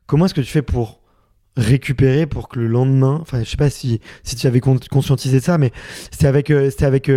Comment 0.06 0.26
est-ce 0.26 0.34
que 0.34 0.40
tu 0.40 0.52
fais 0.52 0.62
pour 0.62 1.00
récupérer 1.56 2.26
pour 2.26 2.48
que 2.48 2.58
le 2.58 2.66
lendemain, 2.66 3.18
enfin, 3.20 3.42
je 3.42 3.50
sais 3.50 3.58
pas 3.58 3.70
si, 3.70 4.00
si 4.22 4.36
tu 4.36 4.46
avais 4.46 4.60
conscientisé 4.60 5.40
ça, 5.40 5.58
mais 5.58 5.70
c'était 6.10 6.26
avec, 6.26 6.48
c'était 6.48 6.86
avec 6.86 7.10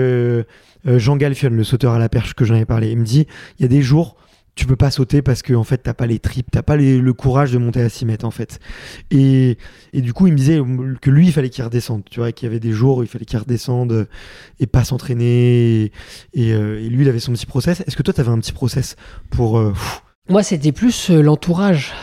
euh, 0.88 1.00
Jean 1.00 1.18
Galfion, 1.18 1.50
le 1.50 1.64
sauteur 1.64 1.94
à 1.94 2.00
la 2.00 2.10
perche 2.10 2.34
que 2.34 2.46
j'en 2.46 2.56
avais 2.56 2.66
parlé, 2.66 2.92
il 2.92 2.98
me 2.98 3.06
dit 3.06 3.28
il 3.60 3.62
y 3.62 3.66
a 3.66 3.70
des 3.70 3.82
jours 3.82 4.16
tu 4.56 4.66
peux 4.66 4.78
pas 4.78 4.90
sauter 4.90 5.22
parce 5.22 5.42
que 5.42 5.54
en 5.54 5.66
fait 5.66 5.80
t'as 5.80 5.94
pas 5.94 6.08
les 6.08 6.20
tripes, 6.20 6.48
t'as 6.50 6.64
pas 6.64 6.78
le 6.78 7.14
courage 7.14 7.52
de 7.52 7.58
monter 7.58 7.82
à 7.82 7.90
6 7.90 8.06
mètres 8.06 8.26
en 8.26 8.32
fait. 8.32 8.60
Et, 9.12 9.58
du 9.94 10.14
coup 10.14 10.28
il 10.28 10.34
me 10.34 10.38
disait 10.38 10.62
que 11.02 11.10
lui 11.10 11.28
il 11.28 11.34
fallait 11.34 11.50
qu'il 11.50 11.64
redescende, 11.64 12.04
tu 12.10 12.22
vois, 12.22 12.32
qu'il 12.32 12.48
y 12.48 12.50
avait 12.50 12.62
des 12.62 12.72
jours 12.72 13.00
où 13.00 13.04
il 13.04 13.10
fallait 13.10 13.26
qu'il 13.26 13.38
redescende 13.38 14.08
et 14.60 14.66
pas 14.66 14.86
s'entraîner. 14.86 15.92
Euh, 16.38 16.80
et, 16.80 16.90
lui 16.90 17.04
il 17.04 17.10
avait 17.10 17.20
son 17.20 17.34
petit 17.34 17.46
process. 17.46 17.82
Est-ce 17.82 17.98
que 17.98 18.04
toi 18.04 18.14
t'avais 18.14 18.32
un 18.32 18.40
petit 18.40 18.54
process 18.54 18.96
pour 19.30 19.60
euh, 19.60 19.74
Moi 20.30 20.42
c'était 20.42 20.72
plus 20.72 21.10
l'entourage. 21.10 21.94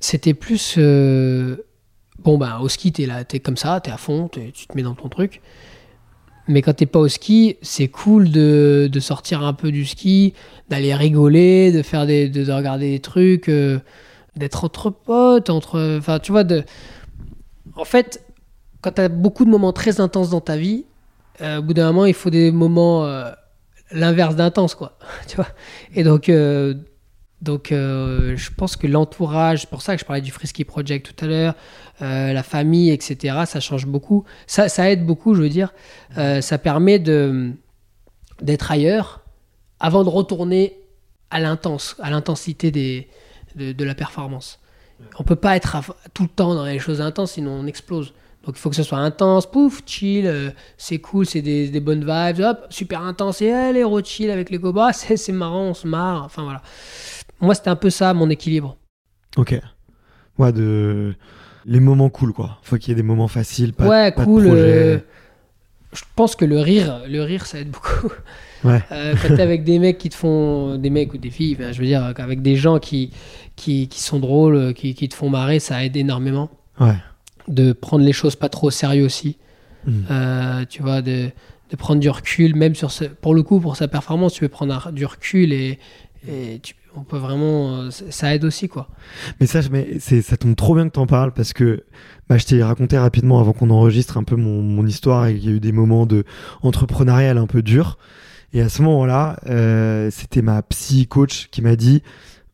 c'était 0.00 0.34
plus 0.34 0.78
bon 0.78 2.38
bah 2.38 2.60
au 2.62 2.68
ski 2.68 2.92
t'es 2.92 3.06
là, 3.06 3.24
t'es 3.24 3.40
comme 3.40 3.56
ça, 3.56 3.80
t'es 3.80 3.90
à 3.90 3.96
fond, 3.96 4.28
tu 4.28 4.52
te 4.52 4.76
mets 4.76 4.82
dans 4.82 4.94
ton 4.94 5.08
truc. 5.08 5.42
Mais 6.46 6.60
quand 6.60 6.74
t'es 6.74 6.86
pas 6.86 6.98
au 6.98 7.08
ski, 7.08 7.56
c'est 7.62 7.88
cool 7.88 8.30
de, 8.30 8.88
de, 8.92 9.00
sortir 9.00 9.42
un 9.42 9.54
peu 9.54 9.72
du 9.72 9.86
ski, 9.86 10.34
d'aller 10.68 10.94
rigoler, 10.94 11.72
de 11.72 11.82
faire 11.82 12.06
des, 12.06 12.28
de, 12.28 12.50
regarder 12.52 12.90
des 12.90 13.00
trucs, 13.00 13.48
euh, 13.48 13.78
d'être 14.36 14.64
entre 14.64 14.90
potes, 14.90 15.48
entre, 15.48 15.96
enfin 15.98 16.18
tu 16.18 16.32
vois, 16.32 16.44
de, 16.44 16.64
en 17.76 17.84
fait, 17.84 18.22
quand 18.82 18.92
t'as 18.92 19.08
beaucoup 19.08 19.46
de 19.46 19.50
moments 19.50 19.72
très 19.72 20.00
intenses 20.00 20.30
dans 20.30 20.42
ta 20.42 20.56
vie, 20.56 20.84
euh, 21.40 21.58
au 21.58 21.62
bout 21.62 21.74
d'un 21.74 21.86
moment, 21.86 22.04
il 22.04 22.14
faut 22.14 22.30
des 22.30 22.52
moments 22.52 23.06
euh, 23.06 23.30
l'inverse 23.90 24.36
d'intense, 24.36 24.74
quoi, 24.74 24.98
tu 25.26 25.36
vois. 25.36 25.48
Et 25.94 26.04
donc 26.04 26.30
donc, 27.44 27.72
euh, 27.72 28.36
je 28.36 28.50
pense 28.50 28.74
que 28.74 28.86
l'entourage, 28.86 29.60
c'est 29.60 29.70
pour 29.70 29.82
ça 29.82 29.94
que 29.94 30.00
je 30.00 30.06
parlais 30.06 30.22
du 30.22 30.30
Frisky 30.30 30.64
Project 30.64 31.14
tout 31.14 31.24
à 31.24 31.28
l'heure, 31.28 31.54
euh, 32.00 32.32
la 32.32 32.42
famille, 32.42 32.90
etc., 32.90 33.42
ça 33.44 33.60
change 33.60 33.86
beaucoup. 33.86 34.24
Ça, 34.46 34.70
ça 34.70 34.90
aide 34.90 35.04
beaucoup, 35.04 35.34
je 35.34 35.42
veux 35.42 35.50
dire. 35.50 35.74
Euh, 36.16 36.40
ça 36.40 36.56
permet 36.56 36.98
de, 36.98 37.50
d'être 38.40 38.72
ailleurs 38.72 39.20
avant 39.78 40.04
de 40.04 40.08
retourner 40.08 40.78
à 41.30 41.38
l'intense, 41.38 41.96
à 42.00 42.08
l'intensité 42.08 42.70
des, 42.70 43.08
de, 43.56 43.84
la 43.84 43.94
performance. 43.94 44.58
On 45.18 45.22
peut 45.22 45.36
pas 45.36 45.54
être 45.54 45.76
tout 46.14 46.22
le 46.22 46.30
temps 46.30 46.54
dans 46.54 46.64
les 46.64 46.78
choses 46.78 47.02
intenses, 47.02 47.32
sinon 47.32 47.50
on 47.50 47.66
explose. 47.66 48.14
Donc 48.46 48.56
il 48.56 48.58
faut 48.58 48.70
que 48.70 48.76
ce 48.76 48.82
soit 48.82 48.98
intense, 48.98 49.50
pouf, 49.50 49.82
chill, 49.84 50.54
c'est 50.78 50.98
cool, 50.98 51.26
c'est 51.26 51.42
des, 51.42 51.68
des, 51.68 51.80
bonnes 51.80 52.04
vibes, 52.04 52.40
hop, 52.40 52.66
super 52.70 53.02
intense, 53.02 53.42
et 53.42 53.50
allez, 53.50 53.84
chill 54.04 54.30
avec 54.30 54.50
les 54.50 54.60
c'est, 54.92 55.16
c'est 55.16 55.32
marrant, 55.32 55.64
on 55.64 55.74
se 55.74 55.86
marre, 55.86 56.24
enfin 56.24 56.44
voilà 56.44 56.62
moi, 57.44 57.54
c'était 57.54 57.70
un 57.70 57.76
peu 57.76 57.90
ça, 57.90 58.14
mon 58.14 58.30
équilibre. 58.30 58.76
Ok. 59.36 59.58
Ouais, 60.38 60.52
de... 60.52 61.14
Les 61.66 61.80
moments 61.80 62.10
cool, 62.10 62.32
quoi. 62.32 62.58
Faut 62.62 62.76
qu'il 62.76 62.90
y 62.90 62.92
ait 62.92 62.96
des 62.96 63.02
moments 63.02 63.28
faciles, 63.28 63.72
pas, 63.72 63.86
ouais, 63.86 64.12
cool. 64.12 64.46
Euh, 64.48 64.98
je 65.92 66.02
pense 66.14 66.36
que 66.36 66.44
le 66.44 66.60
rire, 66.60 67.02
le 67.08 67.22
rire, 67.22 67.46
ça 67.46 67.58
aide 67.60 67.70
beaucoup. 67.70 68.12
Ouais. 68.64 68.82
Euh, 68.92 69.14
quand 69.20 69.36
t'es 69.36 69.42
avec 69.42 69.62
des 69.62 69.78
mecs 69.78 69.98
qui 69.98 70.08
te 70.08 70.14
font, 70.14 70.76
des 70.78 70.88
mecs 70.88 71.12
ou 71.12 71.18
des 71.18 71.28
filles, 71.28 71.54
je 71.60 71.78
veux 71.78 71.84
dire, 71.84 72.02
avec 72.16 72.40
des 72.40 72.56
gens 72.56 72.78
qui, 72.78 73.10
qui, 73.56 73.88
qui 73.88 74.00
sont 74.00 74.18
drôles, 74.18 74.72
qui, 74.72 74.94
qui, 74.94 75.06
te 75.06 75.14
font 75.14 75.28
marrer, 75.28 75.58
ça 75.58 75.84
aide 75.84 75.94
énormément. 75.98 76.48
Ouais. 76.80 76.96
De 77.46 77.72
prendre 77.74 78.06
les 78.06 78.14
choses 78.14 78.36
pas 78.36 78.48
trop 78.48 78.68
au 78.68 78.70
sérieux 78.70 79.04
aussi. 79.04 79.36
Hmm. 79.86 80.00
Euh, 80.10 80.64
tu 80.66 80.80
vois, 80.80 81.02
de, 81.02 81.28
de, 81.70 81.76
prendre 81.76 82.00
du 82.00 82.08
recul, 82.08 82.54
même 82.54 82.74
sur 82.74 82.90
ce, 82.90 83.04
pour 83.04 83.34
le 83.34 83.42
coup, 83.42 83.60
pour 83.60 83.76
sa 83.76 83.86
performance, 83.86 84.32
tu 84.32 84.40
peux 84.40 84.48
prendre 84.48 84.92
du 84.92 85.04
recul 85.04 85.52
et, 85.52 85.78
et 86.26 86.58
tu, 86.62 86.74
on 86.96 87.02
peut 87.02 87.18
vraiment 87.18 87.76
euh, 87.76 87.90
ça 87.90 88.34
aide 88.34 88.44
aussi 88.44 88.68
quoi. 88.68 88.88
Mais 89.40 89.46
ça 89.46 89.60
mais 89.70 89.98
c'est 90.00 90.22
ça 90.22 90.36
tombe 90.36 90.56
trop 90.56 90.74
bien 90.74 90.84
que 90.86 90.92
t'en 90.92 91.06
parles 91.06 91.32
parce 91.32 91.52
que 91.52 91.84
bah, 92.28 92.38
je 92.38 92.46
t'ai 92.46 92.62
raconté 92.62 92.98
rapidement 92.98 93.40
avant 93.40 93.52
qu'on 93.52 93.70
enregistre 93.70 94.16
un 94.16 94.24
peu 94.24 94.36
mon, 94.36 94.86
histoire 94.86 95.26
et 95.26 95.34
qu'il 95.34 95.50
y 95.50 95.52
a 95.52 95.56
eu 95.56 95.60
des 95.60 95.72
moments 95.72 96.06
de 96.06 96.24
entrepreneurial 96.62 97.38
un 97.38 97.46
peu 97.46 97.62
durs. 97.62 97.98
Et 98.52 98.60
à 98.60 98.68
ce 98.68 98.82
moment-là 98.82 99.38
euh, 99.46 100.10
c'était 100.12 100.42
ma 100.42 100.62
psy 100.62 101.06
coach 101.06 101.48
qui 101.50 101.62
m'a 101.62 101.76
dit 101.76 102.02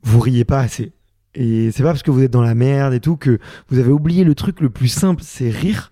vous 0.02 0.20
riez 0.20 0.44
pas 0.44 0.60
assez. 0.60 0.92
Et 1.34 1.70
c'est 1.70 1.82
pas 1.82 1.90
parce 1.90 2.02
que 2.02 2.10
vous 2.10 2.22
êtes 2.22 2.32
dans 2.32 2.42
la 2.42 2.54
merde 2.54 2.94
et 2.94 3.00
tout 3.00 3.16
que 3.16 3.38
vous 3.68 3.78
avez 3.78 3.92
oublié 3.92 4.24
le 4.24 4.34
truc 4.34 4.60
le 4.60 4.70
plus 4.70 4.88
simple 4.88 5.22
c'est 5.24 5.50
rire. 5.50 5.90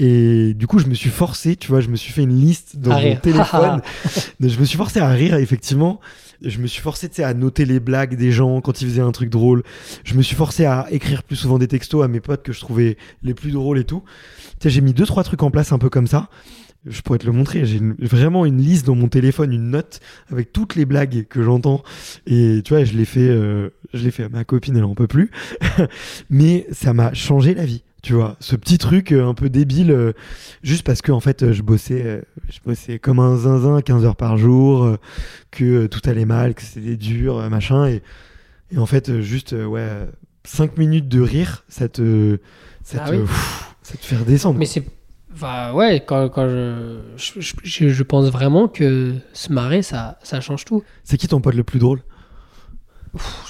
Et 0.00 0.54
du 0.54 0.68
coup, 0.68 0.78
je 0.78 0.86
me 0.86 0.94
suis 0.94 1.10
forcé, 1.10 1.56
tu 1.56 1.66
vois, 1.66 1.80
je 1.80 1.88
me 1.88 1.96
suis 1.96 2.12
fait 2.12 2.22
une 2.22 2.38
liste 2.38 2.76
dans 2.76 3.00
mon 3.00 3.16
téléphone. 3.16 3.82
je 4.40 4.60
me 4.60 4.64
suis 4.64 4.76
forcé 4.76 5.00
à 5.00 5.08
rire, 5.08 5.34
effectivement. 5.34 5.98
Je 6.42 6.58
me 6.58 6.66
suis 6.66 6.80
forcé 6.80 7.10
à 7.22 7.34
noter 7.34 7.64
les 7.64 7.80
blagues 7.80 8.16
des 8.16 8.30
gens 8.30 8.60
quand 8.60 8.80
ils 8.80 8.88
faisaient 8.88 9.02
un 9.02 9.12
truc 9.12 9.30
drôle. 9.30 9.62
Je 10.04 10.14
me 10.14 10.22
suis 10.22 10.36
forcé 10.36 10.64
à 10.64 10.86
écrire 10.90 11.22
plus 11.22 11.36
souvent 11.36 11.58
des 11.58 11.68
textos 11.68 12.04
à 12.04 12.08
mes 12.08 12.20
potes 12.20 12.42
que 12.42 12.52
je 12.52 12.60
trouvais 12.60 12.96
les 13.22 13.34
plus 13.34 13.50
drôles 13.50 13.78
et 13.78 13.84
tout. 13.84 14.02
J'ai 14.64 14.80
mis 14.80 14.94
deux, 14.94 15.06
trois 15.06 15.24
trucs 15.24 15.42
en 15.42 15.50
place 15.50 15.72
un 15.72 15.78
peu 15.78 15.90
comme 15.90 16.06
ça. 16.06 16.28
Je 16.86 17.00
pourrais 17.00 17.18
te 17.18 17.26
le 17.26 17.32
montrer. 17.32 17.66
J'ai 17.66 17.80
vraiment 18.00 18.46
une 18.46 18.58
liste 18.58 18.86
dans 18.86 18.94
mon 18.94 19.08
téléphone, 19.08 19.52
une 19.52 19.70
note 19.70 20.00
avec 20.30 20.52
toutes 20.52 20.76
les 20.76 20.84
blagues 20.84 21.26
que 21.28 21.42
j'entends. 21.42 21.82
Et 22.26 22.62
tu 22.64 22.74
vois, 22.74 22.84
je 22.84 22.94
l'ai 22.94 23.04
fait, 23.04 23.28
euh, 23.28 23.70
je 23.92 24.04
l'ai 24.04 24.10
fait 24.10 24.24
à 24.24 24.28
ma 24.28 24.44
copine, 24.44 24.76
elle 24.76 24.84
en 24.84 24.94
peut 24.94 25.08
plus. 25.08 25.30
Mais 26.30 26.66
ça 26.70 26.94
m'a 26.94 27.12
changé 27.14 27.54
la 27.54 27.64
vie. 27.64 27.82
Tu 28.02 28.12
vois, 28.12 28.36
ce 28.38 28.54
petit 28.54 28.78
truc 28.78 29.10
euh, 29.10 29.26
un 29.26 29.34
peu 29.34 29.48
débile, 29.48 29.90
euh, 29.90 30.12
juste 30.62 30.84
parce 30.84 31.02
que 31.02 31.10
en 31.10 31.18
fait, 31.18 31.42
euh, 31.42 31.52
je 31.52 31.62
bossais, 31.62 32.22
je 32.48 32.58
bossais 32.64 33.00
comme 33.00 33.18
un 33.18 33.36
zinzin 33.36 33.80
15 33.82 34.04
heures 34.04 34.16
par 34.16 34.36
jour, 34.36 34.96
que 35.50 35.86
tout 35.86 36.00
allait 36.08 36.24
mal, 36.24 36.54
que 36.54 36.62
c'était 36.62 36.96
dur, 36.96 37.48
machin. 37.50 37.88
Et, 37.88 38.02
et, 38.70 38.78
en 38.78 38.86
fait, 38.86 39.20
juste, 39.20 39.52
ouais, 39.52 39.88
5 40.44 40.76
minutes 40.78 41.08
de 41.08 41.20
rire, 41.20 41.64
ça 41.68 41.88
te, 41.88 42.38
ça, 42.84 43.02
ah 43.04 43.10
te, 43.10 43.16
ça 43.82 43.96
te 43.96 44.04
fait 44.04 44.16
redescendre. 44.16 44.58
Mais 44.58 44.66
c'est. 44.66 44.84
Enfin, 45.34 45.72
ouais, 45.72 46.02
quand, 46.04 46.28
quand 46.28 46.48
je, 46.48 47.00
je, 47.16 47.88
je, 47.88 48.02
pense 48.02 48.30
vraiment 48.30 48.66
que 48.66 49.14
se 49.32 49.52
marrer, 49.52 49.82
ça, 49.82 50.18
ça 50.22 50.40
change 50.40 50.64
tout. 50.64 50.82
C'est 51.04 51.16
qui 51.16 51.28
ton 51.28 51.40
pote 51.40 51.54
le 51.54 51.64
plus 51.64 51.78
drôle? 51.78 52.00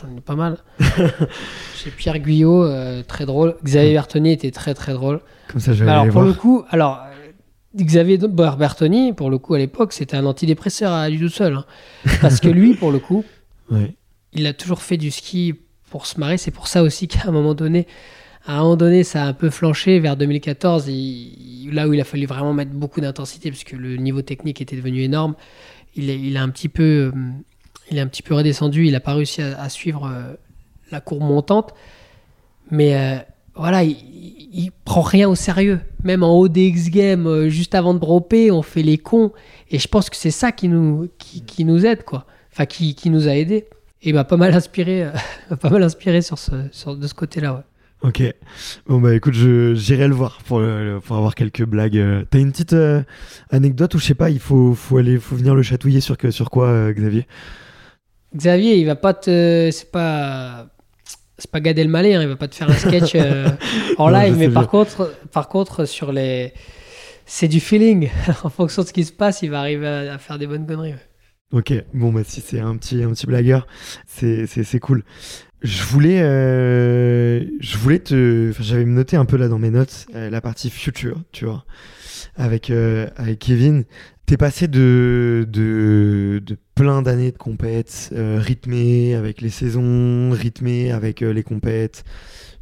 J'en 0.00 0.16
ai 0.16 0.20
pas 0.20 0.36
mal. 0.36 0.58
J'ai 0.80 1.90
Pierre 1.90 2.18
Guyot, 2.18 2.64
euh, 2.64 3.02
très 3.02 3.26
drôle. 3.26 3.56
Xavier 3.64 3.94
Bertoni 3.94 4.32
était 4.32 4.50
très 4.50 4.74
très 4.74 4.92
drôle. 4.92 5.20
Comme 5.48 5.60
ça, 5.60 5.72
je 5.72 5.84
vais 5.84 5.90
Alors 5.90 6.08
pour 6.08 6.22
le 6.22 6.32
coup, 6.32 6.64
alors 6.70 7.00
euh, 7.04 7.32
Xavier 7.82 8.18
Bertoni, 8.18 9.12
pour 9.12 9.30
le 9.30 9.38
coup 9.38 9.54
à 9.54 9.58
l'époque, 9.58 9.92
c'était 9.92 10.16
un 10.16 10.26
antidépresseur 10.26 10.92
à 10.92 11.08
lui 11.08 11.18
tout 11.18 11.28
seul. 11.28 11.54
Hein. 11.54 11.64
Parce 12.20 12.40
que 12.40 12.48
lui, 12.48 12.74
pour 12.74 12.92
le 12.92 12.98
coup, 12.98 13.24
il 14.32 14.46
a 14.46 14.52
toujours 14.52 14.82
fait 14.82 14.96
du 14.96 15.10
ski 15.10 15.54
pour 15.90 16.06
se 16.06 16.18
marrer. 16.20 16.38
C'est 16.38 16.50
pour 16.50 16.68
ça 16.68 16.82
aussi 16.82 17.08
qu'à 17.08 17.28
un 17.28 17.32
moment 17.32 17.54
donné, 17.54 17.86
à 18.46 18.54
un 18.54 18.62
moment 18.62 18.76
donné, 18.76 19.04
ça 19.04 19.24
a 19.24 19.26
un 19.26 19.32
peu 19.32 19.50
flanché 19.50 19.98
vers 20.00 20.16
2014, 20.16 20.86
là 21.70 21.88
où 21.88 21.92
il 21.92 22.00
a 22.00 22.04
fallu 22.04 22.26
vraiment 22.26 22.54
mettre 22.54 22.72
beaucoup 22.72 23.00
d'intensité, 23.00 23.50
puisque 23.50 23.72
le 23.72 23.96
niveau 23.96 24.22
technique 24.22 24.60
était 24.60 24.76
devenu 24.76 25.02
énorme. 25.02 25.34
Il, 25.96 26.08
il 26.08 26.36
a 26.36 26.42
un 26.42 26.48
petit 26.48 26.68
peu 26.68 26.82
euh, 26.82 27.12
il 27.90 27.98
est 27.98 28.00
un 28.00 28.06
petit 28.06 28.22
peu 28.22 28.34
redescendu, 28.34 28.86
il 28.86 28.92
n'a 28.92 29.00
pas 29.00 29.14
réussi 29.14 29.42
à, 29.42 29.68
suivre 29.68 30.06
euh, 30.06 30.34
la 30.90 31.00
courbe 31.00 31.22
montante. 31.22 31.74
Mais 32.70 32.96
euh, 32.96 33.18
voilà, 33.54 33.82
il, 33.82 33.96
il, 34.52 34.70
prend 34.84 35.00
rien 35.00 35.28
au 35.28 35.34
sérieux. 35.34 35.80
Même 36.04 36.22
en 36.22 36.34
haut 36.38 36.48
des 36.48 36.66
X 36.66 36.90
Games, 36.90 37.26
euh, 37.26 37.48
juste 37.48 37.74
avant 37.74 37.94
de 37.94 37.98
dropper, 37.98 38.50
on 38.50 38.62
fait 38.62 38.82
les 38.82 38.98
cons. 38.98 39.32
Et 39.70 39.78
je 39.78 39.88
pense 39.88 40.10
que 40.10 40.16
c'est 40.16 40.30
ça 40.30 40.52
qui 40.52 40.68
nous, 40.68 41.08
qui, 41.18 41.64
nous 41.64 41.86
aide, 41.86 42.04
quoi. 42.04 42.26
Enfin, 42.52 42.66
qui, 42.66 42.94
qui 42.94 43.10
nous 43.10 43.28
a 43.28 43.32
aidés. 43.32 43.66
Et 44.02 44.12
m'a 44.12 44.24
pas 44.24 44.36
mal 44.36 44.54
inspiré, 44.54 45.10
pas 45.60 45.70
mal 45.70 45.82
inspiré 45.82 46.22
sur 46.22 46.38
ce, 46.38 46.52
sur, 46.70 46.96
de 46.96 47.06
ce 47.06 47.14
côté-là, 47.14 47.54
ouais. 47.54 47.62
Ok. 48.00 48.22
Bon 48.86 49.00
bah 49.00 49.12
écoute, 49.12 49.34
j'irai 49.34 50.06
le 50.06 50.14
voir 50.14 50.38
pour, 50.44 50.62
pour 51.02 51.16
avoir 51.16 51.34
quelques 51.34 51.64
blagues. 51.64 52.00
T'as 52.30 52.38
une 52.38 52.52
petite 52.52 52.76
anecdote 53.50 53.92
ou 53.96 53.98
je 53.98 54.04
sais 54.04 54.14
pas, 54.14 54.30
il 54.30 54.38
faut, 54.38 54.72
faut 54.74 54.98
aller, 54.98 55.18
faut 55.18 55.34
venir 55.34 55.56
le 55.56 55.62
chatouiller 55.62 56.00
sur, 56.00 56.16
sur 56.30 56.48
quoi, 56.48 56.92
Xavier? 56.92 57.26
Xavier, 58.34 58.76
il 58.76 58.84
va 58.84 58.96
pas 58.96 59.14
te. 59.14 59.70
C'est 59.72 59.90
pas. 59.90 60.68
c'est 61.38 61.50
pas 61.50 61.60
Gad 61.60 61.78
Elmaleh, 61.78 62.14
hein, 62.14 62.22
il 62.22 62.28
va 62.28 62.36
pas 62.36 62.48
te 62.48 62.54
faire 62.54 62.70
un 62.70 62.74
sketch 62.74 63.14
euh, 63.14 63.48
en 63.98 64.08
live, 64.08 64.36
mais 64.36 64.48
par 64.48 64.68
contre, 64.68 65.14
par 65.32 65.48
contre, 65.48 65.84
sur 65.84 66.12
les. 66.12 66.52
C'est 67.26 67.48
du 67.48 67.60
feeling. 67.60 68.10
en 68.42 68.50
fonction 68.50 68.82
de 68.82 68.88
ce 68.88 68.92
qui 68.92 69.04
se 69.04 69.12
passe, 69.12 69.42
il 69.42 69.50
va 69.50 69.60
arriver 69.60 69.86
à, 69.86 70.18
faire 70.18 70.38
des 70.38 70.46
bonnes 70.46 70.66
conneries. 70.66 70.94
Ok, 71.52 71.72
bon, 71.94 72.12
bah 72.12 72.22
si 72.24 72.42
c'est 72.42 72.60
un 72.60 72.76
petit, 72.76 73.02
un 73.02 73.10
petit 73.10 73.26
blagueur, 73.26 73.66
c'est 74.06 74.80
cool. 74.80 75.04
Je 75.62 75.82
voulais, 75.82 76.20
euh, 76.22 77.44
je 77.58 77.78
voulais 77.78 77.98
te, 77.98 78.52
j'avais 78.60 78.84
noté 78.84 79.16
un 79.16 79.24
peu 79.24 79.36
là 79.36 79.48
dans 79.48 79.58
mes 79.58 79.70
notes 79.70 80.06
euh, 80.14 80.30
la 80.30 80.40
partie 80.40 80.70
future, 80.70 81.20
tu 81.32 81.46
vois, 81.46 81.64
avec 82.36 82.70
avec 82.70 83.38
Kevin. 83.38 83.84
T'es 84.28 84.36
passé 84.36 84.68
de, 84.68 85.48
de, 85.48 86.42
de 86.44 86.56
plein 86.74 87.00
d'années 87.00 87.32
de 87.32 87.38
compètes, 87.38 88.10
euh, 88.12 88.38
rythmées 88.38 89.14
avec 89.14 89.40
les 89.40 89.48
saisons, 89.48 90.32
rythmées 90.32 90.92
avec 90.92 91.22
euh, 91.22 91.32
les 91.32 91.42
compètes, 91.42 92.04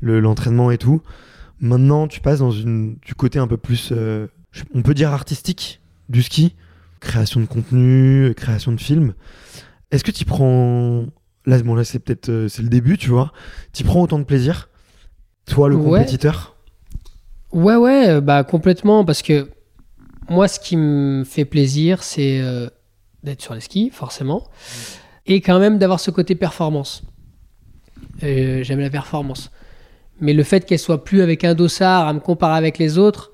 l'entraînement 0.00 0.70
et 0.70 0.78
tout. 0.78 1.02
Maintenant, 1.58 2.06
tu 2.06 2.20
passes 2.20 2.38
dans 2.38 2.52
une, 2.52 2.98
du 3.04 3.16
côté 3.16 3.40
un 3.40 3.48
peu 3.48 3.56
plus, 3.56 3.88
euh, 3.90 4.28
on 4.74 4.82
peut 4.82 4.94
dire 4.94 5.10
artistique 5.10 5.80
du 6.08 6.22
ski, 6.22 6.54
création 7.00 7.40
de 7.40 7.46
contenu, 7.46 8.32
création 8.36 8.70
de 8.70 8.80
films. 8.80 9.14
Est-ce 9.90 10.04
que 10.04 10.12
tu 10.12 10.24
prends, 10.24 11.06
là, 11.46 11.60
bon, 11.64 11.74
là 11.74 11.82
c'est 11.82 11.98
peut-être 11.98 12.46
c'est 12.48 12.62
le 12.62 12.68
début, 12.68 12.96
tu 12.96 13.10
vois, 13.10 13.32
tu 13.72 13.82
prends 13.82 14.02
autant 14.02 14.20
de 14.20 14.24
plaisir, 14.24 14.68
toi 15.46 15.68
le 15.68 15.76
compétiteur? 15.76 16.54
Ouais, 17.50 17.74
ouais, 17.74 18.20
bah 18.20 18.44
complètement, 18.44 19.04
parce 19.04 19.22
que 19.22 19.48
moi, 20.28 20.48
ce 20.48 20.58
qui 20.58 20.76
me 20.76 21.24
fait 21.24 21.44
plaisir, 21.44 22.02
c'est 22.02 22.40
euh, 22.40 22.68
d'être 23.22 23.42
sur 23.42 23.54
les 23.54 23.60
skis, 23.60 23.90
forcément, 23.90 24.44
et 25.26 25.40
quand 25.40 25.58
même 25.58 25.78
d'avoir 25.78 26.00
ce 26.00 26.10
côté 26.10 26.34
performance. 26.34 27.02
Euh, 28.22 28.62
j'aime 28.62 28.80
la 28.80 28.90
performance. 28.90 29.50
Mais 30.20 30.32
le 30.32 30.42
fait 30.42 30.64
qu'elle 30.64 30.78
soit 30.78 31.04
plus 31.04 31.20
avec 31.22 31.44
un 31.44 31.54
dossard 31.54 32.08
à 32.08 32.12
me 32.12 32.20
comparer 32.20 32.56
avec 32.56 32.78
les 32.78 32.98
autres, 32.98 33.32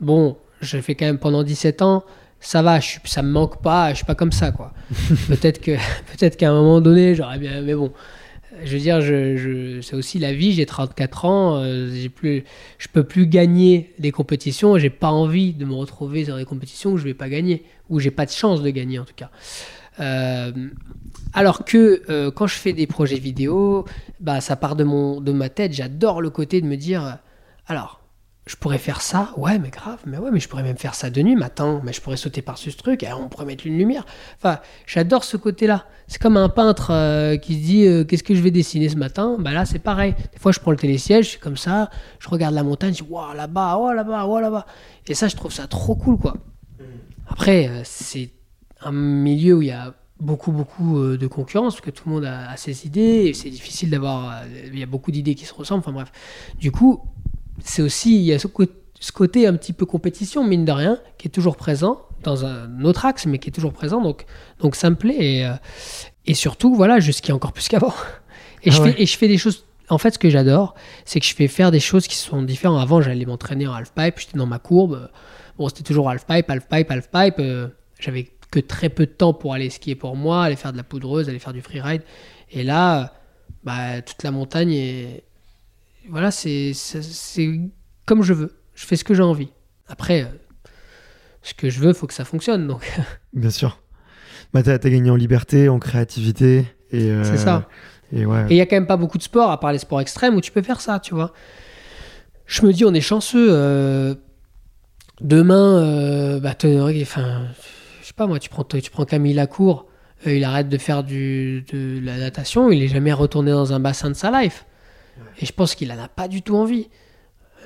bon, 0.00 0.36
j'ai 0.60 0.82
fait 0.82 0.94
quand 0.94 1.06
même 1.06 1.18
pendant 1.18 1.42
17 1.42 1.82
ans, 1.82 2.04
ça 2.40 2.62
va, 2.62 2.80
je, 2.80 2.98
ça 3.04 3.22
me 3.22 3.30
manque 3.30 3.62
pas, 3.62 3.90
je 3.90 3.96
suis 3.96 4.04
pas 4.04 4.14
comme 4.14 4.32
ça, 4.32 4.52
quoi. 4.52 4.72
peut-être 5.28 5.60
que, 5.60 5.72
peut-être 6.12 6.36
qu'à 6.36 6.50
un 6.50 6.54
moment 6.54 6.80
donné, 6.80 7.14
j'aurais 7.14 7.38
bien, 7.38 7.62
mais 7.62 7.74
bon, 7.74 7.92
je 8.64 8.72
veux 8.72 8.78
dire, 8.78 9.00
c'est 9.82 9.96
aussi 9.96 10.18
la 10.18 10.32
vie. 10.32 10.52
J'ai 10.52 10.66
34 10.66 11.24
ans, 11.24 11.56
euh, 11.56 11.90
j'ai 11.92 12.08
plus, 12.08 12.44
je 12.78 12.88
peux 12.88 13.04
plus 13.04 13.26
gagner 13.26 13.94
des 13.98 14.12
compétitions. 14.12 14.78
J'ai 14.78 14.90
pas 14.90 15.10
envie 15.10 15.52
de 15.52 15.64
me 15.64 15.74
retrouver 15.74 16.24
dans 16.24 16.36
des 16.36 16.44
compétitions 16.44 16.92
où 16.92 16.96
je 16.96 17.04
vais 17.04 17.14
pas 17.14 17.28
gagner, 17.28 17.64
où 17.88 18.00
j'ai 18.00 18.10
pas 18.10 18.26
de 18.26 18.30
chance 18.30 18.62
de 18.62 18.70
gagner 18.70 18.98
en 18.98 19.04
tout 19.04 19.14
cas. 19.14 19.30
Euh, 20.00 20.52
alors 21.32 21.64
que 21.64 22.02
euh, 22.08 22.30
quand 22.30 22.46
je 22.46 22.54
fais 22.54 22.72
des 22.72 22.86
projets 22.86 23.18
vidéo, 23.18 23.84
bah 24.20 24.40
ça 24.40 24.56
part 24.56 24.76
de 24.76 24.84
mon, 24.84 25.20
de 25.20 25.32
ma 25.32 25.48
tête. 25.48 25.72
J'adore 25.72 26.20
le 26.20 26.30
côté 26.30 26.60
de 26.60 26.66
me 26.66 26.76
dire, 26.76 27.18
alors 27.66 27.97
je 28.48 28.56
pourrais 28.56 28.78
faire 28.78 29.02
ça, 29.02 29.34
ouais, 29.36 29.58
mais 29.58 29.68
grave, 29.68 30.00
mais 30.06 30.16
ouais, 30.16 30.30
mais 30.32 30.40
je 30.40 30.48
pourrais 30.48 30.62
même 30.62 30.78
faire 30.78 30.94
ça 30.94 31.10
de 31.10 31.20
nuit, 31.20 31.36
matin, 31.36 31.82
mais 31.84 31.92
je 31.92 32.00
pourrais 32.00 32.16
sauter 32.16 32.40
par-dessus 32.40 32.70
ce 32.70 32.78
truc, 32.78 33.02
et 33.02 33.12
on 33.12 33.28
pourrait 33.28 33.44
mettre 33.44 33.66
une 33.66 33.76
lumière. 33.76 34.06
Enfin, 34.38 34.58
j'adore 34.86 35.22
ce 35.22 35.36
côté-là. 35.36 35.84
C'est 36.06 36.20
comme 36.20 36.38
un 36.38 36.48
peintre 36.48 36.90
euh, 36.90 37.36
qui 37.36 37.54
se 37.56 37.60
dit 37.60 37.86
euh, 37.86 38.04
qu'est-ce 38.04 38.22
que 38.22 38.34
je 38.34 38.40
vais 38.40 38.50
dessiner 38.50 38.88
ce 38.88 38.96
matin? 38.96 39.36
Bah 39.38 39.52
là, 39.52 39.66
c'est 39.66 39.78
pareil. 39.78 40.14
Des 40.32 40.38
fois, 40.38 40.52
je 40.52 40.60
prends 40.60 40.70
le 40.70 40.78
télésiège, 40.78 41.26
je 41.26 41.30
suis 41.32 41.38
comme 41.38 41.58
ça, 41.58 41.90
je 42.18 42.28
regarde 42.30 42.54
la 42.54 42.62
montagne, 42.62 42.94
je 42.94 43.04
dis 43.04 43.10
waouh, 43.10 43.34
là-bas, 43.34 43.76
oh 43.78 43.92
là-bas, 43.92 44.24
oh 44.26 44.40
là-bas. 44.40 44.64
Et 45.06 45.14
ça, 45.14 45.28
je 45.28 45.36
trouve 45.36 45.52
ça 45.52 45.66
trop 45.66 45.94
cool, 45.94 46.16
quoi. 46.16 46.34
Après, 47.28 47.68
euh, 47.68 47.82
c'est 47.84 48.30
un 48.80 48.92
milieu 48.92 49.56
où 49.56 49.62
il 49.62 49.68
y 49.68 49.72
a 49.72 49.92
beaucoup, 50.20 50.52
beaucoup 50.52 50.98
de 51.04 51.26
concurrence, 51.26 51.74
parce 51.74 51.84
que 51.84 51.90
tout 51.90 52.08
le 52.08 52.14
monde 52.14 52.24
a, 52.24 52.48
a 52.50 52.56
ses 52.56 52.86
idées, 52.86 53.26
et 53.26 53.34
c'est 53.34 53.50
difficile 53.50 53.90
d'avoir. 53.90 54.42
Il 54.72 54.78
y 54.78 54.82
a 54.82 54.86
beaucoup 54.86 55.10
d'idées 55.10 55.34
qui 55.34 55.44
se 55.44 55.52
ressemblent, 55.52 55.80
enfin 55.80 55.92
bref. 55.92 56.10
Du 56.58 56.72
coup, 56.72 57.02
c'est 57.62 57.82
aussi, 57.82 58.16
il 58.16 58.22
y 58.22 58.32
a 58.32 58.38
ce, 58.38 58.46
côté 58.46 59.46
un 59.46 59.54
petit 59.54 59.72
peu 59.72 59.86
compétition, 59.86 60.44
mine 60.44 60.64
de 60.64 60.72
rien, 60.72 60.98
qui 61.18 61.28
est 61.28 61.30
toujours 61.30 61.56
présent 61.56 62.02
dans 62.22 62.44
un 62.44 62.84
autre 62.84 63.06
axe, 63.06 63.26
mais 63.26 63.38
qui 63.38 63.48
est 63.48 63.52
toujours 63.52 63.72
présent. 63.72 64.00
Donc, 64.00 64.26
donc 64.60 64.74
ça 64.74 64.90
me 64.90 64.96
plaît. 64.96 65.16
Et, 65.18 65.46
euh, 65.46 65.52
et 66.26 66.34
surtout, 66.34 66.74
voilà, 66.74 67.00
je 67.00 67.12
skie 67.12 67.32
encore 67.32 67.52
plus 67.52 67.68
qu'avant. 67.68 67.94
Et, 68.64 68.72
je 68.72 68.82
ah 68.82 68.86
fais, 68.86 69.02
et 69.02 69.06
je 69.06 69.16
fais 69.16 69.28
des 69.28 69.38
choses. 69.38 69.64
En 69.88 69.98
fait, 69.98 70.14
ce 70.14 70.18
que 70.18 70.28
j'adore, 70.28 70.74
c'est 71.04 71.20
que 71.20 71.26
je 71.26 71.32
fais 71.32 71.46
faire 71.46 71.70
des 71.70 71.78
choses 71.78 72.08
qui 72.08 72.16
sont 72.16 72.42
différentes. 72.42 72.82
Avant, 72.82 73.00
j'allais 73.00 73.24
m'entraîner 73.24 73.68
en 73.68 73.72
half-pipe, 73.72 74.18
j'étais 74.18 74.36
dans 74.36 74.46
ma 74.46 74.58
courbe. 74.58 75.08
Bon, 75.56 75.68
c'était 75.68 75.84
toujours 75.84 76.10
half-pipe, 76.10 76.50
half-pipe, 76.50 76.90
half-pipe. 76.90 77.36
Euh, 77.38 77.68
j'avais 78.00 78.28
que 78.50 78.58
très 78.58 78.88
peu 78.88 79.06
de 79.06 79.12
temps 79.12 79.32
pour 79.32 79.54
aller 79.54 79.70
skier 79.70 79.94
pour 79.94 80.16
moi, 80.16 80.42
aller 80.42 80.56
faire 80.56 80.72
de 80.72 80.76
la 80.76 80.82
poudreuse, 80.82 81.28
aller 81.28 81.38
faire 81.38 81.52
du 81.52 81.62
freeride. 81.62 82.02
Et 82.50 82.64
là, 82.64 83.12
bah, 83.64 84.02
toute 84.02 84.22
la 84.22 84.30
montagne 84.30 84.72
est, 84.72 85.24
voilà, 86.08 86.30
c'est 86.30 86.72
comme 88.06 88.22
je 88.22 88.32
veux. 88.32 88.58
Je 88.74 88.86
fais 88.86 88.96
ce 88.96 89.04
que 89.04 89.14
j'ai 89.14 89.22
envie. 89.22 89.50
Après, 89.88 90.22
euh, 90.22 90.26
ce 91.42 91.54
que 91.54 91.68
je 91.68 91.80
veux, 91.80 91.92
faut 91.92 92.06
que 92.06 92.14
ça 92.14 92.24
fonctionne. 92.24 92.66
Donc. 92.66 92.88
Bien 93.32 93.50
sûr. 93.50 93.80
Bah, 94.54 94.62
tu 94.62 94.70
as, 94.70 94.78
gagné 94.78 95.10
en 95.10 95.16
liberté, 95.16 95.68
en 95.68 95.78
créativité. 95.78 96.64
Euh, 96.94 97.22
c'est 97.24 97.36
ça. 97.36 97.68
Et 98.12 98.20
il 98.20 98.26
ouais. 98.26 98.46
n'y 98.46 98.60
a 98.60 98.66
quand 98.66 98.76
même 98.76 98.86
pas 98.86 98.96
beaucoup 98.96 99.18
de 99.18 99.22
sports, 99.22 99.50
à 99.50 99.60
part 99.60 99.72
les 99.72 99.78
sports 99.78 100.00
extrêmes, 100.00 100.34
où 100.34 100.40
tu 100.40 100.50
peux 100.50 100.62
faire 100.62 100.80
ça, 100.80 100.98
tu 101.00 101.14
vois. 101.14 101.34
Je 102.46 102.64
me 102.64 102.72
dis, 102.72 102.86
on 102.86 102.94
est 102.94 103.02
chanceux. 103.02 103.48
Euh, 103.50 104.14
demain, 105.20 106.38
bah, 106.38 106.54
enfin, 107.02 107.48
je 108.00 108.06
sais 108.06 108.14
pas 108.14 108.26
moi, 108.26 108.38
tu 108.38 108.48
prends, 108.48 108.64
tu 108.64 108.90
prends 108.90 109.04
Camille 109.04 109.34
Lacour, 109.34 109.86
il 110.24 110.42
arrête 110.44 110.70
de 110.70 110.78
faire 110.78 111.04
du, 111.04 111.66
de 111.70 112.00
la 112.02 112.16
natation, 112.16 112.70
il 112.70 112.82
est 112.82 112.88
jamais 112.88 113.12
retourné 113.12 113.50
dans 113.50 113.74
un 113.74 113.80
bassin 113.80 114.08
de 114.08 114.14
sa 114.14 114.30
life. 114.30 114.64
Et 115.40 115.46
je 115.46 115.52
pense 115.52 115.74
qu'il 115.74 115.88
n'en 115.88 115.98
a 115.98 116.08
pas 116.08 116.28
du 116.28 116.42
tout 116.42 116.56
envie. 116.56 116.88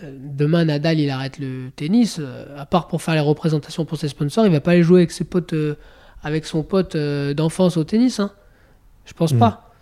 Euh, 0.04 0.16
demain, 0.18 0.64
Nadal, 0.64 0.98
il 0.98 1.10
arrête 1.10 1.38
le 1.38 1.70
tennis. 1.74 2.18
Euh, 2.20 2.58
à 2.58 2.66
part 2.66 2.88
pour 2.88 3.02
faire 3.02 3.14
les 3.14 3.20
représentations 3.20 3.84
pour 3.84 3.98
ses 3.98 4.08
sponsors, 4.08 4.46
il 4.46 4.52
va 4.52 4.60
pas 4.60 4.72
aller 4.72 4.82
jouer 4.82 5.00
avec 5.00 5.10
ses 5.10 5.24
potes, 5.24 5.52
euh, 5.52 5.74
avec 6.22 6.44
son 6.44 6.62
pote 6.62 6.96
d'enfance 6.96 7.76
au 7.76 7.84
tennis. 7.84 8.20
Hein. 8.20 8.32
Je 9.04 9.12
pense 9.12 9.32
hmm. 9.32 9.38
pas. 9.38 9.72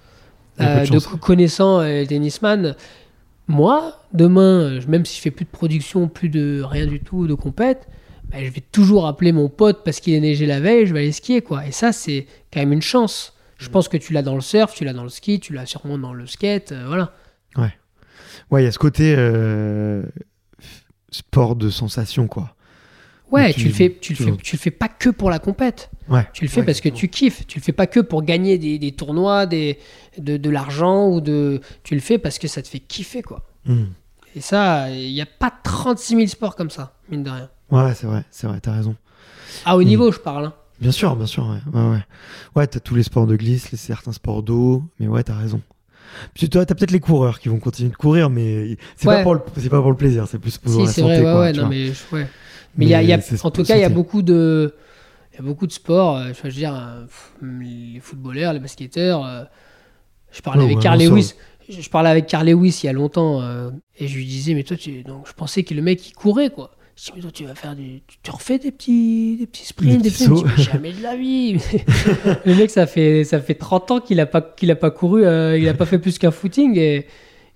de, 0.58 1.16
connaissant 1.16 1.80
les 1.82 2.06
tennisman, 2.06 2.74
moi, 3.48 4.04
demain, 4.12 4.78
même 4.86 5.04
si 5.04 5.16
je 5.16 5.22
fais 5.22 5.30
plus 5.30 5.44
de 5.44 5.50
production, 5.50 6.08
plus 6.08 6.28
de 6.28 6.62
rien 6.64 6.86
du 6.86 7.00
tout, 7.00 7.26
de 7.26 7.34
compète, 7.34 7.88
bah, 8.30 8.38
je 8.42 8.50
vais 8.50 8.62
toujours 8.72 9.06
appeler 9.06 9.32
mon 9.32 9.48
pote 9.48 9.82
parce 9.84 10.00
qu'il 10.00 10.14
est 10.14 10.20
neigé 10.20 10.46
la 10.46 10.60
veille, 10.60 10.86
je 10.86 10.94
vais 10.94 11.00
aller 11.00 11.12
skier. 11.12 11.42
quoi. 11.42 11.66
Et 11.66 11.72
ça, 11.72 11.92
c'est 11.92 12.26
quand 12.52 12.60
même 12.60 12.72
une 12.72 12.82
chance. 12.82 13.34
Je 13.58 13.68
hmm. 13.68 13.72
pense 13.72 13.88
que 13.88 13.96
tu 13.96 14.12
l'as 14.12 14.22
dans 14.22 14.34
le 14.34 14.40
surf, 14.40 14.72
tu 14.74 14.84
l'as 14.84 14.92
dans 14.92 15.02
le 15.02 15.08
ski, 15.08 15.40
tu 15.40 15.52
l'as 15.52 15.66
sûrement 15.66 15.98
dans 15.98 16.12
le 16.12 16.26
skate. 16.26 16.72
voilà. 16.86 17.12
Ouais. 17.56 17.72
Ouais, 18.50 18.62
il 18.62 18.64
y 18.64 18.68
a 18.68 18.72
ce 18.72 18.78
côté 18.78 19.14
euh, 19.16 20.02
sport 21.10 21.56
de 21.56 21.70
sensation, 21.70 22.28
quoi. 22.28 22.54
Ouais, 23.30 23.52
tu, 23.54 23.68
le 23.68 23.72
fais, 23.72 23.96
tu, 24.00 24.14
le 24.14 24.24
fais, 24.24 24.36
tu 24.38 24.56
le 24.56 24.60
fais 24.60 24.72
pas 24.72 24.88
que 24.88 25.08
pour 25.08 25.30
la 25.30 25.38
compète. 25.38 25.90
Ouais. 26.08 26.26
Tu 26.32 26.44
le 26.44 26.50
fais 26.50 26.64
parce 26.64 26.80
que 26.80 26.88
tu 26.88 27.08
kiffes. 27.08 27.46
Tu 27.46 27.60
le 27.60 27.64
fais 27.64 27.72
pas 27.72 27.86
que 27.86 28.00
pour 28.00 28.24
gagner 28.24 28.58
des, 28.58 28.78
des 28.78 28.90
tournois, 28.90 29.46
des, 29.46 29.78
de, 30.18 30.36
de 30.36 30.50
l'argent 30.50 31.08
ou 31.08 31.20
de. 31.20 31.60
Tu 31.84 31.94
le 31.94 32.00
fais 32.00 32.18
parce 32.18 32.38
que 32.38 32.48
ça 32.48 32.60
te 32.60 32.66
fait 32.66 32.80
kiffer, 32.80 33.22
quoi. 33.22 33.46
Hmm. 33.66 33.84
Et 34.34 34.40
ça, 34.40 34.90
il 34.90 35.12
n'y 35.12 35.20
a 35.20 35.26
pas 35.26 35.52
36 35.62 36.16
000 36.16 36.26
sports 36.26 36.56
comme 36.56 36.70
ça, 36.70 36.94
mine 37.08 37.22
de 37.22 37.30
rien. 37.30 37.50
Ouais, 37.70 37.94
c'est 37.94 38.06
vrai, 38.06 38.24
c'est 38.30 38.48
vrai, 38.48 38.60
t'as 38.60 38.72
raison. 38.72 38.96
À 39.64 39.76
haut 39.76 39.82
niveau, 39.82 40.08
hmm. 40.08 40.14
je 40.14 40.18
parle. 40.18 40.46
Hein. 40.46 40.54
Bien 40.80 40.92
sûr, 40.92 41.14
bien 41.14 41.26
sûr, 41.26 41.46
ouais. 41.46 41.78
Ouais, 41.78 41.90
ouais. 41.90 42.04
ouais 42.56 42.66
t'as 42.66 42.80
tous 42.80 42.94
les 42.94 43.02
sports 43.02 43.26
de 43.26 43.36
glisse, 43.36 43.70
les, 43.70 43.78
certains 43.78 44.12
sports 44.12 44.42
d'eau, 44.42 44.82
mais 44.98 45.06
ouais, 45.06 45.22
t'as 45.22 45.36
raison. 45.36 45.60
Puis 46.34 46.48
toi, 46.48 46.66
t'as 46.66 46.74
peut-être 46.74 46.90
les 46.90 47.00
coureurs 47.00 47.40
qui 47.40 47.48
vont 47.48 47.58
continuer 47.58 47.90
de 47.90 47.96
courir, 47.96 48.30
mais 48.30 48.76
c'est 48.96 49.06
pas 49.06 49.22
pour 49.22 49.34
le, 49.34 49.40
c'est 49.56 49.68
pas 49.68 49.80
pour 49.80 49.90
le 49.90 49.96
plaisir, 49.96 50.26
c'est 50.28 50.38
plus 50.38 50.58
pour 50.58 50.72
si, 50.72 50.78
la 50.78 50.86
santé. 50.86 51.20
Vrai, 51.20 51.38
ouais, 51.38 51.52
non, 51.52 51.68
mais, 51.68 51.90
ouais. 52.12 52.26
mais, 52.76 52.86
y 52.86 52.94
a, 52.94 53.02
y 53.02 53.12
a, 53.12 53.18
en 53.42 53.50
tout 53.50 53.64
cas, 53.64 53.76
il 53.76 53.80
y 53.80 53.84
a 53.84 53.88
beaucoup 53.88 54.22
de, 54.22 54.74
il 55.32 55.36
y 55.36 55.38
a 55.38 55.42
beaucoup 55.42 55.66
de 55.66 55.72
sports. 55.72 56.16
Euh, 56.16 56.32
je 56.36 56.42
veux 56.42 56.50
dire, 56.50 56.74
euh, 56.74 57.06
les 57.42 58.00
footballeurs, 58.00 58.52
les 58.52 58.60
basketteurs. 58.60 59.24
Euh, 59.24 59.44
je 60.32 60.42
parlais 60.42 60.64
avec 60.64 60.80
Carl 60.80 60.98
Lewis. 60.98 61.34
Je, 61.68 61.88
parlais 61.88 62.10
avec 62.10 62.26
Carl 62.26 62.48
Lewis 62.48 62.80
il 62.82 62.86
y 62.86 62.88
a 62.88 62.92
longtemps 62.92 63.42
et 63.96 64.08
je 64.08 64.16
lui 64.16 64.24
disais, 64.24 64.54
mais 64.54 64.64
toi, 64.64 64.76
tu, 64.76 65.02
donc 65.02 65.28
je 65.28 65.32
pensais 65.32 65.62
que 65.62 65.72
le 65.74 65.82
mec 65.82 66.08
il 66.08 66.12
courait 66.12 66.50
quoi. 66.50 66.72
Mais 67.14 67.22
toi, 67.22 67.30
tu 67.32 67.44
vas 67.44 67.54
faire 67.54 67.74
du. 67.74 68.02
Tu, 68.22 68.30
refais 68.30 68.58
des 68.58 68.70
petits, 68.70 69.36
des 69.38 69.46
petits 69.46 69.64
sprints, 69.64 70.02
des, 70.02 70.10
petits. 70.10 70.28
jamais 70.62 70.92
de 70.92 71.02
la 71.02 71.16
vie. 71.16 71.54
le 72.44 72.54
mec, 72.54 72.70
ça 72.70 72.86
fait, 72.86 73.24
ça 73.24 73.40
fait 73.40 73.54
30 73.54 73.90
ans 73.90 74.00
qu'il 74.00 74.18
n'a 74.18 74.26
pas, 74.26 74.42
qu'il 74.42 74.70
a 74.70 74.76
pas 74.76 74.90
couru, 74.90 75.24
euh, 75.24 75.56
il 75.56 75.64
n'a 75.64 75.74
pas 75.74 75.86
fait 75.86 75.98
plus 75.98 76.18
qu'un 76.18 76.30
footing 76.30 76.76
et 76.78 77.06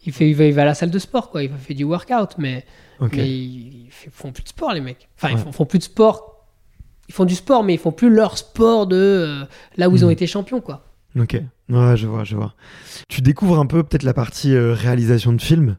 il, 0.06 0.12
fait, 0.12 0.30
il 0.30 0.34
va, 0.34 0.44
il, 0.44 0.54
va, 0.54 0.62
à 0.62 0.66
la 0.66 0.74
salle 0.74 0.90
de 0.90 0.98
sport, 0.98 1.30
quoi. 1.30 1.42
Il 1.42 1.50
va 1.50 1.56
faire 1.56 1.76
du 1.76 1.84
workout, 1.84 2.38
mais, 2.38 2.64
mais 3.00 3.28
ils, 3.28 3.88
font 3.90 4.32
plus 4.32 4.44
de 4.44 4.48
sport, 4.48 4.72
les 4.72 4.80
mecs. 4.80 5.08
Enfin, 5.16 5.30
ils 5.32 5.52
font, 5.52 5.66
plus 5.66 5.78
de 5.78 5.84
sport. 5.84 6.46
Ils 7.08 7.14
font 7.14 7.26
du 7.26 7.34
sport, 7.34 7.64
mais 7.64 7.74
ils 7.74 7.80
font 7.80 7.92
plus 7.92 8.08
leur 8.08 8.38
sport 8.38 8.86
de 8.86 8.96
euh, 8.96 9.44
là 9.76 9.90
où 9.90 9.96
ils 9.96 10.04
ont 10.04 10.08
hmm. 10.08 10.12
été 10.12 10.26
champions, 10.26 10.60
quoi. 10.62 10.86
Ok, 11.18 11.34
ouais, 11.68 11.96
je 11.96 12.06
vois, 12.06 12.24
je 12.24 12.34
vois. 12.34 12.54
Tu 13.08 13.20
découvres 13.20 13.58
un 13.58 13.66
peu 13.66 13.82
peut-être 13.82 14.02
la 14.02 14.14
partie 14.14 14.54
euh, 14.54 14.72
réalisation 14.72 15.32
de 15.32 15.40
films 15.40 15.76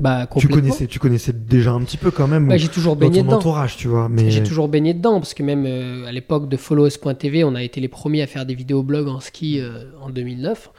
bah, 0.00 0.26
tu 0.38 0.48
connaissais, 0.48 0.86
tu 0.86 0.98
connaissais 0.98 1.32
déjà 1.32 1.72
un 1.72 1.82
petit 1.82 1.98
peu 1.98 2.10
quand 2.10 2.26
même. 2.26 2.48
Bah, 2.48 2.56
j'ai 2.56 2.68
toujours 2.68 2.96
baigné 2.96 3.22
dans 3.22 3.32
ton 3.32 3.36
entourage, 3.36 3.76
tu 3.76 3.88
vois. 3.88 4.08
Mais 4.08 4.30
j'ai 4.30 4.42
toujours 4.42 4.68
baigné 4.68 4.94
dedans 4.94 5.20
parce 5.20 5.34
que 5.34 5.42
même 5.42 5.64
euh, 5.66 6.06
à 6.06 6.12
l'époque 6.12 6.48
de 6.48 6.56
Followers.tv, 6.56 7.44
on 7.44 7.54
a 7.54 7.62
été 7.62 7.80
les 7.80 7.88
premiers 7.88 8.22
à 8.22 8.26
faire 8.26 8.46
des 8.46 8.54
vidéos 8.54 8.82
blogs 8.82 9.08
en 9.08 9.20
ski 9.20 9.60
euh, 9.60 9.84
en 10.00 10.08
2009, 10.08 10.70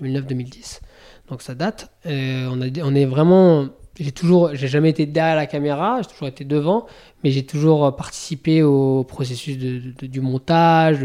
2009-2010. 0.00 0.80
Donc 1.28 1.42
ça 1.42 1.54
date. 1.54 1.92
on, 2.06 2.62
a, 2.62 2.66
on 2.82 2.94
est 2.94 3.04
vraiment. 3.04 3.68
J'ai 3.98 4.12
toujours, 4.12 4.54
j'ai 4.54 4.68
jamais 4.68 4.90
été 4.90 5.06
derrière 5.06 5.34
la 5.34 5.46
caméra, 5.46 6.00
j'ai 6.02 6.08
toujours 6.08 6.28
été 6.28 6.44
devant, 6.44 6.86
mais 7.24 7.32
j'ai 7.32 7.44
toujours 7.44 7.96
participé 7.96 8.62
au 8.62 9.02
processus 9.02 9.58
de, 9.58 10.06
du 10.06 10.20
montage. 10.20 11.04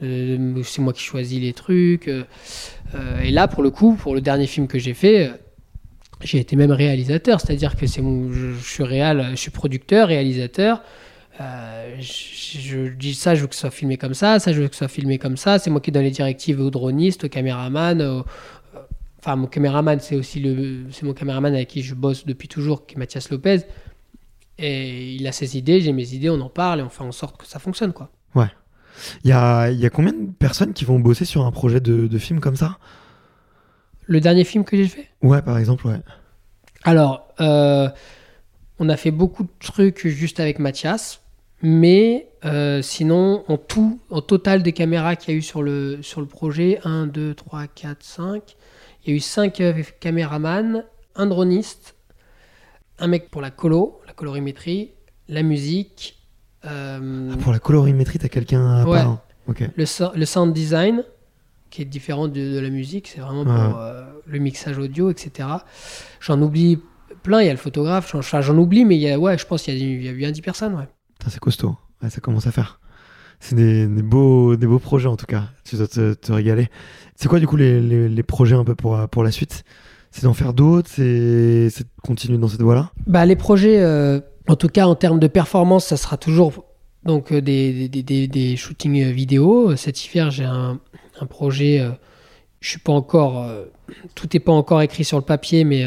c'est 0.00 0.78
moi 0.78 0.92
qui 0.92 1.02
choisis 1.02 1.40
les 1.40 1.52
trucs. 1.52 2.08
et 2.08 3.30
là, 3.32 3.48
pour 3.48 3.64
le 3.64 3.70
coup, 3.70 3.94
pour 3.94 4.14
le 4.14 4.20
dernier 4.20 4.46
film 4.46 4.68
que 4.68 4.78
j'ai 4.78 4.94
fait, 4.94 5.32
j'ai 6.22 6.38
été 6.38 6.56
même 6.56 6.72
réalisateur, 6.72 7.40
c'est-à-dire 7.40 7.76
que 7.76 7.86
c'est 7.86 8.02
je, 8.02 8.52
je, 8.52 8.64
suis 8.64 8.84
réal, 8.84 9.28
je 9.32 9.36
suis 9.36 9.50
producteur, 9.50 10.08
réalisateur. 10.08 10.82
Euh, 11.40 11.96
je, 12.00 12.88
dis 12.88 13.14
ça, 13.14 13.34
je 13.34 13.42
veux 13.42 13.46
que 13.46 13.54
ce 13.54 13.62
soit 13.62 13.70
filmé 13.70 13.96
comme 13.96 14.14
ça, 14.14 14.38
ça, 14.38 14.52
je 14.52 14.60
veux 14.60 14.68
que 14.68 14.74
ce 14.74 14.80
soit 14.80 14.88
filmé 14.88 15.18
comme 15.18 15.36
ça. 15.36 15.58
C'est 15.58 15.70
moi 15.70 15.80
qui 15.80 15.90
donne 15.90 16.04
les 16.04 16.10
directives 16.10 16.60
aux 16.60 16.70
dronistes, 16.70 17.24
aux 17.24 17.28
caméramans. 17.28 18.00
Euh, 18.00 18.22
enfin, 19.18 19.36
mon 19.36 19.46
caméraman, 19.46 19.98
c'est 20.00 20.16
aussi 20.16 20.40
le, 20.40 20.90
c'est 20.90 21.04
mon 21.04 21.14
caméraman 21.14 21.54
avec 21.54 21.68
qui 21.68 21.82
je 21.82 21.94
bosse 21.94 22.26
depuis 22.26 22.48
toujours, 22.48 22.86
qui 22.86 22.94
est 22.96 22.98
Mathias 22.98 23.30
Lopez. 23.30 23.60
Et 24.58 25.14
il 25.14 25.26
a 25.26 25.32
ses 25.32 25.56
idées, 25.56 25.80
j'ai 25.80 25.92
mes 25.92 26.14
idées, 26.14 26.30
on 26.30 26.40
en 26.40 26.50
parle 26.50 26.80
et 26.80 26.82
on 26.82 26.90
fait 26.90 27.02
en 27.02 27.12
sorte 27.12 27.38
que 27.38 27.46
ça 27.46 27.58
fonctionne, 27.58 27.92
quoi. 27.92 28.10
Ouais. 28.34 28.50
Il 29.24 29.30
y 29.30 29.32
a, 29.32 29.70
y 29.70 29.86
a 29.86 29.90
combien 29.90 30.12
de 30.12 30.30
personnes 30.38 30.74
qui 30.74 30.84
vont 30.84 31.00
bosser 31.00 31.24
sur 31.24 31.46
un 31.46 31.50
projet 31.50 31.80
de, 31.80 32.06
de 32.06 32.18
film 32.18 32.40
comme 32.40 32.56
ça? 32.56 32.78
Le 34.12 34.20
dernier 34.20 34.44
film 34.44 34.62
que 34.64 34.76
j'ai 34.76 34.88
fait? 34.88 35.08
Ouais, 35.22 35.40
par 35.40 35.56
exemple, 35.56 35.86
ouais. 35.86 35.98
Alors, 36.84 37.28
euh, 37.40 37.88
on 38.78 38.90
a 38.90 38.96
fait 38.98 39.10
beaucoup 39.10 39.44
de 39.44 39.50
trucs 39.58 40.06
juste 40.06 40.38
avec 40.38 40.58
Mathias. 40.58 41.22
Mais 41.62 42.28
euh, 42.44 42.82
sinon, 42.82 43.42
en 43.48 43.56
tout, 43.56 44.00
en 44.10 44.20
total 44.20 44.62
des 44.62 44.74
caméras 44.74 45.16
qu'il 45.16 45.32
y 45.32 45.36
a 45.36 45.38
eu 45.38 45.42
sur 45.42 45.62
le, 45.62 46.02
sur 46.02 46.20
le 46.20 46.26
projet, 46.26 46.78
1, 46.84 47.06
2, 47.06 47.32
3, 47.32 47.68
4, 47.68 48.02
5, 48.02 48.56
il 49.06 49.10
y 49.10 49.12
a 49.14 49.16
eu 49.16 49.20
5 49.20 49.60
euh, 49.62 49.82
caméramans, 49.98 50.82
un 51.14 51.26
droniste, 51.26 51.94
un 52.98 53.06
mec 53.06 53.30
pour 53.30 53.40
la 53.40 53.50
colo, 53.50 54.02
la 54.06 54.12
colorimétrie, 54.12 54.90
la 55.28 55.42
musique. 55.42 56.18
Euh, 56.66 57.30
ah, 57.32 57.36
pour 57.38 57.52
la 57.52 57.60
colorimétrie, 57.60 58.18
t'as 58.18 58.28
quelqu'un 58.28 58.76
à 58.76 58.84
ouais, 58.84 58.98
part 58.98 59.24
le, 59.46 60.18
le, 60.18 60.26
sound 60.26 60.52
design, 60.52 61.02
qui 61.72 61.82
est 61.82 61.86
différent 61.86 62.28
de, 62.28 62.60
la 62.60 62.70
musique, 62.70 63.08
c'est 63.08 63.20
vraiment 63.20 63.44
pour 63.44 63.80
le 64.26 64.38
mixage 64.38 64.78
audio, 64.78 65.10
etc. 65.10 65.48
J'en 66.20 66.40
oublie 66.40 66.78
plein, 67.24 67.40
il 67.40 67.46
y 67.46 67.48
a 67.48 67.52
le 67.52 67.58
photographe, 67.58 68.14
j'en 68.30 68.58
oublie, 68.58 68.84
mais 68.84 68.96
il 68.96 69.00
y 69.00 69.10
a, 69.10 69.18
ouais, 69.18 69.36
je 69.38 69.46
pense 69.46 69.62
qu'il 69.62 69.76
y, 69.76 70.04
y, 70.04 70.08
a 70.08 70.12
eu 70.12 70.32
10 70.32 70.40
personnes. 70.42 70.74
Ouais 70.74 70.86
c'est 71.30 71.40
costaud. 71.40 71.76
ça 72.08 72.20
commence 72.20 72.46
à 72.46 72.52
faire. 72.52 72.80
C'est 73.40 73.56
des, 73.56 73.86
beaux, 73.86 74.56
des 74.56 74.66
beaux 74.66 74.78
projets 74.78 75.08
en 75.08 75.16
tout 75.16 75.26
cas. 75.26 75.44
Tu 75.64 75.76
dois 75.76 75.88
te, 75.88 76.32
régaler. 76.32 76.68
C'est 77.16 77.28
quoi 77.28 77.40
du 77.40 77.46
coup 77.46 77.56
les, 77.56 78.22
projets 78.22 78.54
un 78.54 78.64
peu 78.64 78.74
pour, 78.74 79.08
pour 79.08 79.24
la 79.24 79.30
suite? 79.30 79.64
C'est 80.10 80.24
d'en 80.24 80.34
faire 80.34 80.52
d'autres? 80.52 80.90
C'est 80.92 81.02
de 81.04 81.84
continuer 82.02 82.38
dans 82.38 82.48
cette 82.48 82.62
voie-là? 82.62 82.92
Bah, 83.06 83.26
Les 83.26 83.36
projets, 83.36 83.80
euh, 83.82 84.20
en 84.48 84.56
tout 84.56 84.68
cas 84.68 84.86
en 84.86 84.94
termes 84.94 85.18
de 85.18 85.26
performance, 85.26 85.86
ça 85.86 85.96
sera 85.96 86.16
toujours 86.16 86.64
donc, 87.04 87.32
euh, 87.32 87.40
des, 87.40 87.88
des, 87.88 88.28
des, 88.28 88.56
shootings 88.56 89.02
euh, 89.02 89.10
vidéo. 89.10 89.74
Cet 89.74 90.04
hiver, 90.04 90.30
j'ai 90.30 90.44
un, 90.44 90.78
un, 91.20 91.26
projet. 91.26 91.84
je 92.60 92.68
suis 92.68 92.78
pas 92.78 92.92
encore. 92.92 93.46
tout 94.14 94.28
n'est 94.32 94.40
pas 94.40 94.52
encore 94.52 94.82
écrit 94.82 95.04
sur 95.04 95.18
le 95.18 95.24
papier, 95.24 95.64
mais 95.64 95.84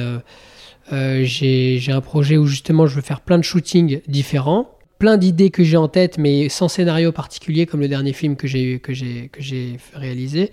j'ai 0.92 1.92
un 1.92 2.02
projet 2.02 2.38
où 2.38 2.46
justement 2.46 2.88
je 2.88 2.96
veux 2.96 3.02
faire 3.02 3.22
plein 3.22 3.38
de 3.38 3.44
shootings 3.44 4.02
différents 4.08 4.76
plein 5.00 5.18
d'idées 5.18 5.50
que 5.50 5.64
j'ai 5.64 5.78
en 5.78 5.88
tête, 5.88 6.18
mais 6.18 6.50
sans 6.50 6.68
scénario 6.68 7.12
particulier, 7.12 7.66
comme 7.66 7.82
le 7.82 7.88
dernier 7.88 8.14
film 8.14 8.36
que 8.36 8.48
j'ai 8.48 8.80
que 8.80 8.94
j'ai 8.94 9.30
que 9.30 9.42
j'ai 9.42 9.78
réalisé. 9.94 10.52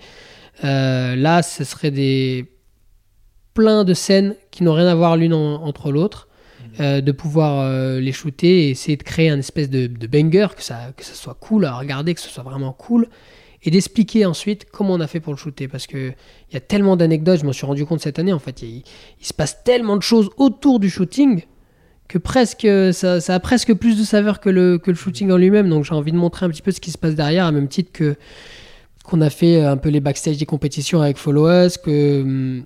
Euh, 0.63 1.15
là, 1.15 1.41
ce 1.41 1.63
serait 1.63 1.91
des 1.91 2.45
plein 3.53 3.83
de 3.83 3.93
scènes 3.93 4.35
qui 4.51 4.63
n'ont 4.63 4.73
rien 4.73 4.87
à 4.87 4.95
voir 4.95 5.15
l'une 5.15 5.33
entre 5.33 5.91
l'autre, 5.91 6.27
mmh. 6.27 6.81
euh, 6.81 7.01
de 7.01 7.11
pouvoir 7.11 7.59
euh, 7.59 7.99
les 7.99 8.11
shooter 8.11 8.67
et 8.67 8.69
essayer 8.71 8.97
de 8.97 9.03
créer 9.03 9.29
un 9.29 9.39
espèce 9.39 9.69
de, 9.69 9.87
banger, 10.07 10.47
que 10.55 10.63
ça 10.63 10.91
que 10.97 11.03
ça 11.03 11.13
soit 11.13 11.35
cool 11.35 11.65
à 11.65 11.77
regarder, 11.77 12.13
que 12.13 12.21
ce 12.21 12.29
soit 12.29 12.43
vraiment 12.43 12.73
cool, 12.73 13.07
et 13.63 13.71
d'expliquer 13.71 14.25
ensuite 14.25 14.65
comment 14.71 14.93
on 14.93 14.99
a 14.99 15.07
fait 15.07 15.19
pour 15.19 15.33
le 15.33 15.37
shooter, 15.37 15.67
parce 15.67 15.87
que 15.87 16.09
il 16.49 16.53
y 16.53 16.57
a 16.57 16.59
tellement 16.59 16.97
d'anecdotes, 16.97 17.39
je 17.39 17.45
m'en 17.45 17.53
suis 17.53 17.65
rendu 17.65 17.85
compte 17.85 18.01
cette 18.01 18.19
année 18.19 18.33
en 18.33 18.39
fait, 18.39 18.61
il, 18.61 18.83
se 19.21 19.33
passe 19.33 19.63
tellement 19.63 19.97
de 19.97 20.01
choses 20.01 20.29
autour 20.37 20.79
du 20.79 20.89
shooting 20.89 21.43
que 22.07 22.17
presque 22.17 22.67
ça, 22.91 23.17
a 23.27 23.39
presque 23.39 23.73
plus 23.73 23.97
de 23.97 24.03
saveur 24.03 24.39
que 24.39 24.49
le, 24.49 24.77
que 24.77 24.91
le 24.91 24.97
shooting 24.97 25.31
en 25.31 25.37
lui-même. 25.37 25.69
Donc 25.69 25.85
j'ai 25.85 25.95
envie 25.95 26.11
de 26.11 26.17
montrer 26.17 26.45
un 26.45 26.49
petit 26.49 26.61
peu 26.61 26.71
ce 26.71 26.81
qui 26.81 26.91
se 26.91 26.97
passe 26.97 27.15
derrière, 27.15 27.45
à 27.45 27.51
même 27.51 27.67
titre 27.67 27.91
que 27.91 28.15
qu'on 29.03 29.19
a 29.19 29.29
fait 29.29 29.61
un 29.61 29.77
peu 29.77 29.89
les 29.89 29.99
backstage 29.99 30.37
des 30.37 30.45
compétitions 30.45 31.01
avec 31.01 31.17
Follow 31.17 31.49
Us, 31.49 31.77
que, 31.77 32.61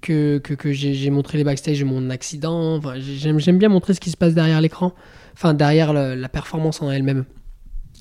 que, 0.00 0.38
que, 0.38 0.72
j'ai 0.72 1.10
montré 1.10 1.38
les 1.38 1.44
backstage 1.44 1.78
de 1.78 1.84
mon 1.84 2.10
accident. 2.10 2.76
Enfin, 2.76 2.94
J'aime 2.98 3.58
bien 3.58 3.68
montrer 3.68 3.94
ce 3.94 4.00
qui 4.00 4.10
se 4.10 4.16
passe 4.16 4.34
derrière 4.34 4.60
l'écran, 4.60 4.94
enfin 5.32 5.54
derrière 5.54 5.92
la, 5.92 6.28
performance 6.28 6.82
en 6.82 6.90
elle-même. 6.90 7.24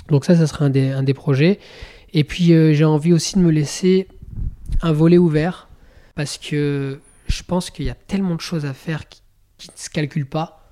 Donc 0.09 0.25
ça, 0.25 0.35
ça 0.35 0.47
serait 0.47 0.65
un 0.65 0.69
des, 0.69 0.89
un 0.89 1.03
des 1.03 1.13
projets. 1.13 1.59
Et 2.13 2.23
puis 2.23 2.53
euh, 2.53 2.73
j'ai 2.73 2.85
envie 2.85 3.13
aussi 3.13 3.35
de 3.35 3.41
me 3.41 3.51
laisser 3.51 4.07
un 4.81 4.91
volet 4.91 5.17
ouvert, 5.17 5.67
parce 6.15 6.37
que 6.37 6.99
je 7.27 7.43
pense 7.43 7.69
qu'il 7.69 7.85
y 7.85 7.89
a 7.89 7.95
tellement 7.95 8.35
de 8.35 8.41
choses 8.41 8.65
à 8.65 8.73
faire 8.73 9.07
qui, 9.09 9.21
qui 9.57 9.69
ne 9.69 9.77
se 9.77 9.89
calcule 9.89 10.25
pas, 10.25 10.69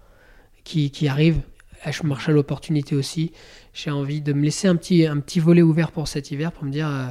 qui, 0.63 0.91
qui 0.91 1.07
arrive. 1.07 1.41
Je 1.89 2.03
marche 2.03 2.29
à 2.29 2.31
l'opportunité 2.31 2.95
aussi. 2.95 3.31
J'ai 3.73 3.89
envie 3.89 4.21
de 4.21 4.33
me 4.33 4.43
laisser 4.43 4.67
un 4.67 4.75
petit, 4.75 5.07
un 5.07 5.19
petit 5.19 5.39
volet 5.39 5.63
ouvert 5.63 5.91
pour 5.91 6.07
cet 6.07 6.29
hiver 6.29 6.51
pour 6.51 6.65
me 6.65 6.71
dire 6.71 6.87
euh, 6.87 7.07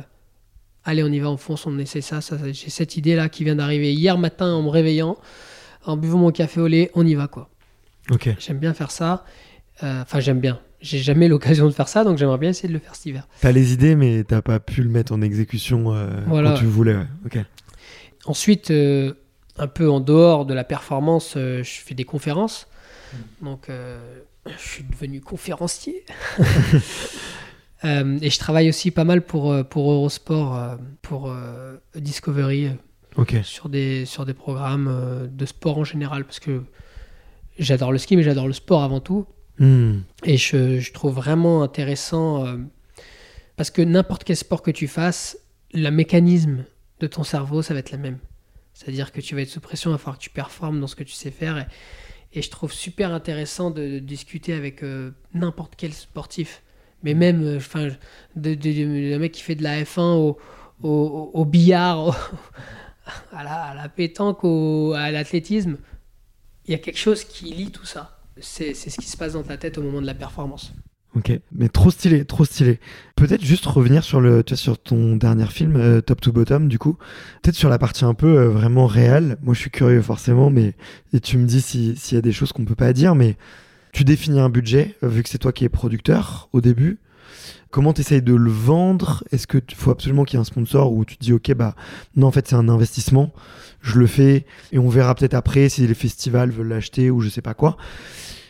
allez, 0.85 1.03
on 1.03 1.09
y 1.09 1.19
va, 1.19 1.31
on 1.31 1.37
fonce, 1.37 1.67
on 1.67 1.77
essaie 1.79 2.01
ça. 2.01 2.21
ça, 2.21 2.37
J'ai 2.53 2.71
cette 2.71 2.97
idée-là 2.97 3.29
qui 3.29 3.43
vient 3.45 3.57
d'arriver 3.57 3.93
hier 3.93 4.17
matin 4.17 4.53
en 4.53 4.63
me 4.63 4.69
réveillant, 4.69 5.17
en 5.85 5.97
buvant 5.97 6.19
mon 6.19 6.31
café 6.31 6.61
au 6.61 6.69
lait, 6.69 6.91
on 6.95 7.05
y 7.05 7.15
va 7.15 7.27
quoi. 7.27 7.51
Ok. 8.11 8.29
J'aime 8.39 8.59
bien 8.59 8.75
faire 8.75 8.91
ça. 8.91 9.25
Euh, 9.83 10.03
enfin, 10.03 10.21
j'aime 10.21 10.41
bien. 10.41 10.61
J'ai 10.81 10.99
jamais 10.99 11.29
l'occasion 11.29 11.67
de 11.67 11.73
faire 11.73 11.89
ça, 11.89 12.05
donc 12.05 12.17
j'aimerais 12.17 12.39
bien 12.39 12.51
essayer 12.51 12.69
de 12.69 12.73
le 12.73 12.81
faire 12.81 12.95
cet 12.95 13.07
hiver. 13.07 13.29
T'as 13.41 13.53
les 13.53 13.73
idées, 13.73 13.95
mais 13.97 14.25
t'as 14.25 14.41
pas 14.41 14.61
pu 14.61 14.83
le 14.83 14.89
mettre 14.89 15.13
en 15.13 15.21
exécution 15.21 15.95
euh, 15.95 16.09
quand 16.27 16.55
tu 16.55 16.65
voulais. 16.65 16.97
Ok. 17.27 17.39
Ensuite, 18.25 18.73
un 19.61 19.67
peu 19.67 19.91
en 19.91 20.01
dehors 20.01 20.47
de 20.47 20.55
la 20.55 20.65
performance, 20.65 21.35
euh, 21.37 21.63
je 21.63 21.81
fais 21.81 21.95
des 21.95 22.05
conférences. 22.05 22.67
Mm. 23.13 23.45
Donc, 23.45 23.69
euh, 23.69 24.01
je 24.47 24.69
suis 24.69 24.85
devenu 24.85 25.21
conférencier. 25.21 26.05
Euh, 27.87 28.19
et 28.21 28.29
je 28.29 28.39
travaille 28.39 28.69
aussi 28.69 28.91
pas 28.91 29.05
mal 29.05 29.23
pour, 29.23 29.57
pour 29.71 29.91
Eurosport, 29.91 30.77
pour 31.01 31.35
Discovery, 31.97 32.73
sur, 33.43 33.71
des, 33.71 34.05
sur 34.05 34.27
des 34.27 34.35
programmes 34.35 35.31
de 35.33 35.47
sport 35.47 35.79
en 35.79 35.85
général, 35.85 36.27
parce 36.27 36.41
que 36.41 36.63
j'adore 37.59 37.91
le 37.91 37.97
ski, 37.97 38.19
mais 38.19 38.23
j'adore 38.23 38.49
le 38.49 38.53
sport 38.53 38.83
avant 38.83 39.01
tout. 39.01 39.25
Mm. 39.61 40.01
Et 40.25 40.37
je, 40.37 40.93
trouve 40.93 41.15
vraiment 41.15 41.63
intéressant, 41.63 42.45
parce 43.57 43.71
que 43.71 43.83
n'importe 43.83 44.25
quel 44.25 44.37
sport 44.37 44.63
que 44.63 44.71
tu 44.71 44.89
fasses, 44.89 45.39
le 45.73 45.91
mécanisme 45.91 46.65
de 46.99 47.07
ton 47.07 47.23
cerveau, 47.23 47.63
ça 47.63 47.75
va 47.75 47.81
être 47.81 47.93
la 47.93 47.99
même. 47.99 48.19
C'est-à-dire 48.75 49.13
que 49.13 49.21
tu 49.21 49.35
vas 49.35 49.43
être 49.43 49.51
sous 49.51 49.61
pression, 49.61 49.91
il 49.91 49.95
va 49.95 49.99
falloir 49.99 50.19
que 50.19 50.23
tu 50.23 50.31
performes 50.31 50.81
dans 50.81 50.87
ce 50.87 50.97
que 50.97 51.05
tu 51.05 51.13
sais 51.13 51.31
faire. 51.31 51.67
Et, 52.33 52.43
je 52.43 52.51
trouve 52.51 52.73
super 52.73 53.13
intéressant 53.13 53.71
de, 53.71 53.99
discuter 53.99 54.55
avec 54.55 54.83
euh, 54.83 55.11
n'importe 55.35 55.75
quel 55.77 55.93
sportif. 55.93 56.63
Mais 57.03 57.15
même, 57.15 57.43
euh, 57.43 57.57
enfin, 57.57 57.89
mec 58.37 59.33
qui 59.33 59.43
fait 59.43 59.57
de 59.57 59.63
la 59.63 59.83
F1 59.83 60.01
au, 60.01 60.39
au, 60.83 61.45
billard, 61.45 62.33
à, 63.33 63.45
la, 63.45 63.55
à, 63.63 63.75
la, 63.75 63.89
pétanque, 63.89 64.45
à 64.97 65.11
l'athlétisme, 65.11 65.77
il 66.67 66.73
y 66.73 66.75
a 66.75 66.79
quelque 66.79 66.99
chose 66.99 67.25
qui 67.25 67.53
lie 67.53 67.71
tout 67.71 67.85
ça. 67.85 68.20
C'est 68.41 68.75
ce 68.75 68.99
qui 68.99 69.07
se 69.07 69.17
passe 69.17 69.35
dans 69.35 69.43
ta 69.43 69.57
tête 69.57 69.79
au 69.79 69.83
moment 69.83 70.01
de 70.01 70.07
la 70.07 70.15
performance. 70.15 70.73
Ok, 71.17 71.33
mais 71.53 71.69
trop 71.69 71.91
stylé, 71.91 72.25
trop 72.25 72.45
stylé. 72.45 72.79
Peut-être 73.17 73.45
juste 73.45 73.67
revenir 73.67 74.05
sur 74.05 74.21
le, 74.21 74.45
tu 74.45 74.55
vois, 74.55 74.57
sur 74.57 74.79
ton 74.79 75.17
dernier 75.17 75.47
film, 75.47 75.75
euh, 75.75 76.01
Top 76.01 76.21
to 76.21 76.31
Bottom, 76.31 76.69
du 76.69 76.79
coup. 76.79 76.97
Peut-être 77.43 77.57
sur 77.57 77.69
la 77.69 77.79
partie 77.79 78.05
un 78.05 78.15
peu 78.15 78.39
euh, 78.39 78.49
vraiment 78.49 78.87
réelle. 78.87 79.37
Moi, 79.43 79.55
je 79.55 79.59
suis 79.59 79.71
curieux 79.71 80.03
forcément, 80.03 80.51
mais 80.51 80.75
et 81.13 81.19
tu 81.19 81.37
me 81.37 81.47
dis 81.47 81.61
s'il 81.63 81.97
y 82.13 82.17
a 82.17 82.21
des 82.21 82.31
choses 82.31 82.53
qu'on 82.53 82.65
peut 82.65 82.77
pas 82.77 82.93
dire, 82.93 83.17
mais 83.17 83.37
tu 83.93 84.05
définis 84.05 84.39
un 84.39 84.51
budget, 84.51 84.95
euh, 85.03 85.09
vu 85.09 85.25
que 85.25 85.29
c'est 85.29 85.39
toi 85.39 85.53
qui 85.53 85.65
es 85.65 85.69
producteur 85.69 86.49
au 86.53 86.61
début. 86.61 86.99
Comment 87.71 87.93
tu 87.93 88.01
essayes 88.01 88.23
de 88.23 88.35
le 88.35 88.51
vendre? 88.51 89.23
Est-ce 89.31 89.47
qu'il 89.47 89.63
faut 89.75 89.91
absolument 89.91 90.25
qu'il 90.25 90.37
y 90.37 90.39
ait 90.39 90.41
un 90.41 90.45
sponsor 90.45 90.93
ou 90.93 91.05
tu 91.05 91.17
te 91.17 91.23
dis, 91.23 91.33
ok, 91.33 91.55
bah 91.55 91.75
non, 92.17 92.27
en 92.27 92.31
fait, 92.33 92.49
c'est 92.49 92.57
un 92.57 92.69
investissement, 92.69 93.33
je 93.81 93.99
le 93.99 94.07
fais 94.07 94.47
et 94.73 94.79
on 94.79 94.89
verra 94.89 95.15
peut-être 95.15 95.35
après 95.35 95.69
si 95.69 95.87
les 95.87 95.95
festivals 95.95 96.51
veulent 96.51 96.69
l'acheter 96.69 97.11
ou 97.11 97.21
je 97.21 97.29
sais 97.29 97.43
pas 97.43 97.55
quoi. 97.55 97.77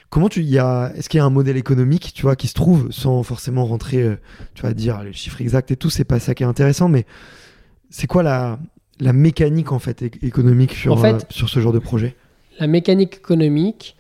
Comment 0.09 0.29
tu 0.29 0.43
y 0.43 0.59
a 0.59 0.93
Est-ce 0.97 1.09
qu'il 1.09 1.19
y 1.19 1.21
a 1.21 1.25
un 1.25 1.31
modèle 1.31 1.57
économique, 1.57 2.13
tu 2.15 2.23
vois, 2.23 2.35
qui 2.35 2.49
se 2.49 2.55
trouve 2.55 2.91
sans 2.91 3.23
forcément 3.23 3.65
rentrer, 3.65 4.03
euh, 4.03 4.17
tu 4.55 4.63
vas 4.63 4.75
dire 4.75 5.05
les 5.05 5.13
chiffres 5.13 5.41
exacts 5.41 5.71
et 5.71 5.77
tout, 5.77 5.89
c'est 5.89 6.05
pas 6.05 6.19
ça 6.19 6.35
qui 6.35 6.43
est 6.43 6.47
intéressant, 6.47 6.89
mais 6.89 7.07
c'est 7.91 8.09
quoi 8.09 8.25
la, 8.25 8.59
la 8.99 9.13
mécanique 9.13 9.71
en 9.71 9.79
fait 9.79 10.03
économique 10.03 10.75
sur, 10.75 11.05
euh, 11.05 11.19
sur 11.29 11.49
ce 11.49 11.61
genre 11.61 11.73
de 11.73 11.79
projet? 11.79 12.17
La 12.59 12.67
mécanique 12.67 13.17
économique, 13.17 13.97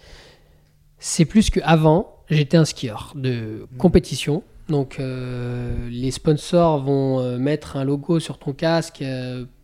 c'est 0.98 1.24
plus 1.24 1.50
qu'avant, 1.50 2.16
j'étais 2.28 2.56
un 2.56 2.64
skieur 2.64 3.12
de 3.14 3.66
compétition. 3.78 4.42
Donc 4.70 4.98
euh, 4.98 5.88
les 5.90 6.10
sponsors 6.10 6.82
vont 6.82 7.38
mettre 7.38 7.76
un 7.76 7.84
logo 7.84 8.20
sur 8.20 8.38
ton 8.38 8.52
casque 8.52 9.04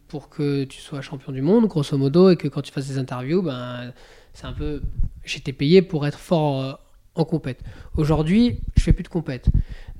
pour 0.08 0.28
que 0.28 0.64
tu 0.64 0.80
sois 0.80 1.00
champion 1.00 1.32
du 1.32 1.42
monde, 1.42 1.66
grosso 1.66 1.96
modo, 1.96 2.30
et 2.30 2.36
que 2.36 2.48
quand 2.48 2.62
tu 2.62 2.72
fasses 2.72 2.88
des 2.88 2.98
interviews, 2.98 3.42
ben, 3.42 3.92
c'est 4.32 4.46
un 4.46 4.52
peu. 4.52 4.82
J'étais 5.24 5.52
payé 5.52 5.82
pour 5.82 6.06
être 6.06 6.18
fort 6.18 6.62
euh, 6.62 6.72
en 7.14 7.24
compète. 7.24 7.60
Aujourd'hui, 7.96 8.60
je 8.76 8.82
fais 8.82 8.92
plus 8.92 9.02
de 9.02 9.08
compète. 9.08 9.48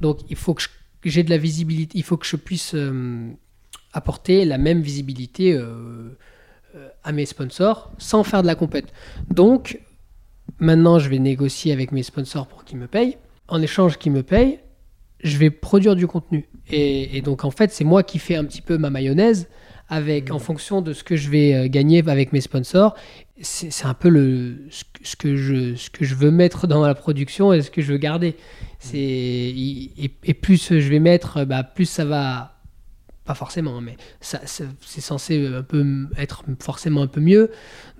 Donc, 0.01 0.21
il 0.29 0.37
faut 0.37 0.55
que 0.55 0.63
j'ai 1.05 1.23
de 1.23 1.31
la 1.31 1.39
visibilité, 1.39 1.99
il 1.99 2.05
faut 2.05 2.17
que 2.17 2.27
je 2.27 2.37
puisse 2.37 2.75
euh, 2.75 3.31
apporter 3.93 4.45
la 4.45 4.59
même 4.59 4.81
visibilité 4.81 5.55
euh, 5.55 6.17
à 7.03 7.13
mes 7.13 7.27
sponsors 7.27 7.91
sans 7.99 8.23
faire 8.23 8.43
de 8.43 8.47
la 8.47 8.55
compète. 8.55 8.93
Donc, 9.31 9.81
maintenant, 10.59 10.99
je 10.99 11.09
vais 11.09 11.19
négocier 11.19 11.73
avec 11.73 11.91
mes 11.91 12.03
sponsors 12.03 12.47
pour 12.47 12.65
qu'ils 12.65 12.79
me 12.79 12.87
payent. 12.87 13.17
En 13.49 13.63
échange 13.63 13.97
qu'ils 13.99 14.13
me 14.13 14.23
payent, 14.23 14.61
je 15.23 15.37
vais 15.39 15.51
produire 15.51 15.97
du 15.97 16.07
contenu. 16.07 16.49
Et, 16.71 17.21
donc, 17.23 17.45
en 17.45 17.51
fait, 17.51 17.71
c'est 17.73 17.85
moi 17.85 18.03
qui 18.03 18.19
fais 18.19 18.37
un 18.37 18.45
petit 18.45 18.63
peu 18.63 18.79
ma 18.79 18.91
mayonnaise 18.91 19.49
avec, 19.89 20.33
en 20.33 20.39
fonction 20.39 20.83
de 20.83 20.93
ce 20.93 21.05
que 21.05 21.15
je 21.15 21.31
vais 21.31 21.55
euh, 21.55 21.69
gagner 21.69 22.03
avec 22.09 22.33
mes 22.33 22.41
sponsors. 22.41 22.97
C'est 23.41 23.85
un 23.85 23.95
peu 23.95 24.09
le, 24.09 24.67
ce, 24.71 25.15
que 25.15 25.37
je, 25.37 25.77
ce 25.77 25.91
que 25.91 26.05
je 26.05 26.15
veux 26.15 26.31
mettre 26.31 26.67
dans 26.67 26.85
la 26.85 26.95
production 26.95 27.53
et 27.53 27.63
ce 27.63 27.71
que 27.71 27.83
je 27.83 27.93
veux 27.93 27.99
garder. 27.99 28.35
Et, 28.95 29.93
et, 30.25 30.35
plus 30.35 30.69
je 30.71 30.89
vais 30.89 30.99
mettre, 30.99 31.45
bah, 31.45 31.63
plus 31.63 31.87
ça 31.87 32.05
va. 32.05 32.53
Pas 33.25 33.35
forcément, 33.35 33.81
mais 33.81 33.97
c'est 34.21 35.01
censé 35.01 35.49
un 35.49 35.63
peu 35.63 36.07
être 36.17 36.45
forcément 36.61 37.03
un 37.03 37.09
peu 37.09 37.21
mieux. 37.21 37.51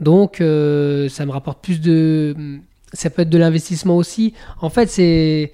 Donc, 0.01 0.41
euh, 0.41 1.09
ça 1.09 1.27
me 1.27 1.33
rapporte 1.33 1.65
plus 1.65 1.81
de. 1.81 2.61
Ça 2.93 3.11
peut 3.11 3.23
être 3.23 3.31
de 3.31 3.39
l'investissement 3.39 3.97
aussi. 3.97 4.35
En 4.61 4.71
fait, 4.71 4.89
c'est 4.89 5.53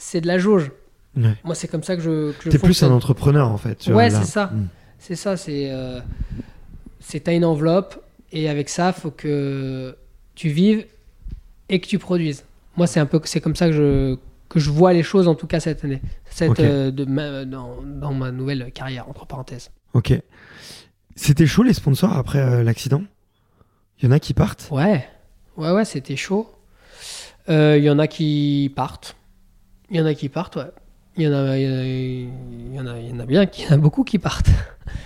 c'est 0.00 0.20
de 0.20 0.26
la 0.26 0.38
jauge. 0.38 0.72
Moi, 1.14 1.54
c'est 1.54 1.68
comme 1.68 1.82
ça 1.82 1.96
que 1.96 2.02
je. 2.02 2.32
Tu 2.40 2.54
es 2.54 2.58
plus 2.58 2.82
un 2.82 2.90
entrepreneur 2.90 3.50
en 3.50 3.58
fait. 3.58 3.86
Ouais, 3.88 4.10
c'est 4.10 4.24
ça. 4.24 4.46
Hmm. 4.46 4.68
C'est 4.98 5.16
ça. 5.16 5.36
C'est. 5.36 5.70
Euh, 5.70 6.00
c'est 7.00 7.20
t'as 7.20 7.34
une 7.34 7.44
enveloppe 7.44 8.02
et 8.32 8.48
avec 8.48 8.68
ça, 8.68 8.92
faut 8.92 9.10
que 9.10 9.96
tu 10.34 10.48
vives 10.48 10.86
et 11.68 11.80
que 11.80 11.86
tu 11.86 11.98
produises. 11.98 12.44
Moi, 12.76 12.86
c'est 12.86 13.00
un 13.00 13.06
peu, 13.06 13.20
c'est 13.24 13.40
comme 13.40 13.56
ça 13.56 13.66
que 13.66 13.72
je 13.72 14.16
que 14.48 14.58
je 14.58 14.70
vois 14.70 14.92
les 14.92 15.04
choses 15.04 15.28
en 15.28 15.36
tout 15.36 15.46
cas 15.46 15.60
cette 15.60 15.84
année, 15.84 16.02
cette 16.28 16.58
euh, 16.58 16.90
de 16.90 17.04
dans, 17.44 17.82
dans, 17.82 18.12
ma 18.12 18.32
nouvelle 18.32 18.72
carrière 18.72 19.08
entre 19.08 19.24
parenthèses. 19.26 19.70
Ok. 19.94 20.12
C'était 21.14 21.46
chaud 21.46 21.62
les 21.62 21.72
sponsors 21.72 22.16
après 22.16 22.40
euh, 22.40 22.64
l'accident? 22.64 23.02
Il 23.98 24.06
y 24.06 24.08
en 24.08 24.12
a 24.12 24.18
qui 24.18 24.34
partent? 24.34 24.68
Ouais, 24.72 25.06
ouais, 25.56 25.70
ouais, 25.70 25.84
c'était 25.84 26.16
chaud. 26.16 26.50
Il 27.48 27.82
y 27.82 27.90
en 27.90 27.98
a 27.98 28.06
qui 28.06 28.72
partent. 28.74 29.16
Il 29.90 29.96
y 29.96 30.00
en 30.00 30.06
a 30.06 30.14
qui 30.14 30.28
partent, 30.28 30.56
ouais. 30.56 30.70
Il 31.16 31.24
y 31.24 31.28
en 31.28 31.32
a, 31.32 31.58
il 31.58 31.64
y 31.64 32.80
en 32.80 32.86
a, 32.86 32.98
il 32.98 33.08
y 33.08 33.12
en 33.12 33.18
a 33.18 33.26
bien, 33.26 33.46
il 33.58 33.64
y 33.64 33.68
en 33.68 33.72
a 33.72 33.76
beaucoup 33.76 34.04
qui 34.04 34.18
partent. 34.18 34.50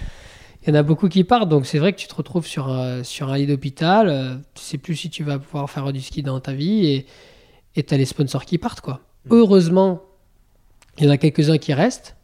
il 0.62 0.68
y 0.68 0.72
en 0.72 0.74
a 0.74 0.82
beaucoup 0.82 1.08
qui 1.08 1.24
partent, 1.24 1.48
donc 1.48 1.66
c'est 1.66 1.78
vrai 1.78 1.92
que 1.92 1.98
tu 1.98 2.06
te 2.06 2.14
retrouves 2.14 2.46
sur, 2.46 2.70
euh, 2.70 3.02
sur 3.02 3.30
un 3.30 3.38
lit 3.38 3.46
d'hôpital, 3.46 4.08
euh, 4.08 4.36
tu 4.54 4.62
sais 4.62 4.78
plus 4.78 4.96
si 4.96 5.10
tu 5.10 5.24
vas 5.24 5.38
pouvoir 5.38 5.68
faire 5.70 5.92
du 5.92 6.00
ski 6.00 6.22
dans 6.22 6.40
ta 6.40 6.52
vie, 6.52 6.86
et 6.86 7.06
et 7.76 7.82
tu 7.82 7.94
as 7.94 7.96
les 7.96 8.04
sponsors 8.04 8.44
qui 8.44 8.58
partent, 8.58 8.80
quoi. 8.80 9.00
Mm. 9.26 9.28
Heureusement, 9.32 10.02
il 10.98 11.04
y 11.04 11.08
en 11.08 11.10
a 11.10 11.16
quelques-uns 11.16 11.58
qui 11.58 11.74
restent. 11.74 12.16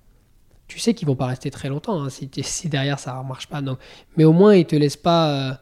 Tu 0.68 0.78
sais 0.78 0.94
qu'ils 0.94 1.08
vont 1.08 1.16
pas 1.16 1.26
rester 1.26 1.50
très 1.50 1.68
longtemps, 1.68 2.02
hein, 2.02 2.10
si, 2.10 2.30
si, 2.42 2.68
derrière 2.68 2.98
ça 2.98 3.20
ne 3.22 3.28
marche 3.28 3.48
pas. 3.48 3.60
Donc, 3.60 3.78
mais 4.16 4.24
au 4.24 4.32
moins, 4.32 4.54
ils 4.54 4.66
te 4.66 4.76
laissent 4.76 4.96
pas, 4.96 5.50
euh, 5.50 5.54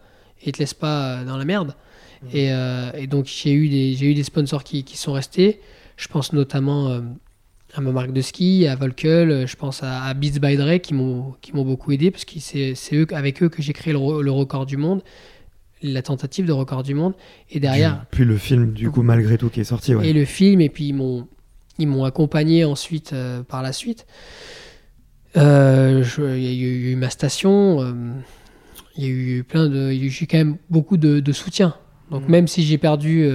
ils 0.45 0.53
te 0.53 0.59
laissent 0.59 0.75
pas 0.75 1.25
dans 1.25 1.37
la 1.37 1.45
merde. 1.45 1.75
Mm. 2.23 2.27
Et, 2.35 3.03
et, 3.03 3.07
donc, 3.07 3.27
j'ai 3.27 3.53
eu, 3.53 3.69
des, 3.69 4.05
eu 4.05 4.15
des 4.15 4.25
sponsors 4.25 4.65
qui, 4.65 4.85
qui 4.85 4.97
sont 4.97 5.13
restés. 5.13 5.61
Je 5.99 6.07
pense 6.07 6.33
notamment 6.33 6.89
euh, 6.89 7.01
à 7.75 7.81
ma 7.81 7.91
marque 7.91 8.13
de 8.13 8.21
ski, 8.21 8.69
à 8.69 8.77
Volkel, 8.77 9.31
euh, 9.31 9.47
je 9.49 9.57
pense 9.57 9.83
à, 9.83 10.15
Beats 10.15 10.39
by 10.41 10.57
Dre 10.57 10.79
qui 10.81 10.95
m'ont 10.95 11.35
beaucoup 11.53 11.91
aidé 11.91 12.13
parce 12.13 12.25
que 12.25 12.39
c'est 12.39 12.75
eux, 12.95 13.07
avec 13.11 13.43
eux 13.43 13.49
que 13.49 13.61
j'ai 13.61 13.73
créé 13.73 13.93
le, 13.93 14.31
record 14.31 14.65
du 14.65 14.77
monde, 14.77 15.03
la 15.83 16.01
tentative 16.01 16.47
de 16.47 16.53
record 16.53 16.85
du 16.85 16.95
monde. 16.95 17.15
Et 17.51 17.59
derrière. 17.59 18.07
Puis 18.13 18.25
le 18.25 18.37
film, 18.37 18.73
du 18.73 18.93
coup, 18.93 19.03
malgré 19.03 19.37
tout, 19.39 19.51
qui 19.51 19.61
est 19.61 19.65
sorti. 19.65 19.93
Et 20.05 20.13
le 20.13 20.25
film, 20.25 20.61
et 20.61 20.69
puis 20.69 20.95
ils 21.79 21.89
m'ont 21.89 22.05
accompagné 22.05 22.65
ensuite 22.65 23.13
euh, 23.13 23.43
par 23.43 23.63
la 23.63 23.73
suite. 23.73 24.07
Il 25.35 25.43
y, 25.43 25.45
a 25.45 26.53
eu 26.53 26.97
ma 26.97 27.11
station, 27.11 27.95
il 28.97 29.05
y 29.05 29.07
a 29.07 29.11
eu 29.11 29.45
plein 29.45 29.69
de. 29.69 29.91
J'ai 29.91 30.27
quand 30.27 30.39
même 30.39 30.59
beaucoup 30.71 30.97
de, 30.97 31.33
soutien. 31.33 31.75
Donc 32.13 32.29
mm. 32.29 32.31
même 32.31 32.47
si 32.47 32.63
j'ai 32.63 32.79
perdu 32.79 33.29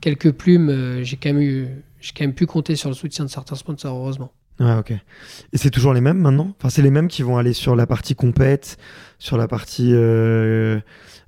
quelques 0.00 0.32
plumes, 0.32 1.00
j'ai 1.02 1.16
quand 1.16 1.32
même 1.32 1.42
eu 1.42 1.68
j'ai 2.04 2.12
quand 2.12 2.24
même 2.24 2.34
pu 2.34 2.44
compter 2.44 2.76
sur 2.76 2.90
le 2.90 2.94
soutien 2.94 3.24
de 3.24 3.30
certains 3.30 3.54
sponsors, 3.54 3.96
heureusement. 3.96 4.30
Ouais, 4.60 4.76
ok. 4.76 4.92
Et 4.92 5.56
c'est 5.56 5.70
toujours 5.70 5.94
les 5.94 6.02
mêmes 6.02 6.18
maintenant? 6.18 6.54
Enfin, 6.58 6.68
c'est 6.68 6.82
les 6.82 6.90
mêmes 6.90 7.08
qui 7.08 7.22
vont 7.22 7.38
aller 7.38 7.54
sur 7.54 7.74
la 7.74 7.86
partie 7.86 8.14
compète, 8.14 8.76
sur 9.18 9.38
la 9.38 9.48
partie 9.48 9.90
euh, 9.94 10.80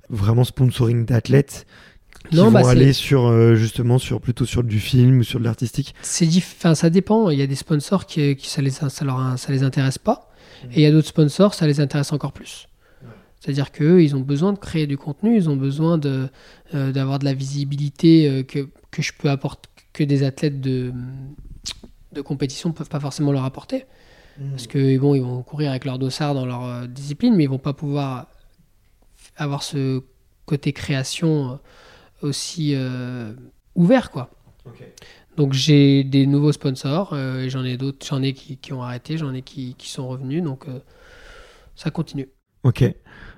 vraiment 0.09 0.43
sponsoring 0.43 1.05
d'athlètes, 1.05 1.65
qui 2.29 2.35
vont 2.35 2.51
bah, 2.51 2.69
aller 2.69 2.93
sur 2.93 3.25
euh, 3.25 3.55
justement 3.55 3.97
sur 3.97 4.21
plutôt 4.21 4.45
sur 4.45 4.63
du 4.63 4.79
film 4.79 5.19
ou 5.19 5.23
sur 5.23 5.39
de 5.39 5.45
l'artistique. 5.45 5.95
C'est 6.03 6.27
enfin, 6.37 6.75
ça 6.75 6.91
dépend. 6.91 7.31
Il 7.31 7.39
y 7.39 7.41
a 7.41 7.47
des 7.47 7.55
sponsors 7.55 8.05
qui, 8.05 8.35
qui 8.35 8.47
ça 8.47 8.61
les 8.61 8.69
ça, 8.69 8.87
leur, 9.03 9.33
ça 9.39 9.51
les 9.51 9.63
intéresse 9.63 9.97
pas, 9.97 10.29
mmh. 10.63 10.67
et 10.73 10.75
il 10.75 10.81
y 10.81 10.85
a 10.85 10.91
d'autres 10.91 11.07
sponsors 11.07 11.55
ça 11.55 11.65
les 11.65 11.79
intéresse 11.79 12.13
encore 12.13 12.33
plus. 12.33 12.67
C'est-à-dire 13.39 13.71
qu'eux, 13.71 14.03
ils 14.03 14.15
ont 14.15 14.21
besoin 14.21 14.51
de 14.53 14.57
créer 14.57 14.87
du 14.87 14.97
contenu, 14.97 15.37
ils 15.37 15.49
ont 15.49 15.55
besoin 15.55 15.97
de, 15.97 16.27
euh, 16.73 16.91
d'avoir 16.91 17.19
de 17.19 17.25
la 17.25 17.33
visibilité 17.33 18.43
que, 18.47 18.67
que 18.89 19.01
je 19.01 19.11
peux 19.17 19.29
apporter, 19.29 19.69
que 19.97 20.03
des 20.03 20.21
athlètes 20.21 20.61
de, 20.61 20.93
de 22.11 22.21
compétition 22.21 22.69
ne 22.69 22.73
peuvent 22.75 22.87
pas 22.87 22.99
forcément 22.99 23.31
leur 23.31 23.43
apporter. 23.43 23.85
Hmm. 24.39 24.51
Parce 24.51 24.67
que 24.67 24.97
bon, 24.99 25.15
ils 25.15 25.23
vont 25.23 25.41
courir 25.41 25.71
avec 25.71 25.85
leur 25.85 25.97
dossard 25.97 26.35
dans 26.35 26.45
leur 26.45 26.65
euh, 26.65 26.85
discipline, 26.85 27.35
mais 27.35 27.45
ils 27.45 27.49
vont 27.49 27.57
pas 27.57 27.73
pouvoir 27.73 28.27
avoir 29.37 29.63
ce 29.63 30.03
côté 30.45 30.71
création 30.71 31.53
euh, 31.53 32.27
aussi 32.27 32.73
euh, 32.75 33.33
ouvert, 33.73 34.11
quoi. 34.11 34.29
Donc 35.35 35.53
j'ai 35.53 36.03
des 36.03 36.27
nouveaux 36.27 36.51
sponsors, 36.51 37.15
et 37.15 37.49
j'en 37.49 37.63
ai 37.63 37.77
d'autres, 37.77 38.05
j'en 38.05 38.21
ai 38.21 38.33
qui, 38.33 38.57
qui, 38.57 38.73
ont 38.73 38.81
arrêté, 38.81 39.17
j'en 39.17 39.33
ai 39.33 39.43
qui, 39.43 39.75
qui, 39.77 39.87
sont 39.89 40.07
revenus, 40.07 40.43
donc 40.43 40.65
ça 41.75 41.89
continue. 41.91 42.27
Ok, 42.63 42.83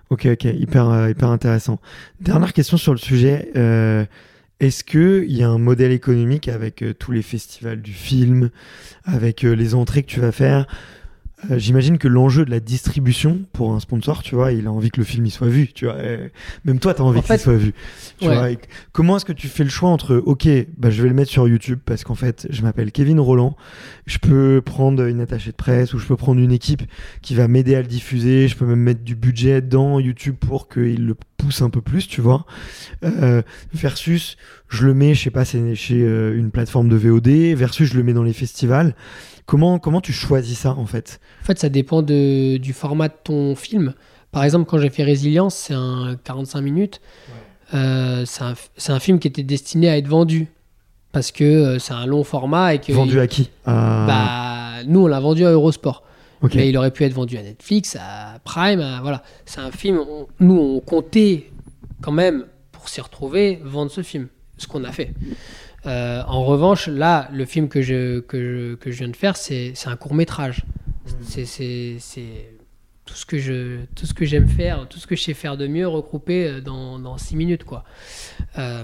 ok, 0.10 0.28
ok, 0.32 0.44
hyper, 0.46 1.10
hyper 1.10 1.30
intéressant. 1.30 1.78
Dernière 2.22 2.54
question 2.54 2.78
sur 2.78 2.94
le 2.94 2.98
sujet. 2.98 3.52
Est-ce 4.60 4.84
qu'il 4.84 5.32
y 5.32 5.42
a 5.42 5.50
un 5.50 5.58
modèle 5.58 5.94
économique 5.94 6.50
avec 6.50 6.84
euh, 6.84 6.94
tous 6.94 7.14
les 7.14 7.22
festivals 7.22 7.82
du 7.82 7.94
film, 7.94 8.50
avec 9.06 9.46
euh, 9.46 9.54
les 9.54 9.74
entrées 9.74 10.04
que 10.04 10.12
tu 10.12 10.20
vas 10.20 10.34
faire? 10.34 10.68
Euh, 11.50 11.58
j'imagine 11.58 11.98
que 11.98 12.08
l'enjeu 12.08 12.46
de 12.46 12.52
la 12.52 12.60
distribution 12.60 13.42
pour 13.54 13.74
un 13.74 13.80
sponsor, 13.80 14.24
tu 14.24 14.36
vois, 14.36 14.52
il 14.52 14.68
a 14.68 14.72
envie 14.72 14.92
que 14.92 15.00
le 15.00 15.06
film 15.06 15.26
il 15.26 15.32
soit 15.32 15.48
vu, 15.48 15.72
tu 15.74 15.86
vois. 15.86 15.98
même 16.66 16.80
toi, 16.80 16.94
tu 16.94 17.02
as 17.02 17.06
envie 17.06 17.22
qu'il 17.22 17.40
soit 17.40 17.56
vu. 17.56 17.74
comment 18.92 19.18
est-ce 19.18 19.26
que 19.26 19.34
tu 19.34 19.48
fais 19.48 19.64
le 19.64 19.70
choix 19.70 19.90
entre, 19.90 20.16
ok, 20.18 20.48
bah, 20.78 20.90
je 20.90 21.02
vais 21.02 21.10
le 21.10 21.16
mettre 21.16 21.32
sur 21.32 21.48
YouTube 21.48 21.80
parce 21.86 22.04
qu'en 22.04 22.16
fait, 22.16 22.48
je 22.50 22.62
m'appelle 22.62 22.92
Kevin 22.92 23.20
Roland, 23.20 23.56
je 24.06 24.18
peux 24.18 24.62
prendre 24.64 25.04
une 25.06 25.22
attachée 25.22 25.52
de 25.52 25.56
presse 25.56 25.94
ou 25.94 26.00
je 26.00 26.06
peux 26.06 26.18
prendre 26.18 26.42
une 26.42 26.52
équipe 26.52 26.84
qui 27.22 27.36
va 27.36 27.48
m'aider 27.48 27.76
à 27.76 27.82
le 27.82 27.88
diffuser, 27.88 28.48
je 28.48 28.56
peux 28.56 28.66
même 28.66 28.80
mettre 28.80 29.04
du 29.04 29.16
budget 29.16 29.62
dans 29.62 30.00
YouTube 30.00 30.36
pour 30.40 30.68
qu'il 30.68 31.06
le 31.06 31.16
pousse 31.40 31.62
un 31.62 31.70
peu 31.70 31.82
plus, 31.82 32.08
tu 32.08 32.22
vois. 32.22 32.46
Euh, 33.04 33.42
versus, 33.74 34.38
je 34.68 34.86
le 34.86 34.94
mets, 34.94 35.16
je 35.16 35.24
sais 35.24 35.32
pas, 35.32 35.46
c'est 35.46 35.74
chez 35.76 36.02
euh, 36.04 36.38
une 36.38 36.52
plateforme 36.52 36.90
de 36.90 36.96
VOD, 36.96 37.56
versus 37.56 37.90
je 37.90 37.98
le 37.98 38.04
mets 38.04 38.14
dans 38.14 38.24
les 38.24 38.34
festivals. 38.34 38.94
Comment, 39.50 39.80
comment 39.80 40.00
tu 40.00 40.14
choisis 40.14 40.60
ça 40.60 40.76
en 40.76 40.86
fait? 40.86 41.20
En 41.42 41.46
fait, 41.46 41.58
ça 41.58 41.70
dépend 41.70 42.04
de, 42.04 42.58
du 42.58 42.72
format 42.72 43.08
de 43.08 43.16
ton 43.24 43.56
film. 43.56 43.96
Par 44.32 44.44
exemple, 44.44 44.70
quand 44.70 44.78
j'ai 44.78 44.92
fait 44.92 45.02
Résilience, 45.02 45.56
c'est 45.56 45.74
un 45.74 46.18
45 46.24 46.62
minutes. 46.62 47.02
Euh, 47.74 48.26
c'est 48.28 48.44
un, 48.44 48.54
un, 48.90 49.00
film 49.00 49.18
qui 49.18 49.28
était 49.28 49.42
destiné 49.42 49.90
à 49.90 49.98
être 49.98 50.08
vendu. 50.08 50.50
Parce 51.12 51.32
que 51.32 51.44
euh, 51.44 51.80
c'est 51.80 51.94
un 51.94 52.06
long 52.06 52.24
format. 52.24 52.76
Et 52.76 52.80
que 52.80 52.94
vendu 52.94 53.20
à 53.20 53.26
qui? 53.26 53.50
Bah, 53.66 54.84
Nous, 54.86 55.00
on 55.00 55.08
l'a 55.08 55.20
vendu 55.20 55.44
à 55.48 55.50
Eurosport. 55.50 56.04
Mais 56.54 56.70
il 56.70 56.78
aurait 56.78 56.92
pu 56.92 57.04
être 57.04 57.14
vendu 57.14 57.36
à 57.36 57.42
Netflix, 57.42 57.98
à 58.00 58.38
Prime. 58.44 59.00
voilà. 59.02 59.24
C'est 59.48 59.62
un 59.62 59.72
film. 59.72 60.00
nous, 60.40 60.60
on 60.60 60.80
comptait 60.80 61.50
quand 62.04 62.12
même, 62.12 62.46
pour 62.72 62.88
s'y 62.88 63.02
retrouver, 63.02 63.60
vendre 63.64 63.90
ce 63.90 64.04
film. 64.04 64.28
Ce 64.60 64.68
qu'on 64.68 64.84
a 64.84 64.92
fait. 64.92 65.12
Euh, 65.86 66.22
en 66.28 66.44
revanche, 66.44 66.88
là, 66.88 67.30
le 67.32 67.46
film 67.46 67.70
que 67.70 67.82
je, 67.82 68.20
que 68.20 68.78
je, 68.86 68.98
viens 68.98 69.08
de 69.08 69.16
faire, 69.16 69.38
c'est 69.38 69.74
un 69.86 69.96
court 69.96 70.14
métrage. 70.14 70.64
C'est 71.24 71.98
tout 73.06 73.16
ce 73.16 73.26
que 73.26 73.40
je 73.40 73.86
tout 73.96 74.06
ce 74.06 74.14
que 74.14 74.26
j'aime 74.26 74.48
faire, 74.48 74.88
tout 74.88 75.00
ce 75.00 75.08
que 75.08 75.16
je 75.16 75.24
sais 75.24 75.34
faire 75.34 75.58
de 75.58 75.66
mieux 75.66 75.88
regroupé 75.88 76.48
euh, 76.48 76.62
dans, 76.62 77.00
dans 77.00 77.18
six 77.18 77.36
minutes 77.36 77.64
quoi. 77.64 77.84
Euh, 78.60 78.84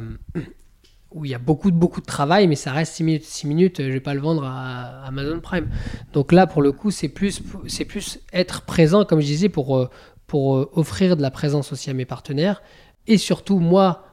où 1.11 1.25
il 1.25 1.29
y 1.29 1.35
a 1.35 1.39
beaucoup 1.39 1.69
de 1.69 1.75
beaucoup 1.75 2.01
de 2.01 2.07
travail, 2.07 2.47
mais 2.47 2.55
ça 2.55 2.71
reste 2.71 2.93
six 2.93 3.03
minutes. 3.03 3.23
Six 3.23 3.45
minutes, 3.45 3.83
je 3.83 3.91
vais 3.91 3.99
pas 3.99 4.15
le 4.15 4.21
vendre 4.21 4.43
à 4.43 5.05
Amazon 5.05 5.39
Prime. 5.39 5.69
Donc 6.13 6.31
là, 6.31 6.47
pour 6.47 6.63
le 6.63 6.71
coup, 6.71 6.89
c'est 6.89 7.07
plus 7.07 7.43
c'est 7.67 7.85
plus 7.85 8.19
être 8.33 8.63
présent, 8.63 9.05
comme 9.05 9.21
je 9.21 9.27
disais, 9.27 9.49
pour 9.49 9.89
pour 10.25 10.75
offrir 10.75 11.15
de 11.15 11.21
la 11.21 11.29
présence 11.29 11.71
aussi 11.71 11.91
à 11.91 11.93
mes 11.93 12.05
partenaires 12.05 12.63
et 13.07 13.17
surtout 13.17 13.59
moi 13.59 14.04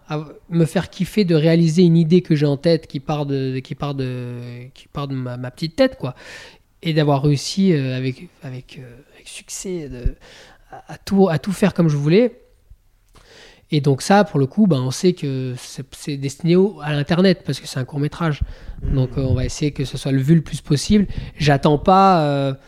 me 0.50 0.64
faire 0.64 0.90
kiffer 0.90 1.24
de 1.24 1.34
réaliser 1.34 1.82
une 1.82 1.96
idée 1.96 2.22
que 2.22 2.34
j'ai 2.34 2.46
en 2.46 2.56
tête 2.56 2.86
qui 2.86 3.00
part 3.00 3.26
de, 3.26 3.58
qui 3.60 3.74
part 3.74 3.94
de, 3.94 4.68
qui 4.74 4.88
part 4.88 5.08
de 5.08 5.14
ma, 5.14 5.50
petite 5.50 5.76
tête, 5.76 5.96
quoi. 5.96 6.14
Et 6.82 6.92
d'avoir 6.92 7.22
réussi 7.22 7.72
euh, 7.72 7.96
avec, 7.96 8.28
avec, 8.42 8.78
euh, 8.78 8.96
avec, 9.14 9.28
succès 9.28 9.88
de, 9.88 10.16
à, 10.70 10.98
tout, 10.98 11.28
à 11.28 11.38
tout 11.38 11.52
faire 11.52 11.74
comme 11.74 11.88
je 11.88 11.96
voulais. 11.96 12.40
Et 13.70 13.80
donc 13.80 14.02
ça, 14.02 14.24
pour 14.24 14.38
le 14.38 14.46
coup, 14.46 14.66
ben, 14.66 14.80
on 14.82 14.90
sait 14.90 15.14
que 15.14 15.54
c'est 15.56 16.16
destiné 16.16 16.56
à 16.82 16.92
l'internet 16.92 17.42
parce 17.46 17.58
que 17.58 17.66
c'est 17.66 17.78
un 17.78 17.84
court 17.84 18.00
métrage. 18.00 18.42
Mmh. 18.82 18.94
Donc 18.94 19.10
on 19.16 19.34
va 19.34 19.44
essayer 19.44 19.70
que 19.70 19.84
ce 19.84 19.96
soit 19.96 20.12
le 20.12 20.20
vu 20.20 20.34
le 20.34 20.42
plus 20.42 20.60
possible. 20.60 21.06
J'attends 21.38 21.78
pas, 21.78 22.58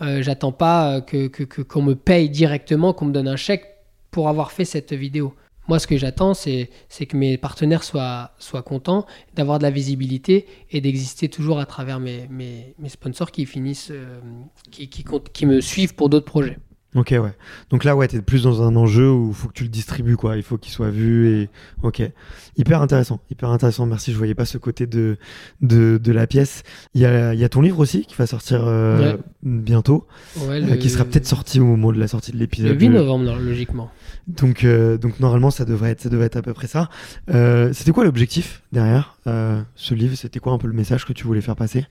j'attends 0.00 0.52
pas 0.52 1.00
que 1.00 1.26
qu'on 1.62 1.82
me 1.82 1.96
paye 1.96 2.30
directement, 2.30 2.92
qu'on 2.92 3.06
me 3.06 3.12
donne 3.12 3.26
un 3.26 3.36
chèque 3.36 3.66
pour 4.12 4.28
avoir 4.28 4.52
fait 4.52 4.64
cette 4.64 4.92
vidéo. 4.92 5.34
Moi, 5.68 5.78
ce 5.78 5.86
que 5.86 5.96
j'attends, 5.96 6.34
c'est 6.34 6.68
que 7.08 7.16
mes 7.16 7.38
partenaires 7.38 7.84
soient, 7.84 8.32
soient 8.38 8.62
contents, 8.62 9.06
d'avoir 9.34 9.58
de 9.58 9.62
la 9.62 9.70
visibilité 9.70 10.46
et 10.70 10.80
d'exister 10.80 11.28
toujours 11.28 11.60
à 11.60 11.66
travers 11.66 12.00
mes, 12.00 12.26
mes, 12.30 12.74
mes, 12.78 12.88
sponsors 12.88 13.30
qui 13.30 13.46
finissent, 13.46 13.90
euh, 13.92 14.18
qui, 14.70 14.88
qui, 14.88 15.04
qui, 15.32 15.46
me 15.46 15.60
suivent 15.60 15.94
pour 15.94 16.08
d'autres 16.08 16.26
projets. 16.26 16.58
Ok, 16.94 17.10
ouais. 17.12 17.32
Donc 17.70 17.84
là, 17.84 17.96
ouais, 17.96 18.06
t'es 18.06 18.20
plus 18.20 18.42
dans 18.42 18.60
un 18.60 18.76
enjeu 18.76 19.10
où 19.10 19.28
il 19.28 19.34
faut 19.34 19.48
que 19.48 19.54
tu 19.54 19.62
le 19.62 19.70
distribues, 19.70 20.16
quoi. 20.16 20.36
Il 20.36 20.42
faut 20.42 20.58
qu'il 20.58 20.72
soit 20.72 20.90
vu 20.90 21.28
et. 21.28 21.48
Ok. 21.82 22.02
Hyper 22.58 22.82
intéressant, 22.82 23.20
hyper 23.30 23.48
intéressant. 23.48 23.86
Merci. 23.86 24.12
Je 24.12 24.18
voyais 24.18 24.34
pas 24.34 24.44
ce 24.44 24.58
côté 24.58 24.86
de, 24.86 25.16
de, 25.62 25.98
de 26.02 26.12
la 26.12 26.26
pièce. 26.26 26.64
Il 26.92 27.00
y 27.00 27.06
a, 27.06 27.32
y 27.32 27.44
a, 27.44 27.48
ton 27.48 27.62
livre 27.62 27.78
aussi 27.78 28.04
qui 28.04 28.14
va 28.14 28.26
sortir 28.26 28.60
euh, 28.66 29.16
bientôt, 29.42 30.06
euh, 30.42 30.76
qui 30.76 30.90
sera 30.90 31.06
peut-être 31.06 31.26
sorti 31.26 31.60
au 31.60 31.64
moment 31.64 31.92
de 31.92 31.98
la 31.98 32.08
sortie 32.08 32.32
de 32.32 32.36
l'épisode. 32.36 32.72
Le 32.72 32.78
8 32.78 32.88
novembre, 32.90 33.36
logiquement. 33.38 33.90
Donc, 34.26 34.64
euh, 34.64 34.98
donc 34.98 35.20
normalement, 35.20 35.50
ça 35.50 35.64
devrait 35.64 35.90
être, 35.90 36.00
ça 36.02 36.08
être 36.10 36.36
à 36.36 36.42
peu 36.42 36.54
près 36.54 36.66
ça. 36.66 36.88
C'était 37.72 37.92
quoi 37.92 38.04
l'objectif 38.04 38.62
derrière 38.72 39.18
ce 39.74 39.94
livre? 39.94 40.14
C'était 40.16 40.40
quoi 40.40 40.52
un 40.52 40.58
peu 40.58 40.68
le 40.68 40.74
message 40.74 41.04
que 41.04 41.12
tu 41.12 41.24
voulais 41.24 41.40
faire 41.40 41.56
passer? 41.56 41.86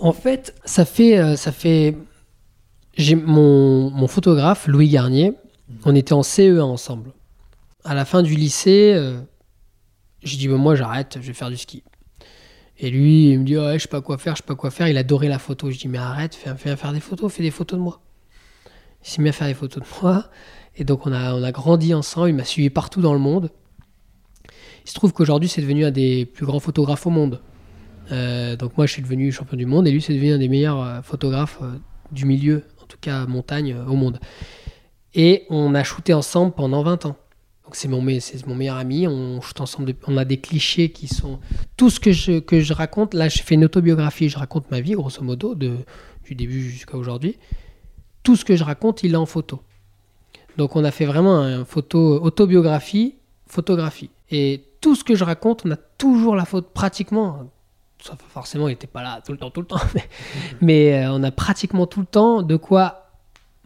En 0.00 0.12
fait, 0.12 0.54
ça 0.64 0.84
fait, 0.84 1.36
ça 1.36 1.52
fait 1.52 1.96
j'ai 2.96 3.14
mon, 3.14 3.90
mon, 3.90 4.06
photographe, 4.06 4.66
Louis 4.66 4.88
Garnier, 4.88 5.34
on 5.84 5.94
était 5.94 6.14
en 6.14 6.22
CE1 6.22 6.60
ensemble. 6.60 7.12
À 7.84 7.94
la 7.94 8.04
fin 8.04 8.22
du 8.22 8.34
lycée, 8.34 8.94
euh, 8.94 9.20
j'ai 10.22 10.36
dit, 10.36 10.48
bah, 10.48 10.56
moi 10.56 10.74
j'arrête, 10.74 11.18
je 11.20 11.26
vais 11.26 11.34
faire 11.34 11.50
du 11.50 11.56
ski. 11.56 11.82
Et 12.78 12.90
lui, 12.90 13.30
il 13.30 13.40
me 13.40 13.44
dit, 13.44 13.56
ouais, 13.56 13.78
je 13.78 13.82
sais 13.82 13.88
pas 13.88 14.00
quoi 14.00 14.18
faire, 14.18 14.34
je 14.34 14.42
sais 14.42 14.46
pas 14.46 14.54
quoi 14.54 14.70
faire. 14.70 14.88
Il 14.88 14.98
adorait 14.98 15.28
la 15.28 15.38
photo. 15.38 15.70
Je 15.70 15.78
dis, 15.78 15.88
mais 15.88 15.98
arrête, 15.98 16.34
fais, 16.34 16.54
fais 16.56 16.76
faire 16.76 16.92
des 16.92 17.00
photos, 17.00 17.32
fais 17.32 17.42
des 17.42 17.50
photos 17.50 17.78
de 17.78 17.84
moi. 17.84 18.00
Il 19.02 19.08
s'est 19.08 19.22
mis 19.22 19.28
à 19.28 19.32
faire 19.32 19.46
des 19.46 19.54
photos 19.54 19.82
de 19.82 19.88
moi. 20.02 20.30
Et 20.76 20.84
donc 20.84 21.06
on 21.06 21.12
a, 21.12 21.34
on 21.34 21.42
a 21.42 21.52
grandi 21.52 21.94
ensemble, 21.94 22.30
il 22.30 22.34
m'a 22.34 22.44
suivi 22.44 22.70
partout 22.70 23.00
dans 23.00 23.12
le 23.12 23.18
monde. 23.18 23.50
Il 24.84 24.90
se 24.90 24.94
trouve 24.94 25.12
qu'aujourd'hui, 25.12 25.48
c'est 25.48 25.62
devenu 25.62 25.84
un 25.84 25.90
des 25.90 26.26
plus 26.26 26.46
grands 26.46 26.60
photographes 26.60 27.06
au 27.06 27.10
monde. 27.10 27.40
Euh, 28.12 28.54
donc 28.54 28.76
moi, 28.76 28.86
je 28.86 28.92
suis 28.92 29.02
devenu 29.02 29.32
champion 29.32 29.56
du 29.56 29.66
monde 29.66 29.88
et 29.88 29.90
lui, 29.90 30.00
c'est 30.00 30.14
devenu 30.14 30.32
un 30.32 30.38
des 30.38 30.48
meilleurs 30.48 30.80
euh, 30.80 31.02
photographes 31.02 31.60
du 32.12 32.24
milieu 32.24 32.62
en 32.86 32.86
tout 32.86 32.98
cas 33.00 33.26
montagne 33.26 33.74
euh, 33.74 33.84
au 33.86 33.96
monde. 33.96 34.20
Et 35.14 35.44
on 35.50 35.74
a 35.74 35.82
shooté 35.82 36.14
ensemble 36.14 36.52
pendant 36.52 36.82
20 36.84 37.06
ans. 37.06 37.16
Donc 37.64 37.74
c'est 37.74 37.88
mon, 37.88 38.00
meilleur 38.00 38.76
ami, 38.76 39.08
on 39.08 39.40
shoot 39.40 39.60
ensemble, 39.60 39.92
on 40.06 40.16
a 40.16 40.24
des 40.24 40.36
clichés 40.36 40.90
qui 40.90 41.08
sont... 41.08 41.40
Tout 41.76 41.90
ce 41.90 41.98
que 41.98 42.12
je, 42.12 42.38
que 42.38 42.60
je 42.60 42.72
raconte, 42.72 43.12
là 43.12 43.28
je 43.28 43.42
fais 43.42 43.56
une 43.56 43.64
autobiographie, 43.64 44.28
je 44.28 44.38
raconte 44.38 44.70
ma 44.70 44.80
vie 44.80 44.92
grosso 44.92 45.20
modo, 45.20 45.56
de, 45.56 45.78
du 46.24 46.36
début 46.36 46.62
jusqu'à 46.62 46.96
aujourd'hui. 46.96 47.38
Tout 48.22 48.36
ce 48.36 48.44
que 48.44 48.54
je 48.54 48.62
raconte, 48.62 49.02
il 49.02 49.14
est 49.14 49.16
en 49.16 49.26
photo. 49.26 49.62
Donc 50.56 50.76
on 50.76 50.84
a 50.84 50.90
fait 50.90 51.04
vraiment 51.04 51.42
une 51.42 51.64
photo, 51.64 52.20
autobiographie, 52.22 53.14
photographie. 53.46 54.10
Et 54.30 54.64
tout 54.80 54.94
ce 54.94 55.04
que 55.04 55.14
je 55.14 55.24
raconte, 55.24 55.64
on 55.66 55.70
a 55.70 55.76
toujours 55.76 56.34
la 56.36 56.44
photo, 56.44 56.68
pratiquement, 56.72 57.50
forcément, 58.28 58.68
il 58.68 58.72
n'était 58.72 58.86
pas 58.86 59.02
là 59.02 59.20
tout 59.24 59.32
le 59.32 59.38
temps, 59.38 59.50
tout 59.50 59.60
le 59.60 59.66
temps, 59.66 59.80
mais, 60.60 61.04
euh, 61.04 61.12
on 61.12 61.22
a 61.22 61.30
pratiquement 61.30 61.86
tout 61.86 62.00
le 62.00 62.06
temps 62.06 62.42
de 62.42 62.56
quoi 62.56 63.10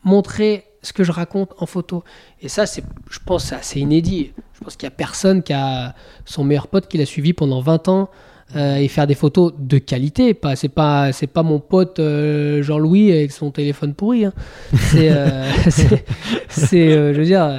montrer 0.05 0.65
ce 0.83 0.93
que 0.93 1.05
je 1.05 1.13
raconte 1.13 1.53
en 1.59 1.67
photo. 1.67 2.05
Et 2.41 2.49
ça, 2.49 2.67
c'est, 2.67 2.83
je 3.11 3.19
pense, 3.25 3.45
c'est 3.45 3.55
assez 3.55 3.81
inédit. 3.81 4.33
Je 4.55 4.65
pense 4.65 4.77
qu'il 4.77 4.87
n'y 4.87 4.93
a 4.93 4.97
personne 4.97 5.43
qui 5.43 5.53
a 5.53 5.95
son 6.25 6.43
meilleur 6.43 6.69
pote 6.69 6.89
qui 6.89 6.97
l'a 6.97 7.07
suivi 7.07 7.33
pendant 7.33 7.61
20 7.61 7.89
ans 7.89 8.11
euh, 8.57 8.77
et 8.77 8.89
faire 8.89 9.07
des 9.07 9.15
photos 9.15 9.53
de 9.59 9.79
qualité. 9.79 10.35
Pas, 10.35 10.57
c'est 10.57 10.69
pas, 10.69 11.13
c'est 11.13 11.27
pas 11.27 11.43
mon 11.43 11.61
pote 11.61 11.99
euh, 11.99 12.63
Jean-Louis 12.63 13.13
avec 13.13 13.33
son 13.33 13.51
téléphone 13.51 13.95
pourri. 13.95 14.25
Hein. 14.25 14.33
C'est, 14.75 15.11
c'est, 16.49 16.91
je 16.91 17.19
veux 17.19 17.25
dire, 17.25 17.51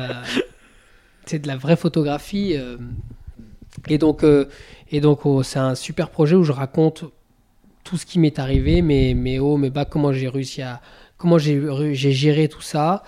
c'est 1.26 1.39
de 1.39 1.47
la 1.47 1.57
vraie 1.57 1.76
photographie. 1.76 2.55
et 3.88 3.97
donc, 3.97 4.23
et 4.91 4.99
donc, 4.99 5.26
oh, 5.26 5.43
c'est 5.43 5.59
un 5.59 5.76
super 5.76 6.09
projet 6.09 6.35
où 6.35 6.43
je 6.43 6.51
raconte 6.51 7.05
tout 7.84 7.97
ce 7.97 8.05
qui 8.05 8.19
m'est 8.19 8.39
arrivé, 8.39 8.81
mes, 8.81 9.13
mes 9.13 9.39
hauts, 9.39 9.57
mes 9.57 9.69
bas, 9.69 9.85
comment 9.85 10.11
j'ai 10.11 10.27
réussi 10.27 10.61
à. 10.61 10.81
comment 11.18 11.38
j'ai 11.38 11.95
géré 11.95 12.47
tout 12.47 12.61
ça, 12.61 13.03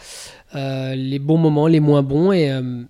euh, 0.56 0.96
les 0.96 1.20
bons 1.20 1.38
moments, 1.38 1.68
les 1.68 1.80
moins 1.80 2.04
bons. 2.04 2.32
Et 2.32 2.52
euh, 2.52 2.84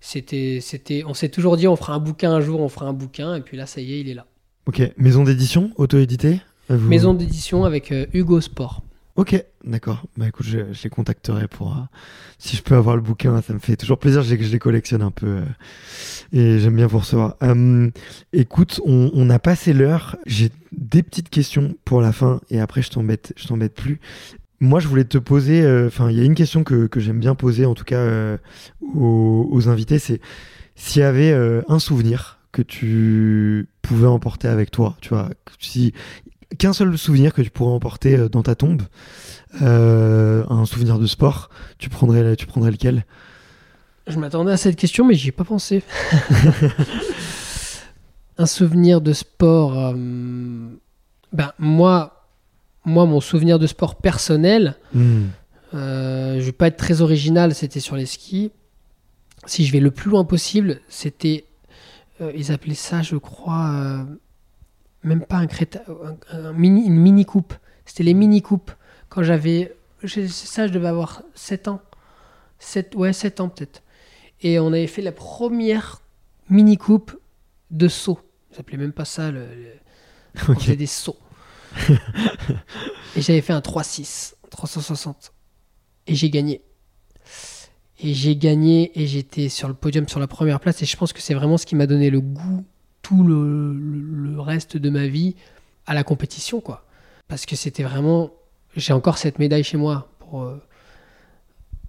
c'était, 0.00 0.58
c'était, 0.60 1.04
on 1.06 1.14
s'est 1.14 1.28
toujours 1.28 1.56
dit, 1.56 1.68
on 1.68 1.76
fera 1.76 1.94
un 1.94 1.98
bouquin 1.98 2.32
un 2.32 2.40
jour, 2.40 2.60
on 2.60 2.68
fera 2.68 2.86
un 2.86 2.92
bouquin. 2.92 3.36
Et 3.36 3.40
puis 3.40 3.56
là, 3.56 3.66
ça 3.66 3.80
y 3.80 3.94
est, 3.94 4.00
il 4.00 4.08
est 4.08 4.14
là. 4.14 4.26
Ok. 4.68 4.82
Maison 4.98 5.24
d'édition, 5.24 5.70
auto-édité 5.76 6.42
Maison 6.68 7.14
d'édition 7.14 7.64
avec 7.64 7.90
euh, 7.90 8.04
Hugo 8.12 8.42
Sport. 8.42 8.82
Ok, 9.16 9.42
d'accord. 9.64 10.04
Bah 10.18 10.28
écoute, 10.28 10.44
je, 10.44 10.58
les 10.84 10.90
contacterai 10.90 11.48
pour 11.48 11.72
euh, 11.72 11.80
si 12.36 12.54
je 12.54 12.62
peux 12.62 12.74
avoir 12.74 12.94
le 12.94 13.00
bouquin, 13.00 13.40
ça 13.40 13.54
me 13.54 13.60
fait 13.60 13.76
toujours 13.76 13.98
plaisir. 13.98 14.20
Je, 14.20 14.36
je 14.36 14.52
les 14.52 14.58
collectionne 14.58 15.00
un 15.00 15.10
peu 15.10 15.26
euh, 15.26 15.44
et 16.34 16.58
j'aime 16.58 16.76
bien 16.76 16.86
vous 16.86 16.98
recevoir. 16.98 17.36
Écoute, 18.34 18.82
on, 18.84 19.30
a 19.30 19.38
passé 19.38 19.72
l'heure. 19.72 20.16
J'ai 20.26 20.50
des 20.72 21.02
petites 21.02 21.30
questions 21.30 21.74
pour 21.86 22.02
la 22.02 22.12
fin 22.12 22.42
et 22.50 22.60
après 22.60 22.82
je 22.82 22.90
t'embête, 22.90 23.32
je 23.36 23.48
t'embête 23.48 23.74
plus. 23.74 24.00
Moi, 24.60 24.80
je 24.80 24.88
voulais 24.88 25.04
te 25.04 25.16
poser. 25.16 25.62
Euh, 25.62 25.86
enfin, 25.86 26.10
il 26.10 26.18
y 26.18 26.20
a 26.20 26.24
une 26.24 26.34
question 26.34 26.62
que, 26.62 26.88
que 26.88 27.00
j'aime 27.00 27.20
bien 27.20 27.34
poser, 27.34 27.64
en 27.64 27.74
tout 27.74 27.84
cas 27.84 28.36
aux, 28.82 29.48
aux, 29.50 29.68
invités, 29.70 29.98
c'est 29.98 30.20
s'il 30.74 31.00
y 31.00 31.04
avait 31.06 31.32
un 31.68 31.78
souvenir 31.78 32.37
que 32.52 32.62
tu 32.62 33.68
pouvais 33.82 34.06
emporter 34.06 34.48
avec 34.48 34.70
toi, 34.70 34.96
tu 35.00 35.10
vois, 35.10 35.30
si 35.58 35.92
qu'un 36.56 36.72
seul 36.72 36.96
souvenir 36.96 37.34
que 37.34 37.42
tu 37.42 37.50
pourrais 37.50 37.72
emporter 37.72 38.16
euh, 38.16 38.28
dans 38.28 38.42
ta 38.42 38.54
tombe, 38.54 38.82
euh, 39.62 40.44
un 40.48 40.64
souvenir 40.64 40.98
de 40.98 41.06
sport, 41.06 41.50
tu 41.78 41.88
prendrais, 41.88 42.36
tu 42.36 42.46
prendrais 42.46 42.70
lequel? 42.70 43.04
Je 44.06 44.18
m'attendais 44.18 44.52
à 44.52 44.56
cette 44.56 44.76
question, 44.76 45.04
mais 45.04 45.14
j'y 45.14 45.28
ai 45.28 45.32
pas 45.32 45.44
pensé. 45.44 45.82
un 48.38 48.46
souvenir 48.46 49.00
de 49.00 49.12
sport. 49.12 49.78
Euh, 49.78 49.92
ben 51.32 51.52
moi, 51.58 52.24
moi, 52.84 53.04
mon 53.04 53.20
souvenir 53.20 53.58
de 53.58 53.66
sport 53.66 53.96
personnel, 53.96 54.76
hmm. 54.94 55.24
je 55.74 56.40
vais 56.40 56.52
pas 56.52 56.68
être 56.68 56.78
très 56.78 57.02
original, 57.02 57.54
c'était 57.54 57.80
sur 57.80 57.96
les 57.96 58.06
skis. 58.06 58.50
Si 59.44 59.66
je 59.66 59.72
vais 59.72 59.80
le 59.80 59.90
plus 59.90 60.10
loin 60.10 60.24
possible, 60.24 60.80
c'était, 60.88 61.44
ils 62.34 62.52
appelaient 62.52 62.74
ça, 62.74 63.02
je 63.02 63.16
crois 63.16 64.06
même 65.02 65.24
pas 65.24 65.36
un 65.36 65.46
créta, 65.46 65.82
un, 66.30 66.52
mini, 66.52 66.86
une 66.86 66.96
mini 66.96 67.24
coupe. 67.24 67.54
C'était 67.84 68.02
les 68.02 68.14
mini 68.14 68.42
coupes. 68.42 68.72
Quand 69.08 69.22
j'avais, 69.22 69.74
ça, 70.04 70.66
je 70.66 70.72
devais 70.72 70.88
avoir 70.88 71.22
7 71.34 71.68
ans. 71.68 71.80
7, 72.58 72.94
ouais, 72.96 73.12
7 73.12 73.40
ans 73.40 73.48
peut-être. 73.48 73.82
Et 74.40 74.58
on 74.58 74.68
avait 74.68 74.86
fait 74.86 75.02
la 75.02 75.12
première 75.12 76.02
mini 76.48 76.76
coupe 76.76 77.18
de 77.70 77.88
saut. 77.88 78.20
Ça 78.50 78.58
s'appelait 78.58 78.76
même 78.76 78.92
pas 78.92 79.04
ça. 79.04 79.30
Le, 79.30 79.46
On 80.48 80.54
faisait 80.54 80.76
des 80.76 80.86
sauts. 80.86 81.18
et 83.16 83.20
j'avais 83.20 83.40
fait 83.40 83.52
un 83.52 83.60
3-6, 83.60 84.34
360. 84.50 85.32
Et 86.06 86.14
j'ai 86.14 86.30
gagné. 86.30 86.62
Et 88.00 88.14
j'ai 88.14 88.36
gagné 88.36 88.92
et 89.00 89.06
j'étais 89.06 89.48
sur 89.48 89.68
le 89.68 89.74
podium 89.74 90.08
sur 90.08 90.20
la 90.20 90.28
première 90.28 90.60
place. 90.60 90.82
Et 90.82 90.86
je 90.86 90.96
pense 90.96 91.12
que 91.12 91.20
c'est 91.20 91.34
vraiment 91.34 91.58
ce 91.58 91.66
qui 91.66 91.74
m'a 91.74 91.86
donné 91.86 92.10
le 92.10 92.20
goût 92.20 92.64
tout 93.02 93.24
le, 93.24 94.40
reste 94.40 94.76
de 94.76 94.90
ma 94.90 95.06
vie 95.06 95.34
à 95.86 95.94
la 95.94 96.04
compétition, 96.04 96.60
quoi. 96.60 96.84
Parce 97.26 97.46
que 97.46 97.56
c'était 97.56 97.82
vraiment. 97.82 98.30
J'ai 98.76 98.92
encore 98.92 99.18
cette 99.18 99.38
médaille 99.38 99.64
chez 99.64 99.76
moi. 99.76 100.10
Pour 100.18 100.42
euh, 100.42 100.62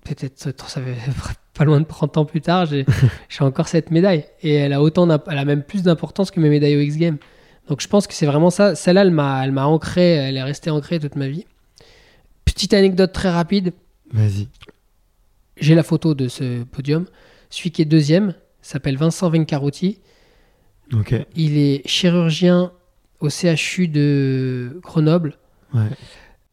peut-être 0.04 0.38
ça 0.38 0.82
fait 0.82 0.96
pas 1.54 1.66
loin 1.66 1.80
de 1.80 1.86
30 1.86 2.18
ans 2.18 2.26
plus 2.26 2.42
tard, 2.42 2.66
j'ai 3.30 3.44
encore 3.44 3.68
cette 3.68 3.92
médaille 3.92 4.26
et 4.42 4.54
elle 4.54 4.74
a 4.74 4.82
autant, 4.82 5.08
elle 5.28 5.38
a 5.38 5.46
même 5.46 5.64
plus 5.64 5.84
d'importance 5.84 6.32
que 6.32 6.40
mes 6.40 6.50
médailles 6.50 6.78
au 6.78 6.82
X 6.82 6.96
Games. 6.96 7.18
Donc 7.68 7.82
je 7.82 7.88
pense 7.88 8.08
que 8.08 8.14
c'est 8.14 8.26
vraiment 8.26 8.50
ça. 8.50 8.76
Celle-là, 8.76 9.02
elle 9.02 9.12
m'a, 9.12 9.44
elle 9.44 9.52
m'a 9.52 9.66
ancré, 9.66 10.14
elle 10.14 10.38
est 10.38 10.44
restée 10.44 10.72
ancrée 10.72 11.00
toute 11.00 11.16
ma 11.16 11.28
vie. 11.28 11.46
Petite 12.46 12.74
anecdote 12.74 13.12
très 13.12 13.30
rapide. 13.30 13.74
Vas-y. 14.12 14.48
J'ai 15.60 15.76
la 15.76 15.84
photo 15.84 16.14
de 16.14 16.28
ce 16.28 16.64
podium. 16.64 17.06
Celui 17.50 17.72
qui 17.72 17.82
est 17.82 17.86
deuxième 17.86 18.34
s'appelle 18.62 18.98
Vincent 18.98 19.30
Vencarotti. 19.30 20.00
Il 21.36 21.58
est 21.58 21.88
chirurgien 21.88 22.72
au 23.20 23.30
CHU 23.30 23.88
de 23.88 24.80
Grenoble. 24.82 25.38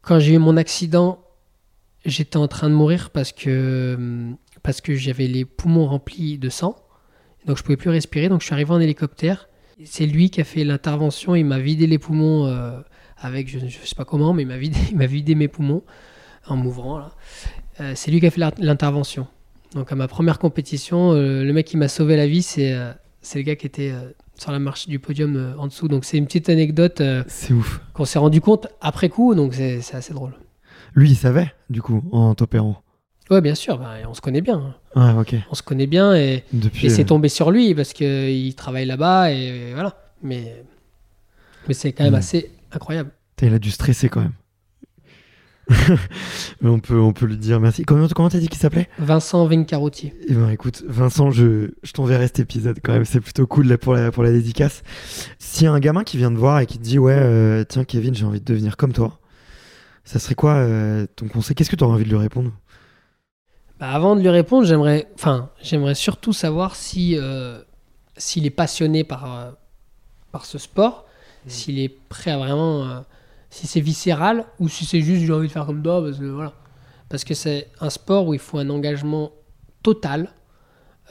Quand 0.01 0.19
j'ai 0.19 0.33
eu 0.33 0.37
mon 0.37 0.57
accident, 0.57 1.19
j'étais 2.05 2.37
en 2.37 2.47
train 2.47 2.69
de 2.69 2.75
mourir 2.75 3.09
parce 3.09 3.31
que, 3.31 3.97
parce 4.63 4.81
que 4.81 4.95
j'avais 4.95 5.27
les 5.27 5.45
poumons 5.45 5.87
remplis 5.87 6.37
de 6.37 6.49
sang. 6.49 6.75
Donc 7.45 7.57
je 7.57 7.63
pouvais 7.63 7.77
plus 7.77 7.89
respirer. 7.89 8.29
Donc 8.29 8.41
je 8.41 8.45
suis 8.45 8.53
arrivé 8.53 8.71
en 8.71 8.79
hélicoptère. 8.79 9.49
C'est 9.85 10.05
lui 10.05 10.29
qui 10.29 10.41
a 10.41 10.43
fait 10.43 10.63
l'intervention. 10.63 11.35
Il 11.35 11.45
m'a 11.45 11.59
vidé 11.59 11.87
les 11.87 11.99
poumons 11.99 12.47
euh, 12.47 12.79
avec, 13.17 13.47
je 13.47 13.59
ne 13.59 13.69
sais 13.69 13.95
pas 13.95 14.05
comment, 14.05 14.33
mais 14.33 14.43
il 14.43 14.47
m'a 14.47 14.57
vidé, 14.57 14.79
vidé 15.07 15.35
mes 15.35 15.47
poumons 15.47 15.83
en 16.47 16.55
m'ouvrant. 16.55 17.09
Euh, 17.79 17.93
c'est 17.95 18.11
lui 18.11 18.19
qui 18.19 18.27
a 18.27 18.31
fait 18.31 18.41
l'intervention. 18.59 19.27
Donc 19.73 19.91
à 19.91 19.95
ma 19.95 20.07
première 20.07 20.39
compétition, 20.39 21.11
euh, 21.11 21.43
le 21.43 21.53
mec 21.53 21.67
qui 21.67 21.77
m'a 21.77 21.87
sauvé 21.87 22.15
la 22.15 22.27
vie, 22.27 22.41
c'est 22.41 22.75
c'est 23.21 23.39
le 23.39 23.43
gars 23.43 23.55
qui 23.55 23.65
était 23.65 23.91
sur 24.35 24.51
la 24.51 24.59
marche 24.59 24.87
du 24.87 24.99
podium 24.99 25.55
en 25.57 25.67
dessous. 25.67 25.87
Donc 25.87 26.05
c'est 26.05 26.17
une 26.17 26.25
petite 26.25 26.49
anecdote. 26.49 27.01
ouf. 27.51 27.81
Qu'on 27.93 28.05
s'est 28.05 28.19
rendu 28.19 28.41
compte 28.41 28.67
après 28.81 29.09
coup, 29.09 29.35
donc 29.35 29.53
c'est 29.53 29.95
assez 29.95 30.13
drôle. 30.13 30.33
Lui, 30.95 31.11
il 31.11 31.15
savait, 31.15 31.53
du 31.69 31.81
coup, 31.81 32.03
en 32.11 32.33
t'opérant 32.33 32.81
Ouais, 33.29 33.41
bien 33.41 33.55
sûr, 33.55 33.77
bah, 33.77 33.95
on 34.07 34.13
se 34.13 34.21
connaît 34.21 34.41
bien. 34.41 34.75
Ouais, 34.95 35.11
ok. 35.11 35.35
On 35.51 35.55
se 35.55 35.61
connaît 35.61 35.87
bien 35.87 36.15
et, 36.15 36.43
et 36.81 36.89
c'est 36.89 37.05
tombé 37.05 37.27
sur 37.27 37.51
lui 37.51 37.75
parce 37.75 37.91
qu'il 37.91 38.55
travaille 38.55 38.85
là-bas 38.85 39.31
et, 39.31 39.73
voilà. 39.73 39.95
Mais, 40.23 40.63
mais 41.67 41.73
c'est 41.73 41.91
quand 41.91 42.05
même 42.05 42.13
hmm. 42.13 42.17
assez 42.17 42.51
incroyable. 42.71 43.11
il 43.41 43.53
a 43.53 43.59
dû 43.59 43.71
stresser 43.71 44.09
quand 44.09 44.21
même. 44.21 44.33
Mais 46.61 46.69
on 46.69 46.79
peut, 46.79 46.99
on 46.99 47.13
peut 47.13 47.25
lui 47.25 47.37
dire 47.37 47.59
merci. 47.59 47.83
Comment, 47.83 48.07
comment 48.07 48.29
t'as 48.29 48.39
dit 48.39 48.47
qu'il 48.47 48.59
s'appelait? 48.59 48.87
Vincent 48.99 49.45
Vincarotti. 49.45 50.13
Eh 50.27 50.33
ben, 50.33 50.49
écoute, 50.49 50.83
Vincent, 50.87 51.31
je, 51.31 51.71
je 51.83 51.91
t'enverrai 51.91 52.27
cet 52.27 52.39
épisode 52.39 52.79
quand 52.83 52.93
même. 52.93 53.05
C'est 53.05 53.19
plutôt 53.19 53.47
cool 53.47 53.67
là, 53.67 53.77
pour, 53.77 53.93
la, 53.93 54.11
pour 54.11 54.23
la 54.23 54.31
dédicace. 54.31 54.83
S'il 55.39 55.65
y 55.65 55.67
a 55.67 55.71
un 55.71 55.79
gamin 55.79 56.03
qui 56.03 56.17
vient 56.17 56.31
te 56.31 56.37
voir 56.37 56.59
et 56.59 56.65
qui 56.65 56.77
te 56.77 56.83
dit 56.83 56.99
Ouais, 56.99 57.17
euh, 57.17 57.63
tiens, 57.67 57.83
Kevin, 57.83 58.15
j'ai 58.15 58.25
envie 58.25 58.39
de 58.39 58.45
devenir 58.45 58.77
comme 58.77 58.93
toi, 58.93 59.19
ça 60.05 60.19
serait 60.19 60.35
quoi 60.35 60.53
euh, 60.55 61.05
ton 61.15 61.27
conseil? 61.27 61.55
Qu'est-ce 61.55 61.69
que 61.69 61.75
tu 61.75 61.83
aurais 61.83 61.93
envie 61.93 62.05
de 62.05 62.09
lui 62.09 62.17
répondre? 62.17 62.51
Bah, 63.79 63.89
Avant 63.89 64.15
de 64.15 64.21
lui 64.21 64.29
répondre, 64.29 64.65
j'aimerais, 64.65 65.07
enfin, 65.15 65.49
j'aimerais 65.61 65.95
surtout 65.95 66.33
savoir 66.33 66.75
si, 66.75 67.17
euh, 67.17 67.61
s'il 68.15 68.45
est 68.45 68.51
passionné 68.51 69.03
par, 69.03 69.53
par 70.31 70.45
ce 70.45 70.57
sport, 70.57 71.05
mmh. 71.45 71.49
s'il 71.49 71.79
est 71.79 71.89
prêt 71.89 72.31
à 72.31 72.37
vraiment 72.37 73.03
si 73.57 73.65
c'est 73.65 73.81
viscéral 73.81 74.45
ou 74.59 74.69
si 74.69 74.85
c'est 74.85 75.01
juste 75.01 75.25
j'ai 75.25 75.33
envie 75.33 75.47
de 75.47 75.51
faire 75.51 75.65
comme 75.65 75.81
toi 75.81 76.01
parce 76.03 76.19
que 76.19 76.25
voilà. 76.25 76.53
Parce 77.09 77.23
que 77.23 77.33
c'est 77.33 77.69
un 77.79 77.89
sport 77.89 78.27
où 78.27 78.33
il 78.33 78.39
faut 78.39 78.59
un 78.59 78.69
engagement 78.69 79.31
total. 79.81 80.29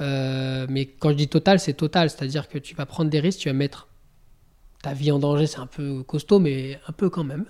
Euh, 0.01 0.67
mais 0.69 0.87
quand 0.87 1.11
je 1.11 1.15
dis 1.15 1.29
total 1.29 1.59
c'est 1.59 1.75
total. 1.75 2.09
C'est 2.09 2.23
à 2.23 2.27
dire 2.27 2.49
que 2.49 2.59
tu 2.59 2.75
vas 2.77 2.87
prendre 2.87 3.11
des 3.11 3.19
risques 3.19 3.41
tu 3.41 3.49
vas 3.49 3.55
mettre 3.55 3.89
ta 4.83 4.93
vie 4.93 5.11
en 5.11 5.19
danger 5.19 5.47
c'est 5.47 5.59
un 5.59 5.67
peu 5.67 6.05
costaud 6.05 6.39
mais 6.39 6.79
un 6.87 6.93
peu 6.93 7.11
quand 7.11 7.25
même. 7.25 7.47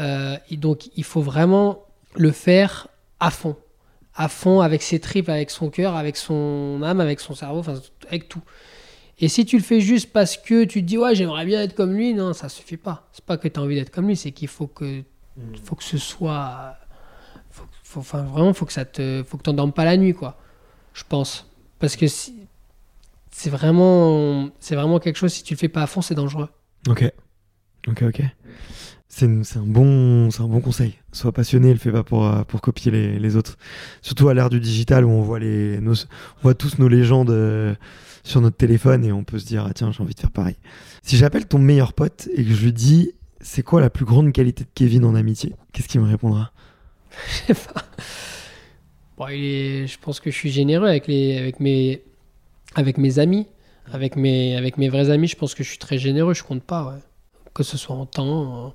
Euh, 0.00 0.36
et 0.50 0.56
donc 0.56 0.90
il 0.96 1.04
faut 1.04 1.22
vraiment 1.22 1.84
le 2.16 2.32
faire 2.32 2.88
à 3.20 3.30
fond. 3.30 3.56
À 4.16 4.28
fond 4.28 4.60
avec 4.60 4.82
ses 4.82 4.98
tripes 4.98 5.28
avec 5.28 5.50
son 5.50 5.70
cœur 5.70 5.94
avec 5.94 6.16
son 6.16 6.82
âme 6.82 7.00
avec 7.00 7.20
son 7.20 7.34
cerveau 7.34 7.60
enfin 7.60 7.74
avec 8.08 8.28
tout 8.28 8.42
et 9.20 9.28
si 9.28 9.44
tu 9.44 9.56
le 9.56 9.62
fais 9.62 9.80
juste 9.80 10.12
parce 10.12 10.36
que 10.36 10.64
tu 10.64 10.82
te 10.82 10.86
dis, 10.86 10.98
ouais, 10.98 11.14
j'aimerais 11.14 11.44
bien 11.44 11.62
être 11.62 11.74
comme 11.74 11.92
lui, 11.92 12.14
non, 12.14 12.32
ça 12.32 12.48
suffit 12.48 12.76
pas. 12.76 13.08
C'est 13.12 13.24
pas 13.24 13.36
que 13.36 13.46
tu 13.48 13.60
as 13.60 13.62
envie 13.62 13.76
d'être 13.76 13.90
comme 13.90 14.08
lui, 14.08 14.16
c'est 14.16 14.32
qu'il 14.32 14.48
faut 14.48 14.66
que, 14.66 15.00
hmm. 15.00 15.56
faut 15.62 15.76
que 15.76 15.84
ce 15.84 15.98
soit. 15.98 16.76
Faut, 17.50 18.00
enfin, 18.00 18.22
vraiment, 18.22 18.52
faut 18.52 18.66
que 18.66 18.72
ça 18.72 18.84
te. 18.84 19.22
Faut 19.26 19.36
que 19.36 19.42
t'endormes 19.42 19.72
pas 19.72 19.84
la 19.84 19.96
nuit, 19.96 20.14
quoi. 20.14 20.38
Je 20.94 21.04
pense. 21.08 21.48
Parce 21.78 21.96
que 21.96 22.08
si, 22.08 22.34
c'est 23.30 23.50
vraiment, 23.50 24.50
c'est 24.58 24.74
vraiment 24.74 24.98
quelque 24.98 25.16
chose, 25.16 25.32
si 25.32 25.42
tu 25.42 25.54
le 25.54 25.58
fais 25.58 25.68
pas 25.68 25.82
à 25.82 25.86
fond, 25.86 26.02
c'est 26.02 26.14
dangereux. 26.14 26.48
Ok. 26.88 27.10
Ok, 27.86 28.02
ok. 28.02 28.22
C'est 29.08 29.26
un, 29.26 29.62
bon, 29.64 30.28
un 30.28 30.48
bon 30.48 30.60
conseil. 30.60 30.94
Sois 31.12 31.30
passionné, 31.30 31.72
le 31.72 31.78
fais 31.78 31.92
pas 31.92 32.02
pour, 32.02 32.26
euh, 32.26 32.42
pour 32.42 32.60
copier 32.60 32.90
les, 32.90 33.18
les 33.20 33.36
autres. 33.36 33.58
Surtout 34.02 34.28
à 34.28 34.34
l'ère 34.34 34.50
du 34.50 34.58
digital 34.58 35.04
où 35.04 35.10
on 35.10 35.22
voit, 35.22 35.38
les, 35.38 35.78
on 35.78 35.92
voit 36.42 36.54
tous 36.54 36.78
nos 36.78 36.88
légendes. 36.88 37.30
Euh, 37.30 37.74
sur 38.24 38.40
notre 38.40 38.56
téléphone 38.56 39.04
et 39.04 39.12
on 39.12 39.22
peut 39.22 39.38
se 39.38 39.46
dire, 39.46 39.64
ah, 39.68 39.72
tiens, 39.72 39.92
j'ai 39.92 40.02
envie 40.02 40.14
de 40.14 40.20
faire 40.20 40.30
pareil. 40.30 40.56
Si 41.02 41.16
j'appelle 41.16 41.46
ton 41.46 41.58
meilleur 41.58 41.92
pote 41.92 42.28
et 42.34 42.44
que 42.44 42.52
je 42.52 42.64
lui 42.64 42.72
dis, 42.72 43.12
c'est 43.40 43.62
quoi 43.62 43.80
la 43.80 43.90
plus 43.90 44.06
grande 44.06 44.32
qualité 44.32 44.64
de 44.64 44.70
Kevin 44.74 45.04
en 45.04 45.14
amitié? 45.14 45.54
Qu'est-ce 45.72 45.86
qu'il 45.86 46.00
me 46.00 46.08
répondra? 46.08 46.50
Je 47.28 47.54
sais 47.54 47.54
pas. 47.54 47.84
Bon, 49.16 49.28
je 49.28 49.98
pense 49.98 50.18
que 50.18 50.30
je 50.30 50.36
suis 50.36 50.50
généreux 50.50 50.88
avec, 50.88 51.06
les, 51.06 51.38
avec, 51.38 51.60
mes, 51.60 52.02
avec 52.74 52.98
mes 52.98 53.20
amis. 53.20 53.46
Avec 53.92 54.16
mes, 54.16 54.56
avec 54.56 54.78
mes 54.78 54.88
vrais 54.88 55.10
amis, 55.10 55.28
je 55.28 55.36
pense 55.36 55.54
que 55.54 55.62
je 55.62 55.68
suis 55.68 55.78
très 55.78 55.98
généreux, 55.98 56.32
je 56.32 56.42
compte 56.42 56.62
pas. 56.62 56.96
Que 57.52 57.62
ce 57.62 57.76
soit 57.76 57.94
en 57.94 58.06
temps, 58.06 58.74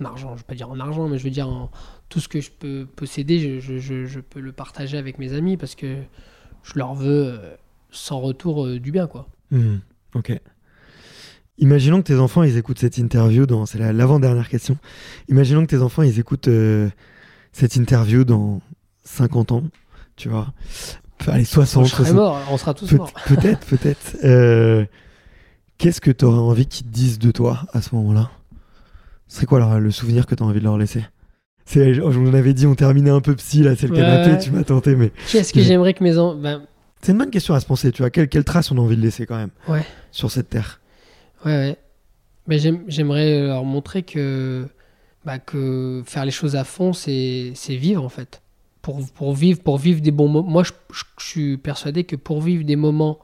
en, 0.00 0.04
argent, 0.04 0.32
je 0.36 0.42
vais 0.42 0.46
pas 0.46 0.54
dire 0.54 0.70
en 0.70 0.78
argent, 0.78 1.08
mais 1.08 1.16
je 1.16 1.24
veux 1.24 1.30
dire 1.30 1.48
en 1.48 1.70
tout 2.10 2.20
ce 2.20 2.28
que 2.28 2.40
je 2.40 2.50
peux 2.50 2.86
posséder, 2.94 3.60
je, 3.60 3.78
je, 3.78 4.04
je, 4.04 4.20
peux 4.20 4.40
le 4.40 4.52
partager 4.52 4.98
avec 4.98 5.18
mes 5.18 5.32
amis 5.32 5.56
parce 5.56 5.74
que 5.74 5.96
je 6.62 6.72
leur 6.76 6.94
veux 6.94 7.32
euh, 7.32 7.54
sans 7.92 8.18
retour 8.18 8.66
euh, 8.66 8.80
du 8.80 8.90
bien, 8.90 9.06
quoi. 9.06 9.28
Hmm, 9.50 9.76
ok. 10.14 10.38
Imaginons 11.58 11.98
que 11.98 12.06
tes 12.06 12.18
enfants, 12.18 12.42
ils 12.42 12.56
écoutent 12.56 12.78
cette 12.78 12.98
interview 12.98 13.46
dans... 13.46 13.66
C'est 13.66 13.78
l'avant-dernière 13.78 14.48
question. 14.48 14.76
Imaginons 15.28 15.62
que 15.62 15.70
tes 15.70 15.82
enfants, 15.82 16.02
ils 16.02 16.18
écoutent 16.18 16.48
euh, 16.48 16.88
cette 17.52 17.76
interview 17.76 18.24
dans 18.24 18.60
50 19.04 19.52
ans, 19.52 19.64
tu 20.16 20.28
vois. 20.28 20.52
Allez, 21.28 21.44
60. 21.44 21.94
On 22.00 22.14
mort, 22.14 22.40
on 22.50 22.56
sera 22.56 22.74
tous 22.74 22.90
morts. 22.92 23.12
Peut-être, 23.26 23.64
peut-être. 23.66 24.16
Euh, 24.24 24.84
qu'est-ce 25.78 26.00
que 26.00 26.10
tu 26.10 26.24
aurais 26.24 26.38
envie 26.38 26.66
qu'ils 26.66 26.86
te 26.86 26.92
disent 26.92 27.20
de 27.20 27.30
toi 27.30 27.60
à 27.72 27.80
ce 27.80 27.94
moment-là? 27.94 28.30
C'est 29.28 29.46
quoi 29.46 29.78
le 29.78 29.90
souvenir 29.90 30.26
que 30.26 30.34
tu 30.34 30.42
as 30.42 30.46
envie 30.46 30.58
de 30.58 30.64
leur 30.64 30.78
laisser? 30.78 31.04
C'est, 31.64 31.94
je 31.94 32.02
en 32.02 32.34
avais 32.34 32.54
dit, 32.54 32.66
on 32.66 32.74
terminait 32.74 33.10
un 33.10 33.20
peu 33.20 33.36
psy, 33.36 33.62
là, 33.62 33.76
c'est 33.76 33.86
le 33.86 33.94
canapé, 33.94 34.36
tu 34.42 34.50
m'as 34.50 34.64
tenté, 34.64 34.96
mais... 34.96 35.12
Qu'est-ce 35.30 35.52
que 35.52 35.60
j'aimerais 35.60 35.94
que 35.94 36.02
mes 36.02 36.18
enfants... 36.18 36.36
Ben, 36.36 36.62
c'est 37.02 37.12
une 37.12 37.18
bonne 37.18 37.30
question 37.30 37.54
à 37.54 37.60
se 37.60 37.66
penser, 37.66 37.90
tu 37.90 38.02
vois. 38.02 38.10
Quelle, 38.10 38.28
quelle 38.28 38.44
trace 38.44 38.70
on 38.70 38.78
a 38.78 38.80
envie 38.80 38.96
de 38.96 39.02
laisser 39.02 39.26
quand 39.26 39.36
même 39.36 39.50
ouais. 39.66 39.84
sur 40.12 40.30
cette 40.30 40.50
terre? 40.50 40.80
Ouais, 41.44 41.52
ouais. 41.52 41.76
Mais 42.46 42.58
j'aimerais 42.58 43.46
leur 43.46 43.64
montrer 43.64 44.04
que, 44.04 44.66
bah, 45.24 45.38
que 45.38 46.02
faire 46.06 46.24
les 46.24 46.30
choses 46.30 46.54
à 46.54 46.64
fond, 46.64 46.92
c'est 46.92 47.52
vivre 47.68 48.04
en 48.04 48.08
fait. 48.08 48.40
Pour, 48.82 49.00
pour, 49.12 49.34
vivre, 49.34 49.60
pour 49.60 49.78
vivre 49.78 50.00
des 50.00 50.10
bons 50.10 50.28
moments. 50.28 50.48
Moi, 50.48 50.64
je, 50.64 50.72
suis 51.18 51.56
persuadé 51.56 52.02
que 52.02 52.16
pour 52.16 52.40
vivre 52.40 52.64
des 52.64 52.74
moments 52.74 53.20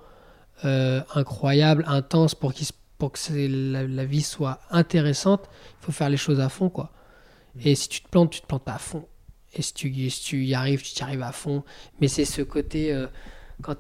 euh, 0.65 1.01
incroyables, 1.15 1.85
intenses, 1.89 2.37
pour, 2.37 2.53
pour 2.97 3.11
que 3.13 3.73
la, 3.73 3.85
la, 3.85 4.05
vie 4.05 4.23
soit 4.23 4.61
intéressante, 4.71 5.49
il 5.81 5.87
faut 5.87 5.93
faire 5.93 6.11
les 6.11 6.17
choses 6.17 6.39
à 6.39 6.49
fond, 6.49 6.69
quoi. 6.69 6.93
Et 7.65 7.75
si 7.75 7.89
tu 7.89 8.03
te 8.03 8.09
plantes, 8.09 8.31
tu 8.31 8.41
te 8.41 8.47
plantes 8.47 8.63
pas 8.63 8.75
à 8.75 8.79
fond. 8.79 9.05
Et 9.53 9.63
si 9.63 9.75
tu, 9.75 10.11
si 10.11 10.23
tu 10.23 10.45
y 10.45 10.55
arrives, 10.55 10.83
tu 10.83 10.97
y 10.97 11.03
arrives 11.03 11.23
à 11.23 11.33
fond. 11.33 11.65
Mais 12.01 12.07
c'est 12.07 12.25
ce 12.25 12.43
côté. 12.43 12.93
Euh, 12.93 13.09
quand 13.63 13.77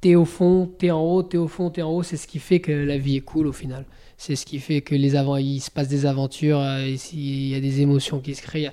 t'es 0.00 0.14
au 0.14 0.24
fond, 0.24 0.70
t'es 0.78 0.90
en 0.90 1.00
haut, 1.00 1.22
t'es 1.22 1.38
au 1.38 1.48
fond, 1.48 1.70
t'es 1.70 1.82
en 1.82 1.90
haut, 1.90 2.02
c'est 2.02 2.16
ce 2.16 2.26
qui 2.26 2.38
fait 2.38 2.60
que 2.60 2.72
la 2.72 2.98
vie 2.98 3.16
est 3.16 3.20
cool 3.20 3.46
au 3.46 3.52
final. 3.52 3.86
C'est 4.18 4.36
ce 4.36 4.44
qui 4.44 4.58
fait 4.58 4.82
que 4.82 4.94
les 4.94 5.16
avant 5.16 5.36
il 5.36 5.60
se 5.60 5.70
passe 5.70 5.88
des 5.88 6.06
aventures, 6.06 6.58
euh, 6.58 6.94
il 7.12 7.48
y 7.48 7.54
a 7.54 7.60
des 7.60 7.80
émotions 7.80 8.20
qui 8.20 8.34
se 8.34 8.42
créent. 8.42 8.70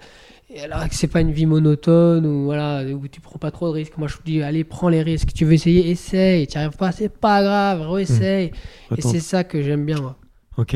Et 0.52 0.62
alors 0.62 0.88
que 0.90 0.96
c'est 0.96 1.08
pas 1.08 1.22
une 1.22 1.32
vie 1.32 1.46
monotone 1.46 2.26
ou 2.26 2.46
voilà 2.46 2.84
où 2.84 3.08
tu 3.08 3.22
prends 3.22 3.38
pas 3.38 3.52
trop 3.52 3.68
de 3.68 3.74
risques. 3.74 3.98
Moi 3.98 4.08
je 4.08 4.18
te 4.18 4.24
dis 4.24 4.42
allez 4.42 4.64
prends 4.64 4.90
les 4.90 5.04
risques. 5.04 5.32
Tu 5.34 5.46
veux 5.46 5.54
essayer, 5.54 5.92
essaye. 5.92 6.48
Tu 6.48 6.58
arrives 6.58 6.76
pas, 6.76 6.92
c'est 6.92 7.10
pas 7.10 7.44
grave, 7.44 8.00
essaye. 8.00 8.52
Mmh. 8.90 8.96
Et 8.98 9.02
c'est 9.02 9.20
ça 9.20 9.44
que 9.44 9.62
j'aime 9.62 9.86
bien 9.86 10.02
moi. 10.02 10.18
Ok. 10.58 10.76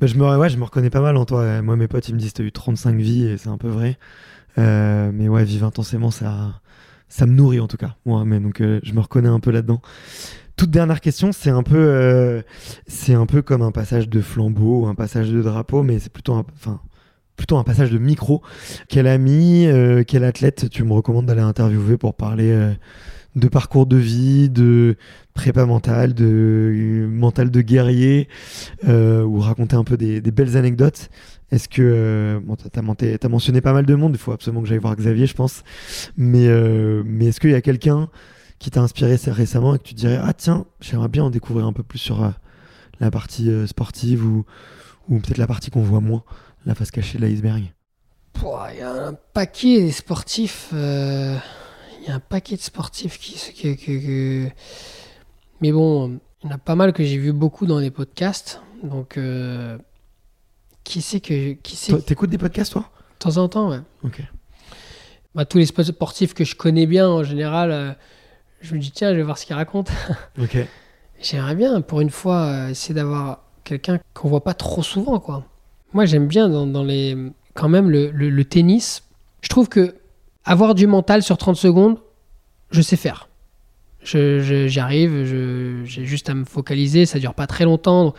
Bah, 0.00 0.06
je, 0.08 0.16
me, 0.16 0.36
ouais, 0.36 0.48
je 0.48 0.58
me 0.58 0.64
reconnais 0.64 0.90
pas 0.90 1.00
mal 1.00 1.16
en 1.16 1.24
toi. 1.24 1.62
Moi 1.62 1.76
mes 1.76 1.86
potes 1.86 2.08
ils 2.08 2.14
me 2.14 2.18
disent 2.18 2.32
t'as 2.32 2.42
eu 2.42 2.50
35 2.50 2.96
vies 2.96 3.26
et 3.26 3.38
c'est 3.38 3.48
un 3.48 3.58
peu 3.58 3.68
vrai. 3.68 3.98
Euh, 4.58 5.10
mais 5.12 5.28
ouais, 5.28 5.44
vivre 5.44 5.66
intensément 5.66 6.10
ça 6.10 6.60
ça 7.16 7.26
me 7.26 7.32
nourrit 7.32 7.60
en 7.60 7.68
tout 7.68 7.76
cas, 7.76 7.94
moi, 8.06 8.24
mais 8.24 8.40
donc 8.40 8.60
euh, 8.60 8.80
je 8.82 8.92
me 8.92 8.98
reconnais 8.98 9.28
un 9.28 9.38
peu 9.38 9.52
là-dedans. 9.52 9.80
Toute 10.56 10.70
dernière 10.70 11.00
question, 11.00 11.30
c'est 11.30 11.50
un 11.50 11.62
peu, 11.62 11.76
euh, 11.78 12.42
c'est 12.88 13.14
un 13.14 13.26
peu 13.26 13.40
comme 13.40 13.62
un 13.62 13.70
passage 13.70 14.08
de 14.08 14.20
flambeau, 14.20 14.86
un 14.86 14.96
passage 14.96 15.30
de 15.30 15.40
drapeau, 15.40 15.84
mais 15.84 16.00
c'est 16.00 16.12
plutôt, 16.12 16.32
enfin, 16.32 16.80
plutôt 17.36 17.56
un 17.56 17.62
passage 17.62 17.92
de 17.92 17.98
micro. 17.98 18.42
Quel 18.88 19.06
ami, 19.06 19.64
euh, 19.66 20.02
quel 20.04 20.24
athlète 20.24 20.68
tu 20.70 20.82
me 20.82 20.92
recommandes 20.92 21.26
d'aller 21.26 21.40
interviewer 21.40 21.98
pour 21.98 22.14
parler 22.14 22.74
de 23.36 23.48
parcours 23.48 23.86
de 23.86 23.96
vie, 23.96 24.50
de 24.50 24.96
prépa 25.34 25.66
mentale, 25.66 26.14
de 26.14 27.06
mental 27.08 27.52
de 27.52 27.60
guerrier, 27.60 28.26
ou 28.88 29.38
raconter 29.38 29.76
un 29.76 29.84
peu 29.84 29.96
des 29.96 30.20
belles 30.20 30.56
anecdotes? 30.56 31.10
Est-ce 31.50 31.68
que. 31.68 31.82
Euh, 31.82 32.40
bon, 32.40 32.56
t'as, 32.56 32.80
as 32.80 33.28
mentionné 33.28 33.60
pas 33.60 33.72
mal 33.72 33.86
de 33.86 33.94
monde, 33.94 34.12
il 34.14 34.18
faut 34.18 34.32
absolument 34.32 34.62
que 34.62 34.68
j'aille 34.68 34.78
voir 34.78 34.96
Xavier, 34.96 35.26
je 35.26 35.34
pense. 35.34 35.62
Mais, 36.16 36.46
euh, 36.48 37.04
est-ce 37.20 37.40
qu'il 37.40 37.50
y 37.50 37.54
a 37.54 37.60
quelqu'un 37.60 38.08
qui 38.58 38.70
t'a 38.70 38.80
inspiré 38.80 39.16
récemment 39.26 39.74
et 39.74 39.78
que 39.78 39.84
tu 39.84 39.94
dirais 39.94 40.18
Ah, 40.22 40.32
tiens, 40.32 40.66
j'aimerais 40.80 41.08
bien 41.08 41.24
en 41.24 41.30
découvrir 41.30 41.66
un 41.66 41.72
peu 41.72 41.82
plus 41.82 41.98
sur 41.98 42.24
euh, 42.24 42.30
la 43.00 43.10
partie 43.10 43.50
sportive 43.66 44.24
ou, 44.24 44.44
peut-être 45.08 45.38
la 45.38 45.46
partie 45.46 45.70
qu'on 45.70 45.82
voit 45.82 46.00
moins, 46.00 46.24
la 46.64 46.74
face 46.74 46.90
cachée 46.90 47.18
de 47.18 47.26
l'iceberg? 47.26 47.72
Il 48.36 48.78
y 48.78 48.82
a 48.82 49.08
un 49.08 49.14
paquet 49.32 49.90
sportifs. 49.90 50.70
Il 50.72 52.08
y 52.08 52.10
a 52.10 52.14
un 52.14 52.20
paquet 52.20 52.56
de 52.56 52.60
sportifs 52.60 53.18
qui. 53.18 53.76
qui, 53.76 54.48
Mais 55.60 55.72
bon, 55.72 56.18
il 56.42 56.50
y 56.50 56.52
en 56.52 56.56
a 56.56 56.58
pas 56.58 56.74
mal 56.74 56.92
que 56.92 57.04
j'ai 57.04 57.18
vu 57.18 57.32
beaucoup 57.32 57.66
dans 57.66 57.78
les 57.78 57.90
podcasts. 57.90 58.60
Donc. 58.82 59.18
Qui 60.84 61.00
c'est 61.00 61.20
que. 61.20 61.52
Qui 61.54 61.76
c'est 61.76 62.04
T'écoutes 62.04 62.30
des 62.30 62.38
podcasts, 62.38 62.72
toi? 62.72 62.90
De 63.12 63.18
temps 63.18 63.36
en 63.38 63.48
temps, 63.48 63.70
ouais. 63.70 63.80
Ok. 64.04 64.22
Bah, 65.34 65.44
tous 65.44 65.58
les 65.58 65.66
sportifs 65.66 66.34
que 66.34 66.44
je 66.44 66.54
connais 66.54 66.86
bien, 66.86 67.08
en 67.08 67.24
général, 67.24 67.72
euh, 67.72 67.92
je 68.60 68.74
me 68.74 68.78
dis, 68.78 68.92
tiens, 68.92 69.10
je 69.10 69.16
vais 69.16 69.22
voir 69.22 69.38
ce 69.38 69.46
qu'ils 69.46 69.56
racontent. 69.56 69.92
ok. 70.40 70.58
J'aimerais 71.20 71.54
bien, 71.54 71.80
pour 71.80 72.00
une 72.00 72.10
fois, 72.10 72.42
euh, 72.42 72.68
essayer 72.68 72.94
d'avoir 72.94 73.40
quelqu'un 73.64 73.98
qu'on 74.12 74.28
voit 74.28 74.44
pas 74.44 74.54
trop 74.54 74.82
souvent, 74.82 75.18
quoi. 75.18 75.44
Moi, 75.92 76.04
j'aime 76.04 76.26
bien 76.28 76.48
dans, 76.48 76.84
les. 76.84 77.16
Quand 77.54 77.68
même, 77.68 77.90
le, 77.90 78.10
le, 78.10 78.44
tennis, 78.44 79.04
je 79.40 79.48
trouve 79.48 79.68
que 79.68 79.94
avoir 80.44 80.74
du 80.74 80.86
mental 80.86 81.22
sur 81.22 81.38
30 81.38 81.56
secondes, 81.56 81.98
je 82.70 82.82
sais 82.82 82.96
faire. 82.96 83.28
J'y 84.02 84.80
arrive, 84.80 85.24
j'ai 85.84 86.04
juste 86.04 86.28
à 86.28 86.34
me 86.34 86.44
focaliser, 86.44 87.06
ça 87.06 87.18
dure 87.18 87.32
pas 87.32 87.46
très 87.46 87.64
longtemps. 87.64 88.12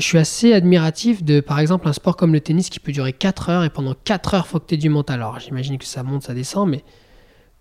Je 0.00 0.06
suis 0.06 0.16
assez 0.16 0.54
admiratif 0.54 1.22
de, 1.22 1.40
par 1.40 1.58
exemple, 1.58 1.86
un 1.86 1.92
sport 1.92 2.16
comme 2.16 2.32
le 2.32 2.40
tennis 2.40 2.70
qui 2.70 2.80
peut 2.80 2.90
durer 2.90 3.12
4 3.12 3.50
heures 3.50 3.64
et 3.64 3.70
pendant 3.70 3.94
4 3.94 4.32
heures, 4.32 4.46
faut 4.46 4.58
que 4.58 4.66
tu 4.66 4.74
aies 4.74 4.78
du 4.78 4.88
mental. 4.88 5.20
Alors 5.20 5.38
j'imagine 5.38 5.76
que 5.76 5.84
ça 5.84 6.02
monte, 6.02 6.22
ça 6.22 6.32
descend, 6.32 6.70
mais 6.70 6.82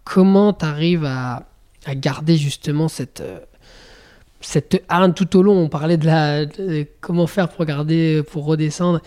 comment 0.06 0.54
tu 0.54 0.64
arrives 0.64 1.04
à, 1.04 1.46
garder 1.96 2.38
justement 2.38 2.88
cette, 2.88 3.20
euh, 3.20 3.40
cette 4.40 4.82
harne 4.88 5.14
tout 5.14 5.36
au 5.36 5.44
long? 5.44 5.58
On 5.58 5.68
parlait 5.68 5.98
de, 5.98 6.06
la, 6.06 6.46
comment 7.02 7.28
faire 7.28 7.50
pour 7.50 7.66
garder, 7.66 8.24
pour 8.32 8.46
redescendre. 8.46 9.02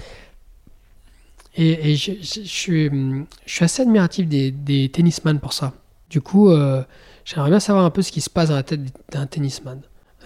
Et, 1.56 1.96
je, 1.96 2.12
suis, 2.20 2.90
je 2.90 3.24
suis 3.46 3.64
assez 3.64 3.80
admiratif 3.80 4.28
des, 4.28 4.50
des 4.50 4.90
tennisman 4.90 5.40
pour 5.40 5.54
ça. 5.54 5.72
Du 6.10 6.20
coup, 6.20 6.50
euh, 6.50 6.82
j'aimerais 7.24 7.48
bien 7.48 7.60
savoir 7.60 7.86
un 7.86 7.90
peu 7.90 8.02
ce 8.02 8.12
qui 8.12 8.20
se 8.20 8.28
passe 8.28 8.50
dans 8.50 8.56
la 8.56 8.62
tête 8.62 8.82
d'un 9.10 9.26
tennisman. 9.26 9.80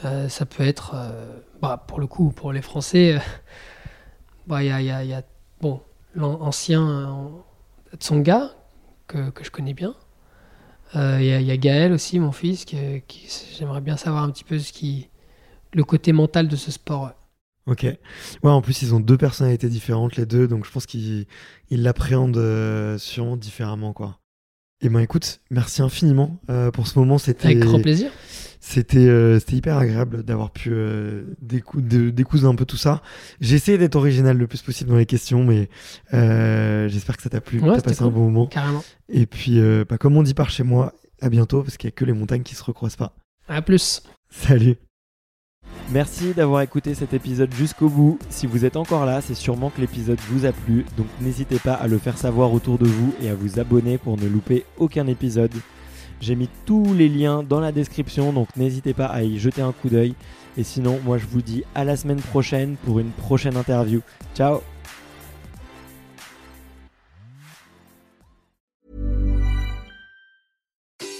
Euh, 0.04 0.28
ça 0.28 0.46
peut 0.46 0.64
être, 0.64 0.92
euh, 0.94 1.40
bah, 1.60 1.84
pour 1.86 2.00
le 2.00 2.06
coup, 2.06 2.30
pour 2.30 2.52
les 2.52 2.62
Français, 2.62 3.18
bah, 4.46 4.62
il 4.62 4.68
y, 4.68 4.70
a, 4.70 5.04
y, 5.04 5.12
a, 5.12 5.22
bon, 5.60 5.80
l'ancien 6.14 7.30
Tsonga, 7.96 8.50
que, 9.06 9.30
que, 9.30 9.44
je 9.44 9.50
connais 9.50 9.74
bien. 9.74 9.94
Il 10.94 11.22
y, 11.22 11.44
y, 11.44 11.50
a 11.50 11.56
Gaël 11.56 11.92
aussi, 11.92 12.18
mon 12.18 12.32
fils, 12.32 12.64
qui, 12.64 13.02
j'aimerais 13.58 13.80
bien 13.80 13.96
savoir 13.96 14.22
un 14.22 14.30
petit 14.30 14.44
peu 14.44 14.58
ce 14.58 14.72
qui, 14.72 15.08
le 15.72 15.84
côté 15.84 16.12
mental 16.12 16.48
de 16.48 16.56
ce 16.56 16.70
sport. 16.70 17.12
Ok. 17.66 17.82
Ouais, 17.82 17.98
en 18.50 18.62
plus, 18.62 18.82
ils 18.82 18.94
ont 18.94 19.00
deux 19.00 19.18
personnalités 19.18 19.68
différentes, 19.68 20.16
les 20.16 20.26
deux, 20.26 20.46
donc 20.46 20.64
je 20.64 20.70
pense 20.70 20.86
qu'ils 20.86 21.26
l'appréhendent 21.70 22.36
euh, 22.36 22.96
sûrement 22.98 23.36
différemment, 23.36 23.92
quoi. 23.92 24.20
Et 24.82 24.86
eh 24.86 24.88
ben 24.90 25.00
écoute, 25.00 25.40
merci 25.50 25.80
infiniment 25.80 26.38
euh, 26.50 26.70
pour 26.70 26.86
ce 26.86 26.98
moment. 26.98 27.16
C'était 27.16 27.46
avec 27.46 27.60
grand 27.60 27.80
plaisir. 27.80 28.10
C'était 28.68 28.98
euh, 28.98 29.38
c'était 29.38 29.54
hyper 29.54 29.78
agréable 29.78 30.24
d'avoir 30.24 30.50
pu 30.50 30.74
découser 31.40 32.46
un 32.46 32.56
peu 32.56 32.64
tout 32.64 32.76
ça. 32.76 33.00
J'ai 33.40 33.54
essayé 33.54 33.78
d'être 33.78 33.94
original 33.94 34.36
le 34.36 34.48
plus 34.48 34.60
possible 34.60 34.90
dans 34.90 34.96
les 34.96 35.06
questions, 35.06 35.44
mais 35.44 35.68
j'espère 36.10 37.16
que 37.16 37.22
ça 37.22 37.30
t'a 37.30 37.40
plu, 37.40 37.60
ouais, 37.60 37.76
t'as 37.76 37.80
passé 37.80 38.02
un 38.02 38.10
bon 38.10 38.24
moment. 38.24 38.46
Carrément. 38.48 38.82
Et 39.08 39.26
puis, 39.26 39.60
bah, 39.88 39.98
comme 39.98 40.16
on 40.16 40.22
dit 40.24 40.34
par 40.34 40.50
chez 40.50 40.64
moi, 40.64 40.92
à 41.22 41.28
bientôt, 41.28 41.62
parce 41.62 41.76
qu'il 41.76 41.86
n'y 41.86 41.92
a 41.92 41.96
que 41.96 42.04
les 42.04 42.12
montagnes 42.12 42.42
qui 42.42 42.56
se 42.56 42.64
recroisent 42.64 42.96
pas. 42.96 43.14
À 43.48 43.62
plus. 43.62 44.02
Salut. 44.30 44.74
Merci 45.92 46.34
d'avoir 46.34 46.62
écouté 46.62 46.94
cet 46.94 47.14
épisode 47.14 47.54
jusqu'au 47.54 47.88
bout. 47.88 48.18
Si 48.30 48.48
vous 48.48 48.64
êtes 48.64 48.76
encore 48.76 49.06
là, 49.06 49.20
c'est 49.20 49.36
sûrement 49.36 49.70
que 49.70 49.80
l'épisode 49.80 50.18
vous 50.28 50.44
a 50.44 50.50
plu, 50.50 50.84
donc 50.96 51.06
n'hésitez 51.20 51.60
pas 51.60 51.74
à 51.74 51.86
le 51.86 51.98
faire 51.98 52.18
savoir 52.18 52.52
autour 52.52 52.78
de 52.78 52.86
vous 52.86 53.14
et 53.22 53.28
à 53.28 53.36
vous 53.36 53.60
abonner 53.60 53.96
pour 53.96 54.16
ne 54.16 54.26
louper 54.26 54.64
aucun 54.76 55.06
épisode. 55.06 55.52
J'ai 56.20 56.34
mis 56.34 56.48
tous 56.64 56.94
les 56.94 57.08
liens 57.08 57.42
dans 57.42 57.60
la 57.60 57.72
description, 57.72 58.32
donc 58.32 58.48
n'hésitez 58.56 58.94
pas 58.94 59.06
à 59.06 59.22
y 59.22 59.38
jeter 59.38 59.62
un 59.62 59.72
coup 59.72 59.88
d'œil. 59.88 60.14
Et 60.56 60.64
sinon, 60.64 60.98
moi 61.04 61.18
je 61.18 61.26
vous 61.26 61.42
dis 61.42 61.64
à 61.74 61.84
la 61.84 61.96
semaine 61.96 62.20
prochaine 62.20 62.76
pour 62.84 62.98
une 62.98 63.10
prochaine 63.10 63.56
interview. 63.56 64.00
Ciao 64.34 64.60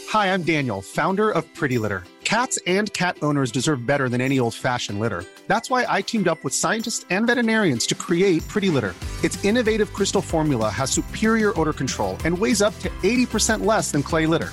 Hi, 0.09 0.33
I'm 0.33 0.45
Daniel, 0.45 0.81
founder 0.81 1.31
of 1.31 1.45
Pretty 1.55 1.77
Litter. 1.77 2.05
Cats 2.25 2.59
and 2.67 2.93
cat 2.95 3.19
owners 3.23 3.53
deserve 3.53 3.87
better 3.87 4.09
than 4.09 4.21
any 4.21 4.41
old-fashioned 4.41 4.99
litter. 4.99 5.25
That's 5.47 5.69
why 5.71 5.85
I 5.89 6.03
teamed 6.03 6.27
up 6.27 6.43
with 6.43 6.55
scientists 6.55 7.05
and 7.11 7.27
veterinarians 7.27 7.87
to 7.89 7.95
create 7.95 8.47
Pretty 8.49 8.71
Litter. 8.71 8.95
Its 9.23 9.45
innovative 9.45 9.93
crystal 9.93 10.23
formula 10.23 10.71
has 10.71 10.91
superior 10.91 11.53
odor 11.61 11.73
control 11.73 12.17
and 12.25 12.37
weighs 12.37 12.63
up 12.63 12.77
to 12.81 12.89
80% 13.03 13.65
less 13.65 13.93
than 13.93 14.03
clay 14.03 14.27
litter. 14.27 14.53